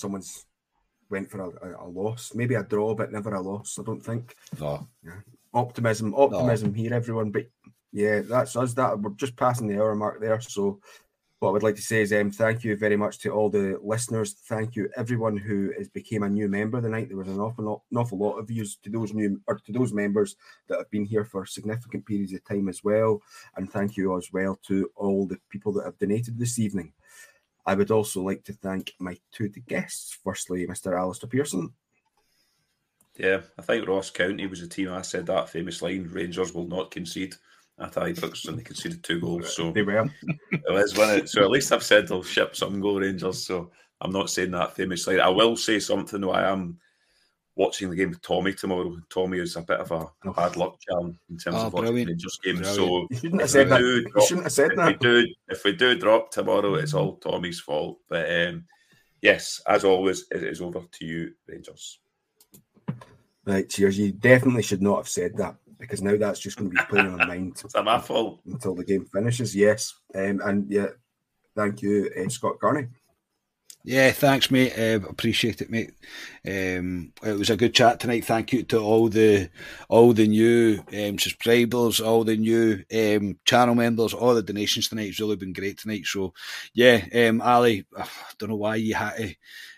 someone's 0.00 0.46
went 1.10 1.30
for 1.30 1.40
a, 1.40 1.84
a, 1.84 1.88
loss. 1.88 2.32
Maybe 2.34 2.54
a 2.54 2.62
draw, 2.62 2.94
but 2.94 3.12
never 3.12 3.34
a 3.34 3.40
loss. 3.40 3.78
I 3.78 3.82
don't 3.82 4.00
think. 4.00 4.34
No. 4.58 4.88
Yeah. 5.04 5.20
Optimism, 5.52 6.14
optimism 6.14 6.68
no. 6.68 6.74
here, 6.74 6.94
everyone. 6.94 7.30
But 7.30 7.46
yeah, 7.92 8.20
that's 8.20 8.56
us. 8.56 8.74
That 8.74 9.00
we're 9.00 9.10
just 9.10 9.36
passing 9.36 9.66
the 9.66 9.80
hour 9.80 9.94
mark 9.96 10.20
there. 10.20 10.40
So 10.40 10.80
what 11.40 11.48
I 11.48 11.52
would 11.52 11.62
like 11.62 11.76
to 11.76 11.82
say 11.82 12.02
is 12.02 12.12
um, 12.12 12.30
thank 12.30 12.64
you 12.64 12.76
very 12.76 12.96
much 12.96 13.18
to 13.20 13.30
all 13.30 13.48
the 13.48 13.80
listeners. 13.82 14.34
Thank 14.46 14.76
you 14.76 14.90
everyone 14.94 15.36
who 15.38 15.72
has 15.76 15.88
became 15.88 16.22
a 16.22 16.28
new 16.28 16.48
member 16.48 16.80
tonight. 16.80 17.08
There 17.08 17.16
was 17.16 17.28
an 17.28 17.40
awful 17.40 17.82
an 17.90 17.96
awful 17.96 18.18
lot 18.18 18.38
of 18.38 18.46
views 18.46 18.76
to 18.82 18.90
those 18.90 19.14
new 19.14 19.40
or 19.46 19.58
to 19.58 19.72
those 19.72 19.92
members 19.92 20.36
that 20.68 20.78
have 20.78 20.90
been 20.90 21.04
here 21.04 21.24
for 21.24 21.46
significant 21.46 22.06
periods 22.06 22.34
of 22.34 22.44
time 22.44 22.68
as 22.68 22.84
well. 22.84 23.20
And 23.56 23.72
thank 23.72 23.96
you 23.96 24.16
as 24.16 24.28
well 24.32 24.60
to 24.68 24.90
all 24.94 25.26
the 25.26 25.38
people 25.48 25.72
that 25.72 25.86
have 25.86 25.98
donated 25.98 26.38
this 26.38 26.58
evening. 26.58 26.92
I 27.66 27.74
would 27.74 27.90
also 27.90 28.22
like 28.22 28.44
to 28.44 28.52
thank 28.52 28.94
my 28.98 29.16
two 29.32 29.48
guests. 29.48 30.18
Firstly, 30.24 30.66
Mr. 30.66 30.98
Alistair 30.98 31.28
Pearson. 31.28 31.72
Yeah, 33.16 33.40
I 33.58 33.62
think 33.62 33.86
Ross 33.86 34.10
County 34.10 34.46
was 34.46 34.60
the 34.60 34.66
team 34.66 34.90
I 34.90 35.02
said 35.02 35.26
that 35.26 35.50
famous 35.50 35.82
line 35.82 36.08
Rangers 36.10 36.54
will 36.54 36.66
not 36.66 36.90
concede 36.90 37.34
at 37.78 37.92
Ibrox 37.92 38.48
and 38.48 38.58
they 38.58 38.62
conceded 38.62 39.02
two 39.02 39.20
goals. 39.20 39.54
So 39.54 39.72
they 39.72 39.82
were. 39.82 40.10
it 40.50 40.62
was. 40.68 40.94
So 41.30 41.42
at 41.42 41.50
least 41.50 41.72
I've 41.72 41.82
said 41.82 42.08
they'll 42.08 42.22
ship 42.22 42.56
some 42.56 42.80
goal 42.80 43.00
Rangers. 43.00 43.46
So 43.46 43.70
I'm 44.00 44.12
not 44.12 44.30
saying 44.30 44.52
that 44.52 44.74
famous 44.74 45.06
line. 45.06 45.20
I 45.20 45.28
will 45.28 45.56
say 45.56 45.78
something 45.80 46.20
though. 46.20 46.30
I 46.30 46.50
am 46.50 46.78
watching 47.56 47.90
the 47.90 47.96
game 47.96 48.10
with 48.10 48.22
Tommy 48.22 48.52
tomorrow. 48.52 48.96
Tommy 49.08 49.38
is 49.38 49.56
a 49.56 49.62
bit 49.62 49.80
of 49.80 49.90
a, 49.90 50.06
a 50.24 50.32
bad 50.32 50.56
luck 50.56 50.78
charm 50.80 51.18
in 51.28 51.36
terms 51.36 51.56
oh, 51.58 51.66
of 51.66 51.72
watching 51.72 51.86
brilliant. 51.86 52.08
Rangers 52.10 52.38
games. 52.42 52.68
So 52.68 53.06
you 53.10 53.16
shouldn't 53.16 53.40
have 53.40 53.50
said 53.50 53.68
that. 53.68 54.06
Drop, 54.12 54.26
shouldn't 54.26 54.44
have 54.44 54.52
said 54.52 54.70
if 54.70 54.76
that. 54.76 54.86
We 54.86 54.94
do, 54.94 55.26
if 55.48 55.64
we 55.64 55.72
do 55.72 55.98
drop 55.98 56.30
tomorrow, 56.30 56.74
it's 56.74 56.94
all 56.94 57.16
Tommy's 57.16 57.60
fault. 57.60 57.98
But 58.08 58.30
um, 58.30 58.64
yes, 59.20 59.60
as 59.66 59.84
always, 59.84 60.26
it 60.30 60.42
is 60.42 60.60
over 60.60 60.80
to 60.80 61.04
you, 61.04 61.32
Rangers. 61.46 61.98
Right, 63.44 63.68
cheers. 63.68 63.98
You 63.98 64.12
definitely 64.12 64.62
should 64.62 64.82
not 64.82 64.98
have 64.98 65.08
said 65.08 65.36
that 65.36 65.56
because 65.78 66.02
now 66.02 66.16
that's 66.16 66.40
just 66.40 66.58
going 66.58 66.70
to 66.70 66.76
be 66.76 66.82
playing 66.88 67.06
on 67.06 67.16
my 67.16 67.24
mind. 67.26 67.62
That 67.74 67.84
my 67.84 67.98
fault? 67.98 68.40
Until 68.46 68.74
the 68.74 68.84
game 68.84 69.06
finishes, 69.06 69.56
yes. 69.56 69.94
Um, 70.14 70.40
and 70.44 70.70
yeah, 70.70 70.88
thank 71.56 71.82
you, 71.82 72.10
uh, 72.16 72.28
Scott 72.28 72.60
Carney. 72.60 72.88
Yeah, 73.82 74.10
thanks, 74.10 74.50
mate. 74.50 74.78
Uh, 74.78 75.00
appreciate 75.08 75.62
it, 75.62 75.70
mate. 75.70 75.92
Um, 76.46 77.14
it 77.24 77.38
was 77.38 77.48
a 77.48 77.56
good 77.56 77.74
chat 77.74 77.98
tonight. 77.98 78.26
Thank 78.26 78.52
you 78.52 78.62
to 78.64 78.78
all 78.78 79.08
the 79.08 79.48
all 79.88 80.12
the 80.12 80.28
new 80.28 80.84
um, 80.92 81.18
subscribers, 81.18 81.98
all 81.98 82.22
the 82.24 82.36
new 82.36 82.84
um, 82.94 83.38
channel 83.46 83.74
members, 83.74 84.12
all 84.12 84.34
the 84.34 84.42
donations 84.42 84.88
tonight. 84.88 85.08
It's 85.08 85.20
really 85.20 85.36
been 85.36 85.54
great 85.54 85.78
tonight. 85.78 86.04
So, 86.04 86.34
yeah, 86.74 87.02
um, 87.14 87.40
Ali, 87.40 87.86
I 87.96 88.06
don't 88.38 88.50
know 88.50 88.56
why 88.56 88.76
you 88.76 88.94
had 88.94 89.16
to 89.16 89.34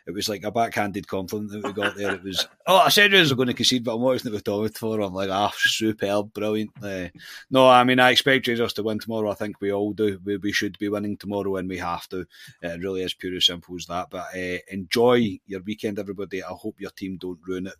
it 0.06 0.12
was 0.12 0.28
like 0.28 0.44
a 0.44 0.50
backhanded 0.50 1.06
compliment 1.06 1.52
that 1.52 1.64
we 1.64 1.72
got 1.72 1.96
there. 1.96 2.14
It 2.14 2.22
was, 2.22 2.46
oh, 2.66 2.78
I 2.78 2.88
said 2.88 3.12
you 3.12 3.18
was 3.18 3.32
going 3.32 3.48
to 3.48 3.54
concede, 3.54 3.84
but 3.84 3.94
I'm 3.94 4.00
watching 4.00 4.28
it 4.28 4.34
with 4.34 4.44
Tommy 4.44 4.68
for. 4.68 5.00
I'm 5.00 5.14
like, 5.14 5.30
ah, 5.30 5.50
oh, 5.52 5.56
superb, 5.58 6.32
brilliant. 6.32 6.70
Uh, 6.82 7.08
no, 7.50 7.68
I 7.68 7.84
mean, 7.84 8.00
I 8.00 8.10
expect 8.10 8.46
Rangers 8.46 8.72
to 8.74 8.82
win 8.82 8.98
tomorrow. 8.98 9.30
I 9.30 9.34
think 9.34 9.60
we 9.60 9.72
all 9.72 9.92
do. 9.92 10.18
We, 10.24 10.36
we 10.38 10.52
should 10.52 10.78
be 10.78 10.88
winning 10.88 11.16
tomorrow, 11.16 11.56
and 11.56 11.68
we 11.68 11.78
have 11.78 12.08
to. 12.08 12.26
It 12.62 12.80
really 12.80 13.02
is 13.02 13.14
pure 13.14 13.36
as 13.36 13.46
simple 13.46 13.76
as 13.76 13.86
that. 13.86 14.10
But 14.10 14.34
uh, 14.34 14.58
enjoy 14.70 15.38
your 15.46 15.60
weekend, 15.60 15.98
everybody. 15.98 16.42
I 16.42 16.48
hope 16.48 16.80
your 16.80 16.90
team 16.90 17.18
don't 17.18 17.38
ruin 17.46 17.66
it 17.66 17.74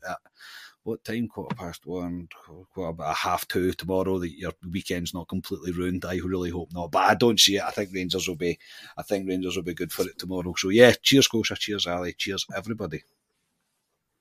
what 0.85 1.05
time? 1.05 1.28
Quarter 1.28 1.55
past 1.55 1.87
one, 1.87 2.28
quarter 2.74 2.91
about 2.91 3.12
a 3.12 3.14
half 3.14 3.47
two 3.49 3.72
tomorrow. 3.72 4.18
That 4.18 4.37
your 4.37 4.53
weekend's 4.70 5.14
not 5.14 5.28
completely 5.28 5.72
ruined. 5.72 6.05
I 6.05 6.16
really 6.16 6.51
hope 6.51 6.72
not, 6.72 6.91
but 6.91 7.11
I 7.11 7.14
don't 7.14 7.39
see 7.39 7.57
it. 7.57 7.62
I 7.62 7.70
think 7.70 7.91
Rangers 7.93 8.28
will 8.28 8.37
be. 8.37 8.59
I 8.97 9.03
think 9.03 9.28
Rangers 9.28 9.57
will 9.57 9.62
be 9.62 9.74
good 9.74 9.93
for 9.93 10.03
it 10.03 10.18
tomorrow. 10.18 10.55
So 10.57 10.70
yeah, 10.70 10.93
cheers, 11.03 11.26
Scotia. 11.26 11.55
Cheers, 11.57 11.87
Ali. 11.87 12.14
Cheers, 12.14 12.47
everybody. 12.57 13.03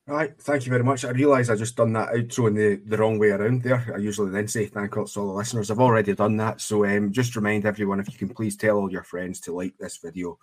Right, 0.07 0.33
thank 0.41 0.65
you 0.65 0.71
very 0.71 0.83
much. 0.83 1.05
I 1.05 1.11
realise 1.11 1.49
I 1.49 1.55
just 1.55 1.77
done 1.77 1.93
that 1.93 2.09
outro 2.09 2.47
in 2.47 2.55
the, 2.55 2.81
the 2.85 2.97
wrong 2.97 3.19
way 3.19 3.29
around 3.29 3.61
there. 3.61 3.93
I 3.95 3.99
usually 3.99 4.31
then 4.31 4.47
say 4.47 4.65
thank 4.65 4.95
you 4.95 5.05
to 5.05 5.19
all 5.19 5.27
the 5.27 5.33
listeners. 5.33 5.69
I've 5.69 5.79
already 5.79 6.15
done 6.15 6.37
that. 6.37 6.59
So 6.59 6.85
um, 6.85 7.11
just 7.11 7.35
remind 7.35 7.65
everyone 7.65 7.99
if 7.99 8.11
you 8.11 8.17
can 8.17 8.35
please 8.35 8.57
tell 8.57 8.77
all 8.77 8.91
your 8.91 9.03
friends 9.03 9.39
to 9.41 9.53
like 9.53 9.77
this 9.77 9.97
video, 9.97 10.39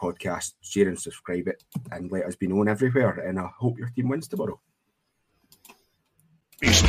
podcast, 0.00 0.54
share 0.62 0.88
and 0.88 0.98
subscribe 0.98 1.48
it, 1.48 1.62
and 1.92 2.10
let 2.10 2.24
us 2.24 2.34
be 2.34 2.48
known 2.48 2.66
everywhere. 2.66 3.20
And 3.20 3.38
I 3.38 3.48
hope 3.56 3.78
your 3.78 3.90
team 3.90 4.08
wins 4.08 4.26
tomorrow. 4.26 4.58
East 6.64 6.86